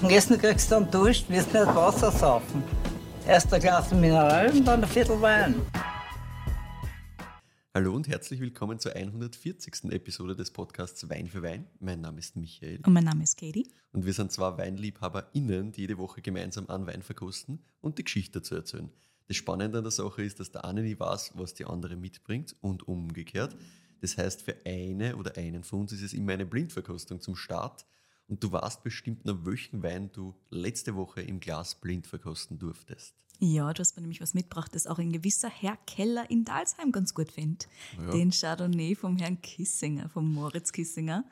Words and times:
Und 0.00 0.10
Essen 0.12 0.38
kriegst 0.38 0.70
du 0.70 0.76
dann 0.76 0.88
Durst, 0.92 1.28
wirst 1.28 1.52
nicht 1.52 1.66
Wasser 1.66 2.12
saufen. 2.12 2.62
Erst 3.26 3.52
ein 3.52 3.60
Glas 3.60 3.90
Mineral 3.90 4.48
und 4.52 4.64
dann 4.64 4.84
ein 4.84 4.88
Viertel 4.88 5.20
Wein. 5.20 5.56
Hallo 7.74 7.96
und 7.96 8.06
herzlich 8.06 8.38
willkommen 8.40 8.78
zur 8.78 8.94
140. 8.94 9.90
Episode 9.90 10.36
des 10.36 10.52
Podcasts 10.52 11.10
Wein 11.10 11.26
für 11.26 11.42
Wein. 11.42 11.66
Mein 11.80 12.00
Name 12.00 12.20
ist 12.20 12.36
Michael. 12.36 12.80
Und 12.86 12.92
mein 12.92 13.02
Name 13.02 13.24
ist 13.24 13.36
Katie. 13.38 13.66
Und 13.92 14.06
wir 14.06 14.12
sind 14.12 14.30
zwei 14.30 14.56
WeinliebhaberInnen, 14.56 15.72
die 15.72 15.80
jede 15.80 15.98
Woche 15.98 16.22
gemeinsam 16.22 16.66
an 16.68 16.86
Wein 16.86 17.02
verkosten 17.02 17.58
und 17.80 17.98
die 17.98 18.04
Geschichte 18.04 18.38
dazu 18.38 18.54
erzählen. 18.54 18.90
Das 19.26 19.36
Spannende 19.36 19.78
an 19.78 19.84
der 19.84 19.90
Sache 19.90 20.22
ist, 20.22 20.38
dass 20.38 20.52
der 20.52 20.64
eine 20.64 20.82
nie 20.82 20.98
weiß, 20.98 21.32
was 21.34 21.54
die 21.54 21.64
andere 21.64 21.96
mitbringt 21.96 22.54
und 22.60 22.86
umgekehrt. 22.86 23.56
Das 24.00 24.16
heißt, 24.16 24.42
für 24.42 24.54
eine 24.64 25.16
oder 25.16 25.36
einen 25.36 25.64
von 25.64 25.80
uns 25.80 25.92
ist 25.92 26.02
es 26.02 26.12
immer 26.12 26.34
eine 26.34 26.46
Blindverkostung 26.46 27.20
zum 27.20 27.34
Start. 27.34 27.84
Und 28.28 28.44
du 28.44 28.52
weißt 28.52 28.82
bestimmt 28.82 29.24
noch, 29.24 29.44
welchen 29.44 29.82
Wein 29.82 30.10
du 30.12 30.34
letzte 30.50 30.94
Woche 30.94 31.22
im 31.22 31.40
Glas 31.40 31.74
blind 31.74 32.06
verkosten 32.06 32.58
durftest. 32.58 33.14
Ja, 33.40 33.72
du 33.72 33.80
hast 33.80 33.96
mir 33.96 34.02
nämlich 34.02 34.20
was 34.20 34.34
mitgebracht, 34.34 34.74
das 34.74 34.86
auch 34.86 34.98
ein 34.98 35.12
gewisser 35.12 35.48
Herr 35.48 35.78
Keller 35.86 36.28
in 36.28 36.44
Dalsheim 36.44 36.90
ganz 36.92 37.14
gut 37.14 37.30
findet. 37.30 37.68
Ja. 37.96 38.10
Den 38.10 38.32
Chardonnay 38.32 38.96
vom 38.96 39.16
Herrn 39.16 39.40
Kissinger, 39.40 40.08
vom 40.08 40.32
Moritz 40.32 40.72
Kissinger. 40.72 41.24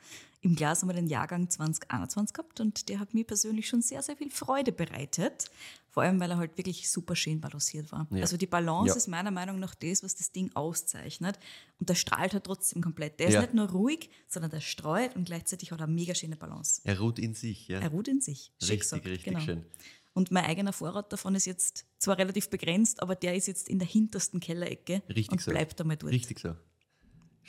Im 0.47 0.55
Glas 0.55 0.81
haben 0.81 0.87
wir 0.87 0.93
den 0.93 1.07
Jahrgang 1.07 1.49
2021 1.49 2.33
gehabt 2.33 2.61
und 2.61 2.87
der 2.87 2.99
hat 3.01 3.13
mir 3.13 3.25
persönlich 3.25 3.67
schon 3.67 3.81
sehr, 3.81 4.01
sehr 4.01 4.15
viel 4.15 4.31
Freude 4.31 4.71
bereitet. 4.71 5.51
Vor 5.89 6.03
allem, 6.03 6.19
weil 6.21 6.31
er 6.31 6.37
halt 6.37 6.57
wirklich 6.57 6.89
super 6.89 7.17
schön 7.17 7.41
balanciert 7.41 7.91
war. 7.91 8.07
Ja. 8.11 8.21
Also 8.21 8.37
die 8.37 8.45
Balance 8.47 8.91
Ja. 8.93 8.95
ist 8.95 9.07
meiner 9.07 9.31
Meinung 9.31 9.59
nach 9.59 9.75
das, 9.75 10.03
was 10.03 10.15
das 10.15 10.31
Ding 10.31 10.49
auszeichnet. 10.53 11.37
Und 11.79 11.89
der 11.89 11.95
strahlt 11.95 12.31
halt 12.33 12.45
trotzdem 12.45 12.81
komplett. 12.81 13.19
Der 13.19 13.29
Ja. 13.29 13.39
ist 13.39 13.45
nicht 13.47 13.55
nur 13.55 13.69
ruhig, 13.71 14.09
sondern 14.29 14.49
der 14.51 14.61
streut 14.61 15.15
und 15.17 15.25
gleichzeitig 15.25 15.71
hat 15.71 15.81
er 15.81 15.85
eine 15.85 15.93
mega 15.93 16.15
schöne 16.15 16.37
Balance. 16.37 16.79
Er 16.85 16.97
ruht 16.99 17.19
in 17.19 17.33
sich, 17.33 17.67
ja. 17.67 17.79
Er 17.81 17.89
ruht 17.89 18.07
in 18.07 18.21
sich. 18.21 18.53
Richtig, 18.61 18.79
gesagt, 18.79 19.05
richtig 19.05 19.25
genau. 19.33 19.39
schön. 19.41 19.65
Und 20.13 20.31
mein 20.31 20.45
eigener 20.45 20.71
Vorrat 20.71 21.11
davon 21.11 21.35
ist 21.35 21.45
jetzt 21.45 21.85
zwar 21.99 22.17
relativ 22.17 22.49
begrenzt, 22.49 23.01
aber 23.03 23.15
der 23.15 23.35
ist 23.35 23.47
jetzt 23.47 23.67
in 23.67 23.79
der 23.79 23.87
hintersten 23.87 24.39
Kellerecke 24.39 25.03
Richtig 25.09 25.31
und 25.33 25.41
so. 25.41 25.51
bleibt 25.51 25.79
einmal 25.81 25.97
dort. 25.97 26.13
Richtig 26.13 26.39
so. 26.39 26.55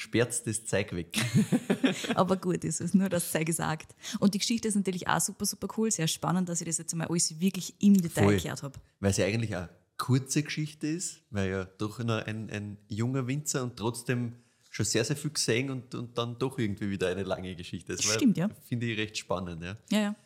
Sperrt 0.01 0.47
das 0.47 0.65
Zeug 0.65 0.93
weg. 0.93 1.19
Aber 2.15 2.37
gut 2.37 2.63
ist 2.63 2.81
es, 2.81 2.95
nur 2.95 3.09
das 3.09 3.33
sei 3.33 3.43
gesagt. 3.43 3.97
Und 4.21 4.33
die 4.33 4.39
Geschichte 4.39 4.69
ist 4.69 4.77
natürlich 4.77 5.09
auch 5.09 5.21
super, 5.21 5.45
super 5.45 5.67
cool. 5.77 5.91
Sehr 5.91 6.07
spannend, 6.07 6.49
dass 6.49 6.61
ich 6.61 6.69
das 6.69 6.79
jetzt 6.79 6.93
einmal 6.93 7.09
alles 7.09 7.41
wirklich 7.41 7.75
im 7.83 8.01
Detail 8.01 8.23
Voll. 8.23 8.37
gehört 8.41 8.63
habe. 8.63 8.79
Weil 9.01 9.11
es 9.11 9.17
ja 9.17 9.27
eigentlich 9.27 9.57
eine 9.57 9.69
kurze 9.97 10.45
Geschichte 10.45 10.87
ist, 10.87 11.21
weil 11.31 11.51
ja 11.51 11.65
doch 11.65 11.99
noch 11.99 12.25
ein, 12.25 12.49
ein 12.49 12.79
junger 12.89 13.27
Winzer 13.27 13.65
und 13.65 13.77
trotzdem 13.77 14.35
schon 14.71 14.87
sehr, 14.87 15.05
sehr 15.05 15.17
viel 15.17 15.33
gesehen 15.33 15.69
und, 15.69 15.93
und 15.97 16.17
dann 16.17 16.39
doch 16.39 16.59
irgendwie 16.61 16.91
wieder 16.91 17.09
eine 17.09 17.25
lange 17.25 17.57
Geschichte. 17.57 17.97
Das 17.97 18.07
war- 18.07 18.15
Stimmt, 18.15 18.37
ja. 18.39 18.49
Finde 18.69 18.87
ich 18.87 18.97
recht 18.99 19.19
spannend, 19.19 19.65
ja. 19.65 19.77
Ja, 19.91 19.99
ja. 20.01 20.17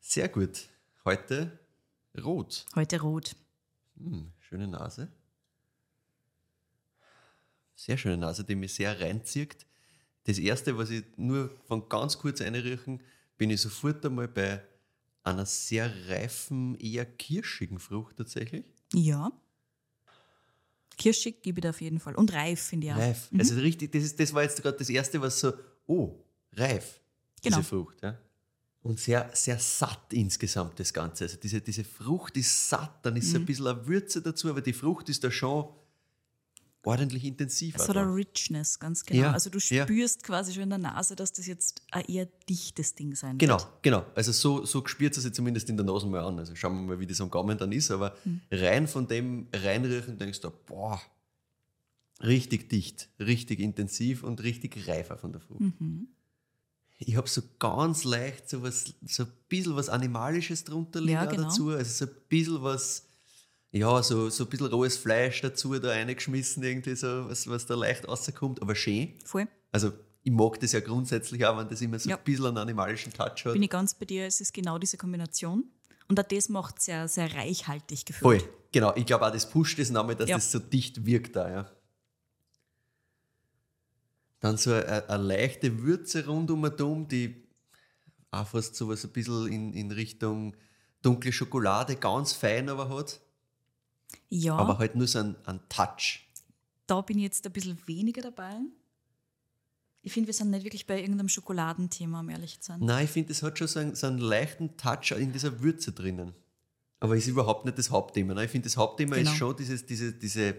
Sehr 0.00 0.28
gut. 0.28 0.64
Heute 1.04 1.56
rot. 2.20 2.66
Heute 2.74 3.00
rot. 3.00 3.36
Hm, 3.96 4.32
schöne 4.40 4.66
Nase. 4.66 5.08
Sehr 7.74 7.96
schöne 7.98 8.16
Nase, 8.18 8.44
die 8.44 8.54
mich 8.54 8.74
sehr 8.74 8.98
reinzieht. 9.00 9.66
Das 10.24 10.38
erste, 10.38 10.76
was 10.78 10.90
ich 10.90 11.04
nur 11.16 11.50
von 11.66 11.88
ganz 11.88 12.18
kurz 12.18 12.40
einriechen, 12.40 13.02
bin 13.36 13.50
ich 13.50 13.60
sofort 13.60 14.04
einmal 14.06 14.28
bei 14.28 14.62
einer 15.22 15.44
sehr 15.46 15.90
reifen, 16.08 16.76
eher 16.76 17.04
kirschigen 17.04 17.78
Frucht 17.78 18.16
tatsächlich. 18.16 18.64
Ja. 18.94 19.32
Kirschig 20.96 21.42
gebe 21.42 21.58
ich 21.58 21.62
da 21.62 21.70
auf 21.70 21.80
jeden 21.80 21.98
Fall. 21.98 22.14
Und 22.14 22.32
reif, 22.32 22.60
finde 22.62 22.86
ich 22.86 22.92
auch. 22.92 22.98
Reif. 22.98 23.28
Also 23.36 23.54
richtig, 23.56 23.90
das, 23.92 24.04
ist, 24.04 24.20
das 24.20 24.32
war 24.32 24.42
jetzt 24.44 24.62
gerade 24.62 24.76
das 24.78 24.88
erste, 24.88 25.20
was 25.20 25.40
so, 25.40 25.52
oh, 25.86 26.14
reif, 26.52 27.00
Genau. 27.42 27.56
diese 27.58 27.68
Frucht. 27.68 28.00
Ja. 28.02 28.16
Und 28.82 29.00
sehr, 29.00 29.28
sehr 29.34 29.58
satt 29.58 30.12
insgesamt 30.12 30.78
das 30.78 30.92
Ganze. 30.92 31.24
Also 31.24 31.36
diese, 31.38 31.60
diese 31.60 31.84
Frucht 31.84 32.36
ist 32.36 32.68
satt, 32.68 33.04
dann 33.04 33.16
ist 33.16 33.30
Mhm. 33.32 33.40
ein 33.40 33.46
bisschen 33.46 33.66
eine 33.66 33.86
Würze 33.86 34.22
dazu, 34.22 34.48
aber 34.50 34.60
die 34.60 34.72
Frucht 34.74 35.08
ist 35.08 35.24
da 35.24 35.30
schon 35.30 35.68
ordentlich 36.84 37.24
intensiv. 37.24 37.76
Hat 37.78 37.88
da. 37.88 38.02
eine 38.02 38.14
Richness, 38.14 38.78
ganz 38.78 39.04
genau. 39.04 39.22
Ja, 39.22 39.32
Also 39.32 39.50
du 39.50 39.58
ja. 39.58 39.84
spürst 39.84 40.22
quasi 40.22 40.52
schon 40.52 40.64
in 40.64 40.70
der 40.70 40.78
Nase, 40.78 41.16
dass 41.16 41.32
das 41.32 41.46
jetzt 41.46 41.82
ein 41.90 42.04
eher 42.06 42.26
dichtes 42.48 42.94
Ding 42.94 43.14
sein 43.14 43.38
Genau, 43.38 43.58
wird. 43.58 43.82
genau. 43.82 44.04
Also 44.14 44.32
so, 44.32 44.64
so 44.64 44.84
spürt 44.86 45.16
es 45.16 45.22
sich 45.22 45.32
zumindest 45.32 45.68
in 45.70 45.76
der 45.76 45.86
Nase 45.86 46.06
mal 46.06 46.24
an. 46.24 46.38
Also 46.38 46.54
schauen 46.54 46.74
wir 46.76 46.82
mal, 46.94 47.00
wie 47.00 47.06
das 47.06 47.20
am 47.20 47.30
Gaumen 47.30 47.56
dann 47.58 47.72
ist. 47.72 47.90
Aber 47.90 48.14
Hm. 48.24 48.40
rein 48.50 48.86
von 48.88 49.06
dem 49.08 49.48
reinriechen 49.52 50.18
denkst 50.18 50.40
du, 50.40 50.50
boah, 50.66 51.00
richtig 52.22 52.68
dicht, 52.70 53.08
richtig 53.18 53.60
intensiv 53.60 54.22
und 54.24 54.42
richtig 54.42 54.86
reifer 54.88 55.16
von 55.18 55.32
der 55.32 55.40
Frucht. 55.40 55.60
Mhm. 55.80 56.08
Ich 56.98 57.16
habe 57.16 57.28
so 57.28 57.42
ganz 57.58 58.04
leicht 58.04 58.48
so, 58.48 58.62
was, 58.62 58.94
so 59.06 59.24
ein 59.24 59.32
bisschen 59.48 59.74
was 59.74 59.88
Animalisches 59.88 60.62
drunter 60.64 61.00
liegen 61.00 61.12
Ja, 61.14 61.24
genau. 61.24 61.44
dazu. 61.44 61.70
Also 61.70 62.06
so 62.06 62.10
ein 62.10 62.16
bisschen 62.28 62.62
was, 62.62 63.06
ja, 63.76 64.02
so, 64.04 64.30
so 64.30 64.44
ein 64.44 64.50
bisschen 64.50 64.66
rohes 64.68 64.96
Fleisch 64.96 65.40
dazu 65.40 65.76
da 65.80 65.90
reingeschmissen, 65.90 66.62
irgendwie 66.62 66.94
so, 66.94 67.28
was, 67.28 67.48
was 67.48 67.66
da 67.66 67.74
leicht 67.74 68.06
rauskommt, 68.06 68.62
aber 68.62 68.74
schön. 68.76 69.14
Voll. 69.24 69.48
Also 69.72 69.92
ich 70.22 70.30
mag 70.30 70.60
das 70.60 70.72
ja 70.72 70.80
grundsätzlich 70.80 71.44
auch, 71.44 71.58
wenn 71.58 71.68
das 71.68 71.80
immer 71.80 71.98
so 71.98 72.08
Ja. 72.08 72.16
ein 72.16 72.22
bisschen 72.24 72.46
einen 72.46 72.58
animalischen 72.58 73.12
Touch 73.12 73.44
hat. 73.44 73.52
Bin 73.54 73.62
ich 73.62 73.70
ganz 73.70 73.94
bei 73.94 74.04
dir, 74.06 74.26
es 74.26 74.40
ist 74.40 74.54
genau 74.54 74.78
diese 74.78 74.96
Kombination. 74.96 75.64
Und 76.06 76.20
auch 76.20 76.24
das 76.24 76.48
macht 76.48 76.80
sehr, 76.80 77.08
sehr 77.08 77.34
reichhaltig 77.34 78.06
gefühlt. 78.06 78.42
Voll, 78.42 78.50
genau. 78.70 78.94
Ich 78.94 79.06
glaube 79.06 79.26
auch, 79.26 79.32
das 79.32 79.50
pusht 79.50 79.78
das 79.78 79.90
nochmal, 79.90 80.14
dass 80.14 80.28
Ja. 80.28 80.36
das 80.36 80.52
so 80.52 80.60
dicht 80.60 81.04
wirkt 81.04 81.34
da, 81.34 81.50
ja. 81.50 81.70
Dann 84.40 84.56
so 84.56 84.72
eine, 84.72 85.08
eine 85.08 85.22
leichte 85.22 85.82
Würze 85.82 86.26
rund 86.26 86.50
um 86.50 86.62
und 86.62 86.80
um, 86.80 87.08
die 87.08 87.42
auch 88.30 88.46
fast 88.46 88.76
so 88.76 88.88
was 88.88 89.04
ein 89.04 89.10
bisschen 89.10 89.48
in, 89.48 89.72
in 89.72 89.90
Richtung 89.90 90.54
dunkle 91.02 91.32
Schokolade, 91.32 91.96
ganz 91.96 92.32
fein 92.34 92.68
aber 92.68 92.88
hat. 92.88 93.20
Ja, 94.36 94.56
Aber 94.56 94.78
halt 94.78 94.96
nur 94.96 95.06
so 95.06 95.20
ein, 95.20 95.36
ein 95.44 95.60
Touch. 95.68 96.20
da 96.86 97.00
bin 97.02 97.18
ich 97.18 97.24
jetzt 97.24 97.46
ein 97.46 97.52
bisschen 97.52 97.78
weniger 97.86 98.20
dabei. 98.22 98.56
Ich 100.02 100.12
finde, 100.12 100.26
wir 100.26 100.34
sind 100.34 100.50
nicht 100.50 100.64
wirklich 100.64 100.86
bei 100.86 101.00
irgendeinem 101.00 101.28
Schokoladenthema, 101.28 102.20
um 102.20 102.28
ehrlich 102.28 102.60
zu 102.60 102.68
sein. 102.72 102.80
Nein, 102.80 103.04
ich 103.04 103.10
finde, 103.10 103.32
es 103.32 103.42
hat 103.42 103.58
schon 103.58 103.68
so 103.68 103.78
einen, 103.80 103.94
so 103.94 104.06
einen 104.08 104.18
leichten 104.18 104.76
Touch 104.76 105.12
in 105.12 105.32
dieser 105.32 105.60
Würze 105.62 105.92
drinnen. 105.92 106.34
Aber 107.00 107.16
ist 107.16 107.26
überhaupt 107.28 107.64
nicht 107.64 107.78
das 107.78 107.90
Hauptthema. 107.90 108.34
Ne? 108.34 108.44
Ich 108.44 108.50
finde, 108.50 108.66
das 108.66 108.76
Hauptthema 108.76 109.16
Genau. 109.16 109.30
ist 109.30 109.36
schon 109.36 109.56
dieses, 109.56 109.86
diese, 109.86 110.12
diese 110.12 110.56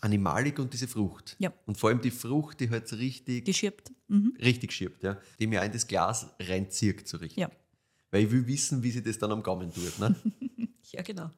Animalik 0.00 0.58
und 0.58 0.72
diese 0.72 0.88
Frucht. 0.88 1.36
Ja. 1.38 1.52
Und 1.66 1.78
vor 1.78 1.90
allem 1.90 2.00
die 2.00 2.10
Frucht, 2.10 2.58
die 2.60 2.68
halt 2.68 2.88
so 2.88 2.96
richtig, 2.96 3.44
Die 3.44 3.54
schirbt. 3.54 3.92
Mhm. 4.08 4.34
richtig 4.40 4.72
schiebt, 4.72 5.02
ja? 5.04 5.18
die 5.38 5.46
mir 5.46 5.60
auch 5.60 5.64
in 5.64 5.72
das 5.72 5.86
Glas 5.86 6.26
reinzieht, 6.40 7.06
so 7.08 7.18
richtig. 7.18 7.38
Ja. 7.38 7.50
Weil 8.10 8.24
ich 8.24 8.30
will 8.30 8.46
wissen, 8.46 8.82
wie 8.82 8.90
sie 8.90 9.02
das 9.02 9.18
dann 9.18 9.30
am 9.32 9.42
Gaumen 9.42 9.72
tut. 9.72 9.98
Ne? 9.98 10.14
ja, 10.90 11.02
genau. 11.02 11.30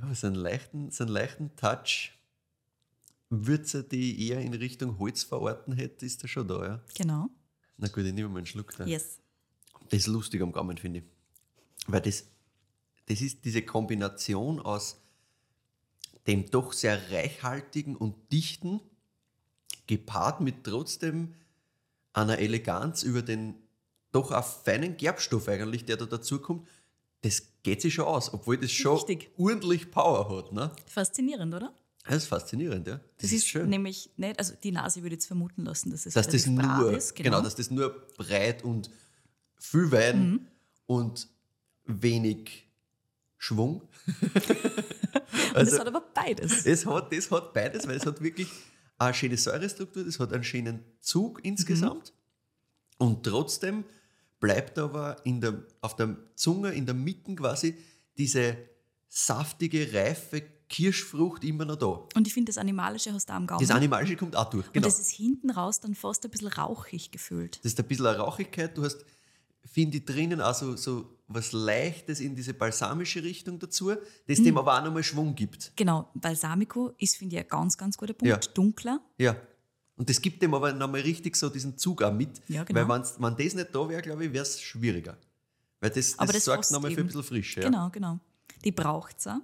Ja, 0.00 0.14
so 0.14 0.26
einen 0.26 0.36
leichten, 0.36 0.90
so 0.90 1.04
einen 1.04 1.12
leichten 1.12 1.56
Touch. 1.56 2.12
Würze, 3.30 3.84
die 3.84 4.26
eher 4.28 4.40
in 4.40 4.54
Richtung 4.54 4.98
Holz 4.98 5.22
verorten 5.22 5.74
hätte, 5.74 6.06
ist 6.06 6.24
da 6.24 6.28
schon 6.28 6.48
da, 6.48 6.64
ja. 6.64 6.80
Genau. 6.96 7.28
Na 7.76 7.88
gut, 7.88 8.04
ich 8.04 8.14
nehme 8.14 8.28
mal 8.28 8.38
einen 8.38 8.46
Schluck 8.46 8.74
da. 8.76 8.86
Yes. 8.86 9.18
Das 9.90 10.00
ist 10.00 10.06
lustig 10.06 10.40
am 10.40 10.52
Gaumen, 10.52 10.78
finde 10.78 11.00
ich. 11.00 11.04
Weil 11.86 12.00
das, 12.00 12.24
das 13.06 13.20
ist 13.20 13.44
diese 13.44 13.62
Kombination 13.62 14.60
aus 14.60 15.00
dem 16.26 16.50
doch 16.50 16.72
sehr 16.72 17.10
reichhaltigen 17.10 17.96
und 17.96 18.14
dichten, 18.32 18.80
gepaart 19.86 20.40
mit 20.40 20.64
trotzdem 20.64 21.34
einer 22.12 22.38
Eleganz 22.38 23.02
über 23.02 23.22
den 23.22 23.54
doch 24.12 24.32
auch 24.32 24.44
feinen 24.44 24.96
Gerbstoff 24.96 25.48
eigentlich, 25.48 25.84
der 25.84 25.96
da 25.96 26.06
dazukommt. 26.06 26.66
Das 27.22 27.42
geht 27.62 27.82
sich 27.82 27.94
schon 27.94 28.04
aus, 28.04 28.32
obwohl 28.32 28.58
das 28.58 28.70
schon 28.72 28.94
Richtig. 28.96 29.30
ordentlich 29.36 29.90
Power 29.90 30.28
hat. 30.36 30.52
Ne? 30.52 30.70
Faszinierend, 30.86 31.54
oder? 31.54 31.74
Das 32.04 32.16
ist 32.18 32.26
faszinierend, 32.26 32.86
ja. 32.86 33.00
Das, 33.18 33.32
ist, 33.32 33.54
nämlich 33.54 34.10
nicht, 34.16 34.38
also 34.38 34.54
die 34.62 34.70
Nase 34.72 35.02
würde 35.02 35.16
jetzt 35.16 35.26
vermuten 35.26 35.64
lassen, 35.64 35.90
dass 35.90 36.06
es 36.06 36.14
dass 36.14 36.28
das 36.28 36.46
nur, 36.46 36.92
ist. 36.96 37.14
genau. 37.14 37.42
dass 37.42 37.54
das 37.56 37.70
nur 37.70 38.06
breit 38.16 38.64
und 38.64 38.88
viel 39.58 39.90
Wein 39.92 40.30
Mhm. 40.30 40.46
und 40.86 41.28
wenig 41.84 42.66
Schwung. 43.36 43.82
Und 45.50 45.56
also- 45.56 45.74
es 45.74 45.80
hat 45.80 45.86
aber 45.86 46.00
beides. 46.14 46.66
Es 46.66 46.84
hat, 46.86 47.12
das 47.12 47.30
hat 47.30 47.52
beides, 47.52 47.86
weil 47.86 47.96
es 47.96 48.06
hat 48.06 48.20
wirklich 48.20 48.48
eine 48.98 49.14
schöne 49.14 49.36
Säurestruktur, 49.36 50.06
es 50.06 50.18
hat 50.18 50.32
einen 50.32 50.44
schönen 50.44 50.84
Zug 51.00 51.40
insgesamt 51.44 52.12
und 52.98 53.24
trotzdem 53.24 53.84
bleibt 54.40 54.78
aber 54.78 55.16
in 55.24 55.40
der, 55.40 55.62
auf 55.80 55.96
der 55.96 56.16
Zunge, 56.34 56.72
in 56.72 56.86
der 56.86 56.94
Mitte 56.94 57.34
quasi 57.34 57.76
diese 58.16 58.56
saftige, 59.08 59.92
reife 59.92 60.42
Kirschfrucht 60.68 61.44
immer 61.44 61.64
noch 61.64 61.76
da. 61.76 61.86
Und 62.14 62.26
ich 62.26 62.34
finde, 62.34 62.50
das 62.50 62.58
Animalische 62.58 63.12
hast 63.12 63.28
du 63.28 63.32
am 63.32 63.46
Gaumen. 63.46 63.60
Das 63.60 63.70
Animalische 63.74 64.16
kommt 64.16 64.36
auch 64.36 64.50
durch. 64.50 64.66
Und 64.66 64.74
Genau. 64.74 64.86
das 64.86 64.98
ist 65.00 65.10
hinten 65.10 65.50
raus 65.50 65.80
dann 65.80 65.94
fast 65.94 66.24
ein 66.24 66.30
bisschen 66.30 66.48
rauchig 66.48 67.10
gefühlt. 67.10 67.56
Das 67.64 67.72
ist 67.72 67.80
ein 67.80 67.86
bisschen 67.88 68.06
eine 68.06 68.18
Rauchigkeit. 68.18 68.76
Du 68.76 68.84
hast, 68.84 69.04
finde 69.64 69.96
ich, 69.96 70.04
drinnen 70.04 70.42
auch 70.42 70.54
so, 70.54 70.76
so 70.76 71.06
was 71.26 71.52
Leichtes 71.52 72.20
in 72.20 72.34
diese 72.36 72.52
balsamische 72.54 73.22
Richtung 73.22 73.58
dazu, 73.58 73.92
das 74.26 74.38
Mhm. 74.40 74.44
dem 74.44 74.58
aber 74.58 74.78
auch 74.78 74.84
nochmal 74.84 75.02
Schwung 75.02 75.34
gibt. 75.34 75.72
Genau, 75.76 76.10
Balsamico 76.14 76.92
ist, 76.98 77.16
finde 77.16 77.36
ich, 77.36 77.42
ein 77.42 77.48
ganz, 77.48 77.76
ganz 77.78 77.96
guter 77.96 78.12
Punkt. 78.14 78.28
Ja. 78.46 78.52
Dunkler. 78.52 79.00
Ja. 79.18 79.36
Und 79.98 80.08
das 80.08 80.20
gibt 80.22 80.40
dem 80.40 80.54
aber 80.54 80.72
nochmal 80.72 81.00
richtig 81.00 81.34
so 81.36 81.48
diesen 81.50 81.76
Zug 81.76 82.02
auch 82.02 82.12
mit. 82.12 82.40
Ja, 82.48 82.62
genau. 82.64 82.88
Weil 82.88 83.02
wenn 83.18 83.36
das 83.36 83.54
nicht 83.54 83.74
da 83.74 83.88
wäre, 83.88 84.00
glaube 84.00 84.24
ich, 84.26 84.32
wäre 84.32 84.44
es 84.44 84.60
schwieriger. 84.60 85.18
Weil 85.80 85.90
das, 85.90 86.10
das, 86.12 86.18
Aber 86.20 86.32
das 86.32 86.44
sorgt 86.44 86.70
nochmal 86.70 86.92
für 86.92 87.00
ein 87.00 87.06
bisschen 87.06 87.24
Frische. 87.24 87.60
Ja. 87.60 87.66
Genau, 87.68 87.90
genau. 87.90 88.20
Die 88.64 88.70
braucht 88.72 89.18
es 89.18 89.26
auch. 89.26 89.40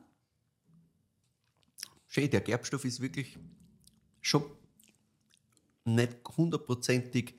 Schön, 2.06 2.30
der 2.30 2.40
Gerbstoff 2.40 2.84
ist 2.84 3.00
wirklich 3.00 3.36
schon 4.20 4.44
nicht 5.84 6.16
hundertprozentig 6.36 7.34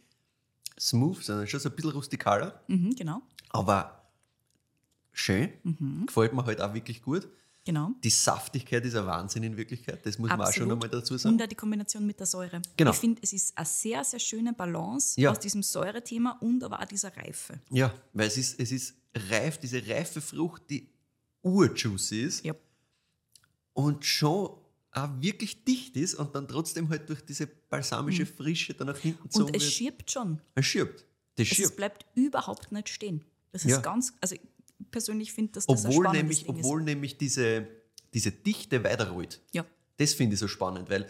smooth, 0.77 1.23
sondern 1.23 1.47
schon 1.47 1.59
so 1.61 1.69
ein 1.69 1.75
bisschen 1.75 1.91
rustikaler. 1.91 2.61
Mhm, 2.67 2.95
genau, 2.95 3.21
Aber 3.49 4.09
schön, 5.13 5.53
Mhm. 5.63 6.05
gefällt 6.07 6.33
mir 6.33 6.45
halt 6.45 6.59
auch 6.59 6.73
wirklich 6.73 7.01
gut. 7.01 7.29
Genau. 7.65 7.91
Die 8.03 8.09
Saftigkeit 8.09 8.85
ist 8.85 8.95
ein 8.95 9.05
Wahnsinn 9.05 9.43
in 9.43 9.57
Wirklichkeit, 9.57 10.05
das 10.05 10.17
muss 10.17 10.29
man 10.29 10.39
auch 10.41 10.53
schon 10.53 10.71
einmal 10.71 10.87
dazu 10.89 11.17
sagen. 11.17 11.35
Und 11.35 11.41
auch 11.41 11.47
die 11.47 11.55
Kombination 11.55 12.05
mit 12.05 12.19
der 12.19 12.27
Säure. 12.27 12.61
Genau. 12.77 12.91
Ich 12.91 12.97
finde, 12.97 13.21
es 13.23 13.33
ist 13.33 13.57
eine 13.57 13.65
sehr, 13.65 14.03
sehr 14.03 14.19
schöne 14.19 14.53
Balance 14.53 15.19
Ja. 15.19 15.31
aus 15.31 15.39
diesem 15.39 15.63
Säurethema 15.63 16.37
und 16.41 16.63
aber 16.63 16.79
auch 16.79 16.85
dieser 16.85 17.15
Reife. 17.17 17.59
Ja, 17.71 17.93
weil 18.13 18.27
es 18.27 18.37
ist, 18.37 18.59
es 18.59 18.71
ist 18.71 18.93
reif, 19.29 19.57
diese 19.57 19.85
reife 19.87 20.21
Frucht, 20.21 20.63
die 20.69 20.87
urjuicy 21.41 22.21
ist 22.23 22.45
Ja. 22.45 22.53
und 23.73 24.05
schon 24.05 24.49
auch 24.91 25.09
wirklich 25.19 25.63
dicht 25.65 25.97
ist 25.97 26.15
und 26.15 26.33
dann 26.35 26.47
trotzdem 26.47 26.87
halt 26.89 27.09
durch 27.09 27.21
diese 27.25 27.47
balsamische 27.47 28.25
Frische 28.25 28.73
dann 28.73 28.87
nach 28.87 28.97
hinten 28.97 29.23
Mhm. 29.33 29.41
Und 29.41 29.55
es 29.55 29.61
wird. 29.63 29.71
schiebt 29.73 30.11
schon. 30.11 30.41
Es 30.55 30.65
schirbt. 30.65 31.05
Das 31.35 31.47
Es 31.49 31.55
schirbt. 31.57 31.75
bleibt 31.75 32.05
überhaupt 32.15 32.71
nicht 32.71 32.87
stehen. 32.87 33.25
Das 33.51 33.65
ist 33.65 33.71
Ja. 33.71 33.79
ganz, 33.81 34.13
also 34.21 34.35
persönlich 34.91 35.33
finde, 35.33 35.53
dass 35.53 35.65
das 35.65 35.85
ein 35.85 35.89
Obwohl, 35.91 36.05
spannendes 36.05 36.21
nämlich, 36.23 36.43
Ding 36.45 36.55
obwohl 36.55 36.81
nämlich 36.83 37.17
diese, 37.17 37.67
diese 38.13 38.31
Dichte 38.31 38.83
weiterrollt. 38.83 39.35
ist. 39.35 39.41
Ja, 39.53 39.65
Das 39.97 40.13
finde 40.13 40.33
ich 40.35 40.39
so 40.39 40.47
spannend, 40.47 40.89
weil 40.89 41.09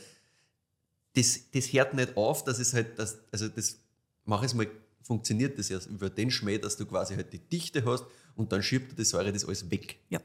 das, 1.13 1.49
das 1.51 1.71
hört 1.73 1.93
nicht 1.93 2.17
auf, 2.17 2.43
dass 2.43 2.59
es 2.59 2.73
halt, 2.73 2.99
das, 2.99 3.19
also 3.31 3.47
das, 3.47 3.79
mach 4.25 4.43
es 4.43 4.53
mal, 4.53 4.67
funktioniert 5.01 5.57
das 5.57 5.69
ja 5.69 5.79
über 5.89 6.09
den 6.09 6.31
Schmäh, 6.31 6.57
dass 6.57 6.77
du 6.77 6.85
quasi 6.85 7.15
halt 7.15 7.31
die 7.31 7.39
Dichte 7.39 7.85
hast 7.85 8.05
und 8.35 8.51
dann 8.51 8.61
schiebt 8.63 8.97
die 8.97 9.05
Säure 9.05 9.31
das 9.31 9.45
alles 9.45 9.69
weg. 9.71 9.99
ja, 10.09 10.19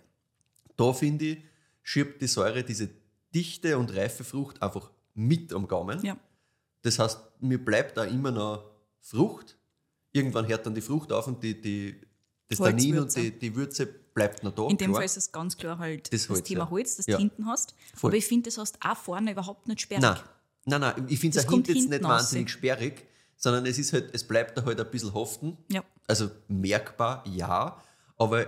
Da 0.76 0.92
finde 0.92 1.24
ich, 1.26 1.38
schiebt 1.82 2.20
die 2.22 2.26
Säure 2.26 2.64
diese 2.64 2.88
dichte 3.34 3.78
und 3.78 3.94
reife 3.94 4.24
Frucht 4.24 4.60
einfach 4.62 4.90
mit 5.14 5.52
am 5.52 5.68
Gaumen. 5.68 6.02
ja. 6.04 6.18
Das 6.82 6.98
heißt, 6.98 7.20
mir 7.40 7.62
bleibt 7.62 7.98
da 7.98 8.04
immer 8.04 8.30
noch 8.30 8.64
Frucht. 9.00 9.58
Irgendwann 10.12 10.48
hört 10.48 10.64
dann 10.64 10.74
die 10.74 10.80
Frucht 10.80 11.12
auf 11.12 11.26
und 11.26 11.42
die, 11.42 11.60
die, 11.60 12.00
das 12.50 12.58
Tannin 12.58 12.98
und 12.98 13.16
die, 13.16 13.30
die 13.30 13.54
Würze 13.54 13.86
bleibt 13.86 14.42
noch 14.42 14.54
da. 14.54 14.64
In 14.68 14.76
dem 14.76 14.90
klar. 14.90 14.96
Fall 14.96 15.04
ist 15.04 15.16
es 15.16 15.32
ganz 15.32 15.56
klar 15.56 15.78
halt 15.78 16.12
Das 16.12 16.22
das, 16.22 16.28
Holz, 16.28 16.48
Thema 16.48 16.64
ja. 16.64 16.70
Holz, 16.70 16.96
das 16.96 17.06
Ja. 17.06 17.16
du 17.16 17.22
hinten 17.22 17.46
hast. 17.46 17.74
Voll. 17.94 18.10
Aber 18.10 18.16
ich 18.16 18.26
finde, 18.26 18.50
das 18.50 18.58
hast 18.58 18.78
auch 18.84 18.96
vorne 18.96 19.32
überhaupt 19.32 19.68
nicht 19.68 19.80
sperrig. 19.80 20.02
Nein, 20.02 20.18
nein, 20.66 20.80
nein. 20.80 21.06
Ich 21.08 21.18
finde 21.20 21.38
es 21.38 21.46
auch 21.46 21.50
hinten 21.50 21.74
jetzt 21.74 21.88
nicht 21.88 22.04
raus. 22.04 22.10
wahnsinnig 22.10 22.50
sperrig, 22.50 23.06
sondern 23.36 23.66
es 23.66 23.78
ist 23.78 23.92
halt, 23.92 24.10
es 24.12 24.24
bleibt 24.26 24.58
da 24.58 24.64
halt 24.64 24.80
ein 24.80 24.90
bisschen 24.90 25.14
haften. 25.14 25.56
Ja. 25.70 25.82
Also 26.06 26.30
merkbar, 26.48 27.24
ja, 27.26 27.80
aber 28.18 28.46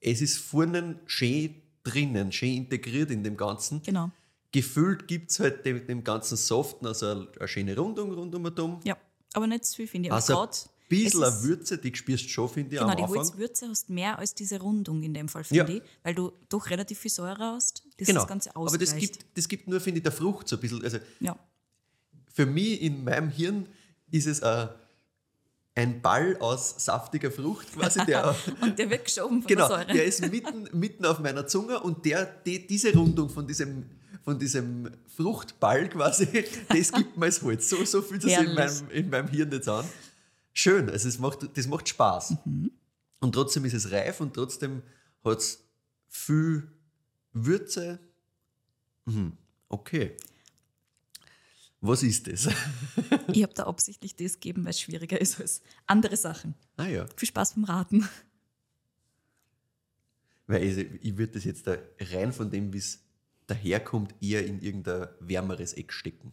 es 0.00 0.20
ist 0.20 0.38
vorne 0.38 1.00
schön 1.06 1.54
drinnen, 1.84 2.32
schön 2.32 2.54
integriert 2.54 3.10
in 3.10 3.22
dem 3.22 3.36
Ganzen. 3.36 3.82
Genau. 3.82 4.10
Gefüllt 4.52 5.08
gibt 5.08 5.30
es 5.30 5.40
halt 5.40 5.64
dem, 5.64 5.86
dem 5.86 6.04
ganzen 6.04 6.36
Soften, 6.36 6.86
also 6.86 7.06
eine, 7.06 7.28
eine 7.38 7.48
schöne 7.48 7.76
Rundung 7.76 8.12
rundum 8.12 8.44
und 8.44 8.60
um. 8.60 8.80
Ja, 8.84 8.96
aber 9.32 9.46
nicht 9.46 9.64
zu 9.64 9.76
viel, 9.76 9.86
finde 9.88 10.08
ich. 10.08 10.12
Also 10.12 10.34
grad, 10.34 10.68
bisschen 11.02 11.22
eine 11.24 11.42
Würze, 11.42 11.78
die 11.78 11.94
spürst 11.94 12.24
du 12.24 12.28
schon, 12.28 12.48
finde 12.48 12.74
ich, 12.74 12.78
Genau, 12.80 12.90
am 12.90 12.96
die 12.96 13.02
Anfang. 13.02 13.18
Holzwürze 13.18 13.68
hast 13.68 13.90
mehr 13.90 14.18
als 14.18 14.34
diese 14.34 14.60
Rundung 14.60 15.02
in 15.02 15.14
dem 15.14 15.28
Fall, 15.28 15.44
finde 15.44 15.72
Ja. 15.72 15.78
ich, 15.78 15.82
weil 16.02 16.14
du 16.14 16.32
doch 16.48 16.70
relativ 16.70 16.98
viel 16.98 17.10
Säure 17.10 17.38
hast, 17.54 17.82
das 17.98 18.06
genau. 18.08 18.20
das 18.20 18.28
Ganze 18.28 18.54
aber 18.56 18.64
das 18.78 18.90
ausgleicht. 18.90 19.18
gibt, 19.20 19.36
das 19.38 19.48
gibt 19.48 19.68
nur, 19.68 19.80
finde 19.80 19.98
ich, 19.98 20.02
der 20.04 20.12
Frucht 20.12 20.48
so 20.48 20.56
ein 20.56 20.60
bisschen. 20.60 20.82
Also 20.84 20.98
ja, 21.20 21.36
für 22.32 22.46
mich 22.46 22.80
in 22.82 23.04
meinem 23.04 23.30
Hirn 23.30 23.66
ist 24.10 24.26
es 24.26 24.42
ein, 24.42 24.68
ein 25.76 26.00
Ball 26.02 26.36
aus 26.38 26.74
saftiger 26.84 27.30
Frucht 27.30 27.72
quasi, 27.74 28.04
der 28.06 28.34
und 28.60 28.78
der 28.78 28.90
wird 28.90 29.04
geschoben 29.04 29.42
von 29.42 29.46
Genau, 29.48 29.68
der 29.68 29.76
Säure. 29.78 29.92
der 29.92 30.04
ist 30.04 30.20
mitten, 30.30 30.68
mitten 30.72 31.04
auf 31.04 31.18
meiner 31.20 31.46
Zunge 31.46 31.80
und 31.80 32.04
der, 32.04 32.26
die, 32.26 32.66
diese 32.66 32.92
Rundung 32.94 33.28
von 33.28 33.46
diesem, 33.46 33.84
von 34.24 34.38
diesem 34.38 34.88
Fruchtball 35.16 35.88
quasi, 35.88 36.26
das 36.68 36.92
gibt 36.92 37.16
mir 37.16 37.26
das 37.26 37.42
Holz. 37.42 37.68
So, 37.68 37.84
so 37.84 38.02
fühlt 38.02 38.22
es 38.24 38.30
sich 38.30 38.46
in 38.46 38.54
meinem, 38.54 38.90
in 38.90 39.10
meinem 39.10 39.28
Hirn 39.28 39.50
jetzt 39.52 39.68
an. 39.68 39.84
Schön, 40.54 40.88
also 40.88 41.08
es 41.08 41.18
macht, 41.18 41.56
das 41.56 41.66
macht 41.66 41.88
Spaß. 41.88 42.36
Mhm. 42.46 42.70
Und 43.20 43.32
trotzdem 43.32 43.64
ist 43.64 43.74
es 43.74 43.90
reif 43.90 44.20
und 44.20 44.34
trotzdem 44.34 44.82
hat 45.24 45.38
es 45.38 45.64
viel 46.08 46.70
Würze. 47.32 47.98
Mhm, 49.04 49.36
Okay. 49.68 50.16
Was 51.80 52.02
ist 52.02 52.26
das? 52.28 52.48
Ich 53.30 53.42
habe 53.42 53.52
da 53.52 53.64
absichtlich 53.64 54.16
das 54.16 54.34
gegeben, 54.34 54.64
weil 54.64 54.70
es 54.70 54.80
schwieriger 54.80 55.20
ist 55.20 55.38
als 55.38 55.60
andere 55.86 56.16
Sachen. 56.16 56.54
ah 56.78 56.86
ja, 56.86 57.06
Viel 57.16 57.28
Spaß 57.28 57.54
beim 57.56 57.64
Raten. 57.64 58.08
weil 60.46 60.62
ich, 60.62 60.78
ich 61.02 61.18
würde 61.18 61.32
das 61.34 61.44
jetzt 61.44 61.66
da 61.66 61.76
rein 62.00 62.32
von 62.32 62.50
dem, 62.50 62.72
wie 62.72 62.78
es 62.78 63.00
daherkommt, 63.48 64.14
eher 64.22 64.46
in 64.46 64.60
irgendein 64.62 65.08
wärmeres 65.20 65.74
Eck 65.74 65.92
stecken. 65.92 66.32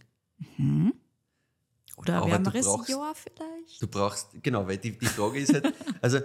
Oder 2.02 2.16
ein 2.16 2.22
Aber 2.24 2.32
wärmeres 2.32 2.66
brauchst- 2.66 2.90
Jahr 2.90 3.16
vielleicht. 3.16 3.82
Du 3.82 3.88
brauchst, 3.88 4.28
genau, 4.42 4.68
weil 4.68 4.78
die, 4.78 4.98
die 4.98 5.06
Frage 5.06 5.40
ist 5.40 5.54
halt, 5.54 5.74
also 6.02 6.20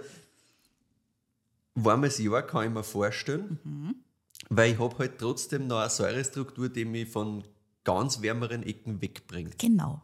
warmes 1.75 2.17
Jahr 2.17 2.41
kann 2.43 2.67
ich 2.67 2.73
mir 2.73 2.83
vorstellen, 2.83 4.03
weil 4.49 4.73
ich 4.73 4.79
habe 4.79 4.97
halt 4.97 5.17
trotzdem 5.19 5.67
noch 5.67 5.79
eine 5.79 5.89
Säurestruktur, 5.89 6.69
die 6.69 6.85
mich 6.85 7.09
von 7.09 7.43
ganz 7.83 8.21
wärmeren 8.21 8.63
Ecken 8.63 9.01
wegbringt. 9.01 9.57
Genau. 9.59 10.01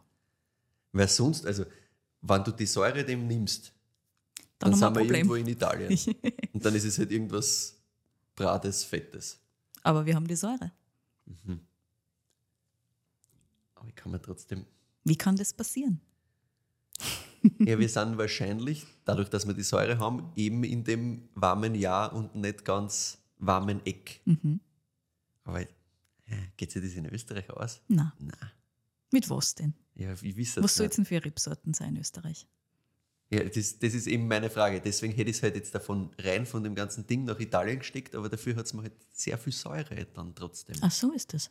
Weil 0.92 1.08
sonst, 1.08 1.44
also 1.44 1.64
wenn 2.22 2.44
du 2.44 2.52
die 2.52 2.66
Säure 2.66 3.04
dem 3.04 3.26
nimmst, 3.26 3.72
Dann, 4.58 4.70
dann, 4.70 4.78
sind 4.78 4.94
wir 4.96 5.14
irgendwo 5.16 5.34
in 5.34 5.48
Italien. 5.48 5.88
Und 6.52 6.64
dann 6.64 6.74
ist 6.74 6.84
es 6.84 6.98
halt 6.98 7.10
irgendwas 7.10 7.74
Brates, 8.36 8.84
Fettes. 8.84 9.38
Aber 9.82 10.06
wir 10.06 10.14
haben 10.14 10.26
die 10.26 10.36
Säure. 10.36 10.70
Aber 13.74 13.88
ich 13.88 13.94
kann 13.96 14.12
mir 14.12 14.22
trotzdem 14.22 14.64
Wie 15.04 15.16
kann 15.16 15.36
das 15.36 15.52
passieren? 15.52 16.00
Ja, 17.58 17.78
wir 17.78 17.88
sind 17.88 18.16
wahrscheinlich, 18.16 18.86
dadurch, 19.04 19.28
dass 19.28 19.46
wir 19.46 19.52
die 19.52 19.62
Säure 19.62 19.98
haben, 19.98 20.32
eben 20.34 20.64
in 20.64 20.82
dem 20.82 21.28
warmen 21.34 21.74
Jahr 21.74 22.14
und 22.14 22.34
nicht 22.34 22.64
ganz 22.64 23.18
warmen 23.38 23.84
Eck. 23.84 24.22
Mhm. 24.24 24.60
Aber 25.44 25.66
geht 26.56 26.70
sich 26.70 26.82
das 26.82 26.94
in 26.94 27.06
Österreich 27.06 27.50
aus? 27.50 27.82
Na, 27.88 28.14
Nein. 28.18 28.50
mit 29.10 29.28
was 29.28 29.54
denn? 29.54 29.74
Ja, 29.94 30.14
ich 30.14 30.38
es 30.38 30.56
Was 30.56 30.76
soll 30.76 30.86
es 30.86 30.96
denn 30.96 31.04
für 31.04 31.22
Rebsorten 31.22 31.74
sein 31.74 31.90
in 31.94 32.00
Österreich? 32.00 32.48
Ja, 33.30 33.42
das, 33.44 33.78
das 33.78 33.94
ist 33.94 34.06
eben 34.06 34.26
meine 34.28 34.48
Frage. 34.48 34.80
Deswegen 34.80 35.12
hätte 35.12 35.30
ich 35.30 35.36
es 35.36 35.42
halt 35.42 35.54
jetzt 35.56 35.74
davon 35.74 36.10
rein 36.18 36.46
von 36.46 36.62
dem 36.62 36.74
ganzen 36.74 37.06
Ding 37.06 37.24
nach 37.24 37.38
Italien 37.40 37.78
gesteckt, 37.78 38.14
aber 38.14 38.28
dafür 38.28 38.56
hat 38.56 38.66
es 38.66 38.74
mir 38.74 38.82
halt 38.82 38.94
sehr 39.12 39.36
viel 39.38 39.52
Säure 39.52 40.06
dann 40.14 40.34
trotzdem. 40.34 40.76
Ach 40.80 40.90
so 40.90 41.12
ist 41.12 41.32
das. 41.34 41.50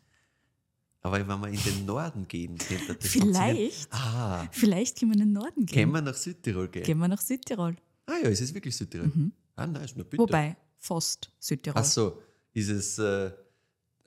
Aber 1.05 1.19
wenn 1.19 1.27
wir 1.27 1.48
in 1.50 1.62
den 1.62 1.86
Norden 1.86 2.27
gehen, 2.27 2.57
könnte 2.57 2.95
das 2.95 3.10
Vielleicht. 3.10 3.93
Ah, 3.93 4.48
Vielleicht 4.51 4.98
können 5.00 5.12
wir 5.12 5.15
in 5.19 5.27
den 5.27 5.33
Norden 5.33 5.65
können 5.65 5.67
gehen. 5.67 5.91
wir 5.91 6.01
nach 6.01 6.15
Südtirol 6.15 6.69
gehen? 6.69 6.83
Gehen 6.83 6.98
wir 6.98 7.07
nach 7.10 7.22
Südtirol. 7.22 7.75
Ah 8.05 8.13
ja, 8.24 8.29
es 8.29 8.39
ist 8.41 8.53
wirklich 8.53 8.75
Südtirol. 8.75 9.12
Ah, 9.55 9.67
nein, 9.67 9.83
ist 9.83 9.95
nur 9.98 10.05
bitte. 10.05 10.24
Wobei, 10.24 10.55
fast 10.77 11.29
Südtirol. 11.39 11.79
Ach 11.79 11.86
so, 11.86 12.22
ist 12.53 12.69
es 12.69 12.98
äh, 13.00 13.31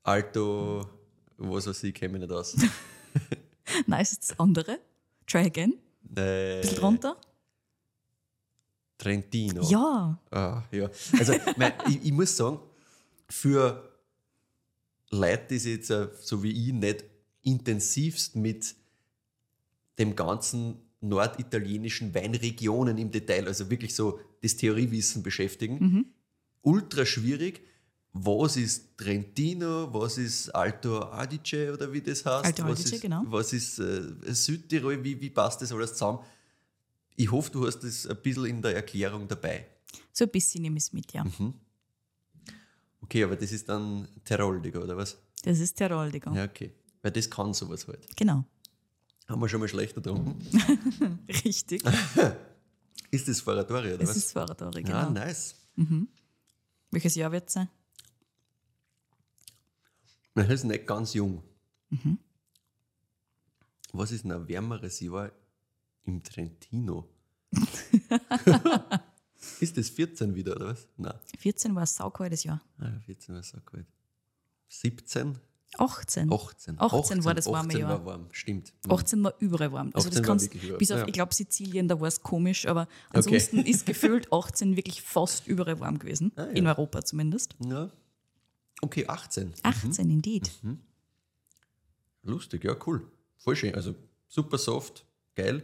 Alto, 0.02 0.86
was 1.36 1.66
weiß 1.66 1.82
ich, 1.84 2.00
mich 2.00 2.12
nicht 2.12 2.32
aus. 2.32 2.56
Nein, 3.86 4.00
ist 4.00 4.30
das 4.30 4.38
andere. 4.40 4.78
Try 5.26 5.40
again. 5.46 5.74
äh, 6.16 6.60
Bisschen 6.60 6.76
drunter. 6.78 7.16
Trentino. 8.98 9.62
Ja. 9.68 10.18
Ah, 10.30 10.62
ja. 10.70 10.88
Also, 11.18 11.34
mein, 11.56 11.72
ich, 11.88 12.04
ich 12.04 12.12
muss 12.12 12.36
sagen, 12.36 12.58
für 13.28 13.95
Leute, 15.16 15.46
die 15.50 15.58
sich 15.58 15.76
jetzt, 15.76 15.90
äh, 15.90 16.08
so 16.20 16.42
wie 16.42 16.50
ich, 16.68 16.72
nicht 16.72 17.04
intensivst 17.42 18.36
mit 18.36 18.74
dem 19.98 20.14
ganzen 20.16 20.76
norditalienischen 21.00 22.14
Weinregionen 22.14 22.98
im 22.98 23.10
Detail, 23.10 23.46
also 23.46 23.70
wirklich 23.70 23.94
so 23.94 24.18
das 24.42 24.56
Theoriewissen 24.56 25.22
beschäftigen, 25.22 25.78
Mhm. 25.78 26.06
ultra 26.62 27.04
schwierig. 27.06 27.62
Was 28.18 28.56
ist 28.56 28.96
Trentino? 28.96 29.92
Was 29.92 30.16
ist 30.16 30.48
Alto 30.54 31.00
Adige 31.02 31.72
oder 31.74 31.92
wie 31.92 32.00
das 32.00 32.24
heißt? 32.24 32.46
Alto 32.46 32.64
was 32.64 32.80
Adige, 32.80 32.96
ist, 32.96 33.02
genau. 33.02 33.22
Was 33.26 33.52
ist 33.52 33.78
äh, 33.78 34.02
Südtirol? 34.32 35.04
Wie, 35.04 35.20
wie 35.20 35.28
passt 35.30 35.60
das 35.60 35.70
alles 35.70 35.92
zusammen? 35.92 36.20
Ich 37.14 37.30
hoffe, 37.30 37.50
du 37.50 37.66
hast 37.66 37.80
das 37.80 38.06
ein 38.06 38.16
bisschen 38.22 38.46
in 38.46 38.62
der 38.62 38.74
Erklärung 38.74 39.28
dabei. 39.28 39.66
So 40.12 40.24
ein 40.24 40.30
bisschen 40.30 40.62
nehme 40.62 40.78
ich 40.78 40.84
es 40.84 40.92
mit, 40.94 41.12
ja. 41.12 41.24
Mhm. 41.24 41.54
Okay, 43.06 43.22
aber 43.24 43.36
das 43.36 43.52
ist 43.52 43.68
dann 43.68 44.08
Tirol, 44.24 44.60
Digga, 44.60 44.80
oder 44.80 44.96
was? 44.96 45.16
Das 45.44 45.58
ist 45.60 45.74
Tirol, 45.76 46.10
Digga. 46.10 46.32
Ja, 46.34 46.44
okay. 46.44 46.72
Weil 47.02 47.12
das 47.12 47.30
kann 47.30 47.54
sowas 47.54 47.86
halt. 47.86 48.16
Genau. 48.16 48.44
Haben 49.28 49.40
wir 49.40 49.48
schon 49.48 49.60
mal 49.60 49.68
schlechter 49.68 50.00
getrunken? 50.00 50.38
Richtig. 51.44 51.82
Ist 53.12 53.28
das 53.28 53.40
Faratori, 53.40 53.88
oder 53.88 53.98
Das 53.98 54.10
was? 54.10 54.16
ist 54.16 54.32
Faradori, 54.32 54.82
genau. 54.82 54.98
Ah, 54.98 55.10
nice. 55.10 55.54
Welches 56.90 57.14
Jahr 57.14 57.30
wird 57.30 57.46
es 57.48 57.54
sein? 57.54 57.68
Das 60.34 60.48
ist 60.48 60.64
nicht 60.64 60.86
ganz 60.86 61.14
jung. 61.14 61.42
Mhm. 61.90 62.18
Was 63.92 64.10
ist 64.10 64.24
ein 64.24 64.48
wärmeres 64.48 65.00
Jahr 65.00 65.30
im 66.04 66.22
Trentino? 66.22 67.08
Ist 69.60 69.76
das 69.76 69.88
14 69.90 70.34
wieder, 70.34 70.56
oder 70.56 70.66
was? 70.66 70.86
Nein. 70.96 71.14
14 71.38 71.74
war 71.74 71.82
ein 71.82 71.86
saukaltes 71.86 72.44
Jahr. 72.44 72.62
Ah, 72.78 72.98
14 73.04 73.34
war 73.34 73.42
so 73.42 73.58
gut. 73.64 73.86
17? 74.68 75.38
18. 75.78 76.32
18. 76.32 76.80
18 76.80 77.24
war 77.24 77.34
das 77.34 77.46
warme 77.46 77.68
18 77.68 77.80
Jahr. 77.80 77.90
war 77.90 78.04
warm, 78.06 78.28
stimmt. 78.32 78.72
18 78.88 79.22
war 79.24 79.34
überall 79.40 79.72
warm. 79.72 79.90
Also 79.94 80.08
18 80.08 80.10
das 80.10 80.16
war 80.18 80.26
kannst, 80.26 80.78
bis 80.78 80.90
auf, 80.90 81.00
ja. 81.00 81.06
ich 81.06 81.12
glaube, 81.12 81.34
Sizilien, 81.34 81.88
da 81.88 82.00
war 82.00 82.08
es 82.08 82.22
komisch, 82.22 82.66
aber 82.66 82.88
ansonsten 83.10 83.58
ist 83.66 83.84
gefühlt 83.84 84.32
18 84.32 84.76
wirklich 84.76 85.02
fast 85.02 85.46
überall 85.46 85.78
warm 85.80 85.98
gewesen. 85.98 86.32
Ah, 86.36 86.44
ja. 86.44 86.50
In 86.50 86.66
Europa 86.66 87.04
zumindest. 87.04 87.56
Ja. 87.64 87.90
Okay, 88.80 89.06
18. 89.06 89.54
18, 89.62 90.10
indeed. 90.10 90.50
Mhm. 90.62 90.80
Lustig, 92.22 92.64
ja, 92.64 92.76
cool. 92.86 93.06
Voll 93.36 93.56
schön. 93.56 93.74
Also 93.74 93.94
super 94.28 94.58
soft, 94.58 95.04
geil. 95.34 95.62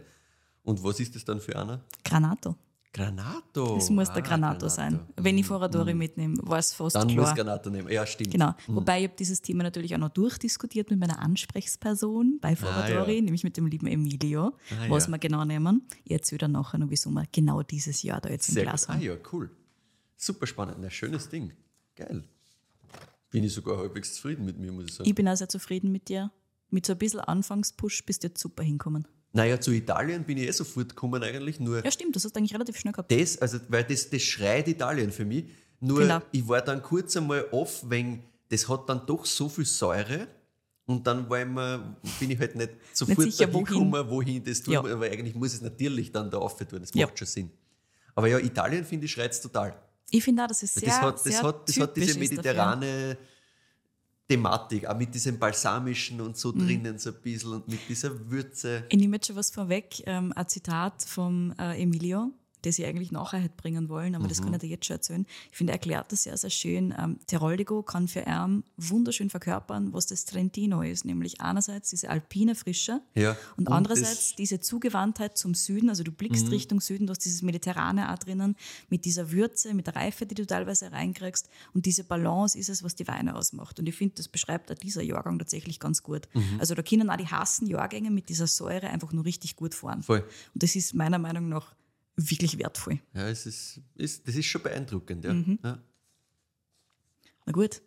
Und 0.63 0.83
was 0.83 0.99
ist 0.99 1.15
das 1.15 1.25
dann 1.25 1.41
für 1.41 1.57
einer? 1.57 1.83
Granato. 2.03 2.55
Granato. 2.93 3.77
Es 3.77 3.89
muss 3.89 4.07
der 4.09 4.17
Ah, 4.17 4.27
Granato, 4.27 4.69
sein. 4.69 4.99
Wenn 5.17 5.37
ich 5.39 5.47
Foradori 5.47 5.95
mitnehme, 5.95 6.35
war 6.43 6.59
es 6.59 6.73
fast 6.73 6.95
Dann 6.95 7.07
klar. 7.07 7.25
muss 7.25 7.35
Granato 7.35 7.69
nehmen. 7.71 7.91
Ja, 7.91 8.05
stimmt. 8.05 8.31
Genau. 8.31 8.53
Wobei 8.67 8.99
ich 8.99 9.05
habe 9.07 9.15
dieses 9.17 9.41
Thema 9.41 9.63
natürlich 9.63 9.95
auch 9.95 9.99
noch 9.99 10.09
durchdiskutiert 10.09 10.91
mit 10.91 10.99
meiner 10.99 11.17
Ansprechperson 11.19 12.37
bei 12.39 12.55
Foradori, 12.55 13.15
ja. 13.15 13.21
nämlich 13.21 13.43
mit 13.43 13.57
dem 13.57 13.65
lieben 13.65 13.87
Emilio, 13.87 14.53
Ah, 14.71 14.89
was 14.89 15.05
ja. 15.07 15.11
wir 15.11 15.17
genau 15.17 15.43
nehmen. 15.43 15.87
Ich 16.03 16.11
erzähle 16.11 16.37
dann 16.39 16.51
nachher 16.51 16.77
noch, 16.77 16.89
wieso 16.91 17.09
wir 17.09 17.25
genau 17.31 17.63
dieses 17.63 18.03
Jahr 18.03 18.21
da 18.21 18.29
jetzt 18.29 18.49
im 18.49 18.53
Sehr 18.53 18.63
Glas 18.63 18.81
gut. 18.81 18.89
Ah 18.89 18.93
haben. 18.93 19.01
ja, 19.03 19.15
cool. 19.31 19.49
Super 20.15 20.45
spannend. 20.45 20.77
Ein 20.83 20.91
schönes 20.91 21.27
Ding. 21.29 21.51
Geil. 21.95 22.23
Bin 23.31 23.43
ich 23.43 23.53
sogar 23.53 23.79
halbwegs 23.79 24.13
zufrieden 24.13 24.45
mit 24.45 24.59
mir, 24.59 24.71
muss 24.71 24.85
ich 24.85 24.93
sagen. 24.93 25.09
Ich 25.09 25.15
bin 25.15 25.27
auch 25.27 25.35
sehr 25.35 25.49
zufrieden 25.49 25.91
mit 25.91 26.09
dir. 26.09 26.31
Mit 26.69 26.85
so 26.85 26.93
ein 26.93 26.99
bisschen 26.99 27.19
Anfangspush 27.21 28.05
bist 28.05 28.23
du 28.23 28.27
jetzt 28.27 28.39
super 28.39 28.61
hinkommen. 28.63 29.07
Naja, 29.33 29.59
zu 29.59 29.71
Italien 29.71 30.23
bin 30.23 30.37
ich 30.37 30.47
eh 30.47 30.51
sofort 30.51 30.89
gekommen 30.89 31.21
eigentlich. 31.23 31.59
Nur 31.59 31.83
Ja, 31.83 31.91
stimmt, 31.91 32.15
das 32.15 32.23
hast 32.23 32.35
du 32.35 32.39
eigentlich 32.39 32.53
relativ 32.53 32.77
schnell 32.77 32.93
gehabt. 32.93 33.11
das, 33.11 33.37
also, 33.39 33.59
weil 33.67 33.83
das, 33.83 34.09
das 34.09 34.21
schreit 34.21 34.67
Italien 34.67 35.11
für 35.11 35.25
mich. 35.25 35.45
Nur 35.79 35.99
Genau. 36.01 36.21
ich 36.31 36.47
war 36.47 36.61
dann 36.61 36.81
kurz 36.81 37.17
einmal 37.17 37.45
off, 37.51 37.83
wenn 37.87 38.23
das 38.49 38.69
hat 38.69 38.87
dann 38.87 39.05
doch 39.05 39.25
so 39.25 39.49
viel 39.49 39.65
Säure. 39.65 40.27
Und 40.85 41.07
dann 41.07 41.29
war 41.29 41.39
ich 41.41 41.47
mir, 41.47 41.97
bin 42.19 42.31
ich 42.31 42.39
halt 42.39 42.55
nicht 42.55 42.71
sofort 42.93 43.21
sicher, 43.21 43.47
dahin 43.47 43.53
wohin. 43.53 43.65
gekommen, 43.65 44.09
wohin 44.09 44.43
das 44.43 44.61
tut, 44.61 44.73
Ja. 44.73 44.79
aber 44.81 45.05
eigentlich 45.05 45.33
muss 45.33 45.53
es 45.53 45.61
natürlich 45.61 46.11
dann 46.11 46.29
da 46.29 46.37
tun. 46.39 46.79
Das 46.81 46.91
Ja. 46.93 47.05
macht 47.07 47.17
schon 47.17 47.27
Sinn. 47.27 47.49
Aber 48.15 48.27
ja, 48.27 48.37
Italien 48.37 48.85
finde 48.85 49.05
ich 49.05 49.11
schreit 49.11 49.31
es 49.31 49.41
total. 49.41 49.73
Ich 50.11 50.23
finde 50.23 50.43
auch, 50.43 50.47
dass 50.47 50.61
es 50.61 50.73
sehr, 50.73 50.87
das 50.89 51.01
hat, 51.01 51.15
das 51.15 51.23
sehr 51.23 51.41
hat, 51.41 51.67
das 51.69 51.79
hat 51.79 51.97
diese 51.97 52.19
ist 52.19 52.37
dafür. 52.37 52.53
Thematik, 54.27 54.87
auch 54.87 54.97
mit 54.97 55.13
diesem 55.13 55.37
Balsamischen 55.37 56.21
und 56.21 56.29
Mhm. 56.29 56.35
so 56.35 56.51
drinnen 56.51 56.97
so 56.97 57.09
ein 57.11 57.21
bisschen 57.21 57.53
und 57.53 57.67
mit 57.67 57.79
dieser 57.89 58.11
Würze. 58.29 58.85
Ich 58.89 58.97
nehme 58.97 59.17
jetzt 59.17 59.27
schon 59.27 59.35
was 59.35 59.51
vorweg, 59.51 60.01
ähm, 60.05 60.31
ein 60.35 60.47
Zitat 60.47 61.03
vom 61.03 61.53
äh, 61.59 61.81
Emilio, 61.81 62.31
das 62.63 62.79
ich 62.79 62.85
eigentlich 62.85 63.11
nachher 63.11 63.39
hätte 63.39 63.55
bringen 63.55 63.89
wollen, 63.89 64.15
aber 64.15 64.27
das 64.27 64.39
Mhm. 64.39 64.45
kann 64.45 64.53
ich 64.55 64.59
dir 64.61 64.67
jetzt 64.69 64.85
schon 64.85 64.95
erzählen. 64.95 65.25
Ich 65.51 65.57
finde, 65.57 65.71
er 65.73 65.75
erklärt 65.75 66.11
das 66.11 66.23
sehr, 66.23 66.35
sehr 66.37 66.49
schön. 66.49 66.93
Ähm, 66.97 67.19
Teroldigo 67.27 67.83
kann 67.83 68.07
für 68.07 68.21
ihn 68.21 68.63
wunderschön 68.77 69.29
verkörpern, 69.29 69.93
was 69.93 70.07
das 70.07 70.25
Trentino 70.25 70.81
ist, 70.81 71.05
nämlich 71.05 71.41
einerseits 71.41 71.89
diese 71.91 72.09
alpine 72.09 72.55
Frische 72.55 73.01
Ja, 73.15 73.37
und, 73.57 73.67
und 73.67 73.73
andererseits 73.73 74.29
das- 74.29 74.35
diese 74.35 74.59
Zugewandtheit 74.59 75.37
zum 75.37 75.53
Süden, 75.53 75.89
also 75.89 76.03
du 76.03 76.11
blickst 76.11 76.45
Mhm. 76.45 76.51
Richtung 76.51 76.81
Süden, 76.81 77.07
du 77.07 77.11
hast 77.11 77.19
dieses 77.25 77.41
Mediterrane 77.41 78.11
auch 78.11 78.17
drinnen, 78.17 78.55
mit 78.89 79.05
dieser 79.05 79.31
Würze, 79.31 79.73
mit 79.73 79.87
der 79.87 79.95
Reife, 79.95 80.25
die 80.25 80.35
du 80.35 80.45
teilweise 80.45 80.91
reinkriegst 80.91 81.49
und 81.73 81.85
diese 81.85 82.03
Balance 82.03 82.57
ist 82.57 82.69
es, 82.69 82.83
was 82.83 82.95
die 82.95 83.07
Weine 83.07 83.35
ausmacht. 83.35 83.79
Und 83.79 83.87
ich 83.87 83.95
finde, 83.95 84.15
das 84.15 84.27
beschreibt 84.27 84.71
auch 84.71 84.75
dieser 84.75 85.01
Jahrgang 85.03 85.37
tatsächlich 85.37 85.79
ganz 85.79 86.01
gut. 86.03 86.27
Mhm. 86.33 86.59
Also 86.59 86.75
da 86.75 86.81
können 86.81 87.09
auch 87.09 87.17
die 87.17 87.27
hassen 87.27 87.67
Jahrgänge 87.67 88.09
mit 88.11 88.29
dieser 88.29 88.47
Säure 88.47 88.87
einfach 88.89 89.11
nur 89.11 89.25
richtig 89.25 89.55
gut 89.55 89.75
fahren. 89.75 90.01
Voll. 90.03 90.21
Und 90.53 90.63
das 90.63 90.75
ist 90.75 90.93
meiner 90.93 91.19
Meinung 91.19 91.49
nach 91.49 91.73
wirklich 92.15 92.57
wertvoll. 92.57 92.99
Ja, 93.13 93.27
es 93.29 93.45
ist, 93.45 93.81
ist, 93.95 94.27
das 94.27 94.35
ist 94.35 94.45
schon 94.45 94.61
beeindruckend. 94.61 95.25
Ja. 95.25 95.33
Mhm. 95.33 95.59
Ja. 95.63 95.79
Na 97.45 97.53
gut. 97.53 97.81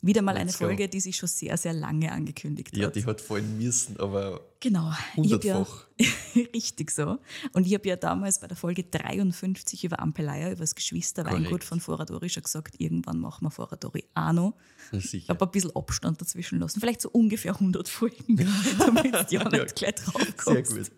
Wieder 0.00 0.22
mal 0.22 0.32
Let's 0.32 0.40
eine 0.42 0.52
go. 0.52 0.58
Folge, 0.58 0.88
die 0.88 1.00
sich 1.00 1.16
schon 1.16 1.28
sehr, 1.28 1.56
sehr 1.56 1.72
lange 1.72 2.10
angekündigt 2.12 2.76
ja, 2.76 2.86
hat. 2.86 2.96
die 2.96 3.04
hat 3.04 3.20
fallen 3.20 3.58
müssen, 3.58 3.98
aber 3.98 4.40
Genau. 4.60 4.92
Hab 4.92 5.16
ja, 5.16 5.16
hundertfach. 5.16 5.88
richtig 6.54 6.92
so. 6.92 7.18
Und 7.52 7.66
ich 7.66 7.74
habe 7.74 7.88
ja 7.88 7.96
damals 7.96 8.40
bei 8.40 8.46
der 8.46 8.56
Folge 8.56 8.84
53 8.84 9.84
über 9.84 9.98
Ampelaya, 10.00 10.48
über 10.50 10.60
das 10.60 10.76
Geschwisterweingut 10.76 11.64
von 11.64 11.80
Foradori 11.80 12.28
schon 12.28 12.44
gesagt, 12.44 12.76
irgendwann 12.78 13.18
machen 13.18 13.44
wir 13.44 13.50
Foradori 13.50 14.04
auch 14.14 14.32
noch. 14.32 14.54
Ja, 14.92 14.98
Ich 14.98 15.28
habe 15.28 15.44
ein 15.44 15.50
bisschen 15.50 15.74
Abstand 15.74 16.20
dazwischen 16.20 16.60
lassen. 16.60 16.78
Vielleicht 16.78 17.00
so 17.00 17.10
ungefähr 17.10 17.54
100 17.54 17.88
Folgen, 17.88 18.36
damit 18.78 19.04
du 19.04 19.34
ja 19.34 19.48
nicht 19.48 19.52
Ja, 19.52 19.64
gleich 19.64 19.94
drauf 19.96 20.22
Sehr 20.44 20.62
gut. 20.62 20.92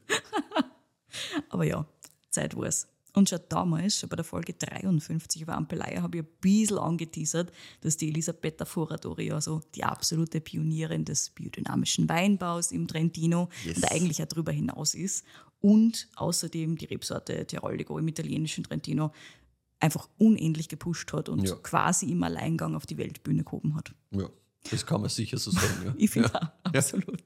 Aber 1.48 1.64
ja, 1.64 1.86
Zeit 2.34 2.56
war 2.56 2.64
es. 2.64 2.88
Und 3.16 3.28
schon 3.28 3.38
damals, 3.48 4.00
schon 4.00 4.08
bei 4.08 4.16
der 4.16 4.24
Folge 4.24 4.54
53 4.54 5.40
über 5.42 5.54
Ampelaya, 5.54 6.02
habe 6.02 6.18
ich 6.18 6.24
ein 6.24 6.28
bisschen 6.40 6.78
angeteasert, 6.78 7.52
dass 7.80 7.96
die 7.96 8.08
Elisabetta 8.08 8.64
Foradori, 8.64 9.30
also 9.30 9.60
die 9.76 9.84
absolute 9.84 10.40
Pionierin 10.40 11.04
des 11.04 11.30
biodynamischen 11.30 12.08
Weinbaus 12.08 12.72
im 12.72 12.88
Trentino 12.88 13.48
Yes. 13.64 13.76
und 13.76 13.84
eigentlich 13.92 14.20
auch 14.20 14.26
darüber 14.26 14.50
hinaus 14.50 14.94
ist. 14.94 15.24
Und 15.60 16.08
außerdem 16.16 16.76
die 16.76 16.86
Rebsorte 16.86 17.46
Tiroldigo 17.46 17.96
im 17.98 18.08
italienischen 18.08 18.64
Trentino 18.64 19.12
einfach 19.78 20.08
unendlich 20.18 20.68
gepusht 20.68 21.12
hat 21.12 21.28
und 21.28 21.46
Ja. 21.48 21.54
quasi 21.56 22.06
im 22.10 22.22
Alleingang 22.24 22.74
auf 22.74 22.84
die 22.84 22.98
Weltbühne 22.98 23.44
gehoben 23.44 23.76
hat. 23.76 23.94
Ja, 24.10 24.28
das 24.70 24.86
kann 24.86 25.00
man 25.00 25.10
sicher 25.10 25.36
so 25.36 25.50
sagen. 25.50 25.84
Ja. 25.84 25.94
Ich 25.98 26.10
finde 26.10 26.34
auch, 26.34 26.48
absolut. 26.62 27.22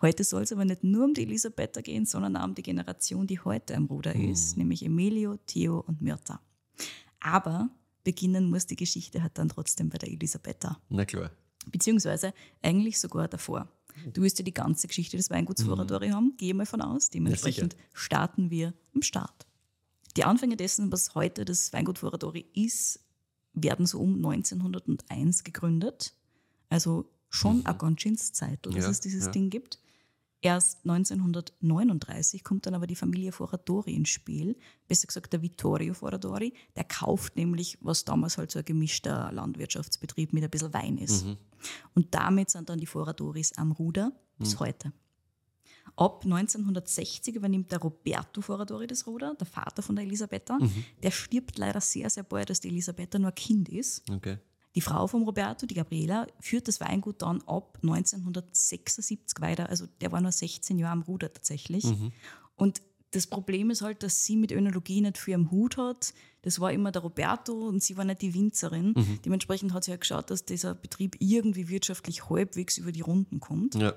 Heute 0.00 0.24
soll 0.24 0.42
es 0.42 0.52
aber 0.52 0.64
nicht 0.64 0.84
nur 0.84 1.04
um 1.04 1.14
die 1.14 1.22
Elisabetta 1.22 1.80
gehen, 1.80 2.06
sondern 2.06 2.36
auch 2.36 2.44
um 2.44 2.54
die 2.54 2.62
Generation, 2.62 3.26
die 3.26 3.40
heute 3.40 3.76
am 3.76 3.86
Ruder 3.86 4.14
ist, 4.14 4.56
nämlich 4.56 4.84
Emilio, 4.84 5.36
Theo 5.46 5.80
und 5.80 6.00
Myrta. 6.00 6.40
Aber 7.20 7.70
beginnen 8.04 8.48
muss 8.48 8.66
die 8.66 8.76
Geschichte 8.76 9.22
halt 9.22 9.36
dann 9.36 9.48
trotzdem 9.48 9.90
bei 9.90 9.98
der 9.98 10.10
Elisabetta. 10.10 10.80
Na 10.88 11.04
klar. 11.04 11.30
Beziehungsweise 11.70 12.32
eigentlich 12.62 12.98
sogar 12.98 13.28
davor. 13.28 13.68
Du 14.12 14.22
wirst 14.22 14.38
ja 14.38 14.44
die 14.44 14.54
ganze 14.54 14.86
Geschichte 14.86 15.16
des 15.16 15.28
Weinguts 15.30 15.62
Foradori 15.62 16.10
haben, 16.10 16.34
gehe 16.36 16.54
mal 16.54 16.66
von 16.66 16.80
aus. 16.80 17.10
Dementsprechend 17.10 17.76
starten 17.92 18.50
wir 18.50 18.72
am 18.94 19.02
Start. 19.02 19.46
Die 20.16 20.24
Anfänge 20.24 20.56
dessen, 20.56 20.90
was 20.90 21.14
heute 21.14 21.44
das 21.44 21.72
Weingut 21.72 21.98
Foradori 21.98 22.46
ist, 22.54 23.00
werden 23.52 23.86
so 23.86 24.00
um 24.00 24.14
1901 24.16 25.44
gegründet. 25.44 26.14
Also 26.68 27.10
schon 27.28 27.64
eine 27.64 27.76
ganz 27.76 28.02
schönes 28.02 28.32
Zeit, 28.32 28.64
dass 28.64 28.74
Ja, 28.74 28.90
es 28.90 29.00
dieses 29.00 29.26
ja. 29.26 29.30
Ding 29.30 29.50
gibt. 29.50 29.78
Erst 30.40 30.84
1939 30.84 32.44
kommt 32.44 32.64
dann 32.66 32.74
aber 32.74 32.86
die 32.86 32.94
Familie 32.94 33.32
Foradori 33.32 33.94
ins 33.94 34.10
Spiel, 34.10 34.56
besser 34.86 35.08
gesagt 35.08 35.32
der 35.32 35.42
Vittorio 35.42 35.94
Foradori. 35.94 36.54
Der 36.76 36.84
kauft 36.84 37.34
nämlich, 37.34 37.76
was 37.80 38.04
damals 38.04 38.38
halt 38.38 38.52
so 38.52 38.60
ein 38.60 38.64
gemischter 38.64 39.32
Landwirtschaftsbetrieb 39.32 40.32
mit 40.32 40.44
ein 40.44 40.50
bisschen 40.50 40.72
Wein 40.72 40.96
ist. 40.98 41.26
Und 41.94 42.14
damit 42.14 42.50
sind 42.50 42.68
dann 42.68 42.78
die 42.78 42.86
Foradoris 42.86 43.52
am 43.58 43.72
Ruder 43.72 44.12
bis 44.38 44.60
heute. 44.60 44.92
Ab 45.96 46.22
1960 46.22 47.34
übernimmt 47.34 47.72
der 47.72 47.80
Roberto 47.80 48.40
Foradori 48.40 48.86
das 48.86 49.08
Ruder, 49.08 49.34
der 49.34 49.46
Vater 49.48 49.82
von 49.82 49.96
der 49.96 50.04
Elisabetta. 50.04 50.56
Der 51.02 51.10
stirbt 51.10 51.58
leider 51.58 51.80
sehr, 51.80 52.08
sehr 52.10 52.22
bald, 52.22 52.50
dass 52.50 52.60
die 52.60 52.68
Elisabetta 52.68 53.18
nur 53.18 53.30
ein 53.30 53.34
Kind 53.34 53.68
ist. 53.68 54.08
Okay. 54.08 54.38
Die 54.74 54.80
Frau 54.80 55.06
von 55.06 55.22
Roberto, 55.22 55.66
die 55.66 55.74
Gabriela, 55.74 56.26
führt 56.40 56.68
das 56.68 56.80
Weingut 56.80 57.22
dann 57.22 57.42
ab 57.46 57.78
1976 57.82 59.40
weiter. 59.40 59.68
Also 59.68 59.86
der 60.00 60.12
war 60.12 60.20
nur 60.20 60.32
16 60.32 60.78
Jahre 60.78 60.92
am 60.92 61.02
Ruder 61.02 61.32
tatsächlich. 61.32 61.84
Und 62.54 62.82
das 63.12 63.26
Problem 63.26 63.70
ist 63.70 63.80
halt, 63.80 64.02
dass 64.02 64.24
sie 64.24 64.36
mit 64.36 64.52
Önologie 64.52 65.00
nicht 65.00 65.16
viel 65.16 65.34
am 65.34 65.50
Hut 65.50 65.78
hat. 65.78 66.12
Das 66.42 66.60
war 66.60 66.72
immer 66.72 66.92
der 66.92 67.02
Roberto 67.02 67.66
und 67.66 67.82
sie 67.82 67.96
war 67.96 68.04
nicht 68.04 68.20
die 68.20 68.34
Winzerin. 68.34 68.94
Dementsprechend 69.24 69.72
hat 69.72 69.84
sie 69.84 69.92
halt 69.92 70.02
geschaut, 70.02 70.30
dass 70.30 70.44
dieser 70.44 70.74
Betrieb 70.74 71.16
irgendwie 71.18 71.68
wirtschaftlich 71.68 72.28
halbwegs 72.28 72.76
über 72.76 72.92
die 72.92 73.00
Runden 73.00 73.40
kommt. 73.40 73.74
Ja. 73.74 73.94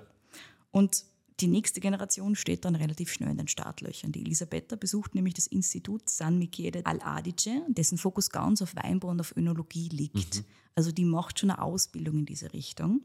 Und 0.71 1.03
die 1.41 1.47
nächste 1.47 1.79
Generation 1.79 2.35
steht 2.35 2.65
dann 2.65 2.75
relativ 2.75 3.11
schnell 3.11 3.31
in 3.31 3.37
den 3.37 3.47
Startlöchern. 3.47 4.11
Die 4.11 4.21
Elisabetta 4.21 4.75
besucht 4.75 5.15
nämlich 5.15 5.33
das 5.33 5.47
Institut 5.47 6.09
San 6.09 6.37
Michele 6.37 6.85
al 6.85 6.99
Adige, 7.01 7.63
dessen 7.67 7.97
Fokus 7.97 8.29
ganz 8.29 8.61
auf 8.61 8.75
Weinbau 8.75 9.09
und 9.09 9.19
auf 9.19 9.35
Önologie 9.35 9.89
liegt. 9.89 10.43
Also 10.75 10.91
die 10.91 11.05
macht 11.05 11.39
schon 11.39 11.49
eine 11.49 11.61
Ausbildung 11.61 12.19
in 12.19 12.25
diese 12.25 12.53
Richtung. 12.53 13.01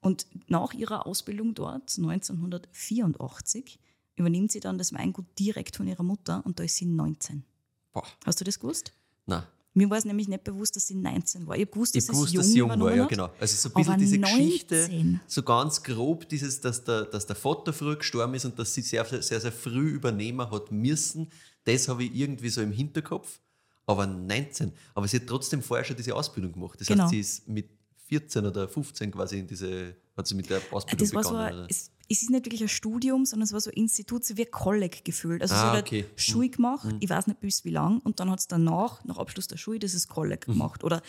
Und 0.00 0.26
nach 0.48 0.72
ihrer 0.74 1.06
Ausbildung 1.06 1.54
dort, 1.54 1.96
1984, 1.96 3.78
übernimmt 4.16 4.52
sie 4.52 4.60
dann 4.60 4.78
das 4.78 4.92
Weingut 4.92 5.26
direkt 5.38 5.76
von 5.76 5.86
ihrer 5.86 6.02
Mutter 6.02 6.44
und 6.44 6.58
da 6.58 6.64
ist 6.64 6.76
sie 6.76 6.86
19. 6.86 7.44
Boah. 7.92 8.04
Hast 8.24 8.40
du 8.40 8.44
das 8.44 8.60
gewusst? 8.60 8.92
Na, 9.26 9.46
Mir 9.76 9.90
war 9.90 9.98
es 9.98 10.06
nämlich 10.06 10.26
nicht 10.26 10.42
bewusst, 10.42 10.74
dass 10.74 10.86
sie 10.86 10.94
19 10.94 11.46
war. 11.46 11.54
Ich 11.54 11.62
habe 11.62 11.70
gewusst, 11.70 11.94
dass 11.94 12.04
ich 12.08 12.10
jung, 12.10 12.24
dass 12.34 12.46
sie 12.48 12.58
jung 12.58 12.80
war, 12.80 12.94
ja 12.94 13.04
genau. 13.06 13.28
Also 13.38 13.56
so 13.56 13.68
ein 13.68 13.74
bisschen 13.74 13.98
diese 13.98 14.16
19? 14.18 14.38
Geschichte, 14.46 15.20
so 15.26 15.42
ganz 15.42 15.82
grob, 15.82 16.26
dieses, 16.30 16.60
dass 16.62 16.82
der, 16.82 17.04
dass 17.04 17.26
der 17.26 17.36
Vater 17.36 17.74
früh 17.74 17.94
gestorben 17.96 18.32
ist 18.34 18.46
und 18.46 18.58
dass 18.58 18.72
sie 18.72 18.80
sehr, 18.80 19.04
sehr, 19.04 19.38
sehr 19.40 19.52
früh 19.52 19.90
übernehmen 19.90 20.50
hat 20.50 20.72
müssen, 20.72 21.28
das 21.64 21.88
habe 21.88 22.04
ich 22.04 22.14
irgendwie 22.14 22.48
so 22.48 22.62
im 22.62 22.72
Hinterkopf. 22.72 23.38
Aber 23.84 24.06
19. 24.06 24.72
Aber 24.94 25.06
sie 25.06 25.18
hat 25.18 25.26
trotzdem 25.26 25.62
vorher 25.62 25.84
schon 25.84 25.96
diese 25.96 26.14
Ausbildung 26.14 26.52
gemacht. 26.52 26.80
Das 26.80 26.88
Genau. 26.88 27.04
heißt, 27.04 27.10
sie 27.12 27.20
ist 27.20 27.46
mit 27.48 27.68
14 28.08 28.46
oder 28.46 28.68
15 28.68 29.10
quasi 29.10 29.40
in 29.40 29.46
diese, 29.46 29.94
hat 30.16 30.26
sie 30.26 30.34
mit 30.36 30.48
der 30.48 30.60
Ausbildung 30.70 31.06
Das 31.10 31.10
so, 31.10 31.30
begonnen. 31.32 31.66
es, 31.68 31.90
es 32.08 32.22
ist 32.22 32.30
nicht 32.30 32.44
wirklich 32.46 32.62
ein 32.62 32.68
Studium, 32.68 33.24
sondern 33.26 33.44
es 33.44 33.52
war 33.52 33.60
so 33.60 33.70
ein 33.70 33.74
Institut, 33.76 34.24
so 34.24 34.36
wie 34.36 34.44
ein 34.46 34.50
Kolleg 34.50 35.04
gefühlt. 35.04 35.42
Also 35.42 35.54
Ah, 35.54 35.72
hat 35.72 35.82
okay. 35.86 36.02
halt 36.04 36.20
Schule 36.20 36.48
gemacht, 36.50 36.88
ich 37.00 37.08
weiß 37.10 37.26
nicht 37.26 37.40
bis 37.40 37.64
wie 37.64 37.70
lang, 37.70 37.98
und 38.00 38.20
dann 38.20 38.30
hat 38.30 38.38
es 38.40 38.46
danach, 38.48 39.04
nach 39.04 39.18
Abschluss 39.18 39.48
der 39.48 39.56
Schule, 39.56 39.78
dieses 39.78 40.06
Kolleg 40.08 40.46
gemacht. 40.46 40.84
Oder 40.84 41.02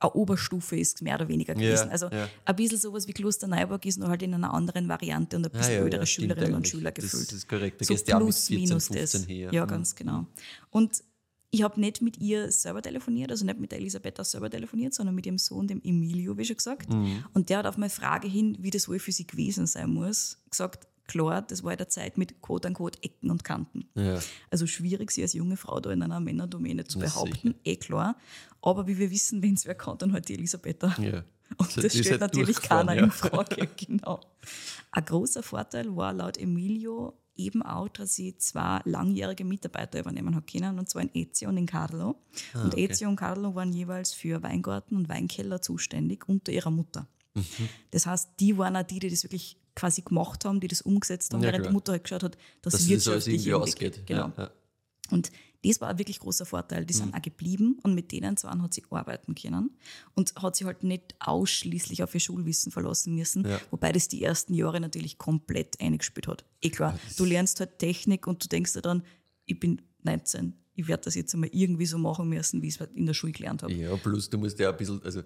eine 0.00 0.12
Oberstufe 0.14 0.76
ist 0.76 0.96
es 0.96 1.02
mehr 1.02 1.14
oder 1.14 1.28
weniger 1.28 1.54
gewesen. 1.54 1.90
also 1.90 2.08
ja. 2.08 2.28
ein 2.44 2.56
bisschen 2.56 2.78
sowas 2.78 3.06
wie 3.06 3.12
Klosterneuburg 3.12 3.86
ist 3.86 3.98
nur 4.00 4.08
halt 4.08 4.20
in 4.22 4.34
einer 4.34 4.52
anderen 4.52 4.88
Variante 4.88 5.36
und 5.36 5.46
ein 5.46 5.52
bisschen 5.52 5.74
Ah, 5.74 5.76
ja, 5.76 5.84
ödere 5.84 6.00
ja, 6.02 6.06
stimmt 6.06 6.32
Schülerinnen 6.32 6.54
und. 6.56 6.66
Schüler 6.66 6.90
Das 6.90 7.04
gefüllt. 7.04 7.32
ist 7.32 7.48
korrekt. 7.48 7.80
Da 7.80 7.84
So 7.84 7.94
gehst 7.94 8.08
du 8.08 8.10
ja 8.10 8.18
mit 8.18 8.26
plus, 8.26 8.46
14, 8.48 8.64
minus 8.68 8.86
15 8.88 9.20
das. 9.20 9.28
her. 9.28 9.52
Ja, 9.52 9.64
Mhm. 9.64 9.68
ganz 9.68 9.94
genau. 9.94 10.26
Und 10.70 11.04
ich 11.54 11.62
habe 11.62 11.78
nicht 11.78 12.00
mit 12.00 12.18
ihr 12.18 12.50
selber 12.50 12.80
telefoniert, 12.80 13.30
also 13.30 13.44
nicht 13.44 13.60
mit 13.60 13.72
der 13.72 13.78
Elisabetta 13.78 14.24
selber 14.24 14.48
telefoniert, 14.48 14.94
sondern 14.94 15.14
mit 15.14 15.26
ihrem 15.26 15.36
Sohn, 15.36 15.68
dem 15.68 15.82
Emilio, 15.84 16.38
wie 16.38 16.46
schon 16.46 16.56
gesagt. 16.56 16.90
Mhm. 16.90 17.24
Und 17.34 17.50
der 17.50 17.58
hat 17.58 17.66
auf 17.66 17.76
meine 17.76 17.90
Frage 17.90 18.26
hin, 18.26 18.56
wie 18.60 18.70
das 18.70 18.88
wohl 18.88 18.98
für 18.98 19.12
sie 19.12 19.26
gewesen 19.26 19.66
sein 19.66 19.90
muss, 19.90 20.38
gesagt, 20.50 20.88
klar, 21.06 21.42
das 21.42 21.62
war 21.62 21.72
in 21.72 21.76
der 21.76 21.90
Zeit 21.90 22.16
mit 22.16 22.40
quote 22.40 22.68
unquote 22.68 23.02
Ecken 23.02 23.30
und 23.30 23.44
Kanten. 23.44 23.86
Ja. 23.94 24.18
Also 24.50 24.66
schwierig, 24.66 25.10
sie 25.10 25.20
als 25.20 25.34
junge 25.34 25.58
Frau 25.58 25.78
da 25.78 25.90
in 25.92 26.02
einer 26.02 26.20
Männerdomäne 26.20 26.84
zu 26.84 26.98
Na, 26.98 27.04
behaupten, 27.04 27.54
eh 27.64 27.76
klar. 27.76 28.16
Aber 28.62 28.86
wie 28.86 28.96
wir 28.96 29.10
wissen, 29.10 29.42
wenn 29.42 29.52
es 29.52 29.66
wer 29.66 29.74
kann, 29.74 29.98
dann 29.98 30.14
halt 30.14 30.30
die 30.30 30.34
Elisabetta. 30.34 30.96
Ja. 31.02 31.22
Und 31.58 31.76
das 31.76 31.84
ist 31.84 31.98
stellt 31.98 32.22
halt 32.22 32.32
natürlich 32.32 32.62
keiner 32.62 32.94
ja. 32.94 33.04
in 33.04 33.10
Frage, 33.10 33.68
genau. 33.76 34.20
Ein 34.90 35.04
großer 35.04 35.42
Vorteil 35.42 35.94
war 35.94 36.14
laut 36.14 36.38
Emilio 36.38 37.12
eben 37.44 37.62
auch, 37.62 37.88
dass 37.88 38.14
sie 38.14 38.36
zwei 38.38 38.80
langjährige 38.84 39.44
Mitarbeiter 39.44 40.00
übernehmen 40.00 40.34
hat 40.34 40.50
können, 40.50 40.78
und 40.78 40.88
zwar 40.88 41.02
in 41.02 41.10
Ezio 41.14 41.48
und 41.48 41.56
in 41.56 41.66
Carlo. 41.66 42.16
Ah, 42.54 42.62
und 42.64 42.74
okay. 42.74 42.84
Ezio 42.86 43.08
und 43.08 43.16
Carlo 43.16 43.54
waren 43.54 43.72
jeweils 43.72 44.12
für 44.12 44.42
Weingarten 44.42 44.96
und 44.96 45.08
Weinkeller 45.08 45.60
zuständig 45.62 46.28
unter 46.28 46.52
ihrer 46.52 46.70
Mutter. 46.70 47.06
Mhm. 47.34 47.44
Das 47.90 48.06
heißt, 48.06 48.30
die 48.40 48.56
waren 48.58 48.76
auch 48.76 48.82
die, 48.82 48.98
die 48.98 49.08
das 49.10 49.22
wirklich 49.24 49.56
quasi 49.74 50.02
gemacht 50.02 50.44
haben, 50.44 50.60
die 50.60 50.68
das 50.68 50.82
umgesetzt 50.82 51.32
haben, 51.32 51.40
Ja, 51.40 51.48
während 51.48 51.62
klar. 51.62 51.70
die 51.70 51.74
Mutter 51.74 51.92
halt 51.92 52.04
geschaut 52.04 52.22
hat, 52.22 52.36
dass, 52.60 52.72
Dass 52.74 52.82
sie 52.84 52.94
das 52.94 53.08
alles 53.08 53.26
wirtschaftlich 53.26 53.46
irgendwie- 53.46 53.54
ausgeht. 53.70 54.06
Genau. 54.06 54.32
Ja, 54.36 54.44
ja. 54.44 54.50
Und 55.10 55.32
das 55.64 55.80
war 55.80 55.88
ein 55.90 55.98
wirklich 55.98 56.18
großer 56.18 56.44
Vorteil. 56.46 56.84
Die 56.84 56.94
Mhm. 56.94 56.98
sind 56.98 57.14
auch 57.14 57.22
geblieben 57.22 57.78
und 57.82 57.94
mit 57.94 58.10
denen 58.12 58.36
zwei 58.36 58.50
hat 58.50 58.74
sie 58.74 58.82
arbeiten 58.90 59.34
können 59.34 59.70
und 60.14 60.34
hat 60.36 60.56
sie 60.56 60.64
halt 60.64 60.82
nicht 60.82 61.14
ausschließlich 61.20 62.02
auf 62.02 62.14
ihr 62.14 62.20
Schulwissen 62.20 62.72
verlassen 62.72 63.14
müssen, 63.14 63.46
Ja. 63.48 63.60
wobei 63.70 63.92
das 63.92 64.08
die 64.08 64.22
ersten 64.22 64.54
Jahre 64.54 64.80
natürlich 64.80 65.18
komplett 65.18 65.80
eingespielt 65.80 66.26
hat. 66.28 66.44
Eh 66.60 66.70
klar, 66.70 66.98
du 67.16 67.24
lernst 67.24 67.60
halt 67.60 67.78
Technik 67.78 68.26
und 68.26 68.42
du 68.44 68.48
denkst 68.48 68.72
dir 68.72 68.82
dann, 68.82 69.02
ich 69.46 69.58
bin 69.60 69.80
19, 70.02 70.54
ich 70.74 70.88
werde 70.88 71.04
das 71.04 71.14
jetzt 71.14 71.34
einmal 71.34 71.50
irgendwie 71.52 71.86
so 71.86 71.98
machen 71.98 72.28
müssen, 72.28 72.62
wie 72.62 72.68
ich 72.68 72.80
es 72.80 72.88
in 72.94 73.06
der 73.06 73.14
Schule 73.14 73.32
gelernt 73.32 73.62
habe. 73.62 73.72
Ja, 73.72 73.96
plus 73.96 74.28
du 74.30 74.38
musst 74.38 74.58
ja 74.58 74.70
ein 74.70 74.76
bisschen, 74.76 75.02
also 75.02 75.22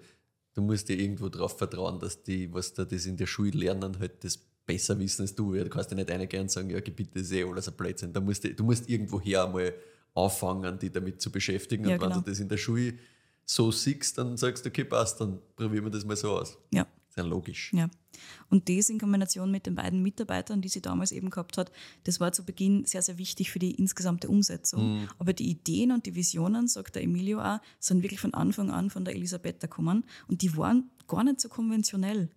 du 0.53 0.61
musst 0.61 0.87
dir 0.89 0.99
irgendwo 0.99 1.29
darauf 1.29 1.57
vertrauen, 1.57 1.99
dass 1.99 2.21
die, 2.23 2.51
was 2.53 2.73
da 2.73 2.85
das 2.85 3.05
in 3.05 3.17
der 3.17 3.25
Schule 3.27 3.51
lernen, 3.51 3.97
halt 3.99 4.23
das 4.23 4.37
besser 4.65 4.99
wissen 4.99 5.21
als 5.21 5.33
du. 5.33 5.53
Du 5.53 5.69
kannst 5.69 5.89
ja 5.91 5.95
nicht 5.95 6.11
reingehen 6.11 6.43
und 6.43 6.51
sagen, 6.51 6.69
ja, 6.69 6.79
bitte, 6.81 7.05
das 7.13 7.23
ist 7.23 7.31
eh 7.31 7.43
alles 7.43 7.69
ein 7.69 7.75
Blödsinn. 7.77 8.11
Da 8.11 8.19
musst 8.19 8.43
du, 8.43 8.53
du 8.53 8.63
musst 8.65 8.89
irgendwoher 8.89 9.45
einmal 9.45 9.73
anfangen, 10.17 10.79
die 10.79 10.91
damit 10.91 11.21
zu 11.21 11.31
beschäftigen. 11.31 11.87
Ja, 11.87 11.95
und 11.95 12.01
wenn 12.01 12.09
genau. 12.09 12.21
du 12.21 12.29
das 12.29 12.39
in 12.39 12.49
der 12.49 12.57
Schule 12.57 12.93
so 13.45 13.71
siehst, 13.71 14.17
dann 14.17 14.35
sagst 14.37 14.65
du, 14.65 14.69
okay, 14.69 14.83
passt, 14.83 15.21
dann 15.21 15.39
probieren 15.55 15.85
wir 15.85 15.91
das 15.91 16.05
mal 16.05 16.15
so 16.15 16.31
aus. 16.31 16.57
Ja. 16.73 16.85
Ja 17.15 17.23
logisch. 17.23 17.73
Ja. 17.73 17.89
Und 18.49 18.69
das 18.69 18.89
in 18.89 18.99
Kombination 18.99 19.49
mit 19.49 19.65
den 19.65 19.73
beiden 19.73 20.03
Mitarbeitern, 20.03 20.61
die 20.61 20.67
sie 20.67 20.81
damals 20.81 21.11
eben 21.11 21.31
gehabt 21.31 21.57
hat, 21.57 21.71
das 22.03 22.19
war 22.19 22.31
zu 22.31 22.45
Beginn 22.45 22.85
sehr, 22.85 23.01
sehr 23.01 23.17
wichtig 23.17 23.49
für 23.49 23.57
die 23.57 23.71
insgesamte 23.71 24.29
Umsetzung. 24.29 25.07
Aber 25.17 25.33
die 25.33 25.49
Ideen 25.49 25.91
und 25.91 26.05
die 26.05 26.13
Visionen, 26.13 26.67
sagt 26.67 26.95
der 26.95 27.03
Emilio 27.03 27.41
auch, 27.41 27.59
sind 27.79 28.03
wirklich 28.03 28.19
von 28.19 28.35
Anfang 28.35 28.69
an 28.69 28.91
von 28.91 29.03
der 29.03 29.15
Elisabetta 29.15 29.65
gekommen 29.65 30.05
und 30.27 30.43
die 30.43 30.55
waren 30.57 30.91
gar 31.07 31.23
nicht 31.23 31.41
so 31.41 31.49
konventionell. 31.49 32.29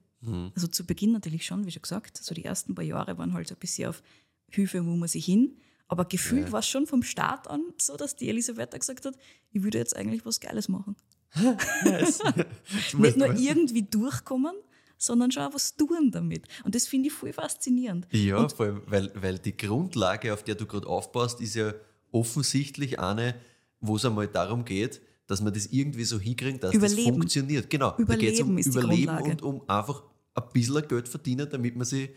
Also 0.54 0.66
zu 0.66 0.84
Beginn 0.84 1.12
natürlich 1.12 1.46
schon, 1.46 1.66
wie 1.66 1.70
schon 1.70 1.82
gesagt, 1.82 2.18
so 2.18 2.34
die 2.34 2.44
ersten 2.44 2.74
paar 2.74 2.84
Jahre 2.84 3.16
waren 3.18 3.32
halt 3.32 3.48
so 3.48 3.54
ein 3.54 3.58
bisschen 3.58 3.88
auf 3.88 4.02
Hilfe, 4.50 4.84
wo 4.84 4.96
man 4.96 5.08
sich 5.08 5.24
hin. 5.24 5.56
Aber 5.90 6.04
gefühlt 6.04 6.52
war 6.52 6.60
es 6.60 6.68
schon 6.68 6.86
vom 6.86 7.02
Start 7.02 7.48
an 7.48 7.62
so, 7.76 7.96
dass 7.96 8.14
die 8.14 8.28
Elisabetta 8.28 8.78
gesagt 8.78 9.04
hat, 9.04 9.16
ich 9.50 9.64
würde 9.64 9.78
jetzt 9.78 9.96
eigentlich 9.96 10.24
was 10.24 10.38
Geiles 10.38 10.68
machen. 10.68 10.94
Nicht 12.96 13.16
nur 13.16 13.34
irgendwie 13.34 13.82
durchkommen, 13.82 14.54
sondern 14.96 15.32
schon 15.32 15.42
auch 15.42 15.52
was 15.52 15.74
tun 15.74 16.12
damit. 16.12 16.46
Und 16.62 16.76
das 16.76 16.86
finde 16.86 17.08
ich 17.08 17.12
voll 17.12 17.32
faszinierend. 17.32 18.06
Ja, 18.12 18.48
vor 18.48 18.66
allem, 18.66 18.82
weil, 18.86 19.10
weil 19.16 19.38
die 19.40 19.56
Grundlage, 19.56 20.32
auf 20.32 20.44
der 20.44 20.54
du 20.54 20.64
gerade 20.64 20.86
aufbaust, 20.86 21.40
ist 21.40 21.56
ja 21.56 21.74
offensichtlich 22.12 23.00
eine, 23.00 23.34
wo 23.80 23.96
es 23.96 24.04
einmal 24.04 24.28
darum 24.28 24.64
geht, 24.64 25.00
dass 25.26 25.40
man 25.40 25.52
das 25.52 25.66
irgendwie 25.66 26.04
so 26.04 26.20
hinkriegt, 26.20 26.62
dass 26.62 26.70
das 26.70 26.92
Überleben. 26.92 27.14
funktioniert. 27.14 27.68
Genau, 27.68 27.96
da 27.98 28.14
geht 28.14 28.34
es 28.34 28.40
um 28.42 28.56
Überleben 28.56 29.02
Überleben 29.02 29.30
und 29.32 29.42
um 29.42 29.68
einfach 29.68 30.04
ein 30.34 30.44
bisschen 30.52 30.86
Geld 30.86 31.08
verdienen, 31.08 31.48
damit 31.50 31.74
man 31.74 31.84
sich 31.84 32.10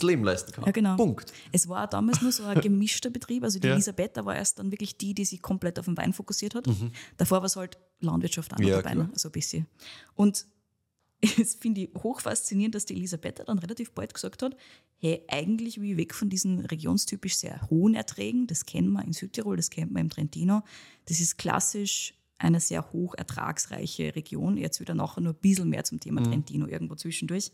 das 0.00 0.08
Leben 0.08 0.24
leisten 0.24 0.52
kann. 0.52 0.64
Ja, 0.64 0.72
genau. 0.72 0.96
Punkt. 0.96 1.32
Es 1.52 1.68
war 1.68 1.86
damals 1.86 2.20
nur 2.22 2.32
so 2.32 2.44
ein 2.44 2.60
gemischter 2.62 3.10
Betrieb. 3.10 3.44
Also 3.44 3.58
die 3.58 3.68
Ja. 3.68 3.74
Elisabetta 3.74 4.24
war 4.24 4.34
erst 4.36 4.58
dann 4.58 4.70
wirklich 4.72 4.96
die, 4.96 5.14
die 5.14 5.24
sich 5.24 5.40
komplett 5.42 5.78
auf 5.78 5.84
den 5.86 5.96
Wein 5.96 6.12
fokussiert 6.12 6.54
hat. 6.54 6.66
Davor 7.16 7.38
war 7.38 7.44
es 7.46 7.56
halt 7.56 7.78
Landwirtschaft 8.00 8.52
auch 8.52 8.58
noch 8.58 8.64
Mhm. 8.64 8.70
Ja, 8.70 8.76
dabei, 8.82 8.92
klar. 8.92 9.04
ne? 9.06 9.10
so 9.14 9.28
ein 9.28 9.32
bisschen. 9.32 9.66
Und 10.14 10.46
es 11.40 11.54
finde 11.56 11.82
ich 11.82 11.90
hochfaszinierend, 12.02 12.74
dass 12.74 12.86
die 12.86 12.96
Elisabetta 12.96 13.44
dann 13.44 13.58
relativ 13.58 13.92
bald 13.92 14.14
gesagt 14.14 14.42
hat, 14.42 14.56
hey, 14.98 15.22
eigentlich 15.28 15.80
ich 15.80 15.96
weg 15.96 16.14
von 16.14 16.28
diesen 16.30 16.60
regionstypisch 16.60 17.36
sehr 17.36 17.60
hohen 17.70 17.94
Erträgen, 17.94 18.46
das 18.46 18.64
kennen 18.66 18.90
wir 18.92 19.04
in 19.04 19.12
Südtirol, 19.12 19.56
das 19.56 19.68
kennt 19.70 19.92
man 19.92 20.02
im 20.02 20.08
Trentino. 20.10 20.62
Das 21.06 21.20
ist 21.20 21.36
klassisch 21.38 22.14
eine 22.38 22.58
sehr 22.58 22.90
hoch 22.92 23.14
ertragsreiche 23.18 24.14
Region. 24.16 24.56
Jetzt 24.56 24.80
wieder 24.80 24.94
nachher 24.94 25.20
nur 25.20 25.34
ein 25.34 25.38
bisschen 25.42 25.68
mehr 25.68 25.84
zum 25.84 25.96
Mhm. 25.96 26.00
Thema 26.00 26.22
Trentino 26.22 26.66
irgendwo 26.66 26.94
zwischendurch. 26.94 27.52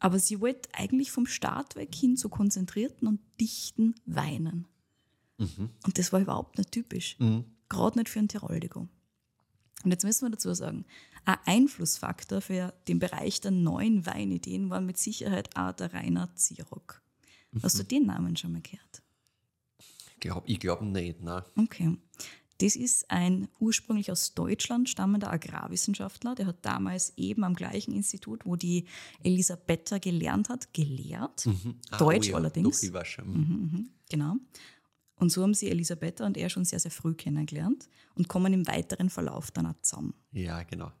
Aber 0.00 0.18
sie 0.18 0.40
wollte 0.40 0.68
eigentlich 0.72 1.12
vom 1.12 1.26
Start 1.26 1.76
weg 1.76 1.94
hin 1.94 2.16
zu 2.16 2.28
konzentrierten 2.28 3.06
und 3.06 3.20
dichten 3.38 3.94
Weinen. 4.06 4.66
Und 5.84 5.98
das 5.98 6.12
war 6.12 6.20
überhaupt 6.20 6.58
nicht 6.58 6.72
typisch. 6.72 7.16
Gerade 7.68 7.98
nicht 7.98 8.08
für 8.08 8.18
ein 8.18 8.28
Tiroldigo. 8.28 8.88
Und 9.84 9.90
jetzt 9.90 10.04
müssen 10.04 10.26
wir 10.26 10.30
dazu 10.30 10.52
sagen, 10.52 10.84
ein 11.24 11.38
Einflussfaktor 11.46 12.40
für 12.40 12.74
den 12.88 12.98
Bereich 12.98 13.40
der 13.40 13.50
neuen 13.50 14.04
Weinideen 14.04 14.68
war 14.70 14.80
mit 14.80 14.98
Sicherheit 14.98 15.56
auch 15.56 15.72
der 15.72 15.92
Rainer 15.94 16.34
Zierock. 16.34 17.00
Hast 17.62 17.78
du 17.78 17.82
den 17.84 18.06
Namen 18.06 18.36
schon 18.36 18.52
mal 18.52 18.62
gehört? 18.62 19.02
Ich 20.46 20.60
glaube 20.60 20.84
nicht. 20.84 21.22
Nein. 21.22 21.42
Okay. 21.56 21.96
Das 22.60 22.76
ist 22.76 23.10
ein 23.10 23.48
ursprünglich 23.58 24.12
aus 24.12 24.34
Deutschland 24.34 24.88
stammender 24.90 25.32
Agrarwissenschaftler, 25.32 26.34
der 26.34 26.46
hat 26.46 26.58
damals 26.62 27.14
eben 27.16 27.42
am 27.42 27.54
gleichen 27.54 27.94
Institut, 27.94 28.44
wo 28.44 28.54
die 28.54 28.84
Elisabetta 29.22 29.96
gelernt 29.96 30.50
hat, 30.50 30.74
gelehrt. 30.74 31.46
Ah, 31.90 31.96
Deutsch 31.96 32.28
oh 32.28 32.32
ja, 32.32 32.36
allerdings. 32.36 32.90
Schon. 33.04 33.28
Mhm. 33.28 33.88
Genau. 34.10 34.36
Und 35.16 35.30
so 35.30 35.42
haben 35.42 35.54
sie 35.54 35.70
Elisabetta 35.70 36.26
und 36.26 36.36
er 36.36 36.50
schon 36.50 36.64
sehr, 36.64 36.80
sehr 36.80 36.90
früh 36.90 37.14
kennengelernt 37.14 37.88
und 38.14 38.28
kommen 38.28 38.52
im 38.52 38.66
weiteren 38.66 39.08
Verlauf 39.08 39.50
dann 39.50 39.66
auch 39.66 39.80
zusammen. 39.80 40.14
Ja, 40.32 40.62
genau. 40.62 40.92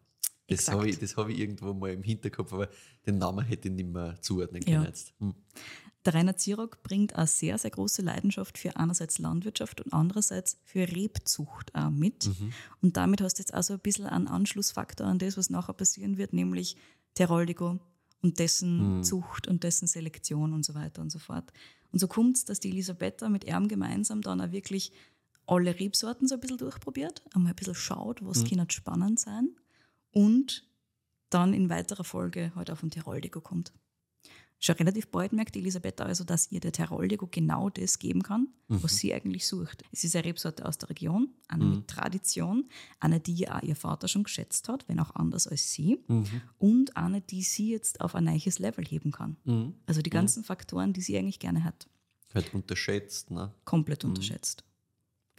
Das 0.50 0.68
habe 0.68 0.88
ich, 0.88 0.98
das 0.98 1.16
hab 1.16 1.28
ich 1.28 1.38
irgendwo 1.38 1.72
mal 1.72 1.90
im 1.92 2.02
Hinterkopf, 2.02 2.52
aber 2.52 2.68
den 3.06 3.18
Namen 3.18 3.44
hätte 3.44 3.68
ich 3.68 3.74
nicht 3.74 3.88
mehr 3.88 4.20
zuordnen 4.20 4.62
Ja. 4.62 4.76
können 4.76 4.86
jetzt. 4.86 5.14
Hm. 5.18 5.34
Der 6.06 6.14
Rainer 6.14 6.36
Zirock 6.36 6.82
bringt 6.82 7.14
eine 7.14 7.26
sehr, 7.26 7.58
sehr 7.58 7.70
große 7.70 8.00
Leidenschaft 8.00 8.56
für 8.56 8.74
einerseits 8.76 9.18
Landwirtschaft 9.18 9.82
und 9.82 9.92
andererseits 9.92 10.58
für 10.64 10.80
Rebzucht 10.80 11.74
auch 11.74 11.90
mit. 11.90 12.30
Und 12.80 12.96
damit 12.96 13.20
hast 13.20 13.38
du 13.38 13.42
jetzt 13.42 13.52
also 13.52 13.74
ein 13.74 13.80
bisschen 13.80 14.06
einen 14.06 14.26
Anschlussfaktor 14.26 15.06
an 15.06 15.18
das, 15.18 15.36
was 15.36 15.50
nachher 15.50 15.74
passieren 15.74 16.16
wird, 16.16 16.32
nämlich 16.32 16.76
Teroldigo 17.14 17.78
und 18.22 18.38
dessen 18.38 19.04
Zucht 19.04 19.46
und 19.46 19.62
dessen 19.62 19.86
Selektion 19.86 20.54
und 20.54 20.64
so 20.64 20.74
weiter 20.74 21.02
und 21.02 21.10
so 21.10 21.18
fort. 21.18 21.52
Und 21.92 21.98
so 21.98 22.08
kommt 22.08 22.38
es, 22.38 22.44
dass 22.46 22.60
die 22.60 22.70
Elisabetta 22.70 23.28
mit 23.28 23.44
ihm 23.44 23.68
gemeinsam 23.68 24.22
dann 24.22 24.40
auch 24.40 24.52
wirklich 24.52 24.92
alle 25.46 25.78
Rebsorten 25.78 26.28
so 26.28 26.36
ein 26.36 26.40
bisschen 26.40 26.58
durchprobiert, 26.58 27.22
einmal 27.34 27.52
ein 27.52 27.56
bisschen 27.56 27.74
schaut, 27.74 28.24
was 28.24 28.44
kann 28.44 28.70
spannend 28.70 29.18
sein 29.20 29.50
und 30.12 30.68
dann 31.30 31.54
in 31.54 31.70
weiterer 31.70 32.04
Folge 32.04 32.52
halt 32.54 32.70
auf 32.70 32.80
den 32.80 32.90
Teroldigo 32.90 33.40
kommt. 33.40 33.72
Schon 34.62 34.74
relativ 34.74 35.08
bald 35.08 35.32
merkt 35.32 35.54
die 35.54 35.60
Elisabetta 35.60 36.04
also, 36.04 36.22
dass 36.22 36.52
ihr 36.52 36.60
der 36.60 36.72
Teroldigo 36.72 37.26
genau 37.30 37.70
das 37.70 37.98
geben 37.98 38.22
kann, 38.22 38.48
was 38.68 38.96
sie 38.96 39.14
eigentlich 39.14 39.46
sucht. 39.46 39.84
Es 39.90 40.04
ist 40.04 40.14
eine 40.14 40.26
Rebsorte 40.26 40.66
aus 40.66 40.76
der 40.76 40.90
Region, 40.90 41.30
eine 41.48 41.64
mit 41.64 41.88
Tradition, 41.88 42.68
eine, 42.98 43.20
die 43.20 43.48
auch 43.48 43.62
ihr 43.62 43.74
Vater 43.74 44.06
schon 44.06 44.24
geschätzt 44.24 44.68
hat, 44.68 44.86
wenn 44.86 45.00
auch 45.00 45.14
anders 45.14 45.46
als 45.46 45.72
sie, 45.72 46.04
und 46.58 46.94
eine, 46.94 47.22
die 47.22 47.42
sie 47.42 47.70
jetzt 47.70 48.02
auf 48.02 48.14
ein 48.14 48.24
neues 48.24 48.58
Level 48.58 48.84
heben 48.84 49.12
kann. 49.12 49.38
Also 49.86 50.02
die 50.02 50.10
ganzen 50.10 50.44
Faktoren, 50.44 50.92
die 50.92 51.00
sie 51.00 51.16
eigentlich 51.16 51.38
gerne 51.38 51.64
hat, 51.64 51.88
Halt 52.34 52.52
unterschätzt. 52.52 53.30
Ne? 53.30 53.54
komplett 53.64 54.04
unterschätzt. 54.04 54.62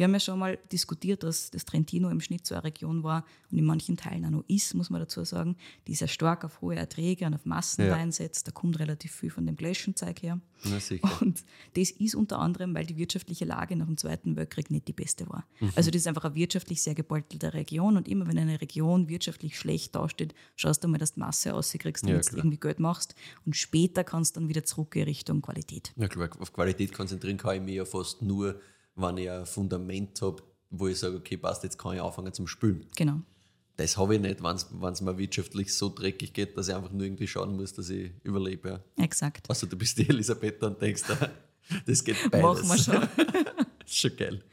Wir 0.01 0.05
haben 0.05 0.13
ja 0.13 0.19
schon 0.19 0.39
mal 0.39 0.57
diskutiert, 0.71 1.21
dass 1.21 1.51
das 1.51 1.63
Trentino 1.63 2.09
im 2.09 2.21
Schnitt 2.21 2.47
so 2.47 2.55
eine 2.55 2.63
Region 2.63 3.03
war 3.03 3.23
und 3.51 3.59
in 3.59 3.65
manchen 3.65 3.97
Teilen 3.97 4.25
auch 4.25 4.31
noch 4.31 4.43
ist, 4.47 4.73
muss 4.73 4.89
man 4.89 4.99
dazu 4.99 5.23
sagen, 5.23 5.55
die 5.85 5.93
sehr 5.93 6.07
stark 6.07 6.43
auf 6.43 6.59
hohe 6.61 6.75
Erträge 6.75 7.27
und 7.27 7.35
auf 7.35 7.45
Massenwein 7.45 8.07
Ja. 8.07 8.11
setzt. 8.11 8.47
Da 8.47 8.51
kommt 8.51 8.79
relativ 8.79 9.11
viel 9.11 9.29
von 9.29 9.45
dem 9.45 9.55
Gläschenzeug 9.55 10.23
her. 10.23 10.39
Na 10.63 10.79
sicher. 10.79 11.07
Und 11.21 11.43
das 11.75 11.91
ist 11.91 12.15
unter 12.15 12.39
anderem, 12.39 12.73
weil 12.73 12.87
die 12.87 12.97
wirtschaftliche 12.97 13.45
Lage 13.45 13.75
nach 13.75 13.85
dem 13.85 13.95
Zweiten 13.95 14.35
Weltkrieg 14.35 14.71
nicht 14.71 14.87
die 14.87 14.93
beste 14.93 15.29
war. 15.29 15.45
Mhm. 15.59 15.71
Also 15.75 15.91
das 15.91 16.01
ist 16.01 16.07
einfach 16.07 16.25
eine 16.25 16.33
wirtschaftlich 16.33 16.81
sehr 16.81 16.95
gebeutelte 16.95 17.53
Region 17.53 17.95
und 17.95 18.07
immer 18.07 18.25
wenn 18.27 18.39
eine 18.39 18.59
Region 18.59 19.07
wirtschaftlich 19.07 19.55
schlecht 19.59 19.93
dasteht, 19.93 20.33
schaust 20.55 20.83
du 20.83 20.87
mal, 20.87 20.97
dass 20.97 21.13
du 21.13 21.19
Masse 21.19 21.51
rauskriegst, 21.51 22.05
damit 22.07 22.25
Ja, 22.25 22.31
du 22.31 22.37
irgendwie 22.37 22.57
Geld 22.57 22.79
machst 22.79 23.13
und 23.45 23.55
später 23.55 24.03
kannst 24.03 24.35
du 24.35 24.39
dann 24.39 24.49
wieder 24.49 24.63
zurückgehen 24.63 25.05
Richtung 25.05 25.43
Qualität. 25.43 25.93
Ja 25.95 26.07
klar, 26.07 26.27
auf 26.39 26.51
Qualität 26.53 26.91
konzentrieren 26.91 27.37
kann 27.37 27.57
ich 27.57 27.61
mich 27.61 27.75
ja 27.75 27.85
fast 27.85 28.23
nur, 28.23 28.59
wenn 29.01 29.17
ich 29.17 29.29
ein 29.29 29.45
Fundament 29.45 30.21
habe, 30.21 30.43
wo 30.69 30.87
ich 30.87 30.99
sage, 30.99 31.17
okay, 31.17 31.37
passt, 31.37 31.63
jetzt 31.63 31.77
kann 31.77 31.95
ich 31.95 32.01
anfangen 32.01 32.33
zum 32.33 32.47
Spülen. 32.47 32.85
Genau. 32.95 33.21
Das 33.77 33.97
habe 33.97 34.15
ich 34.15 34.21
nicht, 34.21 34.43
wenn 34.43 34.93
es 34.93 35.01
mir 35.01 35.17
wirtschaftlich 35.17 35.73
so 35.73 35.89
dreckig 35.89 36.33
geht, 36.33 36.57
dass 36.57 36.67
ich 36.67 36.75
einfach 36.75 36.91
nur 36.91 37.03
irgendwie 37.03 37.27
schauen 37.27 37.55
muss, 37.55 37.73
dass 37.73 37.89
ich 37.89 38.11
überlebe. 38.23 38.81
Ja. 38.97 39.03
Exakt. 39.03 39.49
Also 39.49 39.65
du 39.65 39.75
bist 39.75 39.97
die 39.97 40.07
Elisabeth 40.07 40.61
und 40.63 40.81
denkst, 40.81 41.03
ah, 41.09 41.29
das 41.85 42.03
geht 42.03 42.17
beides. 42.31 42.67
Machen 42.67 42.67
wir 42.67 42.77
schon. 42.77 43.25
ist 43.85 43.97
schon 43.97 44.15
geil. 44.15 44.43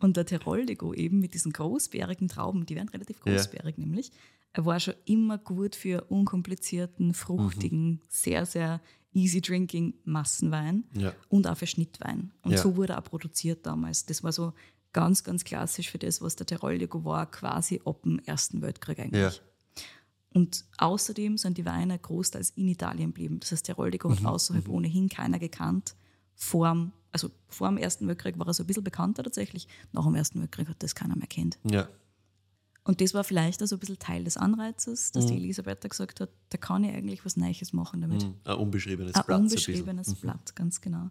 Und 0.00 0.16
der 0.16 0.26
Teroldego 0.26 0.94
eben 0.94 1.20
mit 1.20 1.34
diesen 1.34 1.52
großbärigen 1.52 2.28
Trauben, 2.28 2.66
die 2.66 2.76
werden 2.76 2.88
relativ 2.88 3.20
großbärig 3.20 3.78
nämlich, 3.78 4.10
er 4.52 4.64
war 4.64 4.80
schon 4.80 4.94
immer 5.04 5.38
gut 5.38 5.76
für 5.76 6.04
unkomplizierten, 6.08 7.12
fruchtigen, 7.14 8.00
sehr, 8.08 8.46
sehr 8.46 8.80
easy 9.12 9.40
drinking 9.40 9.94
Massenwein 10.04 10.84
Ja. 10.94 11.12
und 11.28 11.46
auch 11.46 11.56
für 11.56 11.66
Schnittwein. 11.66 12.32
Und 12.42 12.52
Ja. 12.52 12.58
so 12.58 12.76
wurde 12.76 12.92
er 12.94 12.98
auch 13.00 13.04
produziert 13.04 13.66
damals. 13.66 14.06
Das 14.06 14.22
war 14.22 14.32
so 14.32 14.52
ganz, 14.92 15.24
ganz 15.24 15.44
klassisch 15.44 15.90
für 15.90 15.98
das, 15.98 16.20
was 16.22 16.36
der 16.36 16.46
Teroldego 16.46 17.04
war, 17.04 17.30
quasi 17.30 17.80
ab 17.84 18.02
dem 18.02 18.18
Ersten 18.20 18.62
Weltkrieg 18.62 18.98
eigentlich. 19.00 19.36
Ja. 19.36 19.42
Und 20.34 20.64
außerdem 20.76 21.38
sind 21.38 21.56
die 21.58 21.64
Weine 21.64 21.98
großteils 21.98 22.50
in 22.50 22.68
Italien 22.68 23.08
geblieben. 23.10 23.40
Das 23.40 23.50
heißt, 23.52 23.64
Teroldego 23.66 24.10
hat 24.10 24.24
außerhalb 24.24 24.68
ohnehin 24.68 25.08
keiner 25.08 25.38
gekannt. 25.38 25.94
Vor 26.34 26.68
dem, 26.68 26.92
also 27.12 27.30
vor 27.48 27.68
dem 27.68 27.78
Ersten 27.78 28.06
Weltkrieg 28.06 28.38
war 28.38 28.46
er 28.46 28.54
so 28.54 28.62
ein 28.62 28.66
bisschen 28.66 28.84
bekannter 28.84 29.22
tatsächlich. 29.24 29.66
Nach 29.92 30.04
dem 30.04 30.14
Ersten 30.14 30.40
Weltkrieg 30.40 30.68
hat 30.68 30.82
das 30.82 30.94
keiner 30.94 31.16
mehr 31.16 31.26
kennt. 31.26 31.58
Ja. 31.64 31.88
Und 32.88 33.02
das 33.02 33.12
war 33.12 33.22
vielleicht 33.22 33.60
also 33.60 33.76
ein 33.76 33.78
bisschen 33.80 33.98
Teil 33.98 34.24
des 34.24 34.38
Anreizes, 34.38 35.12
dass 35.12 35.26
die 35.26 35.34
Elisabeth 35.36 35.84
da 35.84 35.88
gesagt 35.88 36.20
hat, 36.20 36.30
da 36.48 36.56
kann 36.56 36.84
ich 36.84 36.94
eigentlich 36.94 37.22
was 37.24 37.36
Neues 37.36 37.74
machen 37.74 38.00
damit. 38.00 38.26
Ein 38.44 38.54
unbeschriebenes 38.56 39.14
Ein 39.14 39.22
Blatt. 39.24 39.26
so 39.26 39.32
ein 39.34 39.42
unbeschriebenes 39.42 40.06
bisschen. 40.08 40.20
Blatt, 40.22 40.56
ganz 40.56 40.80
genau. 40.80 41.10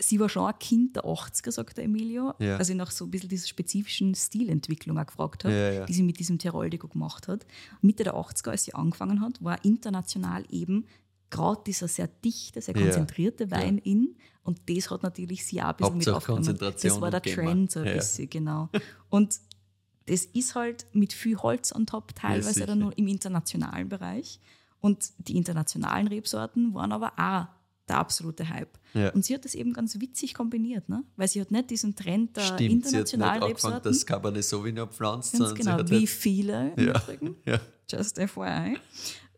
Sie 0.00 0.18
war 0.18 0.28
schon 0.28 0.44
ein 0.46 0.58
Kind 0.58 0.96
der 0.96 1.04
80er, 1.04 1.52
sagt 1.52 1.76
der 1.76 1.84
Emilio, 1.84 2.34
Ja. 2.40 2.56
als 2.56 2.68
ich 2.68 2.76
nach 2.76 2.90
so 2.90 3.04
ein 3.04 3.10
bisschen 3.12 3.28
dieser 3.28 3.46
spezifischen 3.46 4.14
Stilentwicklung 4.16 4.98
auch 4.98 5.06
gefragt 5.06 5.44
habe, 5.44 5.54
Ja, 5.54 5.70
ja. 5.72 5.86
die 5.86 5.94
sie 5.94 6.02
mit 6.02 6.18
diesem 6.18 6.38
Teroldego 6.38 6.88
gemacht 6.88 7.28
hat. 7.28 7.46
Mitte 7.80 8.02
der 8.02 8.14
80er, 8.16 8.50
als 8.50 8.64
sie 8.64 8.74
angefangen 8.74 9.20
hat, 9.20 9.42
war 9.42 9.64
international 9.64 10.44
eben 10.50 10.84
gerade 11.30 11.60
dieser 11.64 11.86
sehr 11.88 12.08
dichte, 12.08 12.60
sehr 12.60 12.74
Ja. 12.76 12.82
konzentrierte 12.82 13.50
Wein 13.52 13.78
in. 13.78 14.16
Und 14.42 14.60
das 14.68 14.90
hat 14.90 15.02
natürlich 15.02 15.44
sie 15.44 15.60
auch 15.62 15.66
ein 15.68 15.76
bisschen 15.76 15.98
mit 15.98 16.06
Hauptsache 16.06 16.16
aufgenommen. 16.32 16.44
Konzentration 16.46 16.90
Das 16.92 17.00
war 17.00 17.10
der. 17.10 17.22
Trend 17.22 17.70
so 17.70 17.80
ein 17.80 17.86
Ja. 17.86 17.92
bisschen, 17.94 18.30
genau. 18.30 18.68
Und 19.10 19.38
das 20.08 20.24
ist 20.24 20.54
halt 20.54 20.86
mit 20.92 21.12
viel 21.12 21.36
Holz 21.36 21.74
on 21.74 21.86
top, 21.86 22.14
teilweise 22.14 22.66
dann 22.66 22.78
nur 22.80 22.96
im 22.96 23.06
internationalen 23.08 23.88
Bereich. 23.88 24.40
Und 24.80 25.10
die 25.18 25.36
internationalen 25.36 26.06
Rebsorten 26.06 26.72
waren 26.74 26.92
aber 26.92 27.12
auch 27.16 27.46
der 27.88 27.98
absolute 27.98 28.48
Hype. 28.48 28.78
Ja. 28.94 29.10
Und 29.10 29.24
sie 29.24 29.34
hat 29.34 29.44
das 29.44 29.54
eben 29.54 29.72
ganz 29.72 29.98
witzig 30.00 30.34
kombiniert, 30.34 30.88
ne? 30.88 31.04
weil 31.16 31.26
sie 31.26 31.40
hat 31.40 31.50
nicht 31.50 31.70
diesen 31.70 31.96
Trend 31.96 32.36
der 32.36 32.42
Stimmt, 32.42 32.58
sie 32.60 32.66
hat 32.66 32.72
internationalen 32.72 33.42
Rebsorten, 33.42 33.82
das 33.82 34.06
Cabernet 34.06 34.44
Sauvignon 34.44 34.88
pflanzt, 34.88 35.36
sondern 35.36 35.54
genau, 35.54 35.78
wie 35.90 35.98
halt, 36.00 36.08
viele 36.08 36.72
Ja. 36.76 37.00
Übrigen, 37.00 37.36
ja, 37.46 37.58
just 37.90 38.18
FYI, 38.20 38.76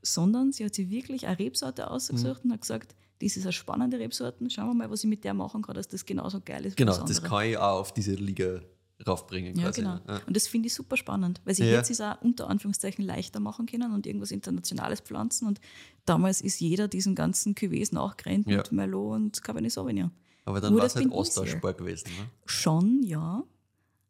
sondern 0.03 0.53
sie 0.53 0.65
hat 0.65 0.75
sich 0.75 0.91
wirklich 0.91 1.27
eine 1.27 1.39
Rebsorte 1.39 1.91
ausgesucht 1.91 2.45
Mhm. 2.45 2.51
und 2.51 2.55
hat 2.55 2.61
gesagt, 2.63 2.95
das 3.23 3.37
ist 3.37 3.45
eine 3.45 3.53
spannende 3.53 3.99
Rebsorte, 3.99 4.49
schauen 4.51 4.69
wir 4.69 4.75
mal, 4.75 4.91
was 4.91 5.05
ich 5.05 5.11
mit 5.11 5.23
der 5.25 5.35
machen 5.35 5.63
kann, 5.63 5.75
dass 5.75 5.89
das 5.89 6.05
genauso 6.05 6.41
geil 6.41 6.67
ist 6.67 6.77
genau, 6.77 6.97
das 7.05 7.23
kann 7.23 7.47
ich 7.47 7.57
auch 7.57 7.81
auf 7.81 7.93
diese 7.95 8.15
Liga 8.15 8.61
raufbringen. 9.07 9.57
Ja, 9.57 9.65
quasi, 9.67 9.81
genau. 9.81 9.95
ne? 9.95 10.03
Ja. 10.09 10.21
Und 10.27 10.37
das 10.37 10.47
finde 10.47 10.67
ich 10.69 10.75
super 10.75 10.97
spannend, 10.97 11.41
weil 11.45 11.55
sie 11.55 11.65
Ja. 11.65 11.73
jetzt 11.73 11.91
ist 11.91 12.01
auch 12.01 12.21
unter 12.23 12.49
Anführungszeichen 12.49 13.05
leichter 13.05 13.41
machen 13.41 13.67
können 13.67 13.93
und 13.93 14.07
irgendwas 14.07 14.31
Internationales 14.31 15.01
pflanzen. 15.01 15.47
Und 15.49 15.61
damals 16.05 16.41
ist 16.41 16.61
jeder 16.61 16.89
diesen 16.89 17.15
ganzen 17.15 17.55
Cuvées 17.55 17.95
nachgerannt 17.95 18.47
Ja. 18.49 18.59
mit 18.59 18.73
Merlot 18.73 19.15
und 19.17 19.43
Cabernet 19.43 19.73
Sauvignon. 19.73 20.11
Aber 20.45 20.61
dann 20.61 20.77
war 20.77 20.85
es 20.85 20.97
halt 20.97 21.11
austauschbar 21.13 21.75
gewesen. 21.75 22.09
Ne? 22.19 22.27
Schon, 22.47 23.03
ja. 23.03 23.45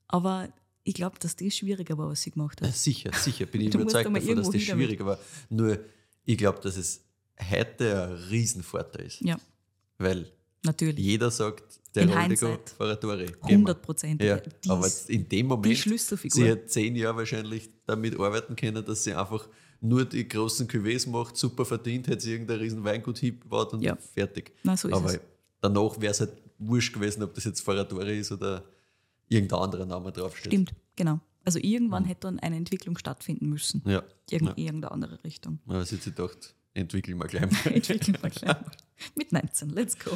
Aber 0.08 0.48
ich 0.84 0.94
glaube, 0.94 1.18
dass 1.20 1.36
das 1.36 1.54
schwieriger 1.54 1.96
war, 1.98 2.08
was 2.08 2.22
sie 2.22 2.30
gemacht 2.30 2.60
hat. 2.62 2.74
sicher, 2.74 3.10
sicher 3.12 3.46
bin 3.46 3.60
ich 3.62 3.74
überzeugt 3.74 4.06
davon, 4.06 4.14
dass 4.14 4.24
das 4.24 4.54
hin 4.54 4.66
damit. 4.68 4.86
schwierig 4.88 5.04
war. 5.04 5.18
Nur, 5.50 5.78
ich 6.24 6.38
glaube, 6.38 6.60
dass 6.60 6.76
es 6.76 7.04
heute 7.50 8.04
ein 8.08 8.12
Riesenvorteil 8.30 9.06
ist. 9.06 9.20
Ja, 9.20 9.38
Weil 9.98 10.30
natürlich. 10.64 11.04
jeder 11.04 11.30
sagt, 11.30 11.80
der 11.94 12.08
Roldigo. 12.08 12.58
Faratore. 12.78 13.26
100 13.42 13.82
Prozent. 13.82 14.22
Ja, 14.22 14.40
aber 14.68 14.88
in 15.08 15.28
dem 15.28 15.46
Moment, 15.46 15.76
sie 15.76 16.50
hat 16.50 16.70
zehn 16.70 16.94
Jahre 16.94 17.16
wahrscheinlich 17.16 17.68
damit 17.86 18.18
arbeiten 18.18 18.54
können, 18.54 18.84
dass 18.84 19.02
sie 19.04 19.12
einfach 19.14 19.48
nur 19.80 20.04
die 20.04 20.28
großen 20.28 20.68
Cuvées 20.68 21.08
macht, 21.08 21.36
super 21.36 21.64
verdient, 21.64 22.06
hat 22.08 22.20
sie 22.20 22.32
irgendein 22.32 22.58
riesen 22.60 22.84
Weingut 22.84 23.18
hingebaut 23.18 23.72
und 23.72 23.82
Ja. 23.82 23.96
fertig. 23.96 24.52
Na, 24.62 24.76
so 24.76 24.88
ist 24.88 24.94
aber 24.94 25.14
es. 25.14 25.20
danach 25.60 26.00
wäre 26.00 26.12
es 26.12 26.20
halt 26.20 26.32
wurscht 26.58 26.92
gewesen, 26.92 27.22
ob 27.22 27.34
das 27.34 27.44
jetzt 27.44 27.60
Faratore 27.62 28.14
ist 28.14 28.30
oder 28.30 28.62
irgendein 29.28 29.58
anderer 29.60 29.86
Name 29.86 30.12
draufsteht. 30.12 30.52
Stimmt, 30.52 30.74
genau. 30.96 31.18
Also 31.44 31.58
irgendwann 31.60 32.04
hätte 32.04 32.20
dann 32.28 32.38
eine 32.38 32.56
Entwicklung 32.56 32.98
stattfinden 32.98 33.48
müssen. 33.48 33.82
Ja. 33.86 34.04
Irgend, 34.28 34.50
ja. 34.50 34.64
Irgendeine 34.66 34.92
andere 34.92 35.24
Richtung. 35.24 35.58
Aber 35.66 35.84
sie 35.86 35.96
hat 35.96 36.02
sich 36.02 36.14
gedacht, 36.14 36.54
entwickeln 36.74 37.18
wir 37.18 37.26
gleich 37.26 37.50
mal. 37.64 37.72
Entwickeln 37.72 38.18
wir 38.20 38.28
gleich 38.30 38.44
mal. 38.62 38.70
Mit 39.16 39.32
19, 39.32 39.70
let's 39.70 39.98
go. 39.98 40.10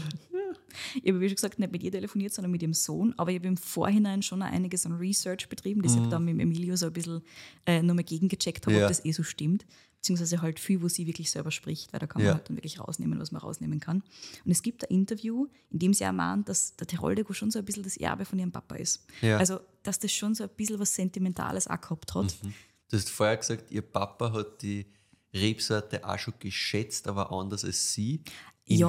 Ich 1.03 1.09
habe, 1.09 1.21
wie 1.21 1.29
schon 1.29 1.37
gesagt, 1.37 1.59
nicht 1.59 1.73
mit 1.73 1.83
ihr 1.83 1.91
telefoniert, 1.93 2.33
sondern 2.33 2.51
mit 2.51 2.63
ihrem 2.63 2.75
Sohn. 2.75 3.15
Aber 3.19 3.31
ich 3.31 3.39
habe 3.39 3.49
im 3.49 3.57
Vorhinein 3.57 4.23
schon 4.23 4.43
einiges 4.43 4.87
an 4.87 4.93
Research 4.95 5.49
betrieben, 5.49 5.83
das 5.83 5.95
ich 5.97 6.03
dann 6.09 6.25
mit 6.25 6.39
Emilio 6.41 6.77
so 6.77 6.87
ein 6.87 6.93
bisschen 6.93 7.23
äh, 7.67 7.83
nochmal 7.83 8.05
gegengecheckt 8.05 8.67
habe, 8.67 8.75
Mhm. 8.75 8.81
Ja. 8.81 8.87
ob 8.87 8.91
das 8.91 9.05
eh 9.05 9.13
so 9.13 9.23
stimmt. 9.23 9.65
Beziehungsweise 9.97 10.43
halt 10.43 10.61
viel, 10.61 10.83
wo 10.83 10.89
sie 10.89 11.07
wirklich 11.07 11.31
selber 11.31 11.51
spricht, 11.51 11.93
weil 11.95 12.01
da 12.01 12.07
kann 12.07 12.21
man 12.21 12.27
Ja. 12.29 12.35
halt 12.35 12.49
dann 12.51 12.57
wirklich 12.59 12.79
rausnehmen, 12.79 13.19
was 13.19 13.33
man 13.33 13.41
rausnehmen 13.41 13.81
kann. 13.81 14.03
Und 14.45 14.51
es 14.51 14.61
gibt 14.63 14.85
ein 14.85 14.95
Interview, 14.95 15.47
in 15.71 15.79
dem 15.79 15.95
sie 15.95 16.05
auch 16.07 16.13
mahnt, 16.13 16.47
dass 16.51 16.77
der 16.77 16.87
Teroldego 16.87 17.33
schon 17.33 17.51
so 17.51 17.59
ein 17.59 17.65
bisschen 17.65 17.85
das 17.85 17.97
Erbe 17.97 18.27
von 18.27 18.39
ihrem 18.39 18.53
Papa 18.53 18.75
ist. 18.75 19.03
Ja. 19.23 19.39
Also, 19.39 19.61
dass 19.83 19.99
das 19.99 20.13
schon 20.13 20.35
so 20.35 20.45
ein 20.45 20.51
bisschen 20.57 20.79
was 20.79 20.95
Sentimentales 20.95 21.67
auch 21.69 21.81
gehabt 21.81 22.15
hat. 22.15 22.37
Du 22.91 22.97
hast 22.99 23.09
vorher 23.09 23.39
gesagt, 23.39 23.71
ihr 23.71 23.81
Papa 23.81 24.31
hat 24.35 24.61
die 24.61 24.85
Rebsorte 25.33 26.07
auch 26.07 26.19
schon 26.19 26.35
geschätzt, 26.39 27.09
aber 27.09 27.33
anders 27.33 27.65
als 27.65 27.93
sie. 27.95 28.23
Ja. 28.67 28.89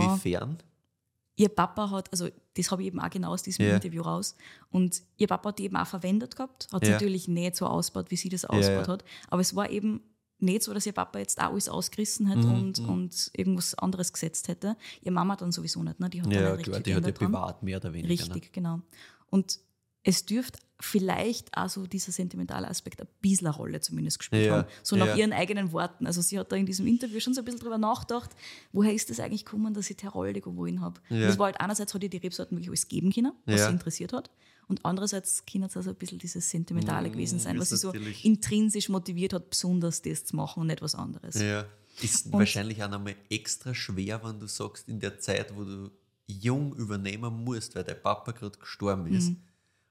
Ihr 1.38 1.50
Papa 1.50 1.90
hat, 1.90 2.12
also 2.12 2.30
das 2.56 2.72
habe 2.72 2.82
ich 2.82 2.88
eben 2.88 3.00
auch 3.00 3.10
genau 3.10 3.32
aus 3.34 3.44
diesem 3.44 3.66
Ja. 3.66 3.76
Interview 3.76 4.02
raus, 4.02 4.36
und 4.72 5.02
ihr 5.18 5.28
Papa 5.28 5.50
hat 5.50 5.60
die 5.60 5.64
eben 5.66 5.76
auch 5.76 5.88
verwendet 5.88 6.36
gehabt, 6.36 6.68
hat 6.72 6.86
Ja. 6.86 6.94
natürlich 6.94 7.28
nicht 7.28 7.56
so 7.58 7.66
ausgebaut, 7.68 8.10
wie 8.12 8.16
sie 8.16 8.30
das 8.30 8.46
ausgebaut 8.46 8.88
ja. 8.88 8.94
hat, 8.94 9.06
aber 9.30 9.42
es 9.42 9.56
war 9.56 9.70
eben 9.70 10.02
nicht 10.40 10.64
so, 10.64 10.74
dass 10.74 10.86
ihr 10.86 10.92
Papa 10.94 11.20
jetzt 11.20 11.40
auch 11.42 11.52
alles 11.52 11.70
ausgerissen 11.70 12.30
hat 12.30 12.38
Mhm, 12.38 12.52
und, 12.54 12.80
und 12.80 13.32
irgendwas 13.34 13.74
anderes 13.76 14.12
gesetzt 14.12 14.48
hätte. 14.50 14.76
Ihre 15.02 15.14
Mama 15.14 15.36
dann 15.38 15.52
sowieso 15.52 15.82
nicht, 15.84 16.00
ne? 16.00 16.10
die 16.10 16.22
hat 16.22 16.28
dann 16.28 16.34
Ja, 16.34 16.56
nicht 16.56 16.64
klar, 16.66 16.78
richtig 16.78 16.84
die 16.94 16.96
hat 16.96 17.06
ja 17.06 17.12
privat 17.14 17.64
mehr 17.64 17.78
oder 17.78 17.94
weniger. 17.94 18.10
Richtig, 18.10 18.52
genau. 18.54 18.82
Und 19.30 19.60
es 20.06 20.26
dürfte 20.26 20.60
vielleicht 20.80 21.58
also 21.58 21.88
dieser 21.88 22.12
sentimentale 22.12 22.68
Aspekt 22.68 23.02
ein 23.02 23.08
bisschen 23.22 23.48
eine 23.48 23.56
Rolle 23.56 23.80
zumindest 23.80 24.20
gespielt 24.20 24.46
Ja, 24.48 24.58
haben. 24.58 24.68
So 24.84 24.96
nach 24.98 25.08
ja. 25.08 25.16
ihren 25.16 25.34
eigenen 25.34 25.72
Worten. 25.72 26.06
Also 26.06 26.22
sie 26.22 26.38
hat 26.38 26.52
da 26.52 26.56
in 26.58 26.66
diesem 26.66 26.86
Interview 26.86 27.20
schon 27.20 27.34
so 27.34 27.42
ein 27.42 27.46
bisschen 27.46 27.62
drüber 27.62 27.78
nachgedacht, 27.78 28.32
woher 28.74 28.94
ist 28.94 29.10
das 29.10 29.20
eigentlich 29.20 29.46
gekommen, 29.46 29.74
dass 29.74 29.90
ich 29.90 29.98
Teroldego 29.98 30.56
wohin 30.56 30.82
habe. 30.82 31.00
Ja. 31.10 31.28
Das 31.28 31.40
war 31.40 31.46
halt 31.48 31.60
einerseits 31.62 31.94
hat 31.94 32.04
ihr 32.04 32.10
die 32.10 32.18
Rebsorten 32.18 32.58
wirklich 32.58 32.70
alles 32.70 32.88
geben 32.88 33.12
können, 33.12 33.32
was 33.46 33.66
sie 33.66 33.72
interessiert 33.72 34.14
hat. 34.14 34.30
Und 34.68 34.84
andererseits 34.84 35.44
kann 35.46 35.64
es 35.64 35.78
also 35.78 35.92
ein 35.92 35.96
bisschen 35.96 36.18
dieses 36.20 36.50
Sentimentale 36.50 37.10
gewesen 37.10 37.40
sein, 37.40 37.58
was 37.60 37.72
Mm, 37.72 37.76
sie 37.76 37.78
so 37.78 37.92
intrinsisch 38.24 38.90
motiviert 38.90 39.34
hat, 39.34 39.50
besonders 39.50 40.02
das 40.02 40.26
zu 40.26 40.36
machen 40.36 40.62
und 40.62 40.68
nicht 40.68 40.82
was 40.82 40.96
anderes. 40.96 41.36
Ja. 41.40 41.66
Ist 42.02 42.32
wahrscheinlich 42.34 42.84
auch 42.84 42.90
nochmal 42.90 43.16
extra 43.30 43.74
schwer, 43.74 44.22
wenn 44.24 44.40
du 44.40 44.48
sagst, 44.48 44.90
in 44.90 45.00
der 45.00 45.20
Zeit, 45.20 45.56
wo 45.56 45.64
du 45.64 45.90
jung 46.28 46.76
übernehmen 46.76 47.44
musst, 47.46 47.76
weil 47.76 47.84
dein 47.86 48.02
Papa 48.02 48.32
gerade 48.34 48.58
gestorben 48.60 49.08
ist, 49.08 49.30
Mhm. 49.30 49.38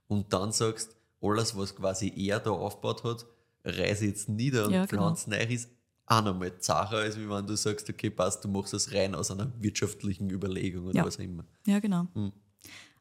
Und 0.09 0.33
dann 0.33 0.53
sagst, 0.53 0.97
alles, 1.21 1.57
was 1.57 1.75
quasi 1.75 2.13
er 2.17 2.41
da 2.41 2.51
aufgebaut 2.51 3.05
hat, 3.05 3.27
reise 3.65 4.07
jetzt 4.07 4.29
nieder 4.29 4.67
und 4.67 4.73
Ja, 4.73 4.87
genau. 4.87 5.03
pflanz 5.05 5.27
neu, 5.27 5.43
ist 5.43 5.71
auch 6.07 6.23
nochmal 6.23 6.59
zacher, 6.59 6.99
als 6.99 7.19
wie 7.19 7.29
wenn 7.31 7.47
du 7.47 7.57
sagst, 7.57 7.89
okay, 7.89 8.11
passt, 8.11 8.45
du 8.45 8.49
machst 8.49 8.75
das 8.75 8.93
rein 8.93 9.15
aus 9.15 9.31
einer 9.31 9.51
wirtschaftlichen 9.59 10.29
Überlegung 10.31 10.85
oder 10.87 10.97
Ja. 10.99 11.05
was 11.07 11.17
auch 11.19 11.23
immer. 11.23 11.45
Ja, 11.67 11.79
genau. 11.79 12.07
Hm. 12.15 12.33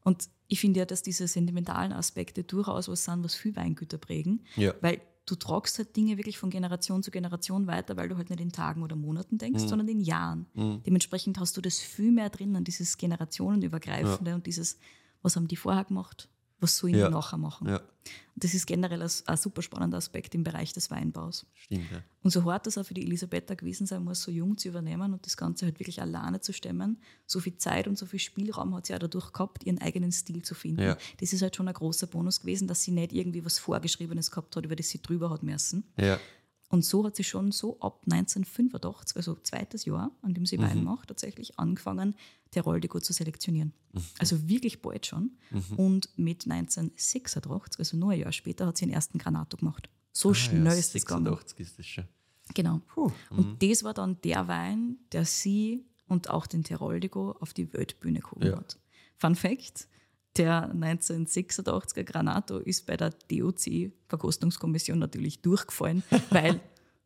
Und 0.05 0.29
ich 0.47 0.59
finde 0.61 0.79
ja, 0.81 0.85
dass 0.85 1.01
diese 1.01 1.27
sentimentalen 1.27 1.91
Aspekte 1.91 2.43
durchaus 2.43 2.87
was 2.87 3.03
sind, 3.03 3.23
was 3.23 3.35
viel 3.35 3.55
Weingüter 3.55 3.97
prägen. 3.97 4.45
Ja. 4.55 4.73
Weil 4.81 5.01
du 5.25 5.35
tragst 5.35 5.77
halt 5.77 5.95
Dinge 5.95 6.17
wirklich 6.17 6.37
von 6.37 6.49
Generation 6.49 7.01
zu 7.03 7.09
Generation 7.11 7.67
weiter, 7.67 7.95
weil 7.97 8.07
du 8.09 8.15
halt 8.17 8.29
nicht 8.29 8.41
in 8.41 8.51
Tagen 8.51 8.83
oder 8.83 8.95
Monaten 8.95 9.37
denkst, 9.37 9.63
Hm. 9.63 9.67
sondern 9.69 9.87
in 9.89 9.99
Jahren. 10.01 10.45
Dementsprechend 10.85 11.39
hast 11.39 11.57
du 11.57 11.61
das 11.61 11.79
viel 11.79 12.11
mehr 12.11 12.29
drinnen, 12.29 12.63
dieses 12.63 12.97
generationenübergreifende 12.97 14.33
und 14.35 14.45
dieses, 14.47 14.77
was 15.21 15.35
haben 15.35 15.47
die 15.47 15.55
vorher 15.57 15.83
gemacht? 15.85 16.29
Was 16.63 16.77
soll 16.77 16.89
ich 16.91 16.95
Ja. 16.95 17.09
nachher 17.09 17.37
machen? 17.37 17.67
Ja, 17.67 17.77
Und 17.77 18.43
das 18.43 18.53
ist 18.55 18.65
generell 18.65 19.01
ein, 19.01 19.09
ein 19.27 19.37
super 19.37 19.61
spannender 19.61 19.97
Aspekt 19.97 20.33
im 20.33 20.43
Bereich 20.43 20.73
des 20.73 20.89
Weinbaus. 20.89 21.45
stimmt. 21.53 21.91
Ja. 21.91 22.01
Und 22.23 22.31
so 22.31 22.43
hart 22.45 22.65
das 22.65 22.77
auch 22.77 22.85
für 22.85 22.93
die 22.95 23.03
Elisabetta 23.03 23.53
gewesen 23.53 23.85
sein 23.85 24.03
muss, 24.03 24.21
so 24.23 24.31
jung 24.31 24.57
zu 24.57 24.69
übernehmen 24.69 25.13
und 25.13 25.25
das 25.25 25.37
Ganze 25.37 25.65
halt 25.65 25.79
wirklich 25.79 26.01
alleine 26.01 26.39
zu 26.41 26.51
stemmen, 26.53 26.97
so 27.27 27.39
viel 27.39 27.57
Zeit 27.57 27.87
und 27.87 27.97
so 27.97 28.05
viel 28.07 28.19
Spielraum 28.19 28.73
hat 28.75 28.87
sie 28.87 28.95
auch 28.95 28.99
dadurch 28.99 29.31
gehabt, 29.33 29.63
ihren 29.65 29.79
eigenen 29.79 30.11
Stil 30.11 30.41
zu 30.41 30.55
finden. 30.55 30.81
Ja. 30.81 30.97
Das 31.19 31.31
ist 31.33 31.41
halt 31.43 31.55
schon 31.55 31.67
ein 31.67 31.73
großer 31.73 32.07
Bonus 32.07 32.39
gewesen, 32.41 32.67
dass 32.67 32.81
sie 32.81 32.91
nicht 32.91 33.13
irgendwie 33.13 33.45
was 33.45 33.59
Vorgeschriebenes 33.59 34.31
gehabt 34.31 34.55
hat, 34.55 34.65
über 34.65 34.75
das 34.75 34.89
sie 34.89 35.01
drüber 35.01 35.29
hat 35.29 35.43
müssen. 35.43 35.83
Ja. 35.97 36.17
Und 36.73 36.83
so 36.83 37.05
hat 37.05 37.15
sie 37.15 37.23
schon 37.23 37.51
so 37.51 37.79
ab 37.81 38.01
1985, 38.11 39.15
also 39.17 39.35
zweites 39.43 39.85
Jahr, 39.85 40.09
an 40.23 40.33
dem 40.33 40.45
sie 40.47 40.57
Wein 40.57 40.83
macht, 40.83 41.07
tatsächlich 41.09 41.59
angefangen, 41.59 42.15
Teroldigo 42.49 42.99
zu 42.99 43.13
selektionieren. 43.13 43.73
Also 44.17 44.47
wirklich 44.49 44.81
bald 44.81 45.05
schon. 45.05 45.37
Und 45.77 46.09
mit 46.17 46.45
1986, 46.49 47.77
also 47.79 47.95
nur 47.97 48.11
ein 48.11 48.19
Jahr 48.21 48.31
später, 48.31 48.65
hat 48.65 48.77
sie 48.77 48.85
den 48.85 48.93
ersten 48.93 49.19
Granato 49.19 49.55
gemacht. 49.57 49.87
So 50.11 50.31
Ah, 50.31 50.33
schnell 50.33 50.65
ja, 50.65 50.73
ist 50.73 50.95
das 50.95 51.05
gegangen. 51.05 51.25
86 51.25 51.59
ist 51.59 51.77
das 51.79 51.85
schon. 51.85 52.05
Genau. 52.55 52.81
Und 53.29 53.61
das 53.61 53.83
war 53.83 53.93
dann 53.93 54.19
der 54.21 54.47
Wein, 54.47 54.97
der 55.11 55.25
sie 55.25 55.85
und 56.07 56.29
auch 56.29 56.47
den 56.47 56.63
Teroldigo 56.63 57.31
auf 57.39 57.53
die 57.53 57.71
Weltbühne 57.71 58.19
gehoben 58.19 58.47
Ja. 58.47 58.57
hat. 58.57 58.79
Fun 59.17 59.35
Fact: 59.35 59.87
Der 60.37 60.73
1986er 60.73 62.03
Granato 62.03 62.57
ist 62.57 62.87
bei 62.87 62.97
der 62.97 63.11
DOC-Verkostungskommission 63.29 64.97
natürlich 64.97 65.41
durchgefallen, 65.41 66.03
weil 66.31 66.59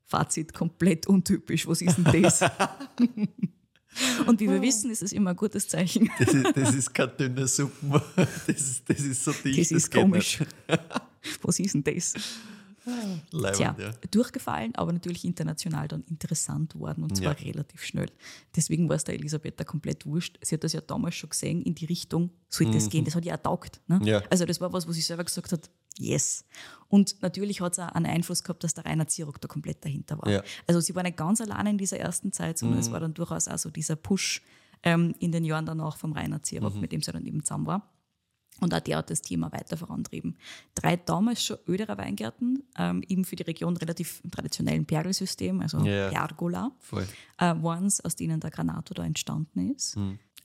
Fazit 0.06 0.54
komplett 0.54 1.08
untypisch. 1.08 1.68
Was 1.68 1.82
ist 1.82 1.98
denn 1.98 2.24
das? 2.24 2.42
und 4.28 4.40
wie 4.40 4.50
wir 4.50 4.62
wissen, 4.62 4.90
ist 4.90 5.04
es 5.04 5.12
immer 5.12 5.32
ein 5.32 5.36
gutes 5.36 5.68
Zeichen. 5.68 6.10
Das 6.18 6.34
ist, 6.34 6.56
das 6.56 6.76
ist 6.76 6.94
keine 6.94 7.12
dünne 7.12 7.48
Suppe. 7.48 8.02
Das 8.48 8.62
ist, 8.62 8.90
das 8.90 9.02
ist 9.02 9.24
so 9.26 9.34
dicht. 9.34 9.60
Das 9.60 9.72
ist 9.72 9.92
geht 9.92 10.02
komisch. 10.02 10.40
nicht. 10.40 10.52
Was 11.42 11.60
ist 11.60 11.74
denn 11.74 11.84
das? 11.84 12.14
Leibend, 13.32 13.58
Tja, 13.58 13.76
ja. 13.80 13.92
durchgefallen, 14.12 14.76
aber 14.76 14.94
natürlich 14.94 15.26
international 15.26 15.88
dann 15.88 16.04
interessant 16.04 16.76
worden 16.76 17.04
und 17.04 17.16
zwar 17.18 17.38
Ja. 17.38 17.46
relativ 17.46 17.84
schnell. 17.84 18.10
Deswegen 18.56 18.88
war 18.90 18.96
es 18.96 19.04
der 19.04 19.16
Elisabetta 19.16 19.64
komplett 19.64 20.06
wurscht. 20.06 20.38
Sie 20.42 20.56
hat 20.56 20.64
das 20.64 20.74
ja 20.74 20.82
damals 20.82 21.16
schon 21.16 21.30
gesehen, 21.30 21.62
in 21.62 21.76
die 21.76 21.86
Richtung, 21.86 22.32
soll 22.50 22.72
das 22.72 22.90
gehen. 22.90 23.06
Das 23.06 23.16
hat 23.16 23.26
ihr 23.26 23.34
auch 23.34 23.42
taugt. 23.44 23.82
Ne? 23.88 23.98
Mhm. 24.00 24.06
Ja. 24.08 24.24
Also 24.30 24.46
das 24.46 24.62
war 24.62 24.72
was, 24.74 24.88
wo 24.88 24.92
sie 24.92 25.02
selber 25.02 25.24
gesagt 25.24 25.52
hat, 25.52 25.70
yes. 26.00 26.46
Und 26.88 27.22
natürlich 27.22 27.60
hat 27.62 27.74
es 27.74 27.80
auch 27.80 27.90
einen 27.90 28.06
Einfluss 28.06 28.44
gehabt, 28.44 28.64
dass 28.64 28.74
der 28.74 28.86
Rainer 28.86 29.08
Zierock 29.08 29.42
da 29.42 29.48
komplett 29.48 29.84
dahinter 29.84 30.18
war. 30.20 30.30
Ja. 30.30 30.44
Also 30.68 30.80
sie 30.80 30.96
war 30.96 31.04
nicht 31.04 31.18
ganz 31.18 31.42
alleine 31.42 31.70
in 31.72 31.78
dieser 31.78 32.00
ersten 32.00 32.32
Zeit, 32.32 32.58
sondern 32.58 32.80
es 32.80 32.92
war 32.92 33.00
dann 33.00 33.14
durchaus 33.14 33.48
auch 33.48 33.58
so 33.58 33.70
dieser 33.70 33.96
Push 33.96 34.42
ähm, 34.84 35.16
in 35.20 35.32
den 35.32 35.44
Jahren 35.44 35.66
danach 35.66 35.98
vom 35.98 36.14
Rainer 36.14 36.42
Zierock, 36.44 36.76
mit 36.76 36.92
dem 36.92 37.02
sie 37.02 37.12
dann 37.12 37.26
eben 37.26 37.44
zusammen 37.44 37.66
war. 37.66 37.94
Und 38.60 38.74
auch 38.74 38.80
der 38.80 38.98
hat 38.98 39.10
das 39.10 39.22
Thema 39.22 39.52
weiter 39.52 39.78
vorantrieben. 39.78 40.36
Drei 40.76 40.96
damals 40.98 41.44
schon 41.44 41.58
öderer 41.68 41.98
Weingärten, 41.98 42.64
ähm, 42.78 43.04
eben 43.08 43.24
für 43.24 43.36
die 43.36 43.44
Region 43.44 43.78
relativ 43.78 44.20
im 44.24 44.32
traditionellen 44.32 44.86
Pergelsystem, 44.86 45.62
also 45.62 45.80
Ja. 45.86 46.10
Pergola, 46.10 46.72
äh, 47.38 47.54
waren 47.62 47.86
es, 47.86 48.04
aus 48.04 48.16
denen 48.16 48.40
der 48.40 48.50
Granato 48.50 48.94
da 48.94 49.04
entstanden 49.06 49.72
ist. 49.76 49.96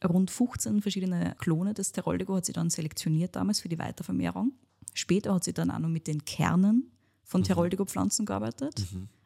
Rund 0.05 0.31
15 0.31 0.83
verschiedene 0.83 1.35
Klone 1.38 1.75
des 1.75 1.92
Teroldigo 1.92 2.37
hat 2.37 2.44
sie 2.44 2.53
dann 2.53 2.70
selektioniert 2.70 3.37
damals 3.37 3.61
für 3.61 3.68
die 3.68 3.79
Weitervermehrung. 3.79 4.53
Später 4.94 5.35
hat 5.35 5.44
sie 5.44 5.55
dann 5.55 5.70
auch 5.70 5.79
noch 5.79 5.88
mit 5.88 6.07
den 6.07 6.25
Kernen 6.25 6.91
von 7.33 7.42
Teroldigo-Pflanzen 7.42 8.25
gearbeitet. 8.27 8.75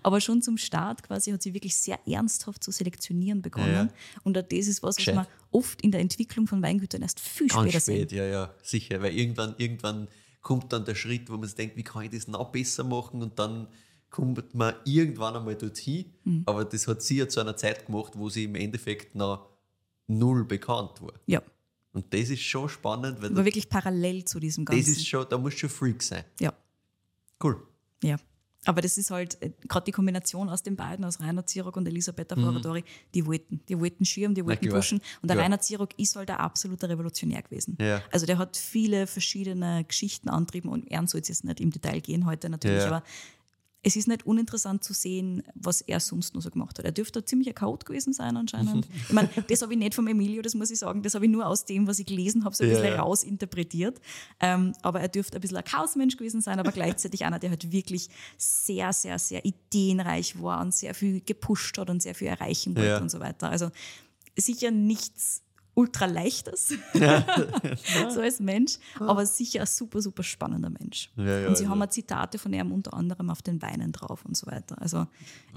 Aber 0.03 0.21
schon 0.21 0.40
zum 0.40 0.57
Start 0.57 1.03
quasi 1.03 1.33
hat 1.33 1.42
sie 1.42 1.53
wirklich 1.53 1.77
sehr 1.77 1.99
ernsthaft 2.07 2.62
zu 2.64 2.71
selektionieren 2.71 3.42
begonnen. 3.42 3.90
Und 4.23 4.38
auch 4.38 4.42
das 4.42 4.66
ist 4.69 4.83
was, 4.83 4.90
was 4.90 4.97
Gescheit. 4.97 5.16
man 5.16 5.27
oft 5.51 5.83
in 5.83 5.90
der 5.90 6.01
Entwicklung 6.01 6.47
von 6.47 6.62
Weingütern 6.62 7.03
erst 7.03 7.21
viel 7.21 7.49
Ganz 7.49 7.62
später 7.71 7.81
spät, 7.81 8.11
sehen. 8.11 8.19
ja, 8.19 8.25
ja, 8.25 8.55
sicher. 8.62 9.03
Weil 9.03 9.12
irgendwann, 9.14 9.55
irgendwann 9.59 10.09
kommt 10.40 10.73
dann 10.73 10.85
der 10.85 10.95
Schritt, 10.95 11.29
wo 11.29 11.35
man 11.37 11.47
sich 11.47 11.57
denkt, 11.57 11.77
wie 11.77 11.83
kann 11.83 12.05
ich 12.05 12.11
das 12.11 12.29
noch 12.29 12.51
besser 12.53 12.85
machen? 12.85 13.21
Und 13.23 13.38
dann 13.38 13.66
kommt 14.11 14.55
man 14.55 14.75
irgendwann 14.85 15.35
einmal 15.37 15.57
dorthin. 15.57 16.07
Mhm. 16.25 16.42
Aber 16.47 16.64
das 16.64 16.87
hat 16.87 17.03
sie 17.03 17.16
ja 17.19 17.29
zu 17.29 17.40
einer 17.40 17.57
Zeit 17.57 17.87
gemacht, 17.87 18.12
wo 18.16 18.29
sie 18.31 18.45
im 18.45 18.55
Endeffekt 18.55 19.14
noch 19.16 19.49
null 20.07 20.45
bekannt 20.45 21.03
war. 21.03 21.14
Ja, 21.27 21.42
Und 21.92 22.14
das 22.14 22.31
ist 22.31 22.42
schon 22.42 22.69
spannend, 22.69 23.21
weil 23.21 23.33
aber 23.33 23.45
wirklich 23.45 23.69
parallel 23.69 24.25
zu 24.25 24.38
diesem 24.38 24.64
Ganzen. 24.64 24.81
das 24.81 24.88
ist 24.97 25.07
schon, 25.09 25.27
da 25.29 25.37
muss 25.37 25.55
schon 25.55 25.69
Freak 25.69 26.01
sein. 26.03 26.23
ja. 26.40 26.53
Cool. 27.42 27.61
Ja. 28.07 28.16
Aber 28.69 28.81
das 28.81 28.99
ist 28.99 29.12
halt 29.12 29.38
gerade 29.69 29.85
die 29.85 29.92
Kombination 29.92 30.49
aus 30.49 30.61
den 30.64 30.75
beiden, 30.75 31.05
aus 31.05 31.21
Rainer 31.21 31.47
Zierock 31.47 31.77
und 31.77 31.87
Elisabetta 31.87 32.35
Ferratori, 32.35 32.83
die 33.14 33.25
wollten. 33.25 33.61
Die 33.69 33.79
wollten 33.79 34.05
schirmen, 34.05 34.35
die 34.35 34.45
wollten 34.45 34.69
pushen. 34.69 34.99
Und 35.23 35.29
der 35.29 35.37
Klar. 35.37 35.45
Rainer 35.45 35.61
Zierock 35.61 35.90
ist 35.99 36.16
halt 36.16 36.31
ein 36.31 36.38
absoluter 36.38 36.88
Revolutionär 36.88 37.42
gewesen. 37.42 37.79
Ja. 37.81 38.03
Also 38.11 38.27
der 38.27 38.38
hat 38.38 38.57
viele 38.57 39.07
verschiedene 39.07 39.85
Geschichten 39.85 40.29
antrieben 40.29 40.69
und 40.69 40.90
er 40.90 41.07
soll 41.07 41.23
jetzt 41.25 41.45
nicht 41.45 41.61
im 41.61 41.71
Detail 41.71 42.01
gehen 42.01 42.27
heute 42.27 42.49
natürlich, 42.49 42.83
Ja. 42.83 42.88
aber 42.88 43.03
es 43.87 43.94
ist 43.94 44.09
nicht 44.09 44.27
uninteressant 44.27 44.83
zu 44.83 44.92
sehen, 44.92 45.44
was 45.55 45.81
er 45.81 46.01
sonst 46.01 46.35
noch 46.35 46.42
so 46.42 46.51
gemacht 46.51 46.77
hat. 46.77 46.85
Er 46.85 46.90
dürfte 46.90 47.20
ein 47.20 47.27
ziemlicher 47.27 47.53
Chaot 47.53 47.87
gewesen 47.87 48.12
sein 48.12 48.37
anscheinend. 48.37 48.88
ich 49.09 49.12
meine, 49.12 49.29
das 49.49 49.62
habe 49.62 49.72
ich 49.75 49.79
nicht 49.79 49.94
vom 49.94 50.09
Emilio, 50.09 50.42
das 50.42 50.55
muss 50.55 50.72
ich 50.72 50.81
sagen, 50.81 51.03
das 51.03 51.14
habe 51.14 51.25
ich 51.25 51.31
nur 51.31 51.46
aus 51.46 51.64
dem, 51.66 51.87
was 51.87 52.01
ich 52.01 52.07
gelesen 52.07 52.44
habe, 52.44 52.53
so 52.53 52.64
ein 52.64 52.70
Ja, 52.70 52.77
bisschen 52.79 52.94
ja. 52.94 53.01
rausinterpretiert. 53.03 54.01
Ähm, 54.40 54.72
aber 54.83 55.01
er 55.03 55.07
dürfte 55.07 55.37
ein 55.38 55.40
bisschen 55.40 55.57
ein 55.59 55.62
Chaosmensch 55.62 56.16
gewesen 56.16 56.40
sein, 56.40 56.59
aber 56.59 56.72
gleichzeitig 56.72 57.25
einer, 57.25 57.38
der 57.38 57.51
halt 57.51 57.70
wirklich 57.70 58.09
sehr, 58.37 58.92
sehr, 58.92 59.20
sehr 59.20 59.44
ideenreich 59.44 60.42
war 60.42 60.61
und 60.62 60.75
sehr 60.75 60.92
viel 60.92 61.20
gepusht 61.20 61.79
hat 61.79 61.88
und 61.88 62.03
sehr 62.03 62.16
viel 62.16 62.27
erreichen 62.27 62.75
wollte 62.75 62.88
Ja. 62.88 62.99
und 62.99 63.09
so 63.11 63.20
weiter. 63.20 63.51
Also 63.51 63.70
sicher 64.37 64.72
nichts 64.72 65.42
ultra 65.77 66.07
leichtes, 66.07 66.73
so 68.15 68.21
als 68.21 68.41
Mensch, 68.41 68.79
aber 68.99 69.27
sicher 69.27 69.61
ein 69.61 69.67
super, 69.67 70.01
super 70.01 70.23
spannender 70.23 70.71
Mensch. 70.71 71.12
Ja, 71.17 71.41
ja, 71.41 71.49
und 71.49 71.57
sie 71.59 71.65
ja. 71.65 71.69
haben 71.71 71.83
auch 71.83 71.89
Zitate 71.89 72.39
von 72.39 72.53
ihm 72.53 72.73
unter 72.73 72.95
anderem 72.95 73.29
auf 73.29 73.43
den 73.43 73.61
Weinen 73.61 73.93
drauf 73.93 74.25
und 74.25 74.37
so 74.37 74.47
weiter. 74.47 74.81
Also 74.81 75.07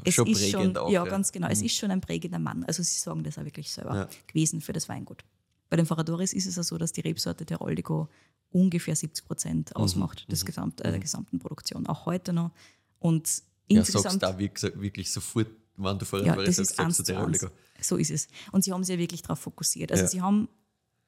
es 0.04 0.16
Schon 0.16 0.28
ist 0.28 0.50
schon, 0.50 0.76
auch, 0.76 0.90
ja, 0.92 1.06
ja. 1.06 1.10
ganz 1.10 1.32
genau, 1.32 1.48
es 1.48 1.62
ist 1.62 1.76
schon 1.76 1.90
ein 1.90 2.02
prägender 2.02 2.38
Mann. 2.40 2.66
Also 2.66 2.84
sie 2.84 3.00
sagen 3.00 3.24
das 3.24 3.38
auch 3.38 3.46
wirklich 3.46 3.72
selber 3.72 3.96
Ja. 3.96 4.10
gewesen 4.28 4.60
für 4.60 4.74
das 4.74 4.90
Weingut. 4.90 5.24
Bei 5.70 5.78
den 5.78 5.86
Ferradoris 5.86 6.34
ist 6.34 6.48
es 6.48 6.58
ja 6.58 6.64
so, 6.64 6.78
dass 6.78 6.92
die 6.92 7.02
Rebsorte 7.02 7.46
Teroldigo 7.46 8.10
ungefähr 8.52 8.96
70 8.98 9.26
Prozent 9.26 9.70
Mhm. 9.74 9.82
ausmacht 9.82 10.30
des 10.30 10.44
Gesamt, 10.46 10.82
äh, 10.82 10.92
der 10.92 11.00
gesamten 11.00 11.40
Produktion, 11.40 11.88
auch 11.88 12.06
heute 12.06 12.34
noch. 12.34 12.52
Und 13.00 13.28
Ja, 13.72 13.84
sagst 13.84 13.96
insgesamt 13.96 14.24
da 14.24 14.38
wirklich, 14.38 14.74
wirklich 14.82 15.12
sofort, 15.12 15.48
wenn 15.80 15.98
du 16.00 16.06
vorher 16.06 16.28
ja, 16.28 16.36
das 16.36 16.60
ist 16.60 16.80
eins 16.80 17.04
zu 17.04 17.18
eins. 17.18 17.46
So 17.82 17.96
ist 17.98 18.12
es. 18.12 18.28
Und 18.52 18.64
sie 18.64 18.74
haben 18.74 18.84
sich 18.84 18.94
ja 18.96 19.00
wirklich 19.00 19.22
darauf 19.22 19.40
fokussiert. 19.40 19.92
Also 19.92 20.04
Ja. 20.04 20.10
sie 20.10 20.22
haben 20.22 20.50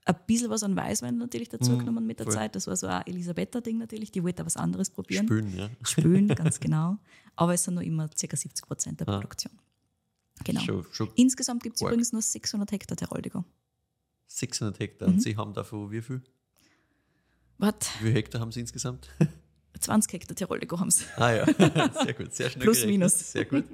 ein 0.05 0.15
bisschen 0.25 0.49
was 0.49 0.63
an 0.63 0.75
Weißwein 0.75 1.17
natürlich 1.17 1.49
dazu 1.49 1.77
genommen 1.77 2.07
mit 2.07 2.19
der 2.19 2.25
voll. 2.25 2.33
Zeit. 2.35 2.55
Das 2.55 2.65
war 2.67 2.75
so 2.75 2.87
ein 2.87 3.05
Elisabetta-Ding 3.05 3.77
natürlich. 3.77 4.11
Die 4.11 4.23
wollte 4.23 4.45
was 4.45 4.57
anderes 4.57 4.89
probieren. 4.89 5.27
Spülen, 5.27 5.55
ja. 5.55 5.69
Spülen, 5.83 6.27
ganz 6.35 6.59
genau. 6.59 6.97
Aber 7.35 7.53
es 7.53 7.63
sind 7.63 7.75
noch 7.75 7.81
immer 7.83 8.07
ca. 8.09 8.35
70 8.35 8.65
Prozent 8.65 8.99
der 8.99 9.05
Produktion. 9.05 9.53
Genau. 10.43 10.61
Schon, 10.61 10.85
schon 10.91 11.11
Insgesamt 11.15 11.61
gibt 11.61 11.75
es 11.75 11.81
übrigens 11.83 12.11
nur 12.13 12.21
600 12.21 12.71
Hektar 12.71 12.97
Teroldigo. 12.97 13.45
600 14.27 14.79
Hektar. 14.79 15.07
Mhm. 15.09 15.13
Und 15.15 15.19
Sie 15.21 15.35
haben 15.37 15.53
davon 15.53 15.91
wie 15.91 16.01
viel? 16.01 16.23
Was? 17.59 17.73
Wie 17.99 18.05
viele 18.05 18.13
Hektar 18.13 18.41
haben 18.41 18.51
Sie 18.51 18.61
insgesamt? 18.61 19.07
20 19.79 20.13
Hektar 20.13 20.35
Teroldigo 20.35 20.79
haben 20.79 20.89
sie. 20.91 21.05
ah 21.17 21.31
ja, 21.31 21.45
sehr 22.03 22.13
gut, 22.13 22.33
sehr 22.33 22.49
schnell 22.49 22.63
Plus, 22.63 22.77
gerechnet. 22.77 22.87
minus. 22.87 23.31
Sehr 23.31 23.45
gut. 23.45 23.65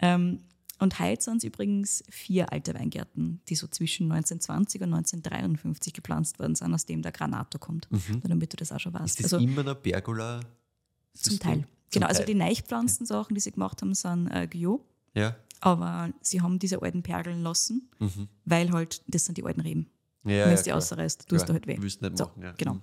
Ähm, 0.00 0.40
und 0.78 0.98
heute 1.00 1.22
sind 1.22 1.38
es 1.38 1.44
übrigens 1.44 2.04
vier 2.10 2.52
alte 2.52 2.74
Weingärten, 2.74 3.40
die 3.48 3.54
so 3.54 3.66
zwischen 3.66 4.12
1920 4.12 4.82
und 4.82 4.92
1953 4.92 5.94
gepflanzt 5.94 6.38
worden 6.38 6.54
sind, 6.54 6.74
aus 6.74 6.84
dem 6.84 7.00
der 7.00 7.12
Granato 7.12 7.58
kommt. 7.58 7.88
Nur 7.90 8.20
damit 8.22 8.52
du 8.52 8.56
das 8.58 8.72
auch 8.72 8.80
schon 8.80 8.92
weißt. 8.92 9.02
Mhm. 9.18 9.24
Ist 9.24 9.24
das 9.24 9.32
also 9.34 9.44
immer 9.44 9.62
noch 9.62 9.80
Pergola? 9.80 10.40
zum 11.14 11.38
Teil. 11.38 11.64
Genau, 11.90 12.06
also 12.08 12.24
die 12.24 12.34
Neichpflanzensachen, 12.34 13.34
die 13.34 13.40
sie 13.40 13.52
gemacht 13.52 13.80
haben, 13.80 13.94
sind 13.94 14.28
äh, 14.28 14.46
Guyot. 14.46 14.82
Ja, 15.14 15.34
Aber 15.60 16.10
sie 16.20 16.42
haben 16.42 16.58
diese 16.58 16.82
alten 16.82 17.02
Pergeln 17.02 17.42
lassen, 17.42 17.88
weil 18.44 18.70
halt, 18.70 19.02
das 19.06 19.24
sind 19.24 19.38
die 19.38 19.44
alten 19.44 19.62
Reben. 19.62 19.88
Mhm. 20.24 20.30
ja, 20.30 20.36
Wenn 20.40 20.48
ja 20.48 20.52
es 20.52 20.62
die 20.64 20.70
klar. 20.70 20.76
ausreißt, 20.78 21.26
tust 21.26 21.48
du 21.48 21.54
halt 21.54 21.66
weh. 21.66 21.78
willst 21.80 22.02
nicht 22.02 22.18
so, 22.18 22.24
machen, 22.24 22.42
ja. 22.42 22.52
Genau. 22.52 22.74
Mhm. 22.74 22.82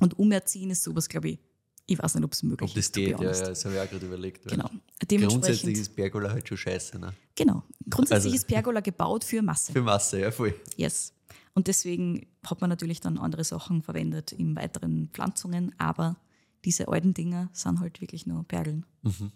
Und 0.00 0.18
umerziehen 0.18 0.70
ist 0.70 0.82
sowas, 0.82 1.08
glaube 1.08 1.28
ich, 1.28 1.38
ich 1.86 1.96
weiß 2.02 2.14
nicht, 2.16 2.24
ob 2.24 2.32
es 2.32 2.42
möglich 2.42 2.70
Ob 2.70 2.74
das 2.74 2.86
ist. 2.86 2.94
geht, 2.94 3.10
ja, 3.10 3.22
ja, 3.22 3.30
das 3.30 3.64
habe 3.64 3.76
ich 3.76 3.80
auch 3.80 3.88
gerade 3.88 4.06
überlegt. 4.06 4.48
Genau. 4.48 4.68
Grundsätzlich 5.08 5.78
ist 5.78 5.94
Pergola 5.96 6.30
halt 6.30 6.48
schon 6.48 6.56
scheiße. 6.58 6.98
Ne? 6.98 7.12
genau. 7.36 7.62
Grundsätzlich 7.90 8.32
Also- 8.32 8.36
ist 8.36 8.46
Pergola 8.46 8.80
gebaut 8.80 9.24
für 9.24 9.42
Masse. 9.42 9.72
Für 9.72 9.82
Masse, 9.82 10.20
ja, 10.20 10.30
voll. 10.30 10.54
Yes. 10.76 11.12
Und 11.54 11.66
deswegen 11.68 12.26
hat 12.44 12.60
man 12.60 12.70
natürlich 12.70 13.00
dann 13.00 13.18
andere 13.18 13.44
Sachen 13.44 13.82
verwendet 13.82 14.32
in 14.32 14.56
weiteren 14.56 15.08
Pflanzungen, 15.12 15.74
aber 15.78 16.16
diese 16.64 16.88
alten 16.88 17.14
Dinger 17.14 17.48
sind 17.52 17.80
halt 17.80 18.00
wirklich 18.00 18.26
nur 18.26 18.42
Perlen. 18.44 18.86
Mhm, 19.02 19.30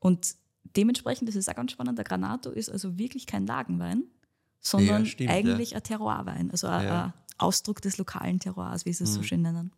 Und 0.00 0.34
dementsprechend, 0.76 1.28
das 1.28 1.36
ist 1.36 1.48
auch 1.48 1.54
ganz 1.54 1.72
spannend, 1.72 1.96
der 1.98 2.04
Granato 2.04 2.50
ist 2.50 2.70
also 2.70 2.98
wirklich 2.98 3.26
kein 3.26 3.46
Lagenwein, 3.46 4.04
sondern 4.60 5.04
Ja, 5.04 5.10
stimmt, 5.10 5.30
eigentlich 5.30 5.74
ein 5.76 5.82
Terroirwein, 5.82 6.50
also 6.50 6.66
ein, 6.66 6.84
Ja. 6.86 7.04
ein 7.06 7.12
Ausdruck 7.38 7.80
des 7.82 7.96
lokalen 7.98 8.38
Terroirs, 8.40 8.84
wie 8.84 8.92
sie 8.92 9.04
es 9.04 9.10
Mhm. 9.10 9.14
so 9.14 9.22
schön 9.22 9.42
nennen. 9.42 9.72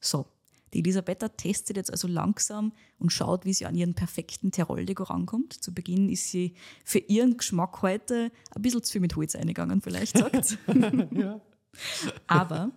So, 0.00 0.26
die 0.74 0.80
Elisabetta 0.80 1.28
testet 1.28 1.76
jetzt 1.76 1.90
also 1.90 2.08
langsam 2.08 2.72
und 2.98 3.10
schaut, 3.12 3.44
wie 3.44 3.52
sie 3.52 3.66
an 3.66 3.74
ihren 3.74 3.94
perfekten 3.94 4.50
Teroldigo 4.52 5.02
rankommt. 5.04 5.52
Zu 5.52 5.74
Beginn 5.74 6.08
ist 6.08 6.30
sie 6.30 6.54
für 6.84 6.98
ihren 6.98 7.36
Geschmack 7.36 7.82
heute 7.82 8.30
ein 8.54 8.62
bisschen 8.62 8.82
zu 8.82 8.92
viel 8.92 9.00
mit 9.00 9.14
Holz 9.16 9.34
eingegangen, 9.34 9.80
vielleicht 9.82 10.16
sagt 10.16 10.44
sie. 10.46 10.56
Aber 12.26 12.70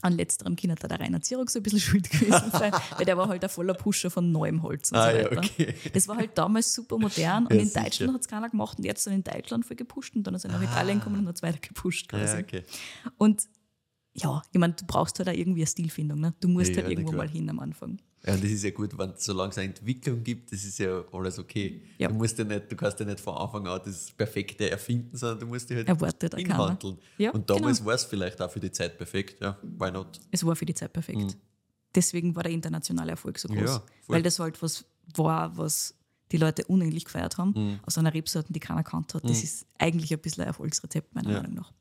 An 0.00 0.14
letzterem 0.14 0.56
Kind 0.56 0.72
hat 0.72 0.82
da 0.82 0.88
der 0.88 0.98
Rainer 1.00 1.20
Zierok 1.20 1.48
so 1.48 1.60
ein 1.60 1.62
bisschen 1.62 1.78
schuld 1.78 2.10
gewesen 2.10 2.50
sein, 2.52 2.72
weil 2.96 3.04
der 3.04 3.16
war 3.16 3.28
halt 3.28 3.42
ein 3.44 3.50
voller 3.50 3.74
Pusher 3.74 4.10
von 4.10 4.32
neuem 4.32 4.62
Holz 4.62 4.90
und 4.90 4.98
Ah, 4.98 5.12
so 5.12 5.16
ja, 5.18 5.24
weiter. 5.26 5.38
okay. 5.38 5.74
Das 5.92 6.08
war 6.08 6.16
halt 6.16 6.36
damals 6.36 6.74
super 6.74 6.98
modern 6.98 7.46
und 7.46 7.54
Ja, 7.54 7.60
in 7.60 7.68
sicher. 7.68 7.82
Deutschland 7.84 8.14
hat 8.14 8.20
es 8.22 8.28
keiner 8.28 8.50
gemacht 8.50 8.78
und 8.78 8.84
jetzt 8.84 9.06
dann 9.06 9.14
in 9.14 9.22
Deutschland 9.22 9.64
voll 9.64 9.76
gepusht 9.76 10.16
und 10.16 10.24
dann 10.26 10.34
ist 10.34 10.44
er 10.44 10.50
nach 10.50 10.62
Italien 10.62 10.98
gekommen 10.98 11.20
und 11.20 11.28
hat 11.28 11.36
es 11.36 11.42
weiter 11.42 11.58
gepusht 11.60 12.08
quasi. 12.08 12.24
Ah. 12.32 12.38
Ja, 12.38 12.42
okay. 12.42 12.64
Und 13.16 13.46
ja, 14.14 14.42
ich 14.52 14.58
meine, 14.58 14.74
du 14.74 14.84
brauchst 14.86 15.18
halt 15.18 15.28
auch 15.28 15.32
irgendwie 15.34 15.60
eine 15.62 15.66
Stilfindung. 15.66 16.20
Ne? 16.20 16.34
Du 16.40 16.48
musst 16.48 16.70
Ja, 16.70 16.76
halt 16.76 16.86
na 16.86 16.90
irgendwo 16.90 17.12
mal 17.12 17.28
hin 17.28 17.48
am 17.48 17.58
Anfang. 17.60 17.98
Ja, 18.24 18.34
und 18.34 18.44
das 18.44 18.50
ist 18.50 18.62
ja 18.62 18.70
gut, 18.70 18.96
wenn 18.96 19.14
solange 19.16 19.50
es 19.50 19.58
eine 19.58 19.68
Entwicklung 19.68 20.22
gibt, 20.22 20.52
das 20.52 20.62
ist 20.64 20.78
ja 20.78 21.02
alles 21.12 21.38
okay. 21.40 21.82
Ja. 21.98 22.08
Du 22.08 22.14
musst 22.14 22.38
ja 22.38 22.44
nicht, 22.44 22.70
du 22.70 22.76
kannst 22.76 23.00
ja 23.00 23.06
nicht 23.06 23.18
von 23.18 23.34
Anfang 23.36 23.66
an 23.66 23.80
das 23.84 24.12
Perfekte 24.12 24.70
erfinden, 24.70 25.16
sondern 25.16 25.40
du 25.40 25.46
musst 25.46 25.68
dich 25.68 25.78
halt 25.78 25.88
Erwartet 25.88 26.34
hinwandeln. 26.36 26.98
Ja, 27.18 27.30
und 27.32 27.48
damals 27.50 27.78
genau. 27.78 27.88
war 27.88 27.94
es 27.94 28.04
vielleicht 28.04 28.40
auch 28.40 28.50
für 28.50 28.60
die 28.60 28.70
Zeit 28.70 28.96
perfekt, 28.96 29.40
ja. 29.40 29.58
Why 29.62 29.90
not? 29.90 30.20
Es 30.30 30.44
war 30.46 30.54
für 30.54 30.66
die 30.66 30.74
Zeit 30.74 30.92
perfekt. 30.92 31.36
Deswegen 31.94 32.34
war 32.36 32.42
der 32.44 32.52
internationale 32.52 33.10
Erfolg 33.10 33.38
so 33.38 33.48
groß. 33.48 33.58
Mhm. 33.58 33.66
Ja, 33.66 33.82
weil 34.08 34.22
das 34.22 34.38
halt 34.38 34.62
was 34.62 34.84
war, 35.16 35.56
was 35.56 35.94
die 36.30 36.36
Leute 36.38 36.64
unendlich 36.66 37.04
gefeiert 37.04 37.36
haben, 37.38 37.52
Mhm. 37.56 37.80
aus 37.84 37.98
einer 37.98 38.14
Rebsorte, 38.14 38.52
die 38.52 38.60
keiner 38.60 38.82
kannt 38.84 39.12
hat. 39.14 39.24
Das 39.28 39.42
ist 39.42 39.66
eigentlich 39.78 40.12
ein 40.12 40.20
bisschen 40.20 40.42
ein 40.42 40.46
Erfolgsrezept, 40.48 41.14
meiner 41.14 41.30
Ja. 41.30 41.40
Meinung 41.42 41.54
nach. 41.56 41.72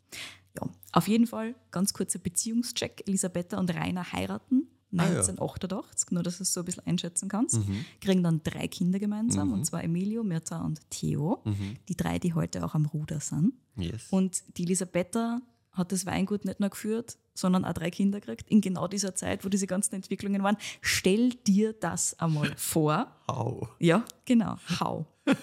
Ja, 0.59 0.67
auf 0.91 1.07
jeden 1.07 1.27
Fall, 1.27 1.55
ganz 1.71 1.93
kurzer 1.93 2.19
Beziehungscheck. 2.19 3.03
Elisabetta 3.07 3.57
und 3.57 3.73
Rainer 3.73 4.11
heiraten 4.11 4.67
Ah, 4.97 5.03
ja. 5.03 5.09
1988, 5.21 6.11
nur 6.11 6.21
dass 6.21 6.37
du 6.37 6.43
es 6.43 6.51
so 6.51 6.59
ein 6.61 6.65
bisschen 6.65 6.85
einschätzen 6.85 7.29
kannst. 7.29 7.65
Mhm. 7.65 7.85
Kriegen 8.01 8.23
dann 8.23 8.43
drei 8.43 8.67
Kinder 8.67 8.99
gemeinsam, 8.99 9.53
und 9.53 9.63
zwar 9.65 9.83
Emilio, 9.85 10.21
Mirta 10.23 10.61
und 10.65 10.81
Theo. 10.89 11.41
Mhm. 11.45 11.77
Die 11.87 11.95
drei, 11.95 12.19
die 12.19 12.33
heute 12.33 12.65
auch 12.65 12.75
am 12.75 12.85
Ruder 12.87 13.21
sind. 13.21 13.53
Yes. 13.77 14.07
Und 14.09 14.43
die 14.57 14.63
Elisabetta 14.63 15.41
hat 15.71 15.93
das 15.93 16.05
Weingut 16.05 16.43
nicht 16.43 16.59
nur 16.59 16.69
geführt, 16.69 17.17
sondern 17.33 17.63
auch 17.63 17.71
drei 17.71 17.89
Kinder 17.89 18.19
gekriegt 18.19 18.49
in 18.49 18.59
genau 18.59 18.89
dieser 18.89 19.15
Zeit, 19.15 19.45
wo 19.45 19.49
diese 19.49 19.65
ganzen 19.65 19.95
Entwicklungen 19.95 20.43
waren. 20.43 20.57
Stell 20.81 21.29
dir 21.47 21.71
das 21.71 22.19
einmal 22.19 22.51
vor. 22.57 23.15
Au. 23.27 23.69
Ja, 23.79 24.03
genau. 24.25 24.57
How? 24.81 25.05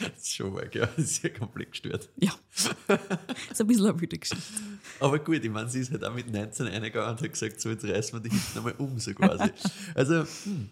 Das 0.00 0.22
ist 0.22 0.34
schon 0.34 0.54
weg, 0.56 0.74
ja. 0.74 0.86
Das 0.96 1.04
ist 1.04 1.22
ja 1.22 1.30
komplett 1.30 1.70
gestört. 1.72 2.08
Ja. 2.16 2.32
so 3.52 3.64
ein 3.64 3.66
bisschen 3.66 3.86
eine 3.86 4.00
wilde 4.00 4.18
Geschichte. 4.18 4.42
Aber 5.00 5.18
gut, 5.18 5.44
ich 5.44 5.50
meine, 5.50 5.68
sie 5.68 5.80
ist 5.80 5.90
halt 5.90 6.04
auch 6.04 6.14
mit 6.14 6.30
19 6.30 6.66
reingegangen 6.66 7.10
und 7.10 7.20
hat 7.20 7.32
gesagt, 7.32 7.60
so 7.60 7.70
jetzt 7.70 7.84
reißen 7.84 8.14
wir 8.14 8.20
die 8.20 8.30
hinten 8.30 8.58
einmal 8.58 8.74
um, 8.78 8.98
so 8.98 9.12
quasi. 9.14 9.50
Also, 9.94 10.24
hm, 10.44 10.68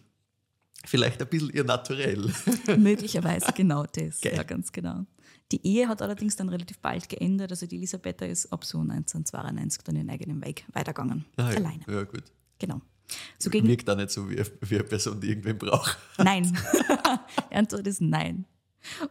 vielleicht 0.85 1.20
ein 1.20 1.29
bisschen 1.29 1.51
ihr 1.51 1.64
Naturell. 1.64 2.33
Möglicherweise 2.77 3.53
genau 3.53 3.85
das. 3.85 4.20
Geil. 4.20 4.35
Ja, 4.37 4.42
ganz 4.42 4.73
genau. 4.73 5.07
Die 5.53 5.66
Ehe 5.66 5.88
hat 5.88 6.01
allerdings 6.01 6.37
dann 6.37 6.49
relativ 6.49 6.79
bald 6.79 7.09
geendet. 7.09 7.51
Also 7.51 7.66
die 7.66 7.77
Elisabetta 7.77 8.25
ist 8.25 8.53
ab 8.53 8.64
so 8.64 8.79
1992 8.79 9.83
dann 9.83 9.96
ihren 9.96 10.11
eigenen 10.11 10.44
Weg 10.44 10.64
weitergegangen. 10.73 11.25
Ah, 11.37 11.51
ja. 11.51 11.57
Alleine. 11.57 11.85
Ja, 11.88 12.05
gut. 12.05 12.25
Genau. 12.59 12.81
So 13.38 13.51
gegen 13.51 13.66
Wirkt 13.66 13.90
auch 13.90 13.96
nicht 13.96 14.11
so 14.11 14.31
wie, 14.31 14.40
wie 14.61 14.75
eine 14.77 14.85
Person, 14.85 15.20
die 15.20 15.29
irgendwen 15.29 15.59
braucht. 15.59 15.99
Nein. 16.18 16.44
Die 17.51 17.57
Antwort 17.57 17.87
ist 17.87 18.01
nein. 18.01 18.44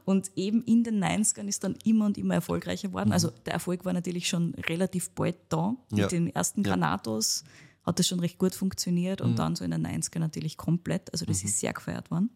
Und 0.06 0.32
eben 0.36 0.64
in 0.64 0.84
den 0.84 1.04
90ern 1.04 1.48
ist 1.48 1.64
dann 1.64 1.76
immer 1.84 2.06
und 2.06 2.18
immer 2.18 2.34
erfolgreicher 2.34 2.88
geworden. 2.90 3.12
Also 3.12 3.30
der 3.46 3.54
Erfolg 3.54 3.86
war 3.86 3.94
natürlich 3.94 4.28
schon 4.28 4.56
relativ 4.56 5.12
bald 5.12 5.36
da. 5.50 5.76
Mit 5.92 6.00
Ja. 6.00 6.08
den 6.08 6.28
ersten 6.34 6.64
Ja. 6.64 6.72
Granatos 6.72 7.44
hat 7.84 8.00
das 8.00 8.08
schon 8.08 8.20
recht 8.20 8.38
gut 8.38 8.54
funktioniert 8.56 9.22
und 9.22 9.38
dann 9.40 9.56
so 9.56 9.64
in 9.64 9.72
den 9.72 9.86
90ern 9.86 10.20
natürlich 10.20 10.58
komplett. 10.58 11.12
Also 11.14 11.26
das 11.26 11.44
ist 11.44 11.60
sehr 11.60 11.74
gefeiert 11.74 12.10
worden. 12.12 12.30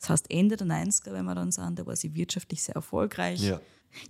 Das 0.00 0.10
heißt, 0.10 0.30
Ende 0.30 0.56
der 0.56 0.66
90er, 0.66 1.12
wenn 1.12 1.24
wir 1.24 1.34
dann 1.34 1.52
sagen, 1.52 1.76
da 1.76 1.86
war 1.86 1.96
sie 1.96 2.14
wirtschaftlich 2.14 2.62
sehr 2.62 2.74
erfolgreich. 2.74 3.40
Ja. 3.40 3.60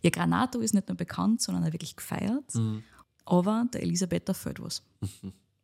Ihr 0.03 0.11
Granato 0.11 0.59
ist 0.61 0.75
nicht 0.75 0.89
nur 0.89 0.97
bekannt, 0.97 1.41
sondern 1.43 1.65
auch 1.65 1.73
wirklich 1.73 1.95
gefeiert. 1.95 2.45
Aber 3.25 3.67
der 3.73 3.83
Elisabetta 3.83 4.33
fehlt 4.35 4.61
was. 4.61 4.83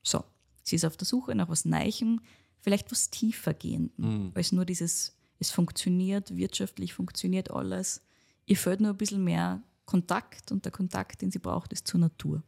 So, 0.02 0.22
sie 0.62 0.76
ist 0.76 0.84
auf 0.84 0.96
der 0.96 1.06
Suche 1.06 1.34
nach 1.34 1.48
was 1.48 1.64
Neichem, 1.64 2.20
vielleicht 2.60 2.90
was 2.92 3.10
tiefergehendem, 3.10 4.32
als 4.34 4.52
nur 4.52 4.64
dieses, 4.64 5.16
es 5.40 5.50
funktioniert, 5.50 6.36
wirtschaftlich 6.36 6.94
funktioniert 6.94 7.50
alles. 7.50 8.02
Ihr 8.46 8.56
fehlt 8.56 8.80
nur 8.80 8.90
ein 8.90 8.96
bisschen 8.96 9.24
mehr 9.24 9.62
Kontakt 9.86 10.52
und 10.52 10.64
der 10.64 10.72
Kontakt, 10.72 11.22
den 11.22 11.30
sie 11.30 11.40
braucht, 11.40 11.72
ist 11.72 11.88
zur 11.88 11.98
Natur. 11.98 12.44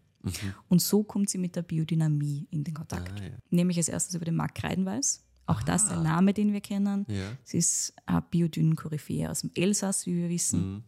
Und 0.68 0.80
so 0.80 1.02
kommt 1.02 1.28
sie 1.30 1.38
mit 1.38 1.56
der 1.56 1.62
Biodynamie 1.62 2.46
in 2.50 2.62
den 2.62 2.74
Kontakt. 2.74 3.20
Ah, 3.20 3.24
ja. 3.24 3.30
Nämlich 3.50 3.76
als 3.78 3.88
erstes 3.88 4.14
über 4.14 4.24
den 4.24 4.36
Markt 4.36 4.56
Kreidenweiß. 4.56 5.24
Auch 5.46 5.62
das 5.62 5.88
der 5.88 5.98
Name, 6.00 6.32
den 6.32 6.52
wir 6.52 6.60
kennen. 6.60 7.04
Ja. 7.08 7.36
Sie 7.42 7.58
ist 7.58 7.94
eine 8.06 8.22
Biodyn-Koryphäe 8.22 9.28
aus 9.28 9.40
dem 9.40 9.50
Elsass, 9.54 10.06
wie 10.06 10.14
wir 10.14 10.28
wissen. 10.28 10.74
Mhm. 10.74 10.84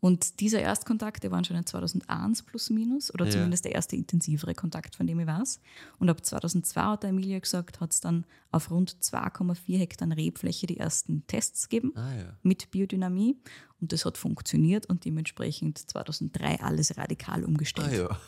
Und 0.00 0.40
dieser 0.40 0.60
Erstkontakt, 0.60 1.22
der 1.22 1.30
war 1.30 1.44
schon 1.44 1.56
in 1.56 1.66
2001 1.66 2.42
plus 2.42 2.70
minus, 2.70 3.12
oder 3.12 3.26
Ja. 3.26 3.32
zumindest 3.32 3.66
der 3.66 3.72
erste 3.72 3.96
intensivere 3.96 4.54
Kontakt, 4.54 4.96
von 4.96 5.06
dem 5.06 5.20
ich 5.20 5.26
weiß. 5.26 5.60
Und 5.98 6.08
ab 6.08 6.24
2002 6.24 6.80
hat 6.80 7.02
der 7.02 7.10
Emilia 7.10 7.38
gesagt, 7.38 7.80
hat 7.80 7.92
es 7.92 8.00
dann 8.00 8.24
auf 8.50 8.70
rund 8.70 8.96
2,4 9.02 9.78
Hektar 9.78 10.08
Rebfläche 10.16 10.66
die 10.66 10.78
ersten 10.78 11.26
Tests 11.26 11.68
gegeben 11.68 11.92
Ah 11.96 12.14
ja. 12.14 12.36
mit 12.42 12.70
Biodynamie. 12.70 13.36
Und 13.80 13.92
das 13.92 14.04
hat 14.06 14.16
funktioniert 14.18 14.86
und 14.86 15.04
dementsprechend 15.04 15.78
2003 15.78 16.60
alles 16.60 16.96
radikal 16.96 17.44
umgestellt. 17.44 18.08
Ah 18.10 18.18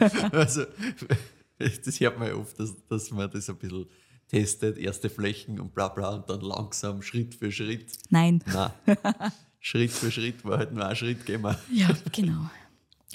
ja. 0.00 0.30
also, 0.32 0.64
das 1.58 2.00
hört 2.00 2.18
man 2.18 2.28
ja 2.28 2.34
oft, 2.34 2.58
dass, 2.58 2.74
dass 2.88 3.10
man 3.10 3.30
das 3.30 3.48
ein 3.50 3.56
bisschen 3.56 3.86
testet, 4.28 4.78
erste 4.78 5.10
Flächen 5.10 5.60
und 5.60 5.74
bla 5.74 5.88
bla 5.88 6.10
und 6.14 6.30
dann 6.30 6.40
langsam 6.40 7.02
Schritt 7.02 7.34
für 7.34 7.50
Schritt. 7.52 7.92
Nein. 8.10 8.42
Nein. 8.46 8.70
Schritt 9.60 9.90
für 9.90 10.10
Schritt 10.10 10.44
war 10.44 10.58
halt 10.58 10.72
nur 10.72 10.84
ein 10.86 10.96
Schritt 10.96 11.24
gehen 11.26 11.42
wir. 11.42 11.58
Ja, 11.72 11.88
genau. 12.12 12.50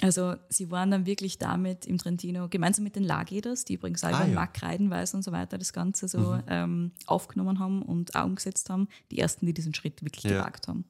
Also 0.02 0.36
sie 0.50 0.70
waren 0.70 0.90
dann 0.90 1.06
wirklich 1.06 1.38
damit 1.38 1.86
im 1.86 1.96
Trentino, 1.98 2.48
gemeinsam 2.48 2.84
mit 2.84 2.96
den 2.96 3.02
Lageders, 3.02 3.64
die 3.64 3.74
übrigens 3.74 4.04
auch 4.04 4.08
Ah, 4.08 4.20
über 4.22 4.26
ja. 4.28 4.34
Mark 4.34 4.62
Reidenweiß 4.62 5.14
und 5.14 5.22
so 5.22 5.32
weiter 5.32 5.56
das 5.58 5.72
Ganze 5.72 6.06
so 6.06 6.38
ähm, 6.48 6.92
aufgenommen 7.06 7.58
haben 7.58 7.82
und 7.82 8.14
auch 8.14 8.26
umgesetzt 8.26 8.68
haben, 8.70 8.88
die 9.10 9.18
ersten, 9.18 9.46
die 9.46 9.54
diesen 9.54 9.74
Schritt 9.74 10.02
wirklich 10.04 10.24
Ja. 10.24 10.32
gewagt 10.38 10.68
haben. 10.68 10.84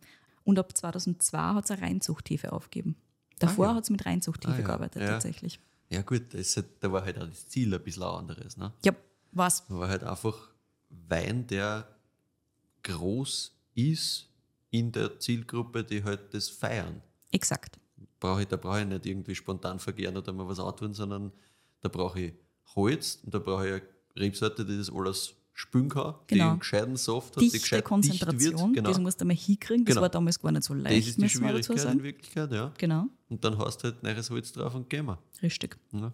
Und 0.44 0.58
ab 0.58 0.76
2002 0.76 1.38
hat 1.38 1.64
es 1.64 1.70
eine 1.70 1.82
Reinzuchthilfe 1.82 2.52
aufgegeben. 2.52 2.96
Davor 3.38 3.66
Ah, 3.66 3.70
ja. 3.70 3.74
hat 3.76 3.84
es 3.84 3.90
mit 3.90 4.04
Reinzuchthilfe 4.04 4.62
Ah, 4.62 4.66
gearbeitet, 4.66 5.02
tatsächlich. 5.06 5.60
Ja 5.88 6.02
gut, 6.02 6.34
das 6.34 6.56
halt, 6.56 6.66
da 6.80 6.90
war 6.90 7.04
halt 7.04 7.16
auch 7.18 7.26
das 7.28 7.48
Ziel 7.48 7.72
ein 7.72 7.82
bisschen 7.82 8.02
anderes. 8.02 8.56
Ne? 8.56 8.72
Ja, 8.84 8.92
was? 9.32 9.66
Da 9.68 9.74
war 9.78 9.88
halt 9.88 10.02
einfach 10.02 10.36
Wein, 10.90 11.46
der 11.46 11.86
groß 12.82 13.52
ist 13.74 14.25
in 14.70 14.92
der 14.92 15.18
Zielgruppe, 15.18 15.84
die 15.84 16.02
halt 16.02 16.32
das 16.34 16.48
feiern. 16.48 17.02
Exakt. 17.30 17.78
Brauche 18.20 18.42
ich, 18.42 18.48
da 18.48 18.56
brauche 18.56 18.80
ich 18.80 18.86
nicht 18.86 19.06
irgendwie 19.06 19.34
spontan 19.34 19.78
vergehren 19.78 20.16
oder 20.16 20.32
mal 20.32 20.48
was 20.48 20.58
antun, 20.60 20.92
sondern 20.94 21.32
da 21.80 21.88
brauche 21.88 22.20
ich 22.20 22.32
Holz 22.74 23.20
und 23.24 23.32
da 23.34 23.38
brauche 23.38 23.66
ich 23.66 23.72
eine 23.74 23.82
Rebsorte, 24.16 24.64
die 24.64 24.76
das 24.78 24.90
alles 24.92 25.34
spülen 25.52 25.88
kann, 25.88 26.14
die 26.28 26.34
Genau. 26.34 26.50
einen 26.50 26.58
gescheiten 26.58 26.96
Soft 26.96 27.36
hat, 27.36 27.42
die 27.42 27.46
Dichte 27.46 27.60
gescheit 27.60 27.84
Konzentration, 27.84 28.38
dicht 28.38 28.58
wird. 28.60 28.74
Genau. 28.74 28.88
das 28.90 28.98
musst 28.98 29.20
du 29.20 29.24
mal 29.24 29.34
hinkriegen. 29.36 29.84
Das 29.84 29.94
Genau. 29.94 30.02
war 30.02 30.08
damals 30.10 30.38
gar 30.40 30.52
nicht 30.52 30.64
so 30.64 30.74
Das 30.74 30.82
leicht, 30.82 31.08
ist 31.08 31.20
die 31.22 31.28
Schwierigkeit 31.28 31.84
in. 31.84 32.02
Wirklichkeit, 32.02 32.52
ja. 32.52 32.72
Genau, 32.76 33.06
Und 33.30 33.42
dann 33.44 33.56
hast 33.58 33.78
du 33.78 33.84
halt 33.88 34.02
neues 34.02 34.28
Holz 34.30 34.52
drauf 34.52 34.74
und 34.74 34.90
gehen 34.90 35.06
wir. 35.06 35.18
richtig. 35.42 35.78
Ja. 35.92 36.12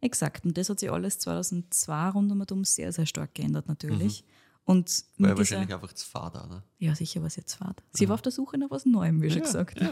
Exakt. 0.00 0.44
Und 0.44 0.56
das 0.56 0.68
hat 0.68 0.78
sich 0.80 0.90
alles 0.90 1.18
2002 1.18 2.08
rund 2.10 2.52
um 2.52 2.64
sehr, 2.64 2.92
sehr 2.92 3.06
stark 3.06 3.34
geändert 3.34 3.66
natürlich. 3.68 4.24
Und 4.66 5.04
War 5.18 5.28
ja 5.30 5.34
dieser, 5.34 5.38
wahrscheinlich 5.38 5.74
einfach 5.74 5.92
zu 5.94 6.06
fad 6.06 6.36
auch, 6.36 6.48
ne? 6.48 6.62
ja, 6.78 6.94
sicher, 6.94 7.22
was 7.22 7.36
jetzt 7.36 7.58
war. 7.60 7.74
Sie 7.92 8.08
war 8.08 8.14
auf 8.14 8.22
der 8.22 8.32
Suche 8.32 8.58
nach 8.58 8.70
was 8.70 8.84
Neuem, 8.84 9.22
wie 9.22 9.30
schon 9.30 9.42
gesagt. 9.42 9.80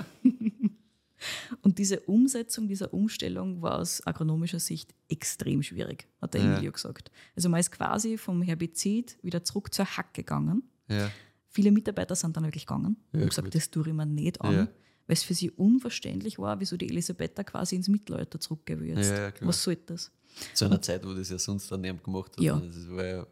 Und 1.63 1.79
diese 1.79 2.01
Umsetzung 2.01 2.69
dieser 2.69 2.93
Umstellung 2.93 3.63
war 3.63 3.79
aus 3.79 4.07
agronomischer 4.07 4.59
Sicht 4.61 4.95
extrem 5.09 5.63
schwierig, 5.63 6.07
hat 6.21 6.35
der 6.35 6.43
Ja. 6.43 6.53
Emilio 6.53 6.73
gesagt. 6.73 7.11
Also 7.35 7.49
man 7.49 7.61
ist 7.61 7.71
quasi 7.71 8.19
vom 8.19 8.43
Herbizid 8.43 9.17
wieder 9.23 9.43
zurück 9.45 9.73
zur 9.73 9.87
Hack 9.87 10.13
gegangen. 10.13 10.65
Ja. 10.89 11.11
Viele 11.49 11.71
Mitarbeiter 11.71 12.15
sind 12.17 12.37
dann 12.37 12.45
wirklich 12.45 12.67
gegangen 12.67 12.97
Ja, 13.13 13.21
und 13.23 13.29
gesagt, 13.31 13.47
gut. 13.47 13.55
das 13.55 13.71
tue 13.71 13.87
ich 13.89 13.95
mir 13.95 14.05
nicht 14.05 14.41
an, 14.43 14.53
Ja. 14.55 14.61
weil 15.07 15.15
es 15.15 15.23
für 15.23 15.35
sie 15.35 15.51
unverständlich 15.53 16.39
war, 16.39 16.59
wieso 16.61 16.77
die 16.77 16.89
Elisabetta 16.91 17.43
quasi 17.45 17.77
ins 17.77 17.89
Mittelalter. 17.89 18.39
Ja, 18.67 19.01
ja, 19.01 19.31
klar. 19.31 19.49
Was 19.49 19.63
soll 19.63 19.77
das? 19.77 20.11
Zu 20.53 20.65
einer 20.67 20.83
Zeit, 20.83 21.07
wo 21.07 21.15
das 21.15 21.31
ja 21.31 21.39
sonst 21.39 21.71
dann 21.71 21.81
niemand 21.81 22.03
gemacht 22.05 22.33
hat. 22.37 22.41
Ja. 22.43 22.59
Das 22.59 22.91
war 22.91 23.05
ja 23.07 23.27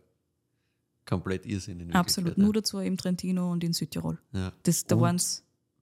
komplett 1.07 1.47
Irrsinn 1.47 1.81
in 1.81 1.93
Absolut. 1.93 2.39
Nur 2.39 2.53
dazu 2.53 2.79
im 2.79 2.97
Trentino 2.97 3.51
und 3.51 3.65
in 3.65 3.73
Südtirol. 3.73 4.19
Ja. 4.33 4.53
Das, 4.63 4.85
da 4.85 4.99
waren 5.01 5.21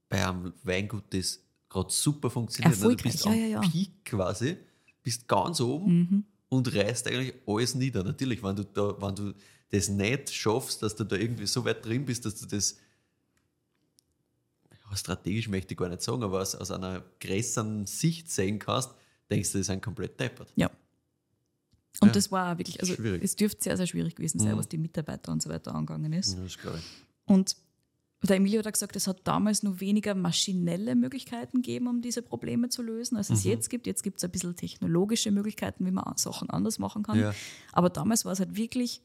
bei 0.09 0.27
einem 0.27 0.53
Weingut, 0.63 1.03
das 1.11 1.39
gerade 1.69 1.91
super 1.91 2.29
funktioniert. 2.29 2.79
ne? 2.79 2.95
Du 2.95 3.03
bist 3.03 3.25
ja, 3.25 3.31
am 3.31 3.37
ja, 3.37 3.45
ja. 3.45 3.61
Peak 3.61 4.05
quasi, 4.05 4.57
bist 5.03 5.27
ganz 5.27 5.61
oben 5.61 6.25
und 6.49 6.73
reißt 6.73 7.07
eigentlich 7.07 7.33
alles 7.47 7.75
nieder. 7.75 8.03
Natürlich, 8.03 8.43
wenn 8.43 8.55
du, 8.55 8.65
da, 8.65 9.01
wenn 9.01 9.15
du 9.15 9.33
das 9.69 9.87
nicht 9.87 10.33
schaffst, 10.33 10.83
dass 10.83 10.95
du 10.95 11.05
da 11.05 11.15
irgendwie 11.15 11.47
so 11.47 11.63
weit 11.63 11.85
drin 11.85 12.05
bist, 12.05 12.25
dass 12.25 12.35
du 12.35 12.45
das 12.45 12.77
strategisch 14.93 15.47
möchte 15.47 15.73
ich 15.73 15.77
gar 15.77 15.87
nicht 15.87 16.01
sagen, 16.01 16.23
aber 16.23 16.41
aus, 16.41 16.55
aus 16.55 16.71
einer 16.71 17.03
größeren 17.21 17.85
Sicht 17.85 18.29
sehen 18.29 18.59
kannst, 18.59 18.93
denkst 19.29 19.51
du, 19.53 19.59
das 19.59 19.67
sind 19.67 19.81
komplett 19.81 20.19
deppert. 20.19 20.51
Ja. 20.55 20.69
Und 21.99 22.07
Ja, 22.09 22.13
das 22.13 22.31
war 22.31 22.57
wirklich, 22.57 22.79
also 22.79 22.93
schwierig. 22.93 23.21
es 23.23 23.35
dürfte 23.35 23.63
sehr, 23.63 23.77
sehr 23.77 23.87
schwierig 23.87 24.15
gewesen 24.15 24.39
sein, 24.39 24.53
Mhm. 24.53 24.57
was 24.59 24.69
die 24.69 24.77
Mitarbeiter 24.77 25.31
und 25.31 25.41
so 25.41 25.49
weiter 25.49 25.75
angegangen 25.75 26.13
ist. 26.13 26.35
Ja, 26.37 26.43
das 26.43 26.57
glaube 26.57 26.77
ich. 26.79 26.85
Und 27.25 27.55
der 28.23 28.35
Emilio 28.37 28.59
hat 28.59 28.67
auch 28.67 28.71
gesagt, 28.71 28.95
es 28.95 29.07
hat 29.07 29.21
damals 29.27 29.63
nur 29.63 29.79
weniger 29.79 30.13
maschinelle 30.15 30.95
Möglichkeiten 30.95 31.57
gegeben, 31.63 31.87
um 31.87 32.01
diese 32.01 32.21
Probleme 32.21 32.69
zu 32.69 32.81
lösen, 32.83 33.17
als 33.17 33.29
es 33.31 33.43
jetzt 33.43 33.69
gibt. 33.69 33.87
Jetzt 33.87 34.03
gibt 34.03 34.17
es 34.19 34.23
ein 34.23 34.31
bisschen 34.31 34.55
technologische 34.55 35.31
Möglichkeiten, 35.31 35.85
wie 35.85 35.91
man 35.91 36.17
Sachen 36.17 36.49
anders 36.49 36.77
machen 36.79 37.01
kann. 37.03 37.19
Ja. 37.19 37.33
Aber 37.73 37.89
damals 37.89 38.23
war 38.23 38.31
es 38.31 38.39
halt 38.39 38.55
wirklich 38.55 39.01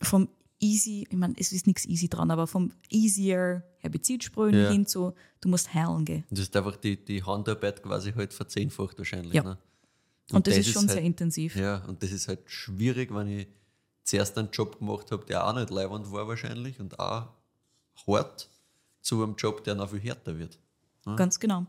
vom 0.00 0.28
easy, 0.60 1.04
ich 1.10 1.16
meine, 1.16 1.34
es 1.36 1.50
ist 1.52 1.66
nichts 1.66 1.84
easy 1.84 2.08
dran, 2.08 2.30
aber 2.30 2.46
vom 2.46 2.70
easier 2.90 3.64
Herbizidsprühen 3.78 4.54
Ja. 4.54 4.70
hin 4.70 4.86
zu, 4.86 5.12
du 5.40 5.48
musst 5.48 5.74
heilen 5.74 6.04
gehen. 6.04 6.24
Das 6.30 6.38
ist 6.40 6.56
einfach 6.56 6.76
die, 6.76 7.04
die 7.04 7.22
Handarbeit 7.24 7.82
quasi 7.82 8.12
halt 8.12 8.32
verzehnfacht 8.32 8.96
wahrscheinlich. 8.98 9.34
Ja. 9.34 9.42
Ne? 9.42 9.58
Und, 10.32 10.46
das, 10.46 10.56
ist 10.56 10.68
schon 10.70 10.82
halt, 10.82 10.92
sehr 10.92 11.02
intensiv. 11.02 11.56
Ja, 11.56 11.84
und 11.84 12.02
das 12.02 12.10
ist 12.10 12.28
halt 12.28 12.40
schwierig, 12.46 13.14
wenn 13.14 13.28
ich 13.28 13.46
zuerst 14.04 14.36
einen 14.38 14.50
Job 14.50 14.78
gemacht 14.78 15.10
habe, 15.10 15.24
der 15.26 15.46
auch 15.46 15.54
nicht 15.54 15.70
leibend 15.70 16.10
war 16.12 16.26
wahrscheinlich 16.28 16.80
und 16.80 16.98
auch 16.98 17.28
hart, 18.06 18.48
zu 19.02 19.22
einem 19.22 19.34
Job, 19.36 19.62
der 19.64 19.74
noch 19.74 19.90
viel 19.90 20.00
härter 20.00 20.38
wird. 20.38 20.58
Ganz 21.16 21.38
genau. 21.38 21.66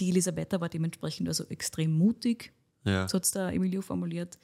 Die 0.00 0.08
Elisabetta 0.10 0.60
war 0.60 0.68
dementsprechend 0.68 1.28
also 1.28 1.44
extrem 1.44 1.96
mutig, 1.96 2.52
Ja. 2.84 3.08
so 3.08 3.14
hat 3.16 3.24
es 3.24 3.30
der 3.30 3.52
Emilio 3.52 3.82
formuliert. 3.82 4.36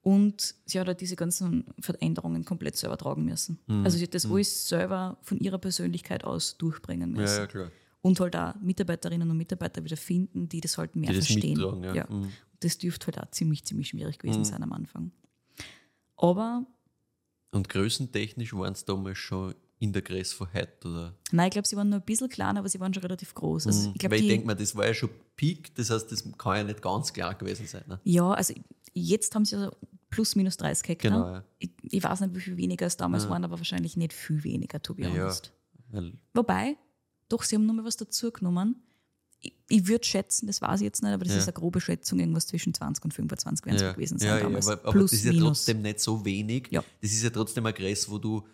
Und 0.00 0.54
sie 0.64 0.78
hat 0.78 0.86
halt 0.86 1.00
diese 1.00 1.16
ganzen 1.16 1.64
Veränderungen 1.80 2.44
komplett 2.44 2.76
selber 2.76 2.96
tragen 2.96 3.24
müssen. 3.24 3.58
Mhm. 3.66 3.84
Also 3.84 3.98
sie 3.98 4.04
hat 4.04 4.14
das 4.14 4.26
alles 4.26 4.68
selber 4.68 5.18
von 5.22 5.38
ihrer 5.40 5.58
Persönlichkeit 5.58 6.22
aus 6.22 6.56
durchbringen 6.56 7.14
Ja, 7.16 7.20
müssen. 7.22 7.38
ja, 7.38 7.46
klar. 7.48 7.70
Und 8.00 8.20
halt 8.20 8.36
auch 8.36 8.54
Mitarbeiterinnen 8.60 9.28
und 9.30 9.36
Mitarbeiter 9.36 9.84
wieder 9.84 9.96
finden, 9.96 10.48
die 10.48 10.60
das 10.60 10.78
halt 10.78 10.94
mehr 10.96 11.10
Die 11.10 11.16
das 11.16 11.26
verstehen. 11.26 11.58
mittragen, 11.58 11.94
ja. 11.94 12.06
Mhm. 12.08 12.32
Das 12.60 12.78
dürfte 12.78 13.06
halt 13.06 13.18
auch 13.18 13.30
ziemlich, 13.30 13.64
ziemlich 13.64 13.88
schwierig 13.88 14.18
gewesen 14.18 14.44
sein 14.44 14.62
am 14.62 14.72
Anfang. 14.72 15.10
Aber 16.16 16.66
Und 17.52 17.68
größentechnisch 17.68 18.52
waren 18.54 18.72
es 18.72 18.84
damals 18.84 19.18
schon 19.18 19.54
in 19.80 19.92
der 19.92 20.02
Größe 20.02 20.34
von 20.34 20.52
heute, 20.52 20.88
oder? 20.88 21.14
nein, 21.30 21.46
ich 21.48 21.52
glaube, 21.52 21.68
sie 21.68 21.76
waren 21.76 21.88
nur 21.88 22.00
ein 22.00 22.04
bisschen 22.04 22.28
kleiner, 22.28 22.58
aber 22.60 22.68
sie 22.68 22.80
waren 22.80 22.92
schon 22.92 23.02
relativ 23.02 23.32
groß. 23.34 23.68
Also, 23.68 23.90
ich 23.92 23.98
glaub, 23.98 24.10
Mhm. 24.10 24.14
Weil 24.16 24.20
ich 24.22 24.28
denke 24.28 24.46
mir, 24.46 24.56
das 24.56 24.74
war 24.74 24.86
ja 24.86 24.94
schon 24.94 25.10
Peak, 25.36 25.72
das 25.76 25.90
heißt, 25.90 26.10
das 26.10 26.24
kann 26.36 26.56
ja 26.56 26.64
nicht 26.64 26.82
ganz 26.82 27.12
klar 27.12 27.34
gewesen 27.36 27.66
sein. 27.66 27.84
Ne? 27.86 28.00
Ja, 28.02 28.32
also 28.32 28.54
jetzt 28.92 29.34
haben 29.36 29.44
sie 29.44 29.54
also 29.56 29.70
plus 30.10 30.34
minus 30.34 30.56
30 30.56 30.88
Hektar. 30.88 31.10
Genau, 31.12 31.26
ja. 31.26 31.44
ich, 31.60 31.70
ich 31.82 32.02
weiß 32.02 32.20
nicht, 32.22 32.34
wie 32.34 32.40
viel 32.40 32.56
weniger 32.56 32.86
es 32.86 32.96
damals 32.96 33.28
waren, 33.28 33.44
aber 33.44 33.58
wahrscheinlich 33.58 33.96
nicht 33.96 34.12
viel 34.12 34.42
weniger, 34.42 34.82
to 34.82 34.94
be 34.94 35.02
Ja, 35.02 35.10
honest. 35.10 35.52
weil, 35.90 36.14
Wobei, 36.34 36.76
doch, 37.28 37.42
sie 37.42 37.56
haben 37.56 37.66
nochmal 37.66 37.84
was 37.84 37.96
dazugenommen. 37.96 38.76
Ich, 39.40 39.54
ich 39.68 39.86
würde 39.86 40.04
schätzen, 40.04 40.46
das 40.48 40.60
weiß 40.60 40.80
ich 40.80 40.84
jetzt 40.84 41.02
nicht, 41.02 41.12
aber 41.12 41.24
das 41.24 41.32
Ja. 41.34 41.38
ist 41.40 41.46
eine 41.46 41.52
grobe 41.52 41.80
Schätzung, 41.80 42.18
irgendwas 42.18 42.46
zwischen 42.48 42.74
20 42.74 43.04
und 43.04 43.14
25 43.14 43.64
werden 43.66 43.76
es 43.76 43.82
ja, 43.82 43.92
gewesen 43.92 44.18
sein 44.18 44.28
ja, 44.28 44.36
ja, 44.38 44.42
damals. 44.44 44.66
aber, 44.68 44.82
aber 44.82 44.92
plus 44.92 45.10
das 45.12 45.20
ist 45.20 45.26
ja 45.26 45.32
minus. 45.32 45.46
trotzdem 45.58 45.82
nicht 45.82 46.00
so 46.00 46.24
wenig. 46.24 46.68
Ja. 46.70 46.82
Das 47.00 47.12
ist 47.12 47.22
ja 47.22 47.30
trotzdem 47.30 47.64
eine 47.66 47.72
Größe, 47.74 48.10
wo 48.10 48.18
du 48.18 48.44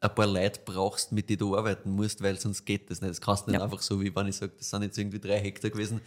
ein 0.00 0.14
paar 0.14 0.26
Leute 0.28 0.60
brauchst, 0.64 1.10
mit 1.10 1.28
denen 1.28 1.38
du 1.38 1.56
arbeiten 1.56 1.90
musst, 1.90 2.22
weil 2.22 2.38
sonst 2.38 2.64
geht 2.64 2.88
das 2.88 3.00
nicht. 3.00 3.10
Das 3.10 3.20
kannst 3.20 3.46
du 3.46 3.50
nicht 3.50 3.58
Ja. 3.58 3.64
einfach 3.64 3.82
so, 3.82 4.00
wie 4.00 4.14
wenn 4.14 4.28
ich 4.28 4.36
sage, 4.36 4.52
das 4.56 4.70
sind 4.70 4.82
jetzt 4.82 4.96
irgendwie 4.96 5.18
drei 5.18 5.40
Hektar 5.40 5.70
gewesen. 5.70 6.00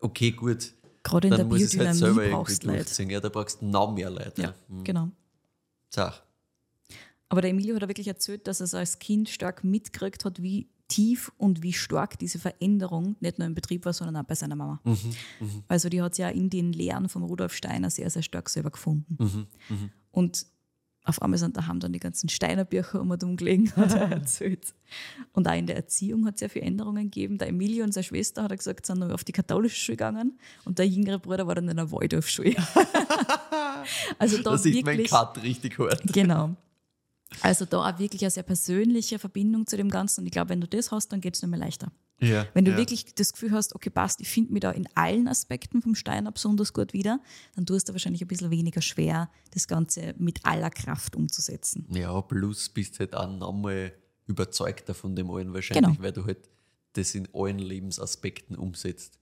Okay, 0.00 0.32
gut. 0.32 0.74
Gerade 1.02 1.28
in 1.28 1.34
Dann 1.34 1.48
der 1.48 1.56
es 1.58 1.62
halt 1.62 1.70
Biodynamie 1.72 1.98
selber 1.98 2.28
brauchst 2.36 2.62
du 2.64 2.66
Leute. 2.66 3.02
Ja, 3.04 3.20
da 3.20 3.28
brauchst 3.30 3.62
du 3.62 3.66
noch 3.66 3.94
mehr 3.94 4.10
Leute. 4.10 4.42
Ja, 4.42 4.54
Mhm. 4.68 4.84
genau. 4.84 5.08
Sag. 5.88 6.22
Aber 7.30 7.40
der 7.40 7.50
Emilio 7.50 7.74
hat 7.76 7.82
ja 7.82 7.88
wirklich 7.88 8.08
erzählt, 8.08 8.46
dass 8.46 8.60
er 8.60 8.64
es 8.64 8.74
als 8.74 8.98
Kind 8.98 9.28
stark 9.30 9.64
mitgekriegt 9.64 10.24
hat, 10.26 10.42
wie 10.42 10.68
tief 10.88 11.32
und 11.38 11.62
wie 11.62 11.72
stark 11.72 12.18
diese 12.18 12.38
Veränderung 12.38 13.16
nicht 13.20 13.38
nur 13.38 13.46
im 13.46 13.54
Betrieb 13.54 13.84
war, 13.84 13.92
sondern 13.92 14.16
auch 14.16 14.24
bei 14.24 14.34
seiner 14.34 14.56
Mama. 14.56 14.80
Also 15.68 15.88
die 15.88 16.02
hat 16.02 16.14
sie 16.14 16.22
ja 16.22 16.28
in 16.28 16.50
den 16.50 16.72
Lehren 16.72 17.08
von 17.08 17.22
Rudolf 17.22 17.54
Steiner 17.54 17.90
sehr, 17.90 18.10
sehr 18.10 18.22
stark 18.22 18.48
selber 18.48 18.70
gefunden. 18.70 19.46
Und 20.10 20.46
auf 21.06 21.20
einmal 21.20 21.38
sind 21.38 21.56
daheim 21.56 21.80
dann 21.80 21.92
die 21.92 22.00
ganzen 22.00 22.30
Steiner 22.30 22.64
Bücher 22.64 23.00
um 23.00 23.10
und 23.10 23.22
um 23.22 23.36
gelegen, 23.36 23.70
hat 23.76 23.94
er 23.94 24.10
erzählt. 24.10 24.74
Und 25.32 25.46
auch 25.46 25.54
in 25.54 25.66
der 25.66 25.76
Erziehung 25.76 26.24
hat 26.26 26.34
es 26.34 26.40
sehr 26.40 26.48
viele 26.48 26.64
Änderungen 26.64 27.10
gegeben. 27.10 27.36
Der 27.36 27.48
Emilio 27.48 27.84
und 27.84 27.92
seine 27.92 28.04
Schwester, 28.04 28.42
hat 28.42 28.50
er 28.50 28.56
gesagt, 28.56 28.86
sind 28.86 29.02
auf 29.02 29.22
die 29.22 29.32
katholische 29.32 29.76
Schule 29.76 29.96
gegangen 29.96 30.38
und 30.64 30.78
der 30.78 30.88
jüngere 30.88 31.18
Bruder 31.18 31.46
war 31.46 31.54
dann 31.54 31.68
in 31.68 31.76
der 31.76 31.92
Waldorfschule. 31.92 32.56
also 34.18 34.38
da 34.38 34.52
Da 34.52 34.58
sieht 34.58 34.84
mein 34.86 34.96
wirklich... 34.96 35.10
Cut 35.10 35.42
richtig 35.42 35.78
hart. 35.78 36.02
Genau. 36.10 36.56
Also 37.42 37.64
da 37.64 37.88
auch 37.88 37.98
wirklich 37.98 38.22
eine 38.22 38.30
sehr 38.30 38.42
persönliche 38.42 39.18
Verbindung 39.18 39.66
zu 39.66 39.76
dem 39.76 39.90
Ganzen. 39.90 40.20
Und 40.20 40.26
ich 40.26 40.32
glaube, 40.32 40.50
wenn 40.50 40.60
du 40.60 40.68
das 40.68 40.90
hast, 40.90 41.08
dann 41.12 41.20
geht 41.20 41.34
es 41.36 41.42
nicht 41.42 41.50
mehr 41.50 41.58
leichter. 41.60 41.90
Ja, 42.20 42.46
Wenn 42.54 42.64
du 42.64 42.70
ja. 42.70 42.76
wirklich 42.76 43.14
das 43.14 43.32
Gefühl 43.32 43.50
hast, 43.50 43.74
okay, 43.74 43.90
passt, 43.90 44.20
ich 44.20 44.28
finde 44.28 44.52
mich 44.52 44.60
da 44.60 44.70
in 44.70 44.88
allen 44.94 45.26
Aspekten 45.26 45.82
vom 45.82 45.94
Steiner 45.96 46.30
besonders 46.30 46.72
gut 46.72 46.92
wieder, 46.92 47.20
dann 47.56 47.66
tust 47.66 47.88
du 47.88 47.92
wahrscheinlich 47.92 48.22
ein 48.22 48.28
bisschen 48.28 48.50
weniger 48.50 48.80
schwer, 48.80 49.30
das 49.50 49.66
Ganze 49.66 50.14
mit 50.16 50.44
aller 50.46 50.70
Kraft 50.70 51.16
umzusetzen. 51.16 51.86
Ja, 51.90 52.20
plus 52.22 52.68
bist 52.68 53.00
halt 53.00 53.14
auch 53.14 53.28
nochmal 53.28 53.92
überzeugter 54.26 54.94
von 54.94 55.16
dem 55.16 55.28
allen 55.30 55.52
wahrscheinlich, 55.52 55.84
Genau. 55.96 56.02
weil 56.02 56.12
du 56.12 56.24
halt 56.24 56.48
das 56.92 57.14
in 57.16 57.28
allen 57.34 57.58
Lebensaspekten 57.58 58.56
umsetzt. 58.56 59.18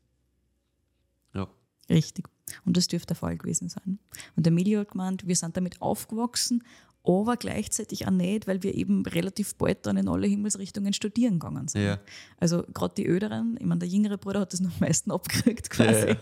Ja. 1.34 1.48
Richtig. 1.88 2.28
Und 2.64 2.76
das 2.76 2.86
dürfte 2.88 3.08
der 3.08 3.16
Fall 3.16 3.36
gewesen 3.38 3.68
sein. 3.70 3.98
Und 4.36 4.44
der 4.44 4.52
Emilio 4.52 4.80
hat 4.80 4.90
gemeint, 4.90 5.26
wir 5.26 5.34
sind 5.36 5.56
damit 5.56 5.80
aufgewachsen, 5.80 6.62
aber 7.04 7.36
gleichzeitig 7.36 8.06
auch 8.06 8.12
nicht, 8.12 8.46
weil 8.46 8.62
wir 8.62 8.74
eben 8.74 9.04
relativ 9.06 9.56
bald 9.56 9.86
dann 9.86 9.96
in 9.96 10.08
alle 10.08 10.26
Himmelsrichtungen 10.26 10.92
studieren 10.92 11.40
gegangen 11.40 11.66
sind. 11.68 11.82
Ja. 11.82 11.98
Also 12.38 12.64
gerade 12.72 12.94
die 12.96 13.06
Öderen, 13.08 13.56
ich 13.58 13.66
meine, 13.66 13.80
der 13.80 13.88
jüngere 13.88 14.18
Bruder 14.18 14.40
hat 14.40 14.52
das 14.52 14.60
noch 14.60 14.70
am 14.72 14.80
meisten 14.80 15.10
abgekriegt 15.10 15.70
quasi, 15.70 16.10
Ja, 16.10 16.16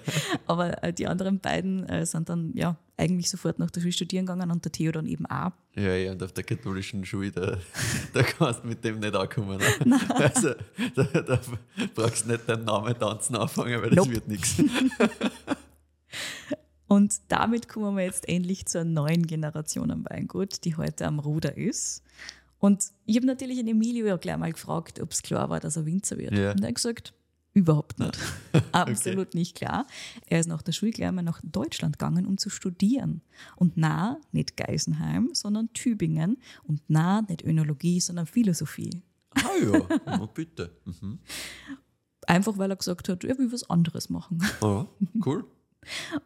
aber 0.47 0.83
äh, 0.83 0.93
die 0.93 1.07
anderen 1.07 1.39
beiden 1.39 1.87
äh, 1.89 2.07
sind 2.07 2.29
dann 2.29 2.53
ja 2.55 2.77
eigentlich 2.97 3.31
sofort 3.31 3.59
nach 3.59 3.71
der 3.71 3.81
Schule 3.81 3.93
studieren 3.93 4.27
gegangen 4.27 4.51
und 4.51 4.65
der 4.65 4.73
Theo 4.73 4.93
dann 4.93 5.07
eben 5.07 5.27
auch. 5.27 5.53
Ja, 5.75 5.95
ja, 5.95 6.13
und 6.13 6.23
auf 6.23 6.33
der 6.33 6.45
katholischen 6.45 7.05
Schule, 7.05 7.31
da, 7.31 7.59
da 8.13 8.23
kannst 8.23 8.63
du 8.63 8.69
mit 8.69 8.85
dem 8.85 9.01
nicht 9.01 9.15
ankommen. 9.15 9.59
Ne? 9.85 9.99
Also, 10.11 10.55
da, 10.95 11.03
da 11.05 11.41
brauchst 11.95 12.25
du 12.27 12.33
nicht 12.33 12.49
deinen 12.49 12.65
Namen 12.65 12.99
tanzen 12.99 13.37
anfangen, 13.37 13.81
weil 13.81 13.91
das 13.91 13.97
Nope. 13.97 14.13
wird 14.13 14.29
nichts. 14.29 14.63
Und 16.91 17.21
damit 17.29 17.69
kommen 17.69 17.97
wir 17.97 18.03
jetzt 18.03 18.29
endlich 18.29 18.67
zur 18.67 18.83
neuen 18.83 19.25
Generation 19.25 19.93
am 19.93 20.05
Weingut, 20.07 20.65
die 20.65 20.75
heute 20.75 21.07
am 21.07 21.21
Ruder 21.21 21.57
ist. 21.57 22.03
Und 22.59 22.91
ich 23.07 23.15
habe 23.15 23.27
natürlich 23.27 23.59
den 23.59 23.69
Emilio 23.69 24.07
ja 24.07 24.17
gleich 24.17 24.37
mal 24.37 24.51
gefragt, 24.51 24.99
ob 24.99 25.13
es 25.13 25.23
klar 25.23 25.49
war, 25.51 25.61
dass 25.61 25.77
er 25.77 25.87
Winzer 25.87 26.19
wird. 26.19 26.33
Ja. 26.37 26.51
Und 26.51 26.63
er 26.63 26.67
hat 26.67 26.75
gesagt, 26.75 27.15
überhaupt 27.55 28.01
nicht. 28.01 28.19
Absolut 28.73 29.35
nicht 29.37 29.55
klar. 29.55 29.87
Er 30.27 30.41
ist 30.41 30.49
nach 30.49 30.63
der 30.63 30.73
Schule 30.73 30.91
gleich 30.91 31.13
mal 31.13 31.23
nach 31.23 31.41
Deutschland 31.45 31.97
gegangen, 31.97 32.27
um 32.27 32.39
zu 32.39 32.51
studieren. 32.51 33.23
Und 33.55 33.77
na, 33.77 34.19
nicht 34.33 34.57
Geisenheim, 34.57 35.31
sondern 35.33 35.73
Tübingen. 35.73 36.39
Und 36.65 36.83
na, 36.89 37.23
nicht 37.23 37.45
Önologie, 37.45 38.01
sondern 38.01 38.27
Philosophie. 38.27 39.05
Ah 39.35 39.57
ja, 39.63 40.01
na 40.07 40.27
bitte. 40.27 40.73
Mhm. 40.87 41.21
Einfach 42.27 42.59
weil 42.59 42.73
er 42.73 42.77
gesagt 42.77 43.09
hat, 43.09 43.23
er 43.23 43.39
will 43.39 43.53
was 43.53 43.71
anderes 43.71 44.11
machen. 44.11 44.43
Ja, 44.61 44.89
cool. 45.25 45.45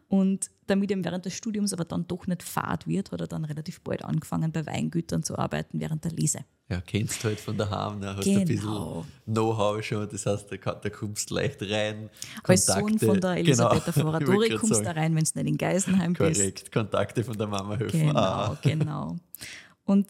Und 0.09 0.51
damit 0.67 0.91
ihm 0.91 1.05
während 1.05 1.25
des 1.25 1.35
Studiums 1.35 1.73
aber 1.73 1.85
dann 1.85 2.07
doch 2.07 2.27
nicht 2.27 2.43
fad 2.43 2.87
wird, 2.87 3.13
hat 3.13 3.21
er 3.21 3.27
dann 3.27 3.45
relativ 3.45 3.81
bald 3.83 4.05
angefangen, 4.05 4.51
bei 4.53 4.65
Weingütern 4.67 5.23
zu 5.23 5.39
arbeiten 5.39 5.81
während 5.81 6.05
der 6.05 6.13
Lese. 6.13 6.41
Ja, 6.69 6.81
kennst 6.81 7.23
du 7.23 7.29
halt 7.29 7.39
von 7.41 7.57
daheim, 7.59 7.99
ne? 8.01 8.17
hast 8.17 8.27
ein 8.27 8.45
Genau. 8.47 9.03
bisschen 9.03 9.05
Know-how 9.35 9.83
schon, 9.85 10.09
das 10.09 10.25
heißt, 10.25 10.51
da, 10.51 10.57
da 10.75 10.91
kommst 10.91 11.31
du 11.31 11.35
leicht 11.35 11.61
rein. 11.63 12.09
Als 12.43 12.67
Sohn 12.67 12.77
Kontakte- 12.97 13.07
von 13.07 13.21
der 13.21 13.37
Elisabetta 13.37 13.91
Genau, 13.93 14.11
grad 14.19 14.25
kommst 14.61 14.81
du 14.81 14.83
da 14.85 14.91
rein, 14.93 15.15
wenn 15.15 15.25
du 15.25 15.31
nicht 15.39 15.49
in 15.51 15.59
Geisenheim 15.59 16.15
bist. 16.15 16.41
Korrekt, 16.41 16.73
Kontakte 16.73 17.23
von 17.23 17.37
der 17.37 17.47
Mama 17.47 17.77
helfen. 17.77 18.01
Genau, 18.01 18.19
Ah. 18.19 18.59
genau. 18.63 19.17
Und 19.85 20.07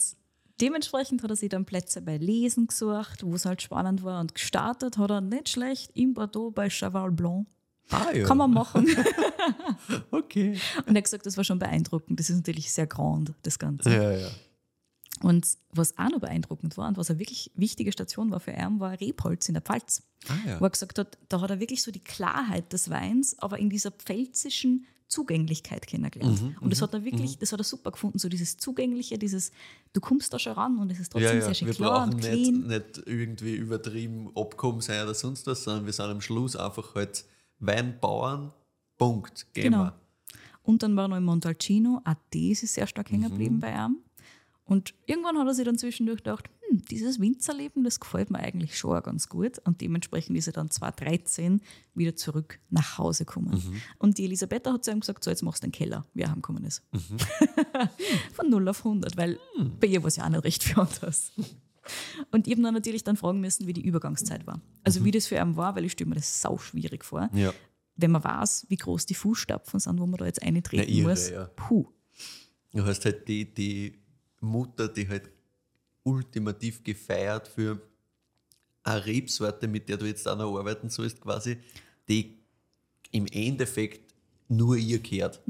dementsprechend 0.61 1.24
hat 1.24 1.30
er 1.30 1.36
sich 1.36 1.49
dann 1.49 1.64
Plätze 1.64 2.01
bei 2.01 2.16
Lesen 2.18 2.68
gesucht, 2.68 3.24
wo 3.24 3.34
es 3.34 3.45
halt 3.45 3.61
spannend 3.61 4.05
war. 4.05 4.20
Und 4.20 4.34
gestartet 4.34 4.97
hat 4.97 5.11
er 5.11 5.20
nicht 5.20 5.49
schlecht 5.49 5.90
in 5.95 6.14
Bordeaux 6.14 6.53
bei 6.53 6.70
Chaval 6.70 7.11
Blanc. 7.11 7.49
Ah, 7.91 8.11
ja. 8.14 8.24
Kann 8.26 8.39
man 8.39 8.51
machen. 8.53 8.87
Okay. 10.11 10.59
Und 10.87 10.95
er 10.95 10.97
hat 10.97 11.05
gesagt, 11.05 11.26
das 11.26 11.37
war 11.37 11.45
schon 11.45 11.59
beeindruckend. 11.59 12.18
Das 12.18 12.30
ist 12.30 12.37
natürlich 12.37 12.72
sehr 12.72 12.87
grand, 12.87 13.32
das 13.43 13.59
Ganze. 13.59 13.91
Ja, 13.91 14.12
ja. 14.12 14.28
Und 15.20 15.47
was 15.70 15.97
auch 15.99 16.11
noch 16.11 16.20
beeindruckend 16.20 16.76
war 16.76 16.89
und 16.89 16.97
was 16.97 17.11
eine 17.11 17.18
wirklich 17.18 17.51
wichtige 17.55 17.93
Station 17.93 18.30
war 18.30 18.41
für 18.41 18.51
ihn, 18.53 18.80
war 18.80 18.99
Rebholz 19.01 19.49
in 19.49 19.55
der 19.55 19.62
Pfalz. 19.62 20.03
Ah, 20.28 20.32
ja. 20.47 20.61
Wo 20.61 20.64
er 20.64 20.70
gesagt 20.70 20.99
hat, 20.99 21.18
da 21.28 21.41
hat 21.41 21.51
er 21.51 21.61
wirklich 21.61 21.82
so 21.82 21.91
die 21.91 22.01
Klarheit 22.03 22.72
des 22.72 22.91
Weins, 22.91 23.39
aber 23.39 23.59
in 23.59 23.70
dieser 23.70 23.91
pfälzischen 23.91 24.87
Zugänglichkeit 25.07 25.87
kennengelernt. 25.87 26.43
Mhm, 26.43 26.57
und 26.61 26.70
das 26.70 26.82
hat 26.82 26.95
er 26.95 27.05
wirklich, 27.05 27.39
das 27.39 27.53
hat 27.53 27.61
er 27.61 27.64
super 27.64 27.93
gefunden, 27.93 28.18
so 28.18 28.28
dieses 28.28 28.57
Zugängliche, 28.57 29.18
dieses, 29.18 29.53
du 29.93 30.01
kommst 30.01 30.32
da 30.32 30.39
schon 30.39 30.55
ran 30.55 30.78
und 30.78 30.91
es 30.91 30.99
ist 30.99 31.12
trotzdem 31.12 31.28
Ja, 31.30 31.35
ja. 31.35 31.43
sehr 31.45 31.55
schön 31.55 31.68
Wir 31.68 31.74
klar 31.74 32.07
brauchen 32.07 32.14
und 32.14 32.22
nicht, 32.22 32.30
clean. 32.32 32.66
nicht 32.66 33.03
irgendwie 33.07 33.55
übertrieben 33.55 34.30
Abkommen 34.35 34.80
sein 34.80 35.03
oder 35.05 35.14
sonst 35.14 35.47
was, 35.47 35.64
sondern 35.64 35.85
wir 35.87 35.93
sind 35.93 36.07
am 36.07 36.20
Schluss 36.20 36.57
einfach 36.57 36.95
halt 36.95 37.24
Weinbauern. 37.59 38.52
Punkt. 38.98 39.52
Gehen 39.55 39.64
Genau. 39.72 39.84
wir. 39.84 40.00
Und 40.62 40.82
dann 40.82 40.96
war 40.96 41.09
noch 41.09 41.16
in 41.16 41.24
Montalcino, 41.24 42.00
auch 42.05 42.14
das 42.32 42.62
ist 42.62 42.74
sehr 42.74 42.86
stark 42.86 43.11
hängen 43.11 43.24
Mhm. 43.24 43.30
geblieben 43.30 43.61
bei 43.61 43.72
ihm. 43.74 43.98
Und 44.64 44.94
irgendwann 45.07 45.36
hat 45.38 45.46
er 45.46 45.52
sich 45.55 45.64
dann 45.66 45.76
zwischendurch 45.76 46.18
gedacht, 46.18 46.48
hm, 46.70 46.80
dieses 46.90 47.20
Winzerleben, 47.20 47.84
das 47.84 48.00
gefällt 48.00 48.30
mir 48.30 48.38
eigentlich 48.38 48.78
schon 48.78 48.96
auch 48.96 49.02
ganz 49.02 49.28
gut. 49.28 49.59
Und 49.66 49.82
dementsprechend 49.82 50.38
ist 50.38 50.46
er 50.46 50.55
dann 50.55 50.70
2013 50.70 51.61
wieder 51.94 52.16
zurück 52.16 52.59
nach 52.70 52.96
Hause 52.96 53.26
gekommen. 53.26 53.50
Mhm. 53.62 53.82
Und 53.98 54.16
die 54.16 54.24
Elisabetta 54.24 54.72
hat 54.72 54.84
zu 54.84 54.90
ihm 54.90 55.00
gesagt, 55.00 55.22
so 55.22 55.30
jetzt 55.30 55.42
machst 55.42 55.62
du 55.62 55.66
den 55.66 55.72
Keller, 55.72 56.07
wie 56.14 56.22
er 56.22 56.30
heimgekommen 56.30 56.64
ist. 56.64 56.82
Mhm. 56.92 57.18
Von 58.32 58.48
0 58.48 58.68
auf 58.68 58.78
100, 58.86 59.18
weil 59.18 59.38
bei 59.80 59.86
ihr 59.88 60.02
war 60.02 60.09
es 60.09 60.16
ja 60.16 60.24
auch 60.24 60.30
nicht 60.30 60.44
recht 60.44 60.62
viel 60.64 60.76
anders. 60.80 61.32
Und 62.30 62.47
ich 62.47 62.53
habe 62.53 62.62
dann 62.62 62.74
natürlich 62.74 63.05
dann 63.05 63.16
fragen 63.16 63.41
müssen, 63.41 63.66
wie 63.66 63.72
die 63.72 63.85
Übergangszeit 63.85 64.47
war. 64.47 64.61
Also 64.82 65.05
wie 65.05 65.11
das 65.11 65.26
für 65.26 65.37
ihn 65.37 65.57
war, 65.57 65.76
weil 65.76 65.85
ich 65.85 65.93
stelle 65.93 66.09
mir 66.11 66.16
das 66.16 66.41
sau 66.41 66.59
schwierig 66.59 67.05
vor. 67.05 67.28
Ja. 67.32 67.53
Wenn 67.97 68.11
man 68.11 68.24
weiß, 68.24 68.66
wie 68.68 68.76
groß 68.76 69.07
die 69.07 69.14
Fußstapfen 69.14 69.78
sind, 69.80 70.01
wo 70.01 70.07
man 70.07 70.18
da 70.18 70.26
jetzt 70.26 70.43
eintreten 70.43 70.85
Na, 70.89 70.95
irre, 70.95 71.11
muss. 71.11 71.30
ja. 71.30 71.45
Puh. 71.57 71.87
Du 72.72 72.85
hast 72.85 73.05
halt 73.05 73.28
die, 73.28 73.53
die 73.53 73.99
Mutter, 74.41 74.89
die 74.89 75.09
halt 75.09 75.30
ultimativ 76.03 76.82
gefeiert 76.82 77.49
für 77.49 77.80
eine 78.82 79.07
Rebsorte, 79.07 79.68
mit 79.68 79.89
der 79.89 79.97
du 79.97 80.07
jetzt 80.07 80.26
auch 80.28 80.37
noch 80.37 80.59
arbeiten 80.59 80.91
sollst, 80.91 81.20
quasi, 81.20 81.57
die 82.09 82.39
im 83.12 83.26
Endeffekt 83.26 84.12
nur 84.49 84.76
ihr 84.76 84.99
gehört. 84.99 85.41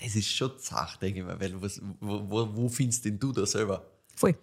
Das 0.00 0.14
ist 0.14 0.28
schon 0.28 0.52
zart, 0.58 1.00
denke 1.02 1.20
ich 1.20 1.26
mal, 1.26 1.40
weil 1.40 1.60
was, 1.60 1.80
wo, 1.98 2.30
wo, 2.30 2.48
wo 2.54 2.68
findest 2.68 3.04
denn 3.04 3.18
du 3.18 3.32
da 3.32 3.44
selber? 3.46 3.90
Voll. 4.14 4.36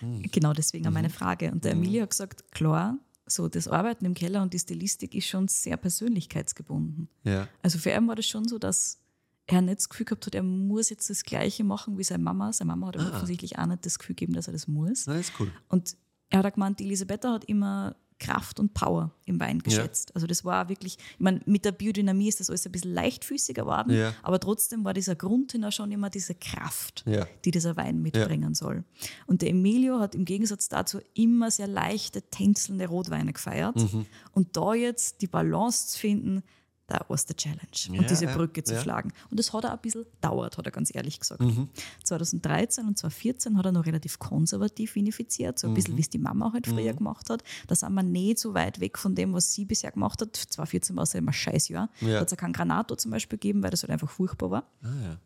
Hm. 0.00 0.22
Genau 0.30 0.52
deswegen 0.52 0.86
auch 0.86 0.90
meine 0.92 1.08
Mhm. 1.08 1.12
Frage. 1.12 1.50
Und 1.52 1.64
der 1.64 1.72
Emilio 1.72 2.02
hat 2.02 2.10
gesagt, 2.10 2.50
klar, 2.52 2.98
so 3.26 3.48
das 3.48 3.68
Arbeiten 3.68 4.04
im 4.04 4.14
Keller 4.14 4.42
und 4.42 4.52
die 4.54 4.58
Stilistik 4.58 5.14
ist 5.14 5.26
schon 5.26 5.46
sehr 5.48 5.76
persönlichkeitsgebunden. 5.76 7.08
Ja. 7.24 7.48
Also 7.62 7.78
für 7.78 7.90
ihn 7.90 8.06
war 8.08 8.16
das 8.16 8.26
schon 8.26 8.46
so, 8.46 8.58
dass 8.58 8.98
er 9.46 9.62
nicht 9.62 9.78
das 9.78 9.88
Gefühl 9.88 10.06
gehabt 10.06 10.26
hat, 10.26 10.34
er 10.34 10.42
muss 10.42 10.90
jetzt 10.90 11.10
das 11.10 11.22
Gleiche 11.24 11.64
machen 11.64 11.98
wie 11.98 12.04
seine 12.04 12.22
Mama. 12.22 12.52
Seine 12.52 12.68
Mama 12.68 12.88
hat 12.88 12.96
Ah. 12.98 13.02
ihm 13.08 13.14
offensichtlich 13.14 13.58
auch 13.58 13.66
nicht 13.66 13.84
das 13.86 13.98
Gefühl 13.98 14.14
gegeben, 14.14 14.32
dass 14.34 14.46
er 14.46 14.52
das 14.52 14.68
muss. 14.68 15.06
Na, 15.06 15.14
ist 15.16 15.32
cool. 15.40 15.50
Und 15.68 15.96
er 16.28 16.40
hat 16.40 16.46
auch 16.46 16.52
gemeint, 16.54 16.78
die 16.78 16.84
Elisabetta 16.84 17.32
hat 17.32 17.44
immer 17.46 17.96
Kraft 18.20 18.60
und 18.60 18.74
Power 18.74 19.10
im 19.24 19.40
Wein 19.40 19.58
geschätzt. 19.60 20.14
Also 20.14 20.26
das 20.28 20.44
war 20.44 20.68
wirklich, 20.68 20.98
ich 20.98 21.18
meine, 21.20 21.40
mit 21.46 21.64
der 21.64 21.72
Biodynamie 21.72 22.28
ist 22.28 22.38
das 22.38 22.50
alles 22.50 22.64
ein 22.66 22.72
bisschen 22.72 22.94
leichtfüßiger 22.94 23.62
geworden, 23.62 23.92
Ja. 23.92 24.14
aber 24.22 24.38
trotzdem 24.38 24.84
war 24.84 24.94
dieser 24.94 25.16
Grundtenor 25.16 25.72
schon 25.72 25.90
immer 25.90 26.10
diese 26.10 26.34
Kraft, 26.34 27.02
Ja. 27.06 27.26
die 27.44 27.50
dieser 27.50 27.76
Wein 27.76 28.00
mitbringen 28.02 28.54
soll. 28.54 28.84
Und 29.26 29.42
der 29.42 29.50
Emilio 29.50 29.98
hat 29.98 30.14
im 30.14 30.24
Gegensatz 30.24 30.68
dazu 30.68 31.00
immer 31.14 31.50
sehr 31.50 31.66
leichte, 31.66 32.22
tänzelnde 32.22 32.86
Rotweine 32.86 33.32
gefeiert. 33.32 33.76
Mhm. 33.76 34.06
Und 34.32 34.56
da 34.56 34.74
jetzt 34.74 35.22
die 35.22 35.26
Balance 35.26 35.88
zu 35.88 35.98
finden, 35.98 36.42
da 36.90 37.04
war 37.08 37.16
the 37.16 37.34
Challenge. 37.34 37.60
Ja, 37.92 38.00
und 38.00 38.10
diese 38.10 38.24
ja, 38.26 38.36
Brücke 38.36 38.62
zu 38.64 38.74
ja. 38.74 38.80
schlagen. 38.82 39.12
Und 39.30 39.38
das 39.38 39.52
hat 39.52 39.64
er 39.64 39.72
ein 39.72 39.78
bisschen 39.80 40.04
dauert, 40.20 40.58
hat 40.58 40.66
er 40.66 40.72
ganz 40.72 40.94
ehrlich 40.94 41.18
gesagt. 41.20 41.40
Mhm. 41.40 41.68
2013 42.04 42.86
und 42.86 42.98
2014 42.98 43.56
hat 43.56 43.64
er 43.66 43.72
noch 43.72 43.86
relativ 43.86 44.18
konservativ 44.18 44.94
vinifiziert, 44.94 45.58
so 45.58 45.66
ein 45.66 45.70
Mhm. 45.70 45.74
bisschen 45.74 45.96
wie 45.96 46.00
es 46.02 46.10
die 46.10 46.18
Mama 46.18 46.52
halt 46.52 46.66
früher 46.66 46.92
gemacht 46.92 47.30
hat. 47.30 47.42
Da 47.68 47.74
sind 47.74 47.94
wir 47.94 48.02
nicht 48.02 48.38
so 48.38 48.54
weit 48.54 48.80
weg 48.80 48.98
von 48.98 49.14
dem, 49.14 49.32
was 49.32 49.52
sie 49.52 49.64
bisher 49.64 49.92
gemacht 49.92 50.20
hat. 50.20 50.34
2014 50.36 50.96
war 50.96 51.04
es 51.04 51.12
ja 51.12 51.18
immer 51.18 51.30
ein 51.30 51.34
Scheißjahr. 51.34 51.88
Ja. 52.00 52.08
Da 52.14 52.20
hat 52.20 52.26
es 52.26 52.32
ja 52.32 52.36
kein 52.36 52.52
Granato 52.52 52.96
zum 52.96 53.10
Beispiel 53.10 53.38
gegeben, 53.38 53.62
weil 53.62 53.70
das 53.70 53.82
halt 53.82 53.90
einfach 53.90 54.10
furchtbar 54.10 54.50
war. 54.50 54.64
Ah. 54.82 55.16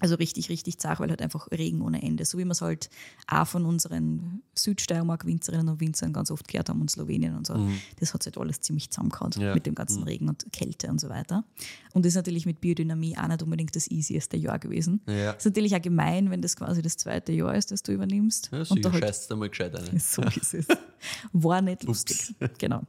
Also 0.00 0.14
richtig, 0.14 0.48
richtig 0.48 0.78
zart, 0.78 1.00
weil 1.00 1.10
halt 1.10 1.22
einfach 1.22 1.48
Regen 1.50 1.82
ohne 1.82 2.02
Ende. 2.02 2.24
So 2.24 2.38
wie 2.38 2.44
wir 2.44 2.52
es 2.52 2.60
halt 2.60 2.88
auch 3.26 3.46
von 3.46 3.64
unseren 3.66 4.42
Südsteiermark-Winzerinnen 4.56 5.68
und 5.68 5.80
Winzern 5.80 6.12
ganz 6.12 6.30
oft 6.30 6.46
gehört 6.48 6.68
haben 6.68 6.80
und 6.80 6.90
Slowenien 6.90 7.36
und 7.36 7.46
so. 7.46 7.68
Das 7.98 8.14
hat 8.14 8.24
halt 8.24 8.38
alles 8.38 8.60
ziemlich 8.60 8.90
zusammengehauen 8.90 9.32
Ja. 9.38 9.54
mit 9.54 9.66
dem 9.66 9.74
ganzen 9.74 10.02
Regen 10.04 10.28
und 10.28 10.46
Kälte 10.52 10.88
und 10.88 11.00
so 11.00 11.08
weiter. 11.08 11.44
Und 11.92 12.04
das 12.04 12.10
ist 12.10 12.16
natürlich 12.16 12.46
mit 12.46 12.60
Biodynamie 12.60 13.16
auch 13.18 13.28
nicht 13.28 13.42
unbedingt 13.42 13.74
das 13.74 13.88
easieste 13.88 14.36
Jahr 14.36 14.58
gewesen. 14.58 15.00
Ja. 15.06 15.32
Ist 15.32 15.44
natürlich 15.46 15.74
auch 15.74 15.82
gemein, 15.82 16.30
wenn 16.30 16.42
das 16.42 16.56
quasi 16.56 16.80
das 16.82 16.96
zweite 16.96 17.32
Jahr 17.32 17.54
ist, 17.54 17.70
das 17.72 17.82
du 17.82 17.92
übernimmst. 17.92 18.50
Ja, 18.52 18.62
und 18.68 18.84
da 18.84 18.92
halt 18.92 19.04
scheißt 19.04 19.32
einmal 19.32 19.48
gescheit 19.48 19.74
ein. 19.76 19.98
so 19.98 20.22
ist 20.22 20.54
es. 20.54 20.66
War 21.32 21.60
nicht 21.62 21.84
lustig. 21.84 22.34
Genau. 22.58 22.82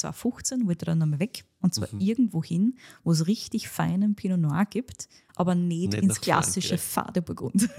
2015 0.00 0.66
wollte 0.66 0.84
er 0.84 0.86
dann 0.92 0.98
nochmal 0.98 1.20
weg. 1.20 1.44
Und 1.60 1.74
zwar 1.74 1.88
Mhm. 1.92 2.00
irgendwo 2.00 2.42
hin, 2.42 2.76
wo 3.04 3.12
es 3.12 3.26
richtig 3.26 3.68
feinen 3.68 4.14
Pinot 4.16 4.40
Noir 4.40 4.66
gibt, 4.68 5.08
aber 5.36 5.54
nicht, 5.54 5.92
Nicht 5.92 6.02
ins 6.02 6.20
klassische. 6.20 6.76
Fadeburgund. 6.78 7.68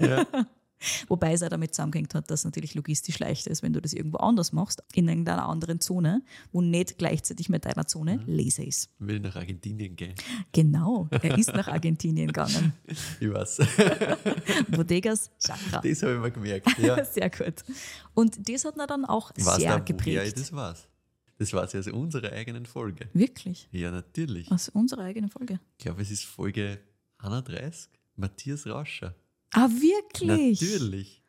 Wobei 1.06 1.32
es 1.32 1.44
auch 1.44 1.48
damit 1.48 1.72
zusammengehängt 1.76 2.12
hat, 2.16 2.28
dass 2.28 2.40
es 2.40 2.44
natürlich 2.44 2.74
logistisch 2.74 3.20
leichter 3.20 3.52
ist, 3.52 3.62
wenn 3.62 3.72
du 3.72 3.80
das 3.80 3.92
irgendwo 3.92 4.18
anders 4.18 4.52
machst, 4.52 4.82
in 4.94 5.06
irgendeiner 5.08 5.48
anderen 5.48 5.80
Zone, 5.80 6.22
wo 6.50 6.60
nicht 6.60 6.98
gleichzeitig 6.98 7.48
mit 7.48 7.64
deiner 7.66 7.86
Zone 7.86 8.16
Mhm. 8.16 8.22
Laser 8.26 8.64
ist. 8.66 8.90
Will 8.98 9.20
nach 9.20 9.36
Argentinien 9.36 9.94
gehen. 9.94 10.16
Genau, 10.50 11.06
er 11.12 11.38
ist 11.38 11.52
nach 11.54 11.68
Argentinien 11.68 12.26
gegangen. 12.26 12.72
Ich 13.20 13.32
weiß. 13.32 13.58
Bodegas 14.70 15.30
Chakra. 15.38 15.80
Das 15.82 16.02
habe 16.02 16.14
ich 16.14 16.20
mir 16.20 16.30
gemerkt. 16.32 16.78
Ja. 16.78 17.04
Sehr 17.04 17.30
gut. 17.30 17.62
Und 18.14 18.48
das 18.48 18.64
hat 18.64 18.74
ihn 18.76 18.84
dann 18.88 19.04
auch 19.04 19.30
weiß 19.36 19.56
sehr 19.58 19.70
da, 19.74 19.78
geprägt. 19.78 20.36
das 20.36 20.52
weiß. 20.52 20.88
Das 21.42 21.52
war 21.52 21.64
aus 21.64 21.74
unserer 21.88 22.30
eigenen 22.32 22.66
Folge. 22.66 23.08
Wirklich? 23.14 23.68
Ja, 23.72 23.90
natürlich. 23.90 24.48
Aus 24.52 24.68
unserer 24.68 25.02
eigenen 25.02 25.28
Folge. 25.28 25.58
Ich 25.76 25.84
glaube, 25.84 26.00
es 26.02 26.12
ist 26.12 26.24
Folge 26.24 26.78
31. 27.18 27.88
Matthias 28.14 28.64
Rauscher. 28.64 29.12
Ah, 29.52 29.68
wirklich? 29.68 30.60
Natürlich. 30.60 31.22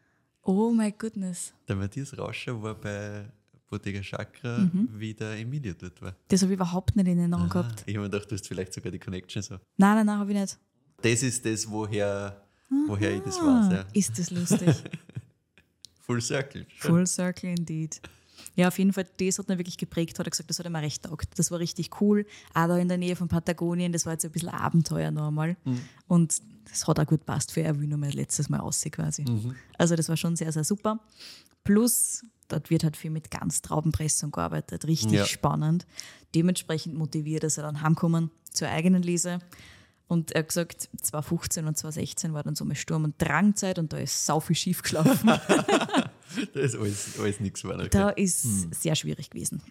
Oh 0.43 0.69
my 0.69 0.91
goodness. 0.91 1.53
Der 1.67 1.75
Matthias 1.77 2.15
Rauscher 2.15 2.61
war 2.61 2.75
bei 2.75 3.25
Bottega 3.67 4.01
Chakra, 4.01 4.59
Mhm. 4.59 4.87
wie 4.93 5.15
der 5.15 5.39
Emilio 5.39 5.73
dort 5.73 5.99
war. 5.99 6.15
Das 6.27 6.43
habe 6.43 6.51
ich 6.53 6.57
überhaupt 6.57 6.95
nicht 6.95 7.07
in 7.07 7.17
Erinnerung 7.17 7.45
Ah, 7.49 7.53
gehabt. 7.53 7.83
ich 7.87 7.95
habe 7.95 8.05
mir 8.05 8.11
gedacht, 8.11 8.29
du 8.29 8.35
hast 8.35 8.47
vielleicht 8.47 8.71
sogar 8.73 8.91
die 8.91 8.99
Connection 8.99 9.41
so. 9.41 9.55
Nein, 9.55 9.95
nein, 9.95 10.05
nein, 10.05 10.19
habe 10.19 10.31
ich 10.31 10.39
nicht. 10.39 10.59
Das 11.01 11.23
ist 11.23 11.43
das, 11.43 11.67
woher, 11.67 12.39
woher 12.87 13.15
ich 13.15 13.23
das 13.23 13.37
weiß. 13.37 13.73
Ja. 13.73 13.85
Ist 13.93 14.19
das 14.19 14.29
lustig. 14.29 14.75
Full 16.01 16.21
Circle. 16.21 16.67
schon. 16.69 16.91
Full 16.91 17.07
circle 17.07 17.49
indeed. 17.49 17.99
Ja, 18.55 18.67
auf 18.67 18.77
jeden 18.77 18.93
Fall, 18.93 19.07
das 19.19 19.39
hat 19.39 19.47
mir 19.49 19.57
wirklich 19.57 19.77
geprägt, 19.77 20.19
hat 20.19 20.27
er 20.27 20.31
gesagt, 20.31 20.49
das 20.49 20.59
hat 20.59 20.65
ihm 20.67 20.75
auch 20.75 20.81
recht 20.81 21.03
taugt. 21.03 21.27
Das 21.39 21.49
war 21.49 21.59
richtig 21.59 22.01
cool. 22.01 22.25
Auch 22.53 22.67
da 22.67 22.77
in 22.77 22.87
der 22.87 22.97
Nähe 22.97 23.15
von 23.15 23.27
Patagonien, 23.27 23.91
das 23.91 24.05
war 24.05 24.13
jetzt 24.13 24.25
ein 24.25 24.31
bisschen 24.31 24.49
Abenteuer 24.49 25.09
nochmal. 25.11 25.57
Und 26.07 26.41
das 26.69 26.87
hat 26.87 26.99
auch 26.99 27.05
gut 27.05 27.25
passt 27.25 27.51
für 27.51 27.61
er 27.61 27.79
will 27.79 27.87
nur 27.87 27.97
mal 27.97 28.11
letztes 28.11 28.49
Mal 28.49 28.59
aussehen 28.59 28.91
quasi. 28.91 29.25
Also 29.77 29.95
das 29.95 30.07
war 30.09 30.17
schon 30.17 30.35
sehr, 30.35 30.51
sehr 30.51 30.63
super. 30.63 30.99
Plus, 31.63 32.23
dort 32.47 32.69
wird 32.69 32.83
halt 32.83 32.97
viel 32.97 33.09
mit 33.11 33.31
Ganztraubenpressung 33.31 34.31
gearbeitet, 34.31 34.85
richtig 34.85 35.13
Ja. 35.13 35.25
spannend. 35.25 35.85
Dementsprechend 36.35 36.95
motiviert 36.95 37.43
ist 37.43 37.57
er 37.57 37.63
dann 37.63 37.81
heimgekommen 37.81 38.31
zur 38.51 38.67
eigenen 38.67 39.01
Lese. 39.01 39.39
Und 40.07 40.31
er 40.33 40.39
hat 40.39 40.49
gesagt, 40.49 40.89
2015 41.01 41.65
und 41.65 41.77
2016 41.77 42.33
war 42.33 42.43
dann 42.43 42.55
so 42.55 42.65
mal 42.65 42.75
Sturm- 42.75 43.05
und 43.05 43.15
Drangzeit 43.19 43.79
und 43.79 43.93
da 43.93 43.97
ist 43.97 44.25
sau 44.25 44.39
viel 44.39 44.55
schief 44.55 44.81
gelaufen. 44.83 45.31
Da 46.53 46.59
ist 46.59 46.75
alles, 46.75 47.19
alles 47.19 47.39
nichts 47.39 47.61
geworden. 47.61 47.87
Da 47.91 48.09
ist 48.09 48.73
sehr 48.81 48.95
schwierig 48.95 49.29
gewesen. 49.29 49.61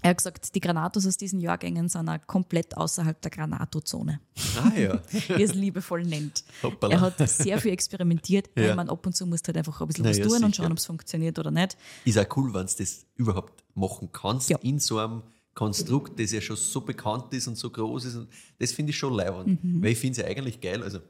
Er 0.00 0.10
hat 0.10 0.18
gesagt, 0.18 0.54
die 0.54 0.60
Granatos 0.60 1.04
aus 1.08 1.16
diesen 1.16 1.40
Jahrgängen 1.40 1.88
sind 1.88 2.08
auch 2.08 2.24
komplett 2.28 2.76
außerhalb 2.76 3.20
der 3.20 3.32
Granatozone, 3.32 4.20
Ah 4.56 4.72
ja. 4.78 5.02
wie 5.10 5.32
er 5.32 5.40
es 5.40 5.54
liebevoll 5.54 6.04
nennt. 6.04 6.44
Hoppala. 6.62 6.94
Er 6.94 7.00
hat 7.00 7.28
sehr 7.28 7.58
viel 7.60 7.72
experimentiert. 7.72 8.48
Ja. 8.56 8.76
Meine, 8.76 8.90
ab 8.90 9.04
und 9.04 9.16
zu 9.16 9.26
musst 9.26 9.48
halt 9.48 9.56
einfach 9.56 9.80
ein 9.80 9.88
bisschen 9.88 10.04
Na 10.04 10.10
was 10.10 10.18
tun 10.18 10.26
und 10.44 10.52
sicher. 10.54 10.62
schauen, 10.62 10.70
ob 10.72 10.78
es 10.78 10.86
funktioniert 10.86 11.36
oder 11.40 11.50
nicht. 11.50 11.76
Ist 12.04 12.16
auch 12.16 12.36
cool, 12.36 12.54
wenn 12.54 12.66
du 12.66 12.72
das 12.78 13.06
überhaupt 13.16 13.64
machen 13.74 14.08
kannst, 14.12 14.50
Ja. 14.50 14.58
in 14.58 14.78
so 14.78 14.98
einem 14.98 15.22
Konstrukt, 15.54 16.20
das 16.20 16.30
ja 16.30 16.40
schon 16.40 16.54
so 16.56 16.80
bekannt 16.82 17.34
ist 17.34 17.48
und 17.48 17.56
so 17.58 17.68
groß 17.68 18.04
ist. 18.04 18.14
Und 18.14 18.28
das 18.60 18.70
finde 18.70 18.90
ich 18.90 18.96
schon 18.96 19.12
leibend. 19.14 19.64
Mhm. 19.64 19.82
Weil 19.82 19.90
ich 19.90 19.98
finde 19.98 20.12
es 20.12 20.24
ja 20.24 20.30
eigentlich 20.30 20.60
geil. 20.60 20.80
Also, 20.80 21.00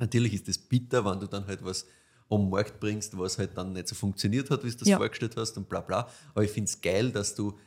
natürlich 0.00 0.34
ist 0.34 0.48
das 0.48 0.58
bitter, 0.58 1.04
wenn 1.04 1.20
du 1.20 1.28
dann 1.28 1.46
halt 1.46 1.64
was 1.64 1.86
am 2.30 2.50
Markt 2.50 2.78
bringst, 2.80 3.16
was 3.18 3.38
halt 3.38 3.56
dann 3.56 3.72
nicht 3.72 3.88
so 3.88 3.94
funktioniert 3.94 4.50
hat, 4.50 4.64
wie 4.64 4.70
du 4.70 4.76
das 4.76 4.88
Ja. 4.88 4.98
vorgestellt 4.98 5.36
hast 5.36 5.56
und 5.56 5.68
bla 5.68 5.80
bla. 5.80 6.08
Aber 6.34 6.44
ich 6.44 6.50
finde 6.50 6.68
es 6.68 6.80
geil, 6.80 7.10
dass 7.10 7.34
du 7.34 7.58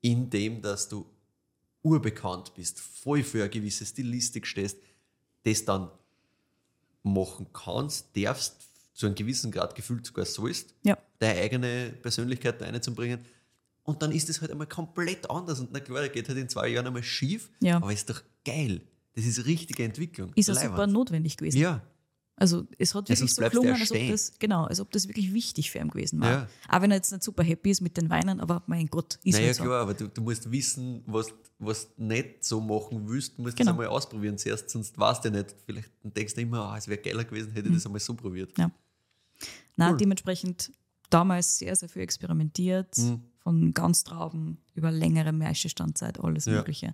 in 0.00 0.30
dem, 0.30 0.62
dass 0.62 0.88
du 0.88 1.06
urbekannt 1.82 2.54
bist, 2.54 2.80
voll 2.80 3.22
für 3.22 3.40
eine 3.42 3.50
gewisse 3.50 3.84
Stilistik 3.84 4.46
stehst, 4.46 4.78
das 5.44 5.64
dann 5.64 5.90
machen 7.02 7.46
kannst, 7.52 8.16
darfst, 8.16 8.56
zu 8.94 9.06
einem 9.06 9.14
gewissen 9.14 9.50
Grad 9.50 9.74
gefühlt 9.74 10.06
sogar 10.06 10.24
sollst, 10.26 10.74
Ja. 10.84 10.96
deine 11.18 11.40
eigene 11.40 11.92
Persönlichkeit 12.02 12.60
da 12.60 12.66
reinzubringen. 12.66 13.20
Und 13.84 14.00
dann 14.02 14.12
ist 14.12 14.28
es 14.30 14.40
halt 14.40 14.52
einmal 14.52 14.68
komplett 14.68 15.28
anders. 15.28 15.58
Und 15.60 15.72
na 15.72 15.80
klar, 15.80 16.08
geht 16.08 16.28
halt 16.28 16.38
in 16.38 16.48
zwei 16.48 16.68
Jahren 16.68 16.86
einmal 16.86 17.02
schief, 17.02 17.50
Ja. 17.60 17.76
aber 17.78 17.92
ist 17.92 18.08
doch 18.10 18.22
geil. 18.44 18.80
Das 19.14 19.24
ist 19.24 19.44
richtige 19.46 19.82
Entwicklung. 19.82 20.32
Ist 20.36 20.48
ja 20.48 20.54
Leibend. 20.54 20.70
super 20.72 20.86
notwendig 20.86 21.36
gewesen. 21.36 21.58
Ja, 21.58 21.82
Also 22.42 22.66
es 22.76 22.92
hat 22.92 23.08
Ja, 23.08 23.14
wirklich 23.14 23.32
sonst 23.32 23.36
so 23.36 23.42
gelungen, 23.50 23.68
ja 23.76 23.80
als 23.80 23.92
ob, 23.92 24.08
das, 24.08 24.32
genau, 24.40 24.64
als 24.64 24.80
ob 24.80 24.90
das 24.90 25.06
wirklich 25.06 25.32
wichtig 25.32 25.70
für 25.70 25.78
ihn 25.78 25.88
gewesen 25.90 26.20
war. 26.20 26.30
Ja. 26.30 26.48
Auch 26.68 26.80
wenn 26.82 26.90
er 26.90 26.96
jetzt 26.96 27.12
nicht 27.12 27.22
super 27.22 27.44
happy 27.44 27.70
ist 27.70 27.80
mit 27.82 27.96
den 27.96 28.10
Weinen, 28.10 28.40
aber 28.40 28.64
mein 28.66 28.88
Gott, 28.88 29.20
ist 29.22 29.34
naja, 29.34 29.46
halt 29.46 29.56
so. 29.56 29.62
klar, 29.62 29.82
aber 29.82 29.94
du, 29.94 30.08
du 30.08 30.22
musst 30.22 30.50
wissen, 30.50 31.02
was, 31.06 31.26
was 31.60 31.94
du 31.94 32.02
nicht 32.02 32.44
so 32.44 32.60
machen 32.60 33.08
willst, 33.08 33.38
du 33.38 33.42
musst 33.42 33.56
Genau. 33.56 33.70
das 33.70 33.78
einmal 33.78 33.86
ausprobieren 33.96 34.38
zuerst, 34.38 34.68
sonst 34.70 34.98
weißt 34.98 35.24
du 35.24 35.30
nicht. 35.30 35.54
Vielleicht 35.66 35.88
denkst 36.02 36.34
du 36.34 36.40
immer, 36.40 36.64
ah, 36.72 36.76
es 36.76 36.88
wäre 36.88 37.00
geiler 37.00 37.22
gewesen, 37.24 37.52
hätte 37.52 37.68
ich 37.68 37.74
das 37.76 37.86
einmal 37.86 38.00
so 38.00 38.14
probiert. 38.14 38.58
Ja. 38.58 38.72
Na, 39.76 39.90
Cool. 39.90 39.96
dementsprechend 39.98 40.72
damals 41.10 41.58
sehr, 41.58 41.76
sehr 41.76 41.88
viel 41.88 42.02
experimentiert, 42.02 42.98
Mhm. 42.98 43.20
von 43.38 43.72
Ganztrauben 43.72 44.58
über 44.74 44.90
längere 44.90 45.32
Maischestandzeit, 45.32 46.18
alles 46.18 46.46
Ja. 46.46 46.54
Mögliche. 46.54 46.86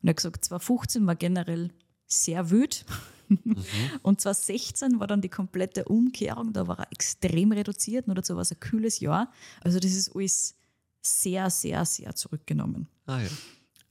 Und 0.00 0.08
er 0.08 0.10
hat 0.10 0.16
gesagt, 0.16 0.44
2015 0.46 1.06
war 1.06 1.14
generell 1.16 1.72
sehr 2.06 2.50
wüt. 2.50 2.86
Mhm. 3.28 3.56
Und 4.02 4.20
2016 4.20 5.00
war 5.00 5.06
dann 5.06 5.20
die 5.20 5.28
komplette 5.28 5.84
Umkehrung, 5.84 6.52
da 6.52 6.66
war 6.66 6.78
er 6.80 6.92
extrem 6.92 7.52
reduziert, 7.52 8.06
nur 8.06 8.14
dazu 8.14 8.34
war 8.34 8.42
es 8.42 8.52
ein 8.52 8.60
kühles 8.60 9.00
Jahr. 9.00 9.30
Also 9.62 9.78
das 9.78 9.92
ist 9.92 10.14
alles 10.14 10.56
sehr, 11.02 11.50
sehr, 11.50 11.84
sehr 11.84 12.14
zurückgenommen. 12.14 12.88
Ah 13.06 13.20
ja. 13.20 13.28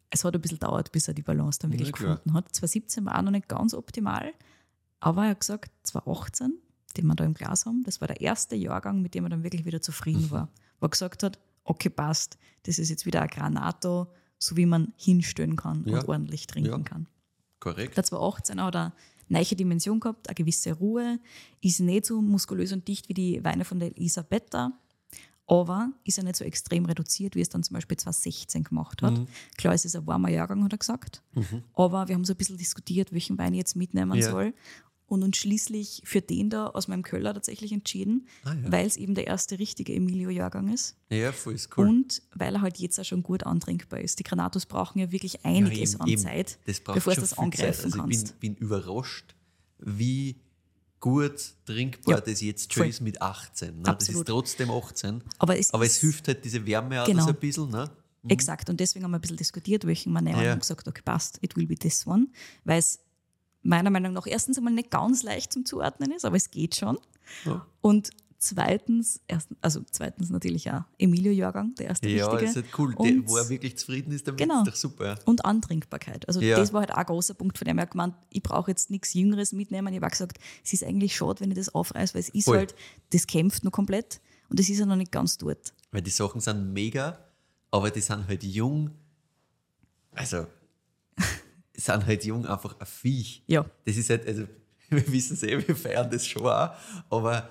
Es 0.09 0.23
hat 0.23 0.35
ein 0.35 0.41
bisschen 0.41 0.59
gedauert, 0.59 0.91
bis 0.91 1.07
er 1.07 1.13
die 1.15 1.23
Balance 1.23 1.59
dann 1.59 1.71
wirklich 1.71 1.87
Ja, 1.89 1.93
klar. 1.93 2.15
gefunden 2.17 2.33
hat. 2.37 2.45
2017 2.55 3.05
war 3.05 3.17
auch 3.17 3.21
noch 3.23 3.31
nicht 3.31 3.47
ganz 3.47 3.73
optimal, 3.73 4.31
aber 4.99 5.23
er 5.25 5.29
hat 5.31 5.39
gesagt, 5.39 5.71
2018 5.83 6.59
den 6.95 7.07
wir 7.07 7.15
da 7.15 7.23
im 7.25 7.33
Glas 7.33 7.65
haben. 7.65 7.81
Das 7.85 8.01
war 8.01 8.07
der 8.07 8.21
erste 8.21 8.55
Jahrgang, 8.55 9.01
mit 9.01 9.15
dem 9.15 9.23
er 9.25 9.31
dann 9.31 9.41
wirklich 9.41 9.65
wieder 9.65 9.81
zufrieden 9.81 10.29
war. 10.29 10.49
Wo 10.79 10.85
er 10.85 10.89
gesagt 10.89 11.23
hat, 11.23 11.39
okay, 11.63 11.89
passt, 11.89 12.37
das 12.67 12.77
ist 12.77 12.89
jetzt 12.89 13.07
wieder 13.07 13.23
ein 13.23 13.29
Granato, 13.29 14.13
so 14.37 14.57
wie 14.57 14.67
man 14.67 14.93
hinstellen 14.95 15.55
kann 15.55 15.83
Ja. 15.87 16.01
und 16.01 16.07
ordentlich 16.07 16.45
trinken 16.45 16.69
Ja. 16.69 16.77
kann. 16.77 17.07
Korrekt. 17.59 17.97
Der 17.97 18.03
218 18.03 18.61
hat 18.61 18.75
eine 18.75 18.93
neue 19.29 19.43
Dimension 19.45 19.99
gehabt, 19.99 20.27
eine 20.27 20.35
gewisse 20.35 20.73
Ruhe, 20.73 21.19
ist 21.61 21.79
nicht 21.79 22.05
so 22.05 22.21
muskulös 22.21 22.71
und 22.71 22.87
dicht 22.87 23.09
wie 23.09 23.13
die 23.13 23.43
Weine 23.43 23.65
von 23.65 23.79
der 23.79 23.95
Elisabetta, 23.97 24.71
aber 25.45 25.91
ist 26.05 26.17
er 26.17 26.23
nicht 26.23 26.37
so 26.37 26.45
extrem 26.45 26.85
reduziert, 26.85 27.35
wie 27.35 27.41
es 27.41 27.49
dann 27.49 27.63
zum 27.63 27.73
Beispiel 27.73 27.97
2016 27.97 28.63
gemacht 28.63 29.01
hat. 29.01 29.17
Mhm. 29.17 29.27
Klar, 29.57 29.73
es 29.73 29.83
ist 29.85 29.95
ein 29.95 30.07
warmer 30.07 30.29
Jahrgang, 30.29 30.63
hat 30.63 30.71
er 30.73 30.77
gesagt, 30.77 31.21
aber 31.73 32.07
wir 32.07 32.15
haben 32.15 32.23
so 32.25 32.33
ein 32.33 32.37
bisschen 32.37 32.57
diskutiert, 32.57 33.11
welchen 33.11 33.37
Wein 33.37 33.53
ich 33.53 33.59
jetzt 33.59 33.75
mitnehmen 33.75 34.13
Ja. 34.17 34.31
soll 34.31 34.53
und 35.07 35.21
uns 35.23 35.37
schließlich 35.37 36.01
für 36.05 36.21
den 36.21 36.49
da 36.49 36.67
aus 36.67 36.87
meinem 36.87 37.03
Keller 37.03 37.33
tatsächlich 37.33 37.71
entschieden, 37.71 38.27
Ah, 38.43 38.53
ja. 38.53 38.71
weil 38.71 38.87
es 38.87 38.97
eben 38.97 39.13
der 39.15 39.27
erste 39.27 39.59
richtige 39.59 39.93
Emilio-Jahrgang 39.93 40.73
ist. 40.73 40.95
Ja, 41.09 41.31
voll 41.31 41.53
ist 41.55 41.77
cool. 41.77 41.87
Und 41.87 42.21
weil 42.33 42.55
er 42.55 42.61
halt 42.61 42.77
jetzt 42.79 42.99
auch 42.99 43.03
schon 43.05 43.21
gut 43.21 43.43
antrinkbar 43.45 43.99
ist. 43.99 44.17
Die 44.19 44.23
Granatos 44.23 44.65
brauchen 44.65 44.99
ja 44.99 45.11
wirklich 45.11 45.45
einiges 45.45 45.93
Ja, 45.93 45.95
eben, 45.97 46.01
an 46.01 46.07
eben. 46.09 46.21
Zeit, 46.21 46.59
bevor 46.85 47.13
du 47.15 47.21
das 47.21 47.37
angreifen. 47.37 47.85
Also 47.85 47.97
kannst. 47.99 48.27
Ich 48.29 48.33
bin, 48.35 48.55
bin 48.55 48.63
überrascht, 48.65 49.35
wie 49.79 50.37
gut 50.99 51.53
trinkbar 51.65 52.15
Ja, 52.15 52.21
das 52.21 52.41
jetzt 52.41 52.73
schon 52.73 52.83
voll. 52.83 52.89
ist 52.89 53.01
mit 53.01 53.21
18. 53.21 53.75
Ne? 53.77 53.83
Das 53.83 54.07
ist 54.07 54.25
trotzdem 54.25 54.71
18. 54.71 55.21
Aber 55.37 55.59
es 55.59 55.73
Aber 55.73 55.85
es 55.85 55.97
hilft 55.97 56.27
halt 56.29 56.43
diese 56.45 56.65
Wärme 56.65 57.01
auch 57.03 57.05
Genau. 57.07 57.23
so 57.23 57.29
ein 57.29 57.35
bisschen. 57.35 57.69
Ne? 57.69 57.89
Exakt, 58.29 58.69
und 58.69 58.79
deswegen 58.79 59.03
haben 59.03 59.11
wir 59.11 59.17
ein 59.17 59.21
bisschen 59.21 59.35
diskutiert, 59.35 59.85
welchen 59.85 60.13
wir 60.13 60.21
nehmen 60.21 60.41
Ja. 60.41 60.53
und 60.53 60.59
gesagt, 60.61 60.87
okay, 60.87 61.01
passt, 61.03 61.39
it 61.41 61.57
will 61.57 61.67
be 61.67 61.75
this 61.75 62.07
one, 62.07 62.27
weil 62.63 62.79
es 62.79 62.99
meiner 63.63 63.89
Meinung 63.89 64.13
nach 64.13 64.27
erstens 64.27 64.57
einmal 64.57 64.73
nicht 64.73 64.91
ganz 64.91 65.23
leicht 65.23 65.51
zum 65.53 65.65
Zuordnen 65.65 66.11
ist, 66.11 66.25
aber 66.25 66.35
es 66.37 66.51
geht 66.51 66.75
schon. 66.75 66.97
Ja. 67.45 67.65
Und 67.81 68.11
zweitens, 68.37 69.21
erst, 69.27 69.47
also 69.61 69.81
zweitens 69.89 70.29
natürlich 70.29 70.69
auch 70.69 70.81
Emilio-Jahrgang, 70.99 71.75
der 71.75 71.87
erste 71.87 72.09
Ja, 72.09 72.27
richtige. 72.27 72.49
ist 72.49 72.55
halt 72.57 72.65
cool. 72.77 72.93
Und, 72.95 73.07
Der, 73.07 73.29
wo 73.29 73.37
er 73.37 73.47
wirklich 73.47 73.77
zufrieden 73.77 74.11
ist, 74.11 74.27
damit 74.27 74.41
Genau. 74.41 74.63
ist 74.63 74.67
doch 74.67 74.75
super. 74.75 75.17
und 75.25 75.45
Antrinkbarkeit. 75.45 76.27
Also 76.27 76.41
Ja. 76.41 76.57
das 76.57 76.73
war 76.73 76.81
halt 76.81 76.91
auch 76.91 76.97
ein 76.97 77.05
großer 77.05 77.35
Punkt, 77.35 77.57
von 77.57 77.65
dem 77.65 77.77
er 77.77 77.85
gemeint, 77.87 78.15
ich 78.31 78.43
brauche 78.43 78.69
jetzt 78.69 78.91
nichts 78.91 79.13
Jüngeres 79.13 79.53
mitnehmen. 79.53 79.93
Ich 79.93 80.01
habe 80.01 80.11
gesagt, 80.11 80.39
es 80.63 80.73
ist 80.73 80.83
eigentlich 80.83 81.15
schade, 81.15 81.39
wenn 81.39 81.51
ich 81.51 81.57
das 81.57 81.73
aufreiße, 81.73 82.15
weil 82.15 82.19
es 82.21 82.29
ist 82.29 82.45
Voll. 82.45 82.57
halt, 82.57 82.75
das 83.11 83.25
kämpft 83.27 83.63
noch 83.63 83.71
komplett 83.71 84.19
und 84.49 84.59
es 84.59 84.67
ist 84.69 84.77
ja 84.79 84.85
noch 84.85 84.97
nicht 84.97 85.13
ganz 85.13 85.37
dort. 85.37 85.73
Weil 85.91 86.01
die 86.01 86.11
Sachen 86.11 86.41
sind 86.41 86.73
mega, 86.73 87.17
aber 87.71 87.91
die 87.91 88.01
sind 88.01 88.27
halt 88.27 88.43
jung. 88.43 88.91
Also, 90.11 90.47
sind 91.85 92.05
halt 92.05 92.23
jung 92.25 92.45
einfach 92.45 92.79
ein 92.79 92.85
Viech. 92.85 93.43
Ja. 93.47 93.65
Das 93.85 93.97
ist 93.97 94.09
halt, 94.09 94.27
also, 94.27 94.43
wir 94.89 95.11
wissen 95.11 95.33
es 95.35 95.43
eh, 95.43 95.67
wir 95.67 95.75
feiern 95.75 96.09
das 96.09 96.25
schon 96.27 96.45
auch, 96.45 96.71
aber 97.09 97.49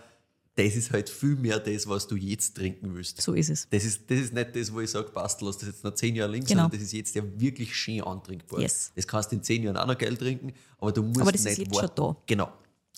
das 0.55 0.77
ist 0.77 0.91
halt 0.93 1.09
viel 1.09 1.37
mehr 1.37 1.59
das, 1.59 1.89
was 1.89 2.07
du 2.07 2.15
jetzt 2.15 2.55
trinken 2.57 2.95
willst. 2.95 3.23
So 3.23 3.33
ist 3.33 3.49
es. 3.49 3.67
Das 3.71 3.85
ist, 3.85 4.11
das 4.11 4.19
ist 4.19 4.35
nicht 4.35 4.55
das, 4.55 4.71
wo 4.73 4.81
ich 4.81 4.91
sage, 4.91 5.09
passt, 5.09 5.41
lass 5.41 5.57
das 5.57 5.69
jetzt 5.69 5.83
noch 5.85 5.95
zehn 5.95 6.15
Jahre 6.15 6.31
links, 6.33 6.47
Genau. 6.49 6.65
sondern 6.65 6.79
das 6.79 6.87
ist 6.87 6.93
jetzt 6.93 7.15
ja 7.15 7.23
wirklich 7.39 7.75
schön 7.75 8.03
antrinkbar. 8.03 8.61
Yes. 8.61 8.93
Das 8.95 9.07
kannst 9.07 9.33
du 9.33 9.37
in 9.37 9.43
zehn 9.43 9.63
Jahren 9.63 9.79
auch 9.79 9.87
noch 9.87 9.97
Geld 9.97 10.19
trinken, 10.19 10.53
aber 10.79 10.93
du 10.93 11.03
musst 11.05 11.23
Aber 11.23 11.33
das 11.33 11.41
ist 11.41 11.47
nicht 11.47 11.59
jetzt 11.59 11.75
schon 11.75 11.83
warten. 11.89 11.95
da. 11.97 12.17
Genau. 12.27 12.53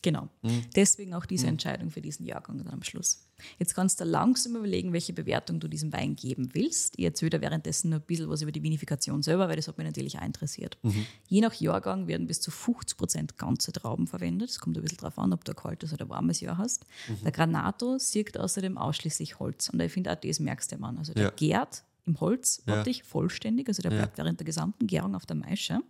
Genau. 0.04 0.28
Mhm. 0.42 0.64
Deswegen 0.76 1.14
auch 1.14 1.24
diese 1.24 1.46
Entscheidung 1.46 1.90
für 1.90 2.02
diesen 2.02 2.26
Jahrgang 2.26 2.58
dann 2.58 2.68
am 2.68 2.82
Schluss. 2.82 3.26
Jetzt 3.58 3.74
kannst 3.74 3.98
du 4.00 4.04
langsam 4.04 4.54
überlegen, 4.54 4.92
welche 4.92 5.14
Bewertung 5.14 5.60
du 5.60 5.66
diesem 5.66 5.94
Wein 5.94 6.14
geben 6.14 6.50
willst. 6.52 6.98
Ich 6.98 7.06
erzähle 7.06 7.30
dir 7.30 7.40
währenddessen 7.40 7.88
noch 7.88 8.00
ein 8.00 8.04
bisschen 8.06 8.28
was 8.28 8.42
über 8.42 8.52
die 8.52 8.62
Vinifikation 8.62 9.22
selber, 9.22 9.48
weil 9.48 9.56
das 9.56 9.66
hat 9.66 9.78
mich 9.78 9.86
natürlich 9.86 10.18
auch 10.18 10.22
interessiert. 10.22 10.76
Mhm. 10.82 11.06
Je 11.28 11.40
nach 11.40 11.54
Jahrgang 11.54 12.06
werden 12.06 12.26
bis 12.26 12.42
zu 12.42 12.50
50 12.50 12.98
Prozent 12.98 13.38
ganze 13.38 13.72
Trauben 13.72 14.06
verwendet. 14.06 14.50
Es 14.50 14.58
kommt 14.58 14.76
ein 14.76 14.82
bisschen 14.82 14.98
darauf 14.98 15.18
an, 15.18 15.32
ob 15.32 15.42
du 15.46 15.52
ein 15.52 15.56
kaltes 15.56 15.94
oder 15.94 16.06
warmes 16.10 16.40
Jahr 16.42 16.58
hast. 16.58 16.84
Mhm. 17.08 17.22
Der 17.22 17.32
Granato 17.32 17.96
sieht 17.98 18.38
außerdem 18.38 18.76
ausschließlich 18.76 19.38
Holz. 19.38 19.70
Und 19.70 19.80
ich 19.80 19.90
finde 19.90 20.12
auch 20.12 20.16
das 20.20 20.38
merkst 20.38 20.70
du 20.72 20.76
an. 20.84 20.98
Also 20.98 21.14
der 21.14 21.24
Ja. 21.24 21.30
gärt 21.30 21.82
im 22.06 22.20
Holz 22.20 22.62
Ja. 22.66 22.76
wirklich 22.76 23.02
vollständig, 23.02 23.68
also 23.68 23.82
der 23.82 23.90
bleibt 23.90 24.18
während 24.18 24.38
der 24.40 24.44
gesamten 24.44 24.86
Gärung 24.86 25.14
auf 25.14 25.26
der 25.26 25.36
Maische. 25.36 25.80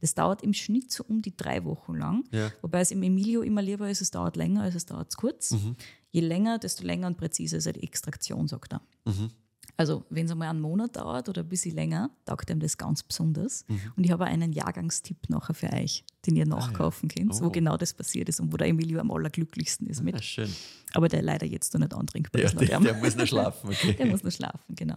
Das 0.00 0.14
dauert 0.14 0.42
im 0.42 0.52
Schnitt 0.52 0.90
so 0.92 1.04
um 1.04 1.22
die 1.22 1.36
drei 1.36 1.64
Wochen 1.64 1.94
lang, 1.94 2.24
Ja. 2.32 2.50
wobei 2.62 2.80
es 2.80 2.90
im 2.90 3.02
Emilio 3.02 3.42
immer 3.42 3.62
lieber 3.62 3.88
ist, 3.90 4.00
es 4.00 4.10
dauert 4.10 4.36
länger, 4.36 4.62
als 4.62 4.74
es 4.74 4.86
dauert 4.86 5.16
kurz. 5.16 5.52
Mhm. 5.52 5.76
Je 6.10 6.20
länger, 6.22 6.58
desto 6.58 6.84
länger 6.84 7.06
und 7.06 7.16
präziser 7.16 7.58
ist 7.58 7.66
ja 7.66 7.72
die 7.72 7.82
Extraktion, 7.84 8.48
sagt 8.48 8.72
er. 8.72 8.80
Mhm. 9.04 9.30
Also 9.76 10.04
wenn 10.10 10.26
es 10.26 10.32
einmal 10.32 10.48
einen 10.50 10.60
Monat 10.60 10.96
dauert 10.96 11.28
oder 11.30 11.40
ein 11.42 11.48
bisschen 11.48 11.74
länger, 11.74 12.10
taugt 12.26 12.50
ihm 12.50 12.60
das 12.60 12.76
ganz 12.76 13.02
besonders. 13.02 13.64
Mhm. 13.68 13.80
Und 13.96 14.04
ich 14.04 14.10
habe 14.10 14.24
einen 14.26 14.52
Jahrgangstipp 14.52 15.30
nachher 15.30 15.54
für 15.54 15.72
euch, 15.72 16.04
den 16.26 16.36
ihr 16.36 16.44
nachkaufen 16.44 17.08
könnt, 17.08 17.32
Oh. 17.36 17.44
wo 17.44 17.50
genau 17.50 17.78
das 17.78 17.94
passiert 17.94 18.28
ist 18.28 18.40
und 18.40 18.52
wo 18.52 18.58
der 18.58 18.66
Emilio 18.66 19.00
am 19.00 19.10
allerglücklichsten 19.10 19.86
ist 19.86 20.02
mit. 20.02 20.16
Ja, 20.16 20.22
schön. 20.22 20.50
Aber 20.92 21.08
der 21.08 21.22
leider 21.22 21.46
jetzt 21.46 21.72
noch 21.72 21.80
nicht 21.80 21.94
antrinkbar 21.94 22.42
Ja, 22.42 22.48
ist. 22.48 22.60
der, 22.60 22.78
der 22.80 22.94
muss 22.94 23.16
noch 23.16 23.26
schlafen. 23.26 23.70
Okay. 23.70 23.94
Der 23.94 24.06
muss 24.06 24.22
noch 24.22 24.32
schlafen, 24.32 24.74
genau. 24.74 24.96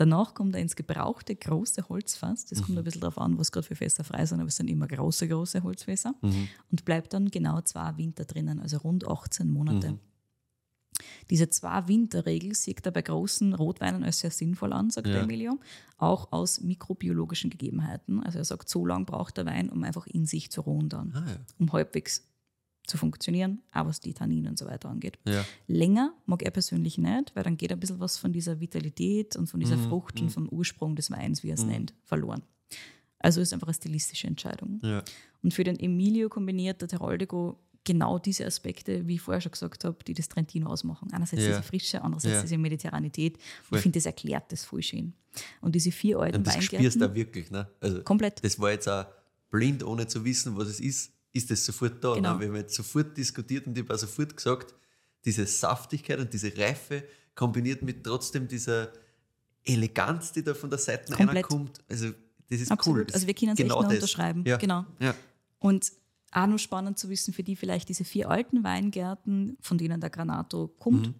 Danach 0.00 0.32
kommt 0.32 0.54
er 0.54 0.62
ins 0.62 0.76
gebrauchte 0.76 1.36
große 1.36 1.86
Holzfass. 1.90 2.46
Das 2.46 2.62
kommt 2.62 2.78
ein 2.78 2.84
bisschen 2.84 3.02
darauf 3.02 3.18
an, 3.18 3.36
was 3.36 3.52
gerade 3.52 3.66
für 3.66 3.76
Fässer 3.76 4.02
frei 4.02 4.24
sind, 4.24 4.40
aber 4.40 4.48
es 4.48 4.56
sind 4.56 4.68
immer 4.70 4.86
große, 4.88 5.28
große 5.28 5.62
Holzfässer. 5.62 6.14
Und 6.70 6.84
bleibt 6.86 7.12
dann 7.12 7.30
genau 7.30 7.60
zwei 7.60 7.94
Winter 7.98 8.24
drinnen, 8.24 8.60
also 8.60 8.78
rund 8.78 9.06
18 9.06 9.50
Monate. 9.50 9.98
Diese 11.28 11.48
Zwei-Winter-Regel 11.50 12.54
sieht 12.54 12.84
er 12.86 12.92
bei 12.92 13.02
großen 13.02 13.52
Rotweinen 13.54 14.02
als 14.02 14.20
sehr 14.20 14.30
sinnvoll 14.30 14.72
an, 14.72 14.88
sagt 14.90 15.06
Ja. 15.06 15.20
Emilio, 15.20 15.58
auch 15.98 16.32
aus 16.32 16.60
mikrobiologischen 16.62 17.50
Gegebenheiten. 17.50 18.22
Also 18.22 18.38
er 18.38 18.44
sagt, 18.44 18.68
so 18.70 18.84
lange 18.86 19.04
braucht 19.04 19.36
der 19.36 19.44
Wein, 19.46 19.68
um 19.68 19.82
einfach 19.84 20.06
in 20.06 20.24
sich 20.26 20.50
zu 20.50 20.62
ruhen 20.62 20.88
dann, 20.88 21.12
Ah, 21.14 21.24
ja. 21.30 21.36
um 21.58 21.72
halbwegs 21.72 22.26
zu 22.90 22.98
funktionieren, 22.98 23.62
auch 23.72 23.86
was 23.86 24.00
die 24.00 24.12
Tanninen 24.12 24.50
und 24.50 24.58
so 24.58 24.66
weiter 24.66 24.88
angeht. 24.90 25.18
Ja. 25.26 25.44
Länger 25.66 26.12
mag 26.26 26.42
er 26.42 26.50
persönlich 26.50 26.98
nicht, 26.98 27.34
weil 27.34 27.42
dann 27.44 27.56
geht 27.56 27.72
ein 27.72 27.80
bisschen 27.80 28.00
was 28.00 28.18
von 28.18 28.32
dieser 28.32 28.60
Vitalität 28.60 29.36
und 29.36 29.46
von 29.46 29.60
dieser 29.60 29.78
Frucht 29.78 30.20
und 30.20 30.30
vom 30.30 30.48
Ursprung 30.48 30.96
des 30.96 31.10
Weins, 31.10 31.42
wie 31.42 31.48
er 31.50 31.54
es 31.54 31.64
nennt, 31.64 31.94
verloren. 32.04 32.42
Also 33.18 33.40
ist 33.40 33.52
einfach 33.52 33.68
eine 33.68 33.74
stilistische 33.74 34.26
Entscheidung. 34.26 34.80
Ja. 34.82 35.02
Und 35.42 35.54
für 35.54 35.64
den 35.64 35.78
Emilio 35.78 36.28
kombiniert 36.28 36.80
der 36.80 36.88
Teroldigo 36.88 37.58
genau 37.84 38.18
diese 38.18 38.44
Aspekte, 38.46 39.06
wie 39.06 39.14
ich 39.14 39.20
vorher 39.20 39.40
schon 39.40 39.52
gesagt 39.52 39.84
habe, 39.84 39.96
die 40.04 40.14
das 40.14 40.28
Trentino 40.28 40.68
ausmachen. 40.68 41.08
Einerseits 41.12 41.42
Ja. 41.42 41.48
diese 41.48 41.62
Frische, 41.62 42.02
andererseits 42.02 42.34
Ja. 42.34 42.42
diese 42.42 42.58
Mediterranität. 42.58 43.38
Voll. 43.62 43.78
Ich 43.78 43.82
finde, 43.82 43.98
das 43.98 44.06
erklärt 44.06 44.50
das 44.52 44.64
voll 44.64 44.82
schön. 44.82 45.14
Und 45.60 45.74
diese 45.74 45.90
vier 45.92 46.18
alten 46.18 46.38
Und 46.38 46.46
das 46.46 46.54
spürst 46.54 46.72
Weingärten, 46.72 47.00
du 47.00 47.14
wirklich. 47.14 47.50
Ne? 47.50 47.68
Also, 47.80 48.02
komplett. 48.02 48.42
das 48.44 48.58
war 48.58 48.70
jetzt 48.72 48.88
auch 48.88 49.06
blind, 49.50 49.82
ohne 49.84 50.06
zu 50.06 50.24
wissen, 50.24 50.56
was 50.56 50.68
es 50.68 50.80
ist, 50.80 51.12
ist 51.32 51.50
das 51.50 51.64
sofort 51.64 52.02
da. 52.02 52.14
Genau. 52.14 52.34
Ne? 52.34 52.40
Wir 52.40 52.48
haben 52.48 52.56
jetzt 52.56 52.74
sofort 52.74 53.16
diskutiert 53.16 53.66
und 53.66 53.76
ich 53.76 53.84
habe 53.84 53.94
auch 53.94 53.98
sofort 53.98 54.36
gesagt, 54.36 54.74
diese 55.24 55.46
Saftigkeit 55.46 56.18
und 56.18 56.32
diese 56.32 56.56
Reife 56.56 57.04
kombiniert 57.34 57.82
mit 57.82 58.04
trotzdem 58.04 58.48
dieser 58.48 58.92
Eleganz, 59.64 60.32
die 60.32 60.42
da 60.42 60.54
von 60.54 60.70
der 60.70 60.78
Seite 60.78 61.12
Komplett. 61.12 61.44
kommt. 61.44 61.78
Also, 61.88 62.12
das 62.48 62.60
ist 62.60 62.72
Absolut. 62.72 63.00
cool. 63.00 63.04
Das 63.06 63.14
Also 63.14 63.26
wir 63.26 63.34
können 63.34 63.52
es 63.52 63.58
ist 63.58 63.64
echt 63.64 63.68
nur 63.68 63.78
unterschreiben. 63.78 64.44
Ja. 64.46 64.56
Genau. 64.56 64.84
Ja. 64.98 65.14
Und 65.58 65.92
auch 66.32 66.46
noch 66.46 66.58
spannend 66.58 66.98
zu 66.98 67.08
wissen, 67.08 67.34
für 67.34 67.42
die 67.42 67.56
vielleicht 67.56 67.88
diese 67.88 68.04
vier 68.04 68.30
alten 68.30 68.64
Weingärten, 68.64 69.56
von 69.60 69.78
denen 69.78 70.00
der 70.00 70.10
Granato 70.10 70.68
kommt. 70.78 71.14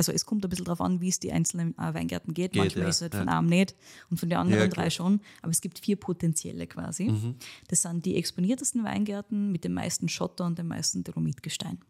Also 0.00 0.12
es 0.12 0.24
kommt 0.24 0.42
ein 0.46 0.48
bisschen 0.48 0.64
darauf 0.64 0.80
an, 0.80 1.02
wie 1.02 1.10
es 1.10 1.20
die 1.20 1.30
einzelnen 1.30 1.76
äh, 1.76 1.92
Weingärten 1.92 2.32
geht. 2.32 2.52
Geht, 2.52 2.62
Manchmal 2.62 2.84
ja, 2.84 2.88
ist 2.88 2.96
es 2.96 3.02
halt 3.02 3.14
von 3.16 3.26
ja. 3.26 3.38
einem 3.38 3.48
nicht 3.48 3.74
und 4.08 4.18
von 4.18 4.30
den 4.30 4.38
anderen 4.38 4.62
Ja, 4.62 4.68
drei 4.68 4.88
schon. 4.88 5.20
Aber 5.42 5.50
es 5.50 5.60
gibt 5.60 5.78
vier 5.78 5.96
potenzielle 5.96 6.66
quasi. 6.66 7.10
Mhm. 7.10 7.34
Das 7.68 7.82
sind 7.82 8.06
die 8.06 8.16
exponiertesten 8.16 8.82
Weingärten 8.82 9.52
mit 9.52 9.62
dem 9.64 9.74
meisten 9.74 10.08
Schotter 10.08 10.46
und 10.46 10.58
dem 10.58 10.68
meisten 10.68 11.04
Dolomitgestein. 11.04 11.80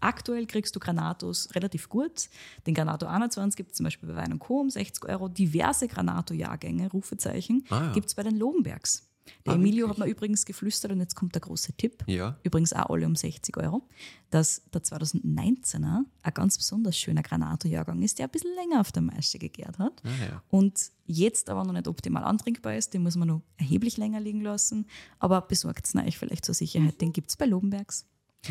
Aktuell 0.00 0.46
kriegst 0.46 0.74
du 0.74 0.80
Granatos 0.80 1.54
relativ 1.54 1.90
gut. 1.90 2.30
Den 2.66 2.72
Granato 2.72 3.04
21 3.04 3.58
gibt 3.58 3.72
es 3.72 3.76
zum 3.76 3.84
Beispiel 3.84 4.08
bei 4.08 4.16
Wein 4.16 4.32
und 4.32 4.38
Co. 4.38 4.60
um 4.62 4.70
60 4.70 5.04
Euro. 5.04 5.28
Diverse 5.28 5.86
Granato-Jahrgänge, 5.86 6.90
Rufezeichen, 6.90 7.66
Ah, 7.68 7.82
ja. 7.88 7.92
gibt 7.92 8.06
es 8.06 8.14
bei 8.14 8.22
den 8.22 8.36
Lobenbergs. 8.38 9.09
Der 9.46 9.52
Ah, 9.52 9.56
Emilio 9.56 9.86
wirklich? 9.86 9.90
hat 10.00 10.06
mir 10.06 10.12
übrigens 10.12 10.44
geflüstert 10.44 10.92
und 10.92 11.00
jetzt 11.00 11.14
kommt 11.14 11.34
der 11.34 11.40
große 11.42 11.72
Tipp. 11.74 12.04
Ja. 12.06 12.38
Übrigens 12.42 12.72
auch 12.72 12.90
alle 12.90 13.06
um 13.06 13.16
60 13.16 13.56
Euro, 13.56 13.88
dass 14.30 14.62
der 14.72 14.82
2019er 14.82 16.00
ein 16.22 16.34
ganz 16.34 16.56
besonders 16.58 16.96
schöner 16.96 17.22
Granato-Jahrgang 17.22 18.02
ist, 18.02 18.18
der 18.18 18.26
ein 18.26 18.30
bisschen 18.30 18.54
länger 18.54 18.80
auf 18.80 18.92
der 18.92 19.02
Maische 19.02 19.38
gegärt 19.38 19.78
hat. 19.78 20.02
Ah, 20.04 20.24
ja. 20.24 20.42
Und 20.48 20.90
jetzt 21.06 21.50
aber 21.50 21.64
noch 21.64 21.72
nicht 21.72 21.88
optimal 21.88 22.24
antrinkbar 22.24 22.76
ist, 22.76 22.94
den 22.94 23.02
muss 23.02 23.16
man 23.16 23.28
noch 23.28 23.42
erheblich 23.56 23.96
länger 23.96 24.20
liegen 24.20 24.40
lassen. 24.42 24.86
Aber 25.18 25.40
besorgt 25.42 25.86
es 25.86 25.94
euch 25.94 26.18
vielleicht 26.18 26.44
zur 26.44 26.54
Sicherheit, 26.54 27.00
den 27.00 27.12
gibt 27.12 27.30
es 27.30 27.36
bei 27.36 27.46
Lobenbergs. 27.46 28.06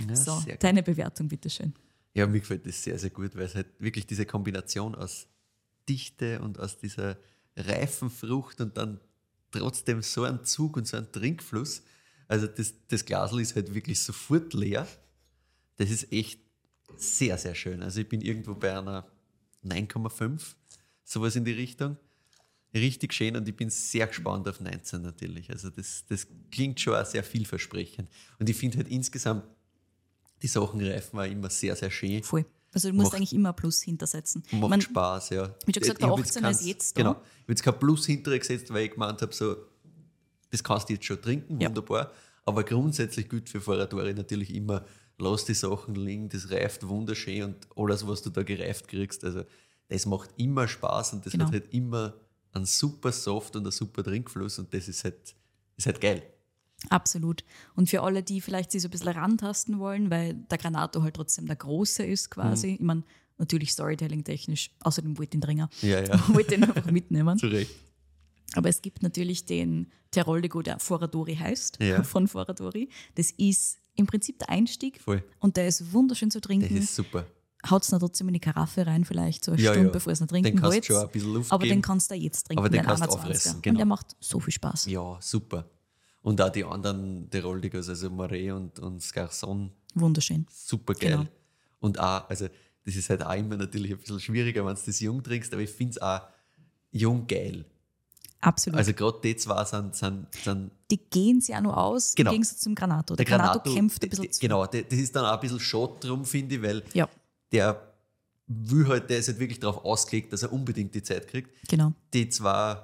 Ja, 0.08 0.16
so, 0.16 0.44
deine 0.60 0.84
Bewertung, 0.84 1.28
bitteschön. 1.30 1.74
Ja, 2.14 2.28
mir 2.28 2.40
gefällt 2.40 2.66
das 2.66 2.84
sehr, 2.84 3.00
sehr 3.00 3.10
gut, 3.10 3.36
weil 3.36 3.44
es 3.46 3.56
halt 3.56 3.68
wirklich 3.80 4.06
diese 4.06 4.26
Kombination 4.26 4.96
aus 4.96 5.28
Dichte 5.88 6.40
und 6.42 6.60
aus 6.60 6.78
dieser 6.78 7.18
reifen 7.56 8.10
Frucht 8.10 8.62
und 8.62 8.78
dann 8.78 9.00
trotzdem 9.52 10.02
so 10.02 10.24
ein 10.24 10.44
Zug 10.44 10.78
und 10.78 10.88
so 10.88 10.98
ein 10.98 11.12
Trinkfluss. 11.12 11.84
Also 12.28 12.48
das, 12.48 12.74
das 12.88 13.06
Glasl 13.06 13.40
ist 13.40 13.56
halt 13.56 13.74
wirklich 13.74 14.00
sofort 14.02 14.54
leer. 14.54 14.88
Das 15.78 15.90
ist 15.90 16.12
echt 16.12 16.40
sehr, 16.98 17.38
sehr 17.38 17.56
schön. 17.56 17.82
Also 17.82 18.02
ich 18.02 18.10
bin 18.10 18.22
irgendwo 18.22 18.54
bei 18.56 18.78
einer 18.78 19.08
9,5, 19.66 20.56
sowas 21.04 21.36
in 21.36 21.46
die 21.46 21.52
Richtung. 21.52 21.98
Richtig 22.74 23.14
schön 23.14 23.36
und 23.36 23.48
ich 23.48 23.56
bin 23.56 23.70
sehr 23.70 24.06
gespannt 24.06 24.48
auf 24.48 24.60
19 24.60 25.02
natürlich. 25.02 25.50
Also 25.50 25.72
das, 25.72 26.06
das 26.08 26.28
klingt 26.52 26.80
schon 26.80 26.96
auch 26.96 27.06
sehr 27.06 27.24
vielversprechend. 27.24 28.10
Und 28.38 28.48
ich 28.48 28.56
finde 28.56 28.78
halt 28.78 28.90
insgesamt 28.90 29.44
Die 30.42 30.48
Sachen 30.48 30.82
reifen 30.82 31.20
auch 31.20 31.24
immer 31.24 31.50
sehr, 31.50 31.76
sehr 31.76 31.92
schön. 31.92 32.24
Voll. 32.24 32.46
Also 32.74 32.90
du 32.90 32.96
musst 32.96 33.08
Macht- 33.08 33.16
eigentlich 33.18 33.34
immer 33.34 33.54
Plus 33.54 33.82
hintersetzen. 33.82 34.44
Ich 34.48 34.54
Macht 34.54 34.70
mein, 34.70 34.82
Spaß, 34.82 35.30
ja. 35.32 35.56
wie 35.66 35.74
schon 35.74 35.82
gesagt, 35.82 36.02
Ich 36.02 36.08
jetzt 36.18 36.38
18er 36.38 36.52
ist 36.52 36.66
jetzt 36.66 36.98
da. 36.98 37.02
Genau. 37.02 37.12
Ich 37.12 37.18
habe 37.18 37.52
jetzt 37.54 37.64
kein 37.64 37.80
Plus 37.80 38.06
hinterher 38.06 38.40
gesetzt, 38.40 38.72
weil 38.74 38.86
ich 38.86 38.92
gemeint 38.92 39.22
habe, 39.22 39.34
so, 39.34 39.56
das 40.52 40.64
kannst 40.64 40.90
du 40.90 40.94
jetzt 40.94 41.06
schon 41.06 41.22
trinken, 41.22 41.60
Ja. 41.60 41.70
wunderbar. 41.70 42.12
Aber 42.46 42.64
grundsätzlich 42.64 43.30
gilt 43.30 43.50
für 43.50 43.62
Faradori 43.62 44.14
natürlich 44.14 44.54
immer, 44.54 44.86
lass 45.18 45.46
die 45.46 45.54
Sachen 45.54 45.96
liegen, 45.96 46.30
das 46.30 46.50
reift 46.50 46.88
wunderschön 46.88 47.44
und 47.44 47.68
alles, 47.76 48.08
was 48.08 48.22
du 48.22 48.30
da 48.30 48.44
gereift 48.44 48.88
kriegst, 48.88 49.24
also 49.24 49.44
das 49.88 50.06
macht 50.06 50.30
immer 50.38 50.68
Spaß 50.68 51.14
und 51.14 51.26
das 51.26 51.34
Genau. 51.34 51.46
hat 51.46 51.54
halt 51.54 51.74
immer 51.74 52.14
einen 52.52 52.66
super 52.66 53.12
Soft 53.12 53.56
und 53.56 53.64
einen 53.64 53.72
super 53.72 54.04
Trinkfluss 54.04 54.58
und 54.60 54.74
das 54.74 54.88
ist 54.88 55.04
halt, 55.04 55.36
ist 55.78 55.86
halt 55.88 56.00
geil. 56.02 56.24
Absolut. 56.90 57.44
Und 57.76 57.90
für 57.90 58.02
alle, 58.04 58.24
die 58.24 58.40
vielleicht 58.42 58.72
sich 58.72 58.82
so 58.82 58.88
ein 58.88 58.92
bisschen 58.92 59.10
rantasten 59.10 59.80
wollen, 59.80 60.10
weil 60.10 60.34
der 60.34 60.58
Granato 60.58 61.04
halt 61.04 61.16
trotzdem 61.16 61.46
der 61.46 61.58
Große 61.58 62.04
ist 62.06 62.32
quasi. 62.32 62.68
Mhm. 62.68 62.74
Ich 62.76 62.80
meine, 62.80 63.04
natürlich 63.38 63.72
Storytelling-technisch, 63.74 64.72
außerdem 64.82 65.18
wollte 65.18 65.32
den 65.32 65.42
Dringer. 65.42 65.70
Ja, 65.82 66.02
ja. 66.02 66.20
wollte 66.34 66.52
den 66.52 66.64
einfach 66.64 66.90
mitnehmen. 66.92 67.38
Zu 67.38 67.48
Recht. 67.48 67.72
Aber 68.56 68.70
es 68.70 68.82
gibt 68.82 69.04
natürlich 69.04 69.46
den 69.46 69.92
Teroldigo, 70.12 70.62
der 70.62 70.80
Foradori 70.80 71.36
heißt, 71.36 71.80
Ja. 71.82 72.02
von 72.04 72.28
Foradori. 72.28 72.90
Das 73.16 73.32
ist 73.32 73.78
im 73.96 74.08
Prinzip 74.08 74.40
der 74.40 74.50
Einstieg 74.50 75.02
Voll. 75.02 75.24
und 75.40 75.58
der 75.58 75.68
ist 75.68 75.92
wunderschön 75.94 76.32
zu 76.32 76.40
Das 76.40 76.48
trinken. 76.48 76.78
ist 76.78 76.96
super. 76.96 77.26
Haut 77.70 77.84
es 77.84 77.92
noch 77.92 78.00
trotzdem 78.00 78.30
in 78.30 78.36
die 78.36 78.40
Karaffe 78.40 78.88
rein, 78.88 79.04
vielleicht 79.04 79.44
so 79.44 79.52
eine 79.52 79.62
Ja, 79.62 79.72
Stunde, 79.74 79.90
ja. 79.90 79.94
bevor 79.94 80.14
es 80.14 80.22
noch 80.22 80.28
Den 80.28 80.44
trinken 80.44 80.60
kannst 80.62 80.64
du 80.64 80.76
wollt. 80.76 80.86
schon 80.86 80.96
ein 80.98 81.10
bisschen 81.12 81.34
Luft 81.34 81.52
Aber 81.52 81.64
geben. 81.64 81.76
den 81.76 81.82
kannst 81.82 82.10
du 82.10 82.16
jetzt 82.16 82.44
trinken, 82.48 82.60
Aber 82.60 82.70
den 82.70 82.78
den 82.82 82.86
kannst 82.86 83.04
du 83.04 83.08
21er. 83.10 83.14
auffressen, 83.20 83.56
Und 83.58 83.64
genau. 83.64 83.78
der 83.78 83.86
macht 83.86 84.16
so 84.22 84.40
viel 84.40 84.54
Spaß. 84.54 84.86
Ja, 84.86 85.18
super. 85.22 85.66
Und 86.22 86.42
auch 86.42 86.50
die 86.50 86.64
anderen 86.66 87.30
Tiroldigos, 87.30 87.88
also 87.90 88.10
Moret 88.10 88.52
und, 88.52 88.80
und 88.80 89.02
Scarson, 89.02 89.72
Wunderschön. 89.96 90.46
super 90.52 90.94
geil. 90.94 91.12
Genau. 91.12 91.26
Und 91.80 92.00
auch, 92.00 92.30
also 92.30 92.48
das 92.86 92.96
ist 92.96 93.10
halt 93.10 93.24
auch 93.26 93.34
immer 93.34 93.56
natürlich 93.56 93.92
ein 93.92 93.98
bisschen 94.00 94.20
schwieriger, 94.20 94.66
wenn 94.66 94.76
du 94.76 94.82
das 94.86 95.00
jung 95.00 95.24
trinkst, 95.24 95.54
aber 95.54 95.62
ich 95.62 95.70
finde 95.70 95.92
es 95.92 96.02
auch 96.02 96.22
jung 96.92 97.26
geil. 97.28 97.66
Absolut. 98.42 98.78
Also 98.80 98.94
gerade 98.94 99.20
die 99.24 99.36
zwei 99.36 99.64
sind, 99.66 99.96
sind, 99.96 100.28
sind 100.34 100.72
die 100.92 100.98
gehen 100.98 101.40
sich 101.42 101.54
auch 101.56 101.62
noch 101.62 101.76
aus, 101.76 102.16
Genau. 102.16 102.32
im 102.32 102.36
Gegensatz 102.36 102.60
zum 102.62 102.74
Granato. 102.76 103.16
Der, 103.16 103.26
der 103.26 103.38
Granato, 103.38 103.60
Granato, 103.60 103.74
kämpft 103.76 104.04
ein 104.04 104.10
bisschen 104.10 104.32
zu. 104.32 104.40
Genau, 104.42 104.66
das 104.66 104.82
ist 104.92 105.16
dann 105.16 105.26
auch 105.26 105.34
ein 105.34 105.40
bisschen 105.40 105.60
schade 105.60 105.94
drum, 106.00 106.26
finde 106.26 106.56
ich, 106.56 106.62
weil 106.62 106.84
Ja, 106.94 107.08
der 107.52 107.82
will 108.48 108.88
halt, 108.88 109.10
der 109.10 109.20
ist 109.20 109.28
halt 109.28 109.40
wirklich 109.40 109.60
darauf 109.60 109.84
ausgelegt, 109.86 110.32
dass 110.34 110.44
er 110.44 110.52
unbedingt 110.52 110.96
die 110.96 111.04
Zeit 111.04 111.28
kriegt. 111.28 111.50
genau. 111.68 111.94
Die 112.14 112.28
zwei 112.30 112.78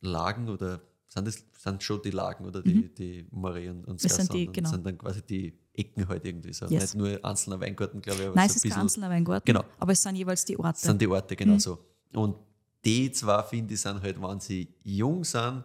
Lagen 0.00 0.48
oder 0.48 0.80
sind 1.12 1.26
das 1.26 1.44
sind 1.58 1.82
schon 1.82 2.00
die 2.02 2.10
Lagen 2.10 2.44
oder 2.46 2.62
die, 2.62 2.88
die 2.94 3.26
Moret 3.32 3.68
und, 3.70 3.84
und 3.84 3.94
Mhm. 3.94 4.02
Das 4.02 4.16
sind 4.16 4.32
die, 4.32 4.46
und 4.46 4.52
genau. 4.54 4.70
sind 4.70 4.86
dann 4.86 4.96
quasi 4.96 5.22
die 5.22 5.58
Ecken 5.74 6.06
halt 6.08 6.24
irgendwie 6.24 6.52
so. 6.52 6.66
Yes. 6.66 6.94
Nicht 6.94 6.96
nur 6.96 7.24
einzelner 7.24 7.60
Weingarten, 7.60 8.00
glaube 8.00 8.20
ich, 8.20 8.26
aber 8.26 8.36
Nein, 8.36 8.46
es 8.48 8.56
ist 8.56 8.62
kein 8.70 8.80
einzelner 8.82 9.10
Weingarten, 9.10 9.44
Genau. 9.46 9.64
aber 9.78 9.92
es 9.92 10.02
sind 10.02 10.14
jeweils 10.16 10.44
die 10.44 10.56
Orte. 10.58 10.78
sind 10.78 11.00
die 11.02 11.08
Orte, 11.08 11.34
genau 11.36 11.54
Mhm. 11.54 11.58
so. 11.60 11.78
Und 12.14 12.36
die 12.84 13.10
zwei, 13.12 13.42
finde 13.42 13.74
ich, 13.74 13.80
sind 13.80 14.00
halt, 14.00 14.22
wenn 14.22 14.40
sie 14.40 14.72
jung 14.84 15.24
sind, 15.24 15.64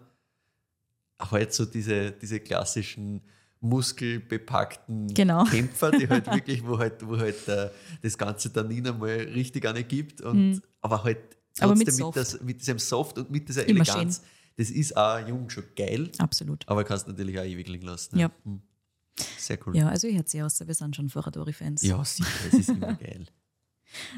halt 1.19 1.53
so 1.53 1.65
diese, 1.65 2.11
diese 2.11 2.39
klassischen 2.39 3.21
muskelbepackten 3.61 5.13
Genau. 5.13 5.43
Kämpfer, 5.45 5.91
die 5.91 6.07
halt 6.09 6.25
wirklich, 6.31 6.65
wo 6.65 6.77
halt, 6.77 7.05
wo 7.07 7.17
halt 7.17 7.47
äh, 7.47 7.69
das 8.01 8.17
Ganze 8.17 8.49
dann 8.49 8.67
nie 8.67 8.85
einmal 8.87 9.09
richtig 9.09 9.65
eine 9.67 9.83
gibt. 9.83 10.21
Und, 10.21 10.61
Aber 10.81 11.03
halt 11.03 11.17
Mhm. 11.57 11.63
Aber 11.63 11.73
trotzdem 11.75 11.95
mit 11.95 12.05
mit, 12.07 12.15
das, 12.17 12.41
mit 12.41 12.59
diesem 12.59 12.79
Soft 12.79 13.17
und 13.17 13.31
mit 13.31 13.47
dieser 13.47 13.65
Immer 13.65 13.79
Eleganz. 13.81 14.21
Das 14.57 14.69
ist 14.69 14.95
auch 14.95 15.27
jung 15.27 15.49
schon 15.49 15.65
geil, 15.75 16.11
Absolut. 16.17 16.67
aber 16.67 16.83
kannst 16.83 17.07
natürlich 17.07 17.37
auch 17.39 17.43
ewig 17.43 17.67
liegen 17.67 17.85
lassen. 17.85 18.17
Ja. 18.17 18.31
Hm. 18.43 18.61
Sehr 19.37 19.57
cool. 19.65 19.75
Ja, 19.75 19.89
also 19.89 20.07
ich 20.07 20.15
hätte 20.15 20.29
sehr 20.29 20.45
aus, 20.45 20.59
wir 20.65 20.73
sind 20.73 20.95
schon 20.95 21.09
Foradori-Fans. 21.09 21.81
Ja, 21.83 22.03
sicher, 22.03 22.29
es 22.47 22.53
ist 22.53 22.69
immer 22.69 22.93
geil. 22.95 23.27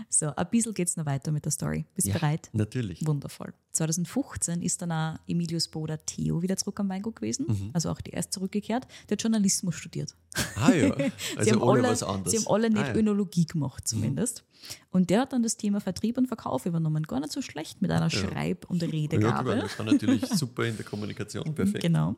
So, 0.10 0.28
ein 0.36 0.50
bisschen 0.50 0.74
geht 0.74 0.88
es 0.88 0.98
noch 0.98 1.06
weiter 1.06 1.32
mit 1.32 1.46
der 1.46 1.52
Story. 1.52 1.86
Bist 1.96 2.08
du 2.08 2.12
Ja, 2.12 2.18
bereit? 2.18 2.50
Natürlich. 2.54 3.06
Wundervoll. 3.06 3.54
2015 3.72 4.62
ist 4.64 4.82
dann 4.82 4.92
auch 4.92 5.20
Emilius 5.28 5.68
Bruder 5.68 6.04
Theo 6.04 6.42
wieder 6.42 6.58
zurück 6.58 6.80
am 6.80 6.90
Weingut 6.90 7.16
gewesen, 7.18 7.46
Mhm. 7.48 7.70
also 7.74 7.92
auch 7.92 8.02
die 8.02 8.12
erst 8.12 8.34
zurückgekehrt. 8.34 8.88
Der 9.10 9.16
hat 9.16 9.22
Journalismus 9.24 9.76
studiert. 9.76 10.16
Ah 10.56 10.72
ja, 10.72 10.96
also 11.38 11.52
haben 11.52 11.64
alle 11.64 11.84
was 11.84 12.02
anderes. 12.04 12.32
sie 12.32 12.38
haben 12.40 12.48
alle 12.54 12.70
nicht 12.70 12.80
Ah, 12.82 12.88
ja. 12.88 12.94
Mhm. 12.94 13.00
Önologie 13.00 13.46
gemacht, 13.46 13.88
zumindest. 13.88 14.44
Und 14.90 15.10
der 15.12 15.22
hat 15.22 15.34
dann 15.34 15.44
das 15.44 15.58
Thema 15.58 15.80
Vertrieb 15.80 16.18
und 16.18 16.28
Verkauf 16.28 16.66
übernommen. 16.66 17.04
Gar 17.04 17.20
nicht 17.20 17.32
so 17.32 17.42
schlecht 17.42 17.82
mit 17.82 17.92
einer 17.92 18.10
Schreib- 18.10 18.66
und 18.70 18.82
Ja, 18.82 18.88
Redegabe. 18.90 19.52
klar, 19.52 19.62
das 19.64 19.78
war 19.78 19.86
natürlich 19.86 20.26
super 20.28 20.66
in 20.66 20.76
der 20.76 20.86
Kommunikation, 20.86 21.44
perfekt. 21.56 21.82
Genau. 21.84 22.16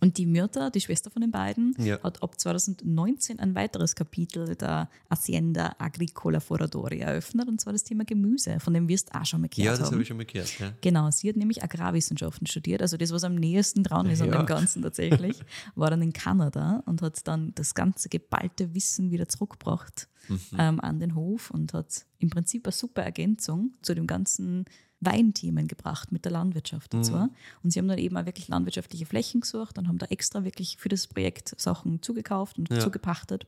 Und 0.00 0.18
die 0.18 0.26
Myrta, 0.26 0.70
die 0.70 0.80
Schwester 0.80 1.10
von 1.10 1.22
den 1.22 1.30
beiden, 1.30 1.76
Ja. 1.78 2.02
hat 2.02 2.22
ab 2.24 2.40
2019 2.40 3.38
ein 3.38 3.54
weiteres 3.54 3.94
Kapitel 3.94 4.56
der 4.56 4.88
Hacienda 5.08 5.76
Agricola 5.78 6.40
Foradori 6.40 6.98
eröffnet, 6.98 7.46
und 7.48 7.60
zwar 7.60 7.72
das 7.72 7.84
Thema 7.84 8.04
Gemüse, 8.04 8.58
von 8.58 8.74
dem 8.74 8.88
wirst 8.88 9.10
du 9.14 9.20
auch 9.20 9.24
schon 9.26 9.42
mal 9.42 9.48
gehört 9.48 9.64
Ja, 9.64 9.76
das 9.80 9.92
habe 9.92 10.02
ich 10.02 10.08
schon 10.08 10.16
mal 10.16 10.26
gehört. 10.26 10.58
Ja. 10.58 10.72
Genau, 10.80 11.08
sie 11.12 11.28
hat 11.28 11.36
nämlich 11.36 11.62
Agrarwissenschaften 11.62 12.48
studiert, 12.48 12.82
also 12.82 12.96
das, 12.96 13.12
was 13.12 13.22
am 13.22 13.36
nächsten 13.36 13.84
dran 13.84 14.06
ist 14.10 14.20
an 14.22 14.28
Ja. 14.32 14.38
dem 14.42 14.46
Ganzen 14.46 14.82
tatsächlich, 14.82 15.38
war 15.76 15.90
dann 15.90 16.02
in 16.02 16.12
Kanada 16.12 16.82
und 16.86 17.00
hat 17.02 17.26
dann 17.28 17.52
das 17.54 17.74
ganze 17.74 18.08
geballte 18.08 18.74
Wissen 18.74 19.10
wieder 19.12 19.28
zurückgebracht 19.28 20.08
Mhm. 20.28 20.38
ähm, 20.58 20.80
an 20.80 21.00
den 21.00 21.14
Hof 21.16 21.50
und 21.50 21.74
hat 21.74 22.06
im 22.18 22.30
Prinzip 22.30 22.64
eine 22.66 22.72
super 22.72 23.02
Ergänzung 23.02 23.74
zu 23.82 23.92
dem 23.94 24.06
ganzen 24.06 24.64
Weinthemen 25.04 25.66
gebracht 25.68 26.12
mit 26.12 26.24
der 26.24 26.32
Landwirtschaft 26.32 26.94
dazu. 26.94 27.12
Mhm. 27.12 27.30
Und 27.62 27.70
sie 27.72 27.78
haben 27.78 27.88
dann 27.88 27.98
eben 27.98 28.16
auch 28.16 28.24
wirklich 28.26 28.48
landwirtschaftliche 28.48 29.04
Flächen 29.06 29.40
gesucht 29.40 29.76
und 29.78 29.88
haben 29.88 29.98
da 29.98 30.06
extra 30.06 30.44
wirklich 30.44 30.76
für 30.78 30.88
das 30.88 31.06
Projekt 31.06 31.54
Sachen 31.60 32.00
zugekauft 32.02 32.58
und 32.58 32.70
Ja. 32.70 32.80
zugepachtet. 32.80 33.46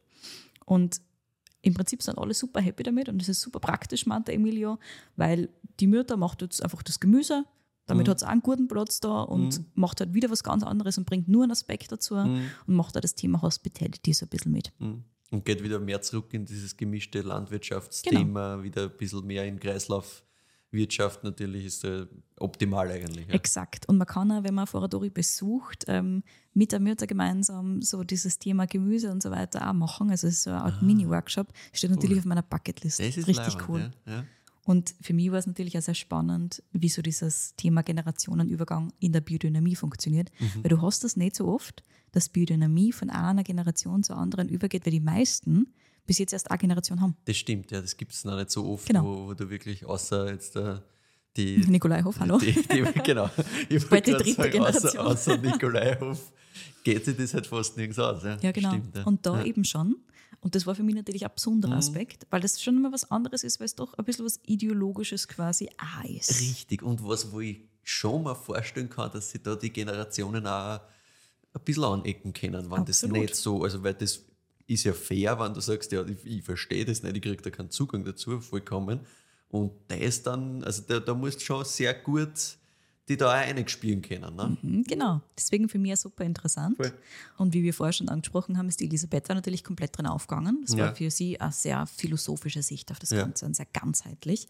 Und 0.67 1.01
im 1.63 1.73
Prinzip 1.75 2.03
sind 2.03 2.19
alle 2.19 2.35
super 2.35 2.61
happy 2.61 2.83
damit 2.83 3.09
und 3.09 3.23
es 3.23 3.29
ist 3.29 3.41
super 3.41 3.61
praktisch, 3.61 4.05
meinte 4.07 4.33
Emilio, 4.33 4.79
weil 5.17 5.49
die 5.81 5.87
Myrta 5.87 6.17
macht 6.17 6.43
jetzt 6.43 6.63
einfach 6.63 6.83
das 6.83 7.01
Gemüse, 7.01 7.45
damit 7.87 8.07
Mhm. 8.07 8.11
hat 8.11 8.23
auch 8.25 8.29
einen 8.29 8.43
guten 8.43 8.67
Platz 8.69 9.01
da 9.01 9.23
und 9.23 9.65
macht 9.77 10.01
halt 10.01 10.13
wieder 10.13 10.31
was 10.31 10.43
ganz 10.43 10.63
anderes 10.63 10.99
und 10.99 11.07
bringt 11.07 11.29
nur 11.29 11.43
einen 11.45 11.53
Aspekt 11.53 11.93
dazu 11.93 12.17
Mhm. 12.17 12.51
und 12.67 12.75
macht 12.77 12.97
da 12.97 13.01
das 13.01 13.15
Thema 13.15 13.41
Hospitality 13.43 14.13
so 14.13 14.27
ein 14.27 14.29
bisschen 14.29 14.53
mit. 14.53 14.73
Mhm. 14.79 15.05
Und 15.31 15.45
geht 15.45 15.63
wieder 15.63 15.81
mehr 15.81 16.01
zurück 16.03 16.33
in 16.35 16.45
dieses 16.45 16.77
gemischte 16.77 17.23
Landwirtschaftsthema, 17.23 18.53
Genau. 18.57 18.63
wieder 18.63 18.85
ein 18.85 18.97
bisschen 18.97 19.25
mehr 19.27 19.47
in 19.47 19.59
Kreislaufwirtschaft 20.75 21.25
natürlich 21.25 21.67
ist 21.67 21.85
äh, 21.85 22.07
optimal 22.39 22.91
eigentlich. 22.91 23.27
Ja. 23.29 23.35
Exakt. 23.35 23.89
Und 23.89 23.99
man 23.99 24.07
kann 24.07 24.31
auch, 24.33 24.43
wenn 24.43 24.55
man 24.55 24.67
Foradori 24.67 25.11
besucht, 25.11 25.85
ähm, 25.89 26.23
mit 26.53 26.73
der 26.73 26.81
Myrta 26.81 27.07
gemeinsam 27.07 27.81
so 27.83 28.05
dieses 28.05 28.39
Thema 28.39 28.67
Gemüse 28.67 29.11
und 29.11 29.23
so 29.23 29.31
weiter 29.31 29.69
auch 29.69 29.73
machen. 29.73 30.11
Also 30.11 30.27
es 30.27 30.35
ist 30.35 30.43
so 30.45 30.51
eine 30.51 30.63
Art 30.63 30.83
Mini-Workshop. 30.83 31.49
Steht 31.73 31.91
natürlich 31.91 32.19
auf 32.19 32.25
meiner 32.25 32.43
Bucketlist. 32.43 33.01
Ah. 33.01 33.07
Das 33.07 33.17
ist 33.17 33.29
Richtig 33.29 33.55
leibend, 33.55 33.69
cool. 33.69 33.91
Ja. 34.07 34.13
Ja. 34.13 34.25
Und 34.67 34.95
für 35.03 35.13
mich 35.13 35.31
war 35.31 35.39
es 35.39 35.47
natürlich 35.47 35.77
auch 35.77 35.83
sehr 35.83 35.95
spannend, 35.95 36.63
wie 36.73 36.89
so 36.89 37.03
dieses 37.03 37.55
Thema 37.57 37.83
Generationenübergang 37.83 38.93
in 38.99 39.13
der 39.13 39.21
Biodynamie 39.21 39.77
funktioniert. 39.77 40.31
Mhm. 40.41 40.63
Weil 40.63 40.71
du 40.71 40.81
hast 40.81 41.05
das 41.05 41.17
nicht 41.17 41.37
so 41.37 41.49
oft, 41.49 41.85
dass 42.13 42.31
Biodynamie 42.31 42.93
von 42.93 43.11
einer 43.11 43.43
Generation 43.43 44.03
zur 44.03 44.17
anderen 44.17 44.49
übergeht, 44.49 44.87
weil 44.87 44.93
die 44.93 45.01
meisten 45.01 45.75
bis 46.07 46.19
jetzt 46.19 46.33
erst 46.33 46.51
eine 46.51 46.59
Generation 46.59 47.01
haben. 47.01 47.17
Das 47.25 47.37
stimmt, 47.37 47.71
ja, 47.71 47.81
das 47.81 47.97
gibt 47.97 48.13
es 48.13 48.25
noch 48.25 48.37
nicht 48.37 48.51
so 48.51 48.67
oft, 48.69 48.87
Genau. 48.87 49.05
wo, 49.05 49.27
wo 49.29 49.35
du 49.35 49.49
wirklich 49.51 49.85
außer 49.85 50.31
jetzt 50.31 50.57
äh, 50.57 50.77
die, 51.37 51.59
Nikolaihof, 51.69 52.21
hallo. 52.21 52.39
die, 52.39 52.53
die 52.53 52.85
genau, 53.05 53.31
ich 53.69 53.89
Bald 53.89 54.07
die 54.07 54.13
dritte 54.13 54.33
sagen, 54.35 54.61
außer, 54.61 54.81
Generation. 54.81 55.07
außer 55.07 55.37
Nikolaihof 55.43 56.33
geht 56.85 57.05
sich 57.05 57.17
das 57.17 57.35
halt 57.35 57.47
fast 57.47 57.77
nirgends 57.77 57.99
aus. 57.99 58.23
Ja, 58.23 58.37
Ja, 58.41 58.53
genau. 58.53 58.71
Stimmt, 58.71 58.97
ja. 58.97 59.03
Und 59.05 59.25
da 59.27 59.35
ja. 59.37 59.41
Mhm. 59.41 59.47
eben 59.47 59.65
schon. 59.65 59.97
Und 60.41 60.55
das 60.55 60.67
war 60.67 60.75
für 60.75 60.83
mich 60.83 60.95
natürlich 60.95 61.25
ein 61.25 61.31
besonderer 61.35 61.77
Aspekt, 61.77 62.27
weil 62.29 62.41
das 62.43 62.63
schon 62.63 62.77
immer 62.77 62.93
was 62.93 63.11
anderes 63.11 63.45
ist, 63.45 63.61
weil 63.61 63.65
es 63.65 63.75
doch 63.75 63.95
ein 63.95 64.05
bisschen 64.05 64.27
was 64.27 64.39
Ideologisches 64.45 65.27
quasi 65.27 65.71
auch 65.79 66.05
ist. 66.05 66.39
Richtig. 66.39 66.83
Und 66.83 67.03
was, 67.03 67.33
wo 67.33 67.41
ich 67.41 67.63
schon 67.83 68.25
mal 68.25 68.35
vorstellen 68.35 68.91
kann, 68.91 69.11
dass 69.11 69.31
sie 69.31 69.43
da 69.43 69.57
die 69.57 69.71
Generationen 69.71 70.47
auch 70.47 70.81
ein 71.55 71.61
bisschen 71.65 71.85
anecken 71.85 72.35
können, 72.35 72.71
wenn 72.71 72.85
das 72.85 73.03
Absolut. 73.05 73.23
nicht 73.23 73.37
so, 73.37 73.63
also 73.63 73.83
weil 73.83 73.95
das 73.95 74.23
ist 74.67 74.85
ja 74.85 74.93
fair, 74.93 75.39
wenn 75.39 75.53
du 75.55 75.61
sagst, 75.61 75.93
ja, 75.93 76.05
ich, 76.07 76.25
ich 76.25 76.43
verstehe 76.43 76.85
das 76.85 77.03
nicht, 77.03 77.17
ich 77.17 77.23
kriege 77.23 77.43
da 77.43 77.51
keinen 77.51 77.71
Zugang 77.71 78.05
dazu, 78.05 78.41
vollkommen. 78.41 79.01
Und 79.49 79.73
das 79.89 80.23
dann, 80.23 80.65
also 80.65 80.83
da, 80.87 81.01
da 81.01 81.15
musst 81.15 81.41
du 81.41 81.45
schon 81.45 81.65
sehr 81.65 81.95
gut 81.95 82.59
die 83.07 83.19
da 83.19 83.27
auch 83.29 83.33
eingespielen 83.47 84.01
können. 84.01 84.35
Ne? 84.35 84.57
Mhm, 84.63 84.85
Genau, 84.85 85.21
deswegen 85.37 85.69
für 85.69 85.79
mich 85.79 85.93
auch 85.93 85.97
super 85.99 86.25
interessant. 86.25 86.79
Voll. 86.79 86.91
Und 87.37 87.53
wie 87.53 87.63
wir 87.63 87.75
vorher 87.75 87.93
schon 87.93 88.09
angesprochen 88.09 88.57
haben, 88.57 88.67
ist 88.71 88.81
die 88.81 88.87
Elisabetta 88.87 89.35
natürlich 89.35 89.63
komplett 89.63 89.99
drin 89.99 90.07
aufgegangen. 90.07 90.61
Das 90.65 90.75
Ja. 90.75 90.87
war 90.87 90.95
für 90.97 91.11
sie 91.11 91.39
eine 91.39 91.53
sehr 91.53 91.87
philosophische 91.87 92.63
Sicht 92.63 92.91
auf 92.91 92.99
das 92.99 93.11
Ja. 93.11 93.19
Ganze 93.25 93.45
und 93.45 93.55
sehr 93.57 93.67
ganzheitlich. 93.75 94.49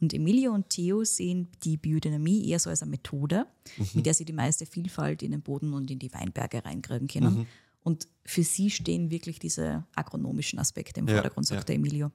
Und 0.00 0.12
Emilio 0.14 0.52
und 0.52 0.68
Theo 0.70 1.04
sehen 1.04 1.46
die 1.62 1.76
Biodynamie 1.76 2.48
eher 2.48 2.58
so 2.58 2.70
als 2.70 2.82
eine 2.82 2.90
Methode, 2.90 3.46
Mhm. 3.78 3.86
mit 3.94 4.06
der 4.06 4.14
sie 4.14 4.24
die 4.24 4.32
meiste 4.32 4.66
Vielfalt 4.66 5.22
in 5.22 5.30
den 5.30 5.42
Boden 5.42 5.72
und 5.72 5.88
in 5.88 6.00
die 6.00 6.12
Weinberge 6.12 6.64
reinkriegen 6.64 7.06
können. 7.06 7.34
Mhm. 7.38 7.46
Und 7.82 8.06
für 8.24 8.44
sie 8.44 8.70
stehen 8.70 9.10
wirklich 9.10 9.38
diese 9.38 9.84
agronomischen 9.94 10.58
Aspekte 10.58 11.00
im 11.00 11.08
Ja, 11.08 11.14
Vordergrund, 11.14 11.46
sagt 11.46 11.62
ja. 11.62 11.64
der 11.64 11.74
Emilio. 11.76 12.10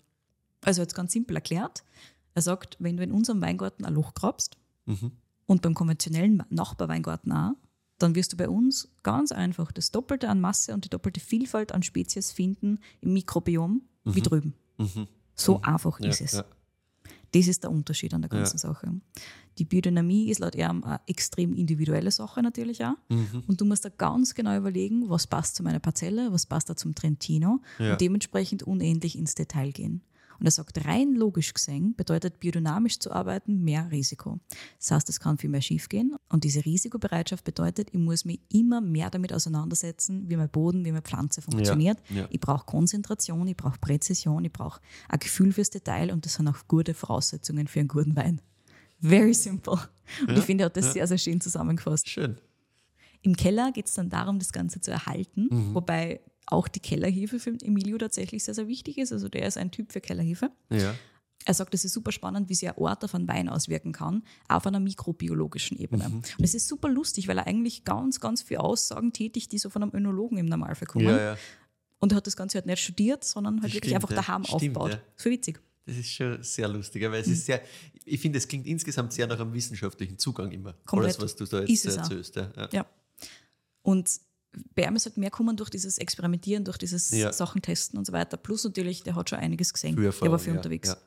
Also 0.61 0.81
jetzt 0.81 0.95
ganz 0.95 1.11
simpel 1.13 1.35
erklärt. 1.35 1.83
Er 2.33 2.41
sagt, 2.41 2.77
wenn 2.79 2.97
du 2.97 3.03
in 3.03 3.11
unserem 3.11 3.41
Weingarten 3.41 3.85
ein 3.85 3.93
Loch 3.93 4.13
grabst 4.13 4.57
Mhm. 4.85 5.11
und 5.45 5.61
beim 5.61 5.73
konventionellen 5.73 6.43
Nachbarweingarten 6.49 7.31
auch, 7.31 7.53
dann 7.97 8.15
wirst 8.15 8.31
du 8.33 8.37
bei 8.37 8.47
uns 8.47 8.89
ganz 9.03 9.31
einfach 9.31 9.71
das 9.71 9.91
Doppelte 9.91 10.29
an 10.29 10.39
Masse 10.39 10.73
und 10.73 10.85
die 10.85 10.89
doppelte 10.89 11.19
Vielfalt 11.19 11.71
an 11.73 11.83
Spezies 11.83 12.31
finden 12.31 12.79
im 13.01 13.13
Mikrobiom 13.13 13.81
wie 14.05 14.21
drüben. 14.21 14.53
So 15.35 15.61
einfach 15.63 15.99
ist 15.99 16.21
es. 16.21 16.43
Ja. 17.33 17.39
Das 17.41 17.47
ist 17.47 17.63
der 17.63 17.71
Unterschied 17.71 18.13
an 18.13 18.21
der 18.21 18.29
ganzen 18.29 18.57
Sache. 18.57 18.91
Die 19.57 19.65
Biodynamie 19.65 20.29
ist 20.29 20.39
laut 20.39 20.55
ihm 20.55 20.83
eine 20.83 20.99
extrem 21.07 21.53
individuelle 21.53 22.11
Sache 22.11 22.41
natürlich 22.43 22.83
auch. 22.85 22.93
Mhm. 23.09 23.43
Und 23.47 23.59
du 23.59 23.65
musst 23.65 23.85
da 23.85 23.89
ganz 23.89 24.35
genau 24.35 24.55
überlegen, 24.55 25.09
was 25.09 25.27
passt 25.27 25.55
zu 25.55 25.63
meiner 25.63 25.79
Parzelle, 25.79 26.31
was 26.31 26.45
passt 26.45 26.69
da 26.69 26.75
zum 26.75 26.93
Trentino 26.95 27.59
Ja. 27.79 27.93
und 27.93 28.01
dementsprechend 28.01 28.63
unendlich 28.63 29.17
ins 29.17 29.33
Detail 29.35 29.71
gehen. 29.71 30.01
Und 30.39 30.45
er 30.45 30.51
sagt, 30.51 30.85
rein 30.85 31.13
logisch 31.15 31.53
gesehen 31.53 31.95
bedeutet 31.95 32.39
biodynamisch 32.39 32.99
zu 32.99 33.11
arbeiten 33.11 33.63
mehr 33.63 33.89
Risiko. 33.91 34.39
Das 34.79 34.91
heißt, 34.91 35.09
es 35.09 35.19
kann 35.19 35.37
viel 35.37 35.49
mehr 35.49 35.61
schiefgehen. 35.61 36.15
Und 36.29 36.43
diese 36.43 36.63
Risikobereitschaft 36.65 37.43
bedeutet, 37.43 37.89
ich 37.91 37.99
muss 37.99 38.25
mich 38.25 38.39
immer 38.51 38.81
mehr 38.81 39.09
damit 39.09 39.33
auseinandersetzen, 39.33 40.29
wie 40.29 40.35
mein 40.35 40.49
Boden, 40.49 40.85
wie 40.85 40.91
meine 40.91 41.01
Pflanze 41.01 41.41
funktioniert. 41.41 41.97
ja. 42.09 42.27
Ich 42.29 42.39
brauche 42.39 42.65
Konzentration, 42.65 43.47
ich 43.47 43.57
brauche 43.57 43.79
Präzision, 43.79 44.45
ich 44.45 44.51
brauche 44.53 44.81
ein 45.09 45.19
Gefühl 45.19 45.51
fürs 45.53 45.69
Detail 45.69 46.11
und 46.11 46.25
das 46.25 46.35
sind 46.35 46.47
auch 46.47 46.67
gute 46.67 46.93
Voraussetzungen 46.93 47.67
für 47.67 47.79
einen 47.79 47.87
guten 47.89 48.15
Wein. 48.15 48.41
Very 49.01 49.33
simple. 49.33 49.79
Und 50.27 50.37
ich 50.37 50.43
finde, 50.45 50.63
er 50.63 50.65
hat 50.67 50.77
das 50.77 50.93
sehr, 50.93 51.05
sehr 51.07 51.17
schön 51.17 51.39
zusammengefasst. 51.41 52.09
Schön. 52.09 52.37
Im 53.21 53.35
Keller 53.35 53.71
geht 53.71 53.87
es 53.87 53.93
dann 53.95 54.09
darum, 54.09 54.39
das 54.39 54.51
Ganze 54.51 54.79
zu 54.81 54.91
erhalten, 54.91 55.47
Mhm. 55.51 55.75
wobei 55.75 56.21
auch 56.47 56.67
die 56.67 56.79
Kellerhefe 56.79 57.39
für 57.39 57.51
Emilio 57.61 57.97
tatsächlich 57.97 58.43
sehr, 58.43 58.53
sehr 58.53 58.67
wichtig 58.67 58.97
ist. 58.97 59.11
Also 59.13 59.29
der 59.29 59.45
ist 59.45 59.57
ein 59.57 59.71
Typ 59.71 59.91
für 59.91 60.01
Kellerhefe. 60.01 60.51
Ja. 60.69 60.95
Er 61.45 61.53
sagt, 61.53 61.73
es 61.73 61.85
ist 61.85 61.93
super 61.93 62.11
spannend, 62.11 62.49
wie 62.49 62.55
sich 62.55 62.67
ein 62.67 62.75
Ort 62.77 63.03
auf 63.05 63.15
einen 63.15 63.27
Wein 63.27 63.47
auswirken 63.47 63.91
kann, 63.93 64.23
auf 64.49 64.65
einer 64.65 64.79
mikrobiologischen 64.79 65.77
Ebene. 65.77 66.09
Mhm. 66.09 66.15
Und 66.15 66.43
es 66.43 66.53
ist 66.53 66.67
super 66.67 66.89
lustig, 66.89 67.27
weil 67.27 67.37
er 67.37 67.47
eigentlich 67.47 67.83
ganz, 67.85 68.19
ganz 68.19 68.41
viele 68.41 68.61
Aussagen 68.61 69.13
tätigt, 69.13 69.51
die 69.51 69.57
so 69.57 69.69
von 69.69 69.83
einem 69.83 69.93
Önologen 69.93 70.37
im 70.37 70.47
Normalfall 70.47 70.87
kommen. 70.87 71.05
Ja, 71.05 71.19
ja. 71.19 71.37
Und 71.99 72.11
er 72.11 72.17
hat 72.17 72.27
das 72.27 72.35
Ganze 72.35 72.57
halt 72.57 72.65
nicht 72.65 72.81
studiert, 72.81 73.23
sondern 73.23 73.61
halt 73.61 73.65
Das 73.65 73.73
wirklich 73.75 73.91
stimmt, 73.91 74.03
einfach 74.03 74.11
ja. 74.11 74.21
daheim 74.21 74.43
Stimmt, 74.43 74.55
aufgebaut. 74.55 74.91
ja. 74.91 74.99
So 75.15 75.29
witzig. 75.29 75.59
Das 75.85 75.95
ist 75.95 76.11
schon 76.11 76.43
sehr 76.43 76.67
lustig, 76.67 77.01
weil 77.03 77.21
es 77.21 77.27
ist 77.27 77.45
sehr, 77.45 77.61
ich 78.03 78.19
finde, 78.19 78.39
es 78.39 78.47
klingt 78.47 78.67
insgesamt 78.67 79.13
sehr 79.13 79.25
nach 79.25 79.39
einem 79.39 79.53
wissenschaftlichen 79.53 80.17
Zugang 80.17 80.51
immer. 80.51 80.73
Komplett. 80.85 81.17
Alles, 81.17 81.21
was 81.21 81.35
du 81.37 81.45
da 81.45 81.63
jetzt 81.63 81.85
erzählst. 81.85 82.35
Ja. 82.71 82.85
Und 83.83 84.09
ihm 84.77 84.95
ist 84.95 85.05
halt 85.05 85.17
mehr 85.17 85.31
kommen 85.31 85.55
durch 85.57 85.69
dieses 85.69 85.97
Experimentieren, 85.97 86.63
durch 86.63 86.77
dieses 86.77 87.11
Ja. 87.11 87.31
Sachen 87.33 87.61
testen 87.61 87.97
und 87.97 88.05
so 88.05 88.13
weiter. 88.13 88.37
Plus 88.37 88.63
natürlich, 88.63 89.03
der 89.03 89.15
hat 89.15 89.29
schon 89.29 89.39
einiges 89.39 89.73
gesehen. 89.73 89.95
Der 89.95 90.05
war 90.31 90.39
viel 90.39 90.53
ja, 90.53 90.57
unterwegs. 90.57 90.89
ja. 90.89 90.97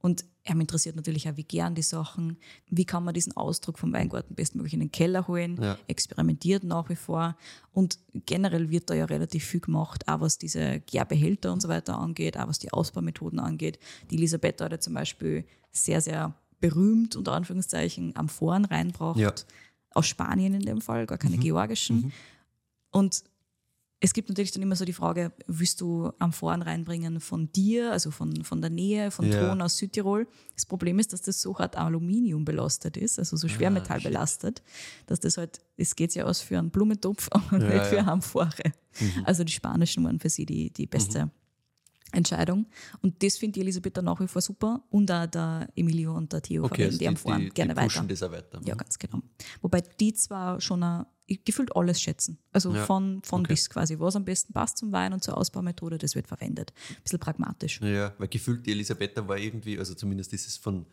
Und 0.00 0.24
er 0.44 0.54
interessiert 0.54 0.94
natürlich 0.94 1.28
auch, 1.28 1.36
wie 1.36 1.42
gern 1.42 1.74
die 1.74 1.82
Sachen, 1.82 2.36
wie 2.70 2.84
kann 2.84 3.02
man 3.04 3.14
diesen 3.14 3.36
Ausdruck 3.36 3.80
vom 3.80 3.92
Weingarten 3.92 4.34
bestmöglich 4.36 4.72
in 4.74 4.78
den 4.80 4.92
Keller 4.92 5.26
holen, 5.26 5.58
Ja. 5.60 5.76
experimentiert 5.88 6.62
nach 6.62 6.88
wie 6.88 6.94
vor. 6.94 7.36
Und 7.72 7.98
generell 8.14 8.70
wird 8.70 8.88
da 8.90 8.94
ja 8.94 9.06
relativ 9.06 9.44
viel 9.44 9.58
gemacht, 9.60 10.06
auch 10.06 10.20
was 10.20 10.38
diese 10.38 10.80
Gärbehälter 10.86 11.52
und 11.52 11.60
so 11.60 11.68
weiter 11.68 11.98
angeht, 11.98 12.38
auch 12.38 12.46
was 12.46 12.60
die 12.60 12.72
Ausbaumethoden 12.72 13.40
angeht. 13.40 13.80
Die 14.10 14.16
Elisabeth 14.16 14.60
hat 14.60 14.70
ja 14.70 14.78
zum 14.78 14.94
Beispiel 14.94 15.44
sehr, 15.72 16.00
sehr 16.00 16.32
berühmt, 16.60 17.16
unter 17.16 17.32
Anführungszeichen, 17.32 18.14
Amphoren 18.16 18.64
reinbracht. 18.66 19.18
Ja. 19.18 19.34
Aus 19.94 20.06
Spanien 20.06 20.54
in 20.54 20.60
dem 20.62 20.80
Fall, 20.80 21.06
gar 21.06 21.18
keine 21.18 21.38
georgischen. 21.38 22.12
Und 22.90 23.22
es 24.00 24.12
gibt 24.12 24.28
natürlich 24.28 24.52
dann 24.52 24.62
immer 24.62 24.76
so 24.76 24.84
die 24.84 24.92
Frage, 24.92 25.32
willst 25.48 25.80
du 25.80 26.12
Amphoren 26.20 26.62
reinbringen 26.62 27.18
von 27.18 27.50
dir, 27.50 27.90
also 27.90 28.12
von, 28.12 28.44
von 28.44 28.60
der 28.60 28.70
Nähe, 28.70 29.10
von 29.10 29.26
Ja. 29.30 29.40
Thron 29.40 29.60
aus 29.60 29.76
Südtirol? 29.76 30.28
Das 30.54 30.66
Problem 30.66 31.00
ist, 31.00 31.12
dass 31.12 31.22
das 31.22 31.40
so 31.40 31.58
hart 31.58 31.76
Aluminium 31.76 32.44
belastet 32.44 32.96
ist, 32.96 33.18
also 33.18 33.36
so 33.36 33.48
Schwermetall 33.48 34.00
belastet, 34.00 34.62
dass 35.06 35.18
das 35.18 35.36
halt, 35.36 35.60
es 35.76 35.96
geht 35.96 36.14
ja 36.14 36.26
aus 36.26 36.40
für 36.40 36.58
einen 36.58 36.70
Blumentopf, 36.70 37.28
aber 37.32 37.58
nicht 37.58 37.86
für 37.86 37.96
ja. 37.96 38.02
eine 38.02 38.12
Amphore. 38.12 38.72
Also 39.24 39.42
die 39.42 39.52
spanischen 39.52 40.04
waren 40.04 40.20
für 40.20 40.30
sie 40.30 40.46
die, 40.46 40.72
die 40.72 40.86
beste 40.86 41.32
Entscheidung. 42.12 42.66
Und 43.02 43.22
das 43.22 43.36
findet 43.36 43.56
die 43.56 43.60
Elisabeth 43.62 43.96
dann 43.96 44.06
nach 44.06 44.20
wie 44.20 44.28
vor 44.28 44.40
super 44.40 44.82
und 44.90 45.10
auch 45.10 45.26
der 45.26 45.68
Emilio 45.74 46.16
und 46.16 46.32
der 46.32 46.40
Theo 46.40 46.64
Okay, 46.64 46.84
verwenden 46.84 46.86
also 46.86 46.98
die 46.98 47.04
die, 47.04 47.08
Amphoren 47.08 47.40
die, 47.40 47.48
gerne 47.50 47.74
die 47.74 47.76
weiter. 47.80 48.04
das 48.04 48.30
weiter. 48.32 48.60
Ja, 48.64 48.74
ganz 48.76 48.98
genau. 48.98 49.22
Wobei 49.60 49.82
die 49.82 50.14
zwar 50.14 50.60
schon 50.60 50.82
ein, 50.82 51.04
gefühlt 51.36 51.74
alles 51.76 52.00
schätzen. 52.00 52.38
Also 52.52 52.74
Ja, 52.74 52.84
von, 52.86 53.20
von 53.22 53.40
okay. 53.40 53.52
bis 53.52 53.68
quasi, 53.70 53.98
was 53.98 54.16
am 54.16 54.24
besten 54.24 54.52
passt 54.52 54.78
zum 54.78 54.92
Wein 54.92 55.12
und 55.12 55.22
zur 55.22 55.36
Ausbaumethode, 55.36 55.98
das 55.98 56.14
wird 56.14 56.26
verwendet. 56.26 56.72
Ein 56.90 57.02
bisschen 57.02 57.18
pragmatisch. 57.18 57.80
Ja, 57.82 58.12
weil 58.18 58.28
gefühlt 58.28 58.64
die 58.66 58.72
Elisabetta 58.72 59.26
war 59.28 59.36
irgendwie, 59.38 59.78
also 59.78 59.94
zumindest 59.94 60.32
ist 60.32 60.46
es 60.46 60.56
von 60.56 60.86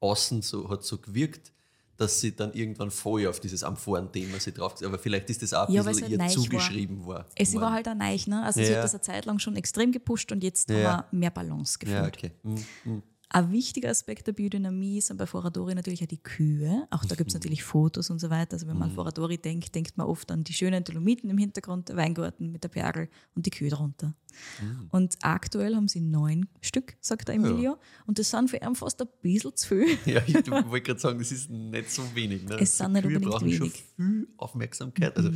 außen 0.00 0.42
so, 0.42 0.68
hat 0.68 0.84
so 0.84 0.98
gewirkt, 0.98 1.52
dass 1.96 2.20
sie 2.20 2.36
dann 2.36 2.52
irgendwann 2.52 2.90
voll 2.90 3.26
auf 3.26 3.40
dieses 3.40 3.62
Amphoren-Thema 3.64 4.38
sie 4.38 4.52
drauf 4.52 4.74
aber 4.84 4.98
vielleicht 4.98 5.30
ist 5.30 5.40
das 5.40 5.54
auch 5.54 5.66
ein 5.68 5.72
Ja, 5.74 5.82
bisschen 5.82 6.10
ihr 6.10 6.18
halt 6.18 6.18
neich 6.18 6.36
war. 6.36 6.44
zugeschrieben 6.44 7.06
war. 7.06 7.26
Es 7.34 7.54
war 7.54 7.72
halt 7.72 7.88
ein 7.88 7.96
Neich, 7.96 8.26
ne? 8.26 8.42
Also 8.44 8.60
sie 8.60 8.66
Ja. 8.70 8.76
hat 8.78 8.84
das 8.84 8.92
eine 8.92 9.00
Zeit 9.00 9.24
lang 9.24 9.38
schon 9.38 9.56
extrem 9.56 9.92
gepusht 9.92 10.30
und 10.30 10.44
jetzt 10.44 10.68
Ja. 10.68 10.76
haben 10.76 11.04
wir 11.12 11.18
mehr 11.20 11.30
Balance 11.30 11.78
gefunden. 11.78 12.02
Ja, 12.02 12.06
okay. 12.08 12.32
Mhm. 12.42 13.02
Mhm. 13.32 13.36
Ein 13.46 13.52
wichtiger 13.52 13.90
Aspekt 13.90 14.26
der 14.28 14.32
Biodynamie 14.32 15.00
sind 15.00 15.16
bei 15.16 15.26
Foradori 15.26 15.74
natürlich 15.74 16.02
auch 16.02 16.06
die 16.06 16.22
Kühe. 16.22 16.86
Auch 16.90 17.04
da 17.04 17.14
gibt 17.16 17.30
es 17.30 17.34
Mhm. 17.34 17.38
natürlich 17.40 17.64
Fotos 17.64 18.08
und 18.10 18.20
so 18.20 18.30
weiter. 18.30 18.54
Also 18.54 18.66
wenn 18.68 18.78
man 18.78 18.90
an 18.90 18.94
Foradori 18.94 19.36
denkt, 19.38 19.74
denkt 19.74 19.96
man 19.98 20.06
oft 20.06 20.30
an 20.30 20.44
die 20.44 20.52
schönen 20.52 20.84
Dolomiten 20.84 21.28
im 21.28 21.38
Hintergrund, 21.38 21.88
der 21.88 21.96
Weingarten 21.96 22.52
mit 22.52 22.62
der 22.62 22.68
Pergel 22.68 23.08
und 23.34 23.44
die 23.46 23.50
Kühe 23.50 23.68
darunter. 23.68 24.14
Mhm. 24.62 24.88
Und 24.90 25.16
aktuell 25.22 25.74
haben 25.74 25.88
sie 25.88 26.00
neun 26.00 26.48
Stück, 26.60 26.96
sagt 27.00 27.28
der 27.28 27.34
Emilio. 27.34 27.78
Und 28.06 28.18
das 28.18 28.30
sind 28.30 28.48
für 28.48 28.58
ihn 28.58 28.74
fast 28.76 29.00
ein 29.02 29.08
bisschen 29.22 29.56
zu 29.56 29.68
viel. 29.68 29.86
Ja, 30.06 30.22
ich 30.26 30.34
wollte 30.50 30.82
gerade 30.82 31.00
sagen, 31.00 31.18
das 31.18 31.32
ist 31.32 31.50
nicht 31.50 31.90
so 31.90 32.02
wenig. 32.14 32.44
Ne? 32.44 32.56
Es 32.60 32.78
sind 32.78 32.92
nicht 32.92 33.02
Kühe 33.02 33.16
unbedingt 33.16 33.32
brauchen 33.32 33.46
wenig. 33.48 33.84
Mhm. 33.96 34.04
schon 34.04 34.26
viel 34.26 34.28
Aufmerksamkeit, 34.36 35.16
also 35.16 35.30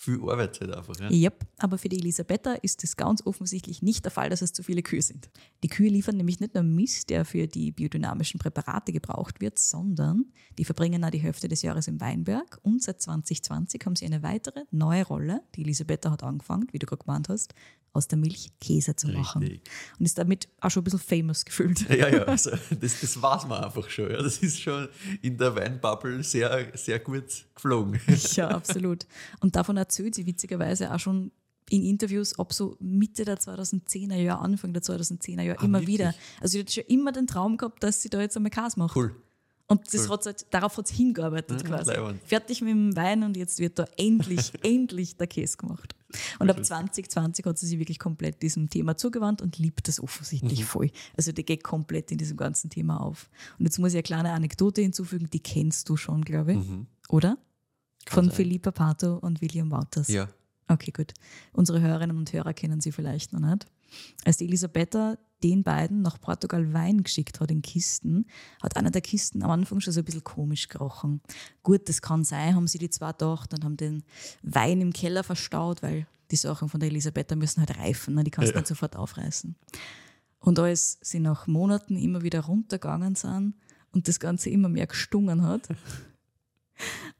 viel 0.00 0.18
Arbeit 0.22 0.58
halt 0.62 0.74
einfach. 0.74 0.98
Ja. 0.98 1.10
Yep, 1.10 1.44
aber 1.58 1.76
für 1.76 1.90
die 1.90 1.98
Elisabetta 1.98 2.54
ist 2.54 2.82
es 2.84 2.96
ganz 2.96 3.24
offensichtlich 3.26 3.82
nicht 3.82 4.02
der 4.02 4.10
Fall, 4.10 4.30
dass 4.30 4.40
es 4.40 4.54
zu 4.54 4.62
viele 4.62 4.82
Kühe 4.82 5.02
sind. 5.02 5.28
Die 5.62 5.68
Kühe 5.68 5.90
liefern 5.90 6.16
nämlich 6.16 6.40
nicht 6.40 6.54
nur 6.54 6.62
Mist, 6.62 7.10
der 7.10 7.26
für 7.26 7.46
die 7.46 7.70
biodynamischen 7.70 8.40
Präparate 8.40 8.92
gebraucht 8.92 9.42
wird, 9.42 9.58
sondern 9.58 10.24
die 10.56 10.64
verbringen 10.64 11.04
auch 11.04 11.10
die 11.10 11.18
Hälfte 11.18 11.48
des 11.48 11.60
Jahres 11.60 11.86
im 11.86 12.00
Weinberg 12.00 12.58
und 12.62 12.82
seit 12.82 13.02
2020 13.02 13.84
haben 13.84 13.94
sie 13.94 14.06
eine 14.06 14.22
weitere 14.22 14.64
neue 14.70 15.04
Rolle. 15.04 15.42
Die 15.54 15.62
Elisabetta 15.62 16.10
hat 16.10 16.22
angefangen, 16.22 16.68
wie 16.72 16.78
du 16.78 16.86
gerade 16.86 17.04
gemeint 17.04 17.28
hast, 17.28 17.54
aus 17.92 18.06
der 18.06 18.18
Milch 18.18 18.52
Käse 18.60 18.94
zu 18.94 19.08
machen. 19.08 19.42
Richtig. 19.42 19.62
Und 19.98 20.06
ist 20.06 20.16
damit 20.16 20.48
auch 20.60 20.70
schon 20.70 20.82
ein 20.82 20.84
bisschen 20.84 21.00
famous 21.00 21.44
gefühlt. 21.44 21.88
Ja, 21.88 22.08
ja, 22.08 22.22
also 22.24 22.50
das, 22.50 23.00
das 23.00 23.20
weiß 23.20 23.46
man 23.46 23.64
einfach 23.64 23.88
schon. 23.90 24.10
Ja. 24.10 24.22
Das 24.22 24.38
ist 24.38 24.60
schon 24.60 24.88
in 25.22 25.36
der 25.36 25.54
Weinbubble 25.54 26.22
sehr, 26.22 26.70
sehr 26.74 27.00
gut 27.00 27.46
geflogen. 27.54 28.00
Ja, 28.34 28.48
absolut. 28.48 29.06
Und 29.40 29.56
davon 29.56 29.76
erzählt 29.90 30.14
sie 30.14 30.26
witzigerweise 30.26 30.94
auch 30.94 31.00
schon 31.00 31.32
in 31.68 31.82
Interviews 31.84 32.38
ab 32.38 32.52
so 32.52 32.76
Mitte 32.80 33.24
der 33.24 33.38
2010er 33.38 34.16
Jahre, 34.16 34.40
Anfang 34.42 34.72
der 34.72 34.82
2010er 34.82 35.42
Jahre 35.42 35.58
Ah, 35.60 35.64
immer 35.64 35.80
wirklich? 35.80 35.98
wieder. 35.98 36.14
Also 36.40 36.52
sie 36.52 36.60
hat 36.60 36.72
schon 36.72 36.84
immer 36.88 37.12
den 37.12 37.26
Traum 37.26 37.56
gehabt, 37.56 37.82
dass 37.82 38.02
sie 38.02 38.08
da 38.08 38.20
jetzt 38.20 38.36
einmal 38.36 38.50
Käse 38.50 38.78
macht. 38.78 38.96
Cool. 38.96 39.14
Und 39.68 39.86
das 39.94 40.02
Cool. 40.06 40.10
hat 40.14 40.26
halt, 40.26 40.46
darauf 40.50 40.76
hat 40.78 40.88
sie 40.88 40.96
hingearbeitet 40.96 41.62
Ja, 41.62 41.68
quasi. 41.68 41.92
leibend. 41.92 42.20
Fertig 42.24 42.60
mit 42.60 42.70
dem 42.70 42.96
Wein 42.96 43.22
und 43.22 43.36
jetzt 43.36 43.60
wird 43.60 43.78
da 43.78 43.84
endlich, 43.96 44.50
endlich 44.64 45.16
der 45.16 45.28
Käse 45.28 45.56
gemacht. 45.58 45.94
Und 46.40 46.50
ab 46.50 46.64
2020 46.64 47.44
hat 47.46 47.56
sie 47.56 47.68
sich 47.68 47.78
wirklich 47.78 48.00
komplett 48.00 48.42
diesem 48.42 48.68
Thema 48.68 48.96
zugewandt 48.96 49.40
und 49.40 49.58
liebt 49.58 49.86
das 49.86 49.98
Mhm. 49.98 50.04
offensichtlich 50.04 50.64
voll. 50.64 50.90
Also 51.16 51.30
die 51.30 51.44
geht 51.44 51.62
komplett 51.62 52.10
in 52.10 52.18
diesem 52.18 52.36
ganzen 52.36 52.68
Thema 52.68 53.00
auf. 53.00 53.30
Und 53.60 53.66
jetzt 53.66 53.78
muss 53.78 53.90
ich 53.90 53.96
eine 53.96 54.02
kleine 54.02 54.32
Anekdote 54.32 54.82
hinzufügen, 54.82 55.28
die 55.32 55.38
kennst 55.40 55.88
du 55.88 55.96
schon, 55.96 56.22
glaube 56.24 56.54
ich. 56.54 56.58
Oder? 57.08 57.38
Von 58.14 58.26
sein. 58.26 58.34
Philippa 58.34 58.70
Pato 58.70 59.16
und 59.16 59.40
William 59.40 59.70
Wouters. 59.70 60.08
Ja. 60.08 60.28
Okay, 60.68 60.92
gut. 60.92 61.12
Unsere 61.52 61.80
Hörerinnen 61.80 62.16
und 62.16 62.32
Hörer 62.32 62.52
kennen 62.54 62.80
sie 62.80 62.92
vielleicht 62.92 63.32
noch 63.32 63.40
nicht. 63.40 63.66
Als 64.24 64.36
die 64.36 64.44
Elisabetta 64.44 65.18
den 65.42 65.64
beiden 65.64 66.02
nach 66.02 66.20
Portugal 66.20 66.72
Wein 66.72 67.02
geschickt 67.02 67.40
hat 67.40 67.50
in 67.50 67.62
Kisten, 67.62 68.26
hat 68.62 68.76
einer 68.76 68.90
der 68.90 69.00
Kisten 69.00 69.42
am 69.42 69.50
Anfang 69.50 69.80
schon 69.80 69.92
so 69.92 70.00
ein 70.00 70.04
bisschen 70.04 70.22
komisch 70.22 70.68
gerochen. 70.68 71.22
Gut, 71.62 71.88
das 71.88 72.02
kann 72.02 72.22
sein, 72.24 72.54
haben 72.54 72.68
sie 72.68 72.78
die 72.78 72.90
zwei 72.90 73.10
gedacht 73.12 73.52
und 73.54 73.64
haben 73.64 73.76
den 73.76 74.04
Wein 74.42 74.80
im 74.80 74.92
Keller 74.92 75.24
verstaut, 75.24 75.82
weil 75.82 76.06
die 76.30 76.36
Sachen 76.36 76.68
von 76.68 76.78
der 76.78 76.88
Elisabetta 76.90 77.34
müssen 77.34 77.60
halt 77.60 77.76
reifen, 77.78 78.14
ne? 78.14 78.22
die 78.22 78.30
kannst 78.30 78.50
du 78.50 78.54
Ja. 78.54 78.60
nicht 78.60 78.68
sofort 78.68 78.94
aufreißen. 78.96 79.56
Und 80.38 80.58
als 80.58 80.98
sie 81.02 81.18
nach 81.20 81.46
Monaten 81.48 81.96
immer 81.96 82.22
wieder 82.22 82.40
runtergegangen 82.42 83.14
sind 83.16 83.54
und 83.92 84.06
das 84.08 84.20
Ganze 84.20 84.50
immer 84.50 84.68
mehr 84.68 84.86
gestungen 84.86 85.42
hat, 85.42 85.68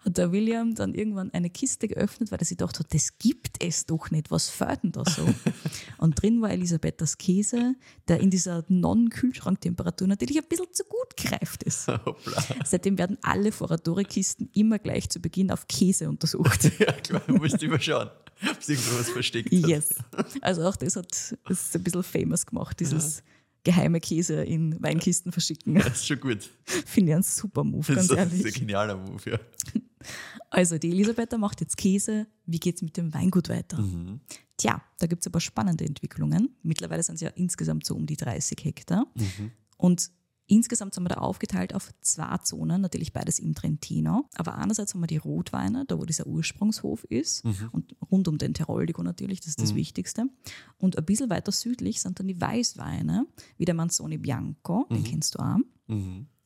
hat 0.05 0.19
der 0.19 0.33
William 0.33 0.75
dann 0.75 0.95
irgendwann 0.95 1.31
eine 1.33 1.51
Kiste 1.51 1.89
geöffnet, 1.89 2.31
weil 2.31 2.39
er 2.39 2.45
sich 2.45 2.57
gedacht 2.57 2.79
hat, 2.79 2.93
das 2.95 3.19
gibt 3.19 3.63
es 3.63 3.87
doch 3.87 4.11
nicht, 4.11 4.31
was 4.31 4.49
fällt 4.49 4.83
denn 4.83 4.93
da 4.93 5.05
so? 5.05 5.27
Und 5.99 6.21
drin 6.21 6.41
war 6.41 6.51
Elisabethas 6.51 7.19
Käse, 7.19 7.75
der 8.09 8.21
in 8.21 8.31
dieser 8.31 8.65
Non-Kühlschranktemperatur 8.69 10.09
natürlich 10.09 10.39
ein 10.39 10.49
bisschen 10.49 10.73
zu 10.73 10.85
gut 10.85 11.17
gereift 11.17 11.63
ist. 11.63 11.89
Hoppla. 11.89 12.43
Seitdem 12.65 12.99
werden 12.99 13.19
alle 13.23 13.53
Foradori-Kisten 13.53 14.51
immer 14.55 14.79
gleich 14.79 15.09
zu 15.11 15.21
Beginn 15.21 15.51
auf 15.51 15.67
Käse 15.69 16.09
untersucht. 16.09 16.71
Ja, 16.81 16.93
klar, 16.93 17.21
du 17.27 17.35
musst 17.35 17.61
überschauen, 17.63 18.09
ob 18.49 18.59
es 18.59 18.69
irgendwo 18.69 18.99
was 18.99 19.11
versteckt 19.11 19.53
hat. 19.53 19.69
Yes. 19.69 19.89
Also 20.41 20.63
auch 20.67 20.77
das 20.77 20.97
hat 20.97 21.13
es 21.13 21.75
ein 21.75 21.83
bisschen 21.83 22.03
famous 22.03 22.47
gemacht, 22.47 22.81
dieses 22.81 23.23
geheime 23.65 24.01
Käse 24.01 24.43
in 24.43 24.83
Weinkisten 24.83 25.33
verschicken. 25.33 25.75
Das 25.75 25.87
ist 25.99 26.07
schon 26.07 26.21
gut. 26.21 26.49
Finde 26.65 27.11
ich 27.11 27.15
einen 27.15 27.23
super 27.23 27.65
Move, 27.65 27.87
Das 27.95 28.09
ganz 28.09 28.11
ist, 28.11 28.11
das 28.11 28.27
ist 28.27 28.33
ein 28.35 28.39
ehrlich. 28.41 28.55
genialer 28.55 28.97
Move, 28.97 29.31
ja. 29.31 29.39
Also, 30.53 30.79
die 30.79 30.91
Elisabetta 30.91 31.37
macht 31.39 31.61
jetzt 31.61 31.77
Käse. 31.77 32.27
Wie 32.47 32.59
geht 32.59 32.77
es 32.77 32.83
mit 32.83 32.97
dem 32.97 33.13
Weingut 33.15 33.49
weiter? 33.51 33.79
Mhm. 33.81 34.21
Tja, 34.57 34.83
da 34.99 35.07
gibt 35.07 35.23
es 35.23 35.27
aber 35.27 35.41
spannende 35.41 35.85
Entwicklungen. 35.85 36.57
Mittlerweile 36.63 37.03
sind 37.03 37.17
es 37.17 37.21
ja 37.21 37.29
insgesamt 37.29 37.87
so 37.87 37.95
um 37.95 38.07
die 38.07 38.17
30 38.17 38.59
Hektar. 38.65 39.07
Mhm. 39.15 39.53
Und 39.77 40.11
insgesamt 40.51 40.95
sind 40.95 41.05
wir 41.05 41.09
da 41.11 41.17
aufgeteilt 41.17 41.75
auf 41.75 41.91
zwei 42.01 42.37
Zonen, 42.39 42.81
natürlich 42.83 43.13
beides 43.13 43.39
im 43.39 43.55
Trentino. 43.55 44.29
Aber 44.35 44.57
einerseits 44.57 44.93
haben 44.95 45.01
wir 45.01 45.07
die 45.07 45.17
Rotweine, 45.17 45.85
da 45.87 45.99
wo 45.99 46.05
dieser 46.05 46.27
Ursprungshof 46.27 47.05
ist, 47.05 47.45
Mhm. 47.45 47.69
und 47.73 47.97
rund 48.11 48.29
um 48.29 48.37
den 48.39 48.53
Teroldigo 48.55 49.03
natürlich, 49.03 49.41
das 49.41 49.49
ist 49.51 49.61
das 49.63 49.75
Wichtigste. 49.77 50.27
Und 50.79 50.99
ein 50.99 51.05
bisschen 51.05 51.31
weiter 51.31 51.53
südlich 51.53 52.01
sind 52.01 52.19
dann 52.19 52.27
die 52.29 52.41
Weißweine, 52.41 53.27
wie 53.57 53.65
der 53.65 53.75
Manzoni 53.75 54.19
Bianco, 54.19 54.87
den 54.91 55.05
kennst 55.05 55.35
du 55.37 55.39
auch. 55.41 55.59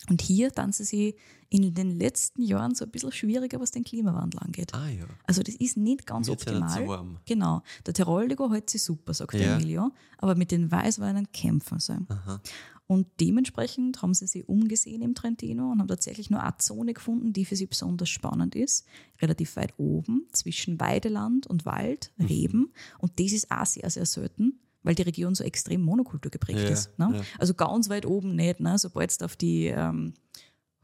Mhm. 0.07 0.13
Und 0.13 0.23
hier 0.23 0.51
tanzen 0.53 0.85
sie 0.85 1.17
in 1.51 1.73
den 1.75 1.99
letzten 1.99 2.43
Jahren 2.43 2.75
so 2.75 2.85
ein 2.85 2.91
bisschen 2.91 3.13
schwieriger, 3.13 3.61
was 3.61 3.71
den 3.71 3.85
Klimawandel 3.85 4.41
angeht. 4.41 4.75
Ah 4.75 4.89
ja. 4.89 5.05
Also 5.27 5.43
das 5.43 5.55
ist 5.55 5.77
nicht 5.77 6.07
ganz 6.07 6.27
nicht 6.29 6.47
optimal. 6.47 6.69
so 6.83 6.89
warm. 6.89 7.19
Genau. 7.27 7.63
Der 7.87 7.95
Teroldigo 7.95 8.51
hält 8.53 8.71
sich 8.71 8.83
super, 8.83 9.15
sagt 9.15 9.35
Ja. 9.35 9.55
Emilio. 9.57 9.93
Aber 10.19 10.35
mit 10.35 10.51
den 10.51 10.71
Weißweinen 10.71 11.31
kämpfen 11.33 11.79
sie. 11.79 11.97
Aha. 12.09 12.41
Und 12.87 13.07
dementsprechend 13.19 14.03
haben 14.03 14.13
sie 14.13 14.27
sich 14.27 14.47
umgesehen 14.47 15.01
im 15.01 15.15
Trentino 15.15 15.71
und 15.73 15.81
haben 15.81 15.89
tatsächlich 15.89 16.29
nur 16.29 16.43
eine 16.43 16.59
Zone 16.59 16.93
gefunden, 16.93 17.33
die 17.33 17.47
für 17.47 17.57
sie 17.57 17.67
besonders 17.67 18.11
spannend 18.11 18.55
ist. 18.55 18.85
Relativ 19.23 19.57
weit 19.57 19.73
oben, 19.79 20.27
zwischen 20.33 20.79
Weideland 20.81 21.47
und 21.47 21.65
Wald, 21.65 22.13
Mhm. 22.19 22.27
Reben. 22.27 22.73
Und 22.99 23.19
das 23.19 23.33
ist 23.33 23.51
auch 23.51 23.65
sehr, 23.65 23.89
sehr 23.89 24.05
selten, 24.05 24.59
weil 24.85 24.95
die 24.95 25.03
Region 25.03 25.35
so 25.35 25.43
extrem 25.43 25.83
monokultur 25.83 26.31
geprägt 26.31 26.61
Ja, 26.61 26.69
ist. 26.69 26.97
Ne? 26.99 27.11
ja. 27.15 27.23
Also 27.39 27.55
ganz 27.55 27.89
weit 27.89 28.07
oben 28.07 28.37
nicht. 28.37 28.61
Ne? 28.61 28.79
Sobald 28.79 29.21
du 29.21 29.25
auf 29.25 29.35
die 29.35 29.67
ähm, 29.67 30.15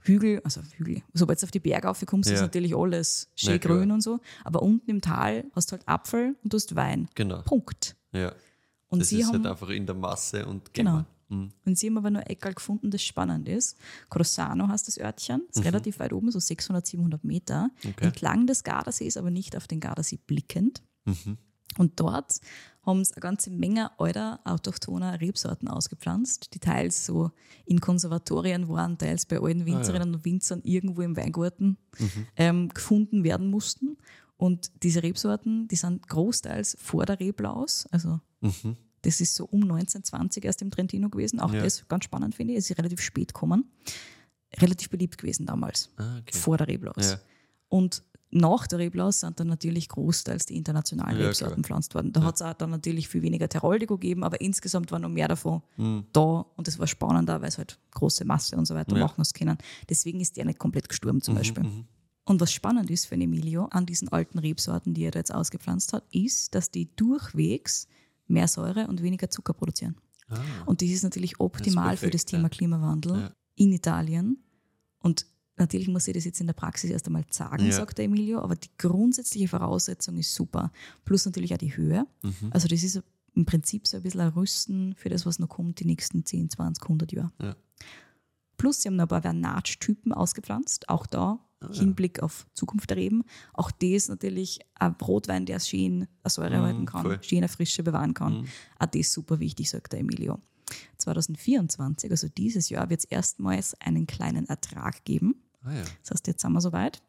Hügel, 0.00 0.40
also 0.42 0.62
Hügel, 0.76 1.02
sobald 1.12 1.40
du 1.40 1.44
auf 1.44 1.50
die 1.50 1.60
Berge 1.60 1.86
raufkommst, 1.86 2.28
ist 2.30 2.36
Ja. 2.38 2.42
natürlich 2.42 2.74
alles 2.74 3.28
schön 3.36 3.60
klar. 3.60 3.76
grün 3.78 3.90
und 3.92 4.00
so. 4.00 4.18
Aber 4.44 4.62
unten 4.62 4.90
im 4.90 5.00
Tal 5.00 5.44
hast 5.54 5.70
du 5.70 5.76
halt 5.76 5.86
Apfel 5.86 6.34
und 6.42 6.52
du 6.52 6.56
hast 6.56 6.74
Wein. 6.74 7.08
Genau. 7.14 7.42
Punkt. 7.42 7.96
Ja. 8.12 8.32
Und 8.88 9.00
das 9.00 9.10
sie 9.10 9.20
ist 9.20 9.26
haben 9.28 9.34
halt 9.44 9.46
einfach 9.46 9.68
in 9.68 9.86
der 9.86 9.94
Masse 9.94 10.46
und 10.46 10.72
Genau. 10.74 11.04
Mhm. 11.28 11.52
und 11.64 11.78
sie 11.78 11.86
haben 11.86 11.96
aber 11.98 12.10
nur 12.10 12.28
Eckerl 12.28 12.54
gefunden, 12.54 12.90
das 12.90 13.02
spannend 13.04 13.48
ist. 13.48 13.76
Crossano 14.08 14.66
heißt 14.66 14.88
das 14.88 14.98
Örtchen, 14.98 15.42
ist 15.48 15.64
relativ 15.64 16.00
weit 16.00 16.12
oben, 16.12 16.32
so 16.32 16.40
600, 16.40 16.84
700 16.84 17.22
Meter. 17.22 17.70
Mhm. 17.84 17.90
Okay. 17.90 18.06
Entlang 18.06 18.46
des 18.48 18.64
Gardasees, 18.64 19.16
aber 19.16 19.30
nicht 19.30 19.56
auf 19.56 19.68
den 19.68 19.78
Gardasee 19.78 20.18
blickend. 20.26 20.82
Mhm. 21.04 21.36
Und 21.78 21.98
dort 22.00 22.40
haben 22.84 23.04
sie 23.04 23.14
eine 23.14 23.20
ganze 23.20 23.50
Menge 23.50 23.98
alter, 24.00 24.40
autochthoner 24.44 25.20
Rebsorten 25.20 25.68
ausgepflanzt, 25.68 26.52
die 26.54 26.58
teils 26.58 27.04
so 27.06 27.30
in 27.66 27.80
Konservatorien 27.80 28.68
waren, 28.68 28.98
teils 28.98 29.26
bei 29.26 29.38
alten 29.40 29.66
Winzerinnen 29.66 30.14
und 30.14 30.24
Winzern 30.24 30.60
irgendwo 30.64 31.02
im 31.02 31.16
Weingarten 31.16 31.76
ähm, 32.36 32.68
gefunden 32.70 33.22
werden 33.22 33.50
mussten. 33.50 33.96
Und 34.36 34.72
diese 34.82 35.02
Rebsorten, 35.02 35.68
die 35.68 35.76
sind 35.76 36.08
großteils 36.08 36.76
vor 36.80 37.04
der 37.06 37.20
Reblaus, 37.20 37.86
also 37.90 38.20
Mhm. 38.40 38.76
das 39.02 39.20
ist 39.20 39.34
so 39.34 39.44
um 39.44 39.60
1920 39.62 40.44
erst 40.46 40.62
im 40.62 40.70
Trentino 40.70 41.10
gewesen. 41.10 41.38
Auch 41.40 41.52
Ja. 41.52 41.62
das 41.62 41.86
ganz 41.88 42.04
spannend 42.04 42.34
finde 42.34 42.54
ich. 42.54 42.58
Es 42.60 42.70
ist 42.70 42.78
relativ 42.78 43.02
spät 43.02 43.34
gekommen. 43.34 43.70
Relativ 44.58 44.88
beliebt 44.90 45.18
gewesen 45.18 45.44
damals, 45.46 45.90
Ah, 45.96 46.18
okay. 46.18 46.36
vor 46.36 46.56
der 46.56 46.66
Reblaus. 46.68 47.10
Ja. 47.12 47.20
Und 47.68 48.02
nach 48.32 48.66
der 48.68 48.78
Reblaus 48.78 49.20
sind 49.20 49.40
dann 49.40 49.48
natürlich 49.48 49.88
großteils 49.88 50.46
die 50.46 50.56
internationalen 50.56 51.18
Ja, 51.18 51.26
Rebsorten 51.26 51.54
klar. 51.54 51.62
gepflanzt 51.62 51.94
worden. 51.94 52.12
Da 52.12 52.22
hat 52.22 52.36
es 52.36 52.42
auch 52.42 52.54
dann 52.54 52.70
natürlich 52.70 53.08
viel 53.08 53.22
weniger 53.22 53.48
Teroldigo 53.48 53.96
gegeben, 53.98 54.22
aber 54.22 54.40
insgesamt 54.40 54.92
war 54.92 54.98
noch 55.00 55.08
mehr 55.08 55.26
davon 55.28 55.62
Mhm. 55.76 56.04
da 56.12 56.46
und 56.56 56.68
das 56.68 56.78
war 56.78 56.86
spannender, 56.86 57.40
weil 57.40 57.48
es 57.48 57.58
halt 57.58 57.78
große 57.92 58.24
Masse 58.24 58.56
und 58.56 58.66
so 58.66 58.74
weiter 58.76 58.96
Ja. 58.96 59.02
machen 59.04 59.16
hast 59.18 59.34
können. 59.34 59.58
Deswegen 59.88 60.20
ist 60.20 60.36
der 60.36 60.44
nicht 60.44 60.58
komplett 60.60 60.88
gestorben 60.88 61.20
zum 61.20 61.34
Beispiel. 61.34 61.64
Mhm. 61.64 61.84
Und 62.24 62.40
was 62.40 62.52
spannend 62.52 62.88
ist 62.90 63.06
für 63.06 63.16
den 63.16 63.22
Emilio 63.22 63.64
an 63.72 63.86
diesen 63.86 64.08
alten 64.10 64.38
Rebsorten, 64.38 64.94
die 64.94 65.02
er 65.02 65.10
da 65.10 65.18
jetzt 65.18 65.34
ausgepflanzt 65.34 65.92
hat, 65.92 66.04
ist, 66.12 66.54
dass 66.54 66.70
die 66.70 66.94
durchwegs 66.94 67.88
mehr 68.28 68.46
Säure 68.46 68.86
und 68.86 69.02
weniger 69.02 69.28
Zucker 69.30 69.54
produzieren. 69.54 69.96
Ah. 70.28 70.38
Und 70.66 70.82
das 70.82 70.90
ist 70.90 71.02
natürlich 71.02 71.40
optimal 71.40 71.96
für 71.96 72.06
das 72.10 72.22
perfekt, 72.22 72.28
Thema 72.30 72.42
ja. 72.44 72.48
Klimawandel 72.50 73.16
Ja. 73.18 73.32
in 73.56 73.72
Italien. 73.72 74.38
Und 75.00 75.26
natürlich 75.60 75.88
muss 75.88 76.08
ich 76.08 76.14
das 76.14 76.24
jetzt 76.24 76.40
in 76.40 76.46
der 76.48 76.54
Praxis 76.54 76.90
erst 76.90 77.06
einmal 77.06 77.24
sagen, 77.30 77.64
Ja. 77.66 77.72
sagt 77.72 77.98
der 77.98 78.06
Emilio, 78.06 78.40
aber 78.40 78.56
die 78.56 78.70
grundsätzliche 78.78 79.46
Voraussetzung 79.48 80.16
ist 80.16 80.34
super. 80.34 80.72
Plus 81.04 81.24
natürlich 81.26 81.52
auch 81.54 81.58
die 81.58 81.76
Höhe. 81.76 82.06
Mhm. 82.22 82.50
Also 82.50 82.66
das 82.66 82.82
ist 82.82 83.00
im 83.34 83.44
Prinzip 83.46 83.86
so 83.86 83.96
ein 83.98 84.02
bisschen 84.02 84.20
ein 84.22 84.28
Rüsten 84.30 84.94
für 84.96 85.08
das, 85.08 85.24
was 85.26 85.38
noch 85.38 85.48
kommt, 85.48 85.78
die 85.80 85.84
nächsten 85.84 86.24
10, 86.24 86.50
20, 86.50 86.82
100 86.82 87.12
Jahre. 87.12 87.32
Ja. 87.40 87.54
Plus, 88.56 88.82
sie 88.82 88.88
haben 88.88 88.96
noch 88.96 89.04
ein 89.04 89.08
paar 89.08 89.22
Vernatsch-Typen 89.22 90.12
ausgepflanzt, 90.12 90.88
auch 90.88 91.06
da 91.06 91.38
Ah, 91.62 91.68
Hinblick 91.74 92.22
auf 92.22 92.46
Zukunft 92.54 92.88
der 92.88 92.96
Reben. 92.96 93.22
Auch 93.52 93.70
das 93.70 94.08
natürlich 94.08 94.60
ein 94.76 94.92
Rotwein, 95.02 95.44
der 95.44 95.60
schön 95.60 96.08
eine 96.22 96.30
Säure 96.30 96.56
Mhm, 96.58 96.62
halten 96.62 96.86
kann, 96.86 97.02
voll. 97.02 97.22
schön 97.22 97.38
eine 97.38 97.48
Frische 97.48 97.82
bewahren 97.82 98.14
kann. 98.14 98.40
Mhm. 98.42 98.46
Auch 98.78 98.86
das 98.86 99.12
super 99.12 99.40
wichtig, 99.40 99.68
sagt 99.68 99.92
der 99.92 100.00
Emilio. 100.00 100.40
2024, 100.96 102.10
also 102.10 102.28
dieses 102.28 102.68
Jahr, 102.70 102.88
wird 102.90 103.00
es 103.00 103.04
erstmals 103.04 103.74
einen 103.80 104.06
kleinen 104.06 104.46
Ertrag 104.46 105.04
geben. 105.04 105.34
Ah, 105.62 105.72
ja. 105.74 105.82
Das 106.02 106.10
heißt, 106.12 106.26
jetzt 106.26 106.42
sind 106.42 106.52
wir 106.52 106.60
soweit. 106.60 107.02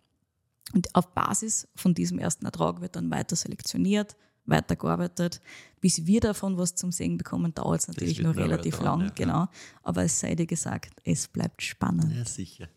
Und 0.73 0.93
auf 0.95 1.13
Basis 1.13 1.67
von 1.75 1.93
diesem 1.93 2.19
ersten 2.19 2.45
Ertrag 2.45 2.81
wird 2.81 2.95
dann 2.95 3.09
weiter 3.11 3.35
selektioniert, 3.35 4.15
weitergearbeitet. 4.45 5.41
Bis 5.81 6.05
wir 6.05 6.19
davon 6.21 6.57
was 6.57 6.75
zum 6.75 6.91
Sehen 6.91 7.17
bekommen, 7.17 7.53
dauert 7.53 7.81
es 7.81 7.87
natürlich 7.87 8.19
noch 8.21 8.35
relativ 8.35 8.77
dauern, 8.77 8.99
lang, 8.99 9.07
ja. 9.09 9.13
genau. 9.15 9.47
Aber 9.83 10.03
es 10.03 10.19
sei 10.19 10.35
dir 10.35 10.45
gesagt, 10.45 10.99
es 11.03 11.27
bleibt 11.27 11.61
spannend. 11.61 12.13
ja, 12.15 12.25
sicher. 12.25 12.67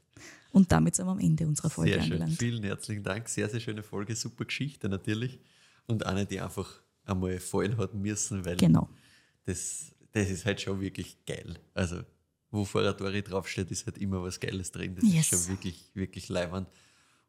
Und 0.53 0.71
damit 0.71 0.95
sind 0.95 1.07
wir 1.07 1.13
am 1.13 1.19
Ende 1.19 1.47
unserer 1.49 1.69
Folge 1.71 1.93
Sehr 1.95 2.03
schön. 2.03 2.13
angelangt. 2.13 2.39
Vielen 2.39 2.63
herzlichen 2.63 3.03
Dank. 3.03 3.29
Sehr, 3.29 3.49
sehr 3.49 3.59
schöne 3.61 3.83
Folge. 3.83 4.15
Super 4.15 4.45
Geschichte 4.45 4.89
natürlich. 4.89 5.41
Und 5.87 6.07
eine, 6.07 6.27
die 6.27 6.41
einfach 6.41 6.81
einmal 7.05 7.39
fallen 7.41 7.77
hat 7.77 7.93
müssen, 7.95 8.45
weil 8.45 8.57
Genau. 8.57 8.89
das, 9.45 9.93
das 10.13 10.31
ist 10.31 10.45
halt 10.47 10.61
schon 10.61 10.81
wirklich 10.81 11.25
geil. 11.27 11.59
Also, 11.75 12.03
wo 12.55 12.65
Foratori 12.65 13.23
draufsteht, 13.23 13.71
ist 13.71 13.87
halt 13.87 13.99
immer 13.99 14.23
was 14.23 14.39
Geiles 14.39 14.71
drin. 14.71 14.95
Das 14.95 15.05
Yes. 15.05 15.33
ist 15.33 15.41
schon 15.41 15.49
wirklich, 15.49 15.85
wirklich 15.95 16.29
leibend 16.29 16.69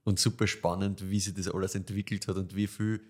und 0.03 0.19
super 0.19 0.45
spannend, 0.47 1.09
wie 1.09 1.19
sich 1.19 1.33
das 1.33 1.47
alles 1.47 1.73
entwickelt 1.75 2.27
hat 2.27 2.37
und 2.37 2.55
wie 2.55 2.67
viel, 2.67 3.01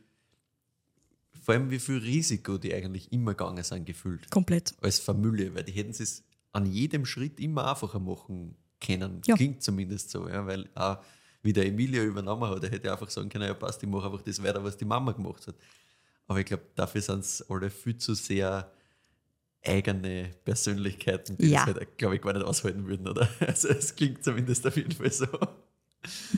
vor 1.44 1.54
allem 1.54 1.70
wie 1.70 1.80
viel 1.80 1.98
Risiko 1.98 2.58
die 2.58 2.74
eigentlich 2.74 3.12
immer 3.12 3.34
gegangen 3.34 3.64
sind, 3.64 3.86
gefühlt. 3.86 4.30
Komplett. 4.32 4.74
Als 4.82 5.00
Familie, 5.00 5.54
weil 5.54 5.64
die 5.66 5.74
hätten 5.74 5.92
es 5.92 6.24
an 6.54 6.66
jedem 6.66 7.06
Schritt 7.06 7.40
immer 7.40 7.70
einfacher 7.70 8.00
machen 8.00 8.56
können. 8.80 9.22
Ja. 9.26 9.36
Klingt 9.36 9.62
zumindest 9.62 10.10
so, 10.12 10.28
ja, 10.30 10.46
weil 10.48 10.70
auch 10.74 10.98
wie 11.44 11.52
der 11.54 11.66
Emilio 11.68 12.04
übernommen 12.04 12.50
hat, 12.50 12.64
er 12.64 12.72
hätte 12.72 12.92
einfach 12.92 13.10
sagen 13.10 13.30
können, 13.30 13.46
ja 13.46 13.54
passt, 13.54 13.84
ich 13.84 13.90
mache 13.90 14.06
einfach 14.06 14.22
das 14.22 14.42
weiter, 14.42 14.64
was 14.64 14.78
die 14.78 14.86
Mama 14.86 15.12
gemacht 15.12 15.46
hat. 15.48 15.56
Aber 16.28 16.40
ich 16.40 16.46
glaube, 16.46 16.64
dafür 16.76 17.02
sind 17.02 17.20
es 17.20 17.48
alle 17.50 17.70
viel 17.70 17.98
zu 17.98 18.16
sehr 18.16 18.72
eigene 19.66 20.32
Persönlichkeiten, 20.46 21.38
die 21.38 21.48
Ja. 21.50 21.66
das 21.66 21.76
halt, 21.76 21.98
glaube 21.98 22.16
ich, 22.16 22.22
gar 22.22 22.34
nicht 22.34 22.46
aushalten 22.46 22.86
würden, 22.88 23.08
oder? 23.08 23.28
Also 23.40 23.70
es 23.70 23.96
klingt 23.96 24.24
zumindest 24.24 24.66
auf 24.68 24.76
jeden 24.78 24.92
Fall 24.92 25.12
so. 25.12 25.28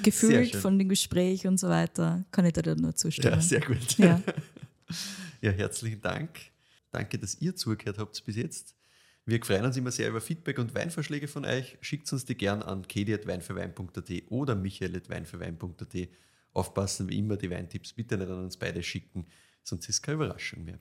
Gefühlt 0.02 0.56
von 0.56 0.80
dem 0.80 0.90
Gespräch 0.90 1.46
und 1.46 1.60
so 1.60 1.68
weiter, 1.68 2.26
kann 2.32 2.46
ich 2.46 2.54
dir 2.54 2.62
da 2.62 2.76
nur 2.76 2.96
zustimmen. 2.96 3.36
Ja, 3.36 3.42
sehr 3.42 3.62
gut. 3.62 3.98
Ja. 3.98 4.22
Ja, 5.42 5.52
herzlichen 5.52 6.02
Dank. 6.02 6.40
Danke, 6.92 7.20
dass 7.20 7.40
ihr 7.42 7.56
zugehört 7.56 8.00
habt 8.00 8.24
bis 8.26 8.38
jetzt. 8.38 8.74
Wir 9.26 9.44
freuen 9.44 9.66
uns 9.66 9.78
immer 9.78 9.92
sehr 9.92 10.10
über 10.10 10.20
Feedback 10.22 10.58
und 10.58 10.74
Weinvorschläge 10.74 11.28
von 11.28 11.46
euch. 11.46 11.78
Schickt 11.82 12.12
uns 12.12 12.26
die 12.26 12.36
gern 12.36 12.64
an 12.64 12.88
kedi.weinfürwein.at 12.88 14.10
oder 14.30 14.56
michael.weinfürwein.at. 14.56 16.10
Aufpassen, 16.54 17.10
wie 17.10 17.20
immer, 17.20 17.38
die 17.38 17.52
Weintipps 17.52 17.94
bitte 17.94 18.18
nicht 18.18 18.30
an 18.32 18.46
uns 18.46 18.58
beide 18.58 18.82
schicken, 18.82 19.28
sonst 19.64 19.84
ist 19.90 19.96
es 19.98 20.02
keine 20.02 20.16
Überraschung 20.16 20.64
mehr. 20.64 20.80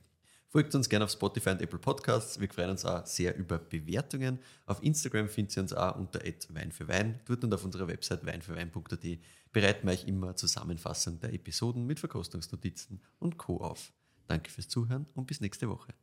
Folgt 0.49 0.73
uns 0.75 0.87
gerne 0.87 1.03
auf 1.03 1.11
Spotify 1.11 1.49
und 1.49 1.61
Apple 1.61 1.77
Podcasts. 1.77 2.39
Wir 2.39 2.47
freuen 2.49 2.69
uns 2.69 2.85
auch 2.85 3.05
sehr 3.05 3.35
über 3.35 3.57
Bewertungen. 3.59 4.39
Auf 4.65 4.81
Instagram 4.81 5.27
findet 5.27 5.57
ihr 5.57 5.63
uns 5.63 5.73
auch 5.73 5.97
unter 5.97 6.21
Wein 6.21 6.71
für 6.71 6.87
Wein. 6.87 7.19
Dort 7.25 7.43
und 7.43 7.53
auf 7.53 7.65
unserer 7.65 7.89
Website 7.89 8.25
weinfürwein.at 8.25 9.19
bereiten 9.51 9.87
wir 9.87 9.91
euch 9.91 10.07
immer 10.07 10.37
Zusammenfassung 10.37 11.19
der 11.19 11.33
Episoden 11.33 11.85
mit 11.85 11.99
Verkostungsnotizen 11.99 13.01
und 13.19 13.37
Co. 13.37 13.57
auf. 13.57 13.91
Danke 14.27 14.49
fürs 14.49 14.69
Zuhören 14.69 15.05
und 15.15 15.27
bis 15.27 15.41
nächste 15.41 15.69
Woche. 15.69 15.97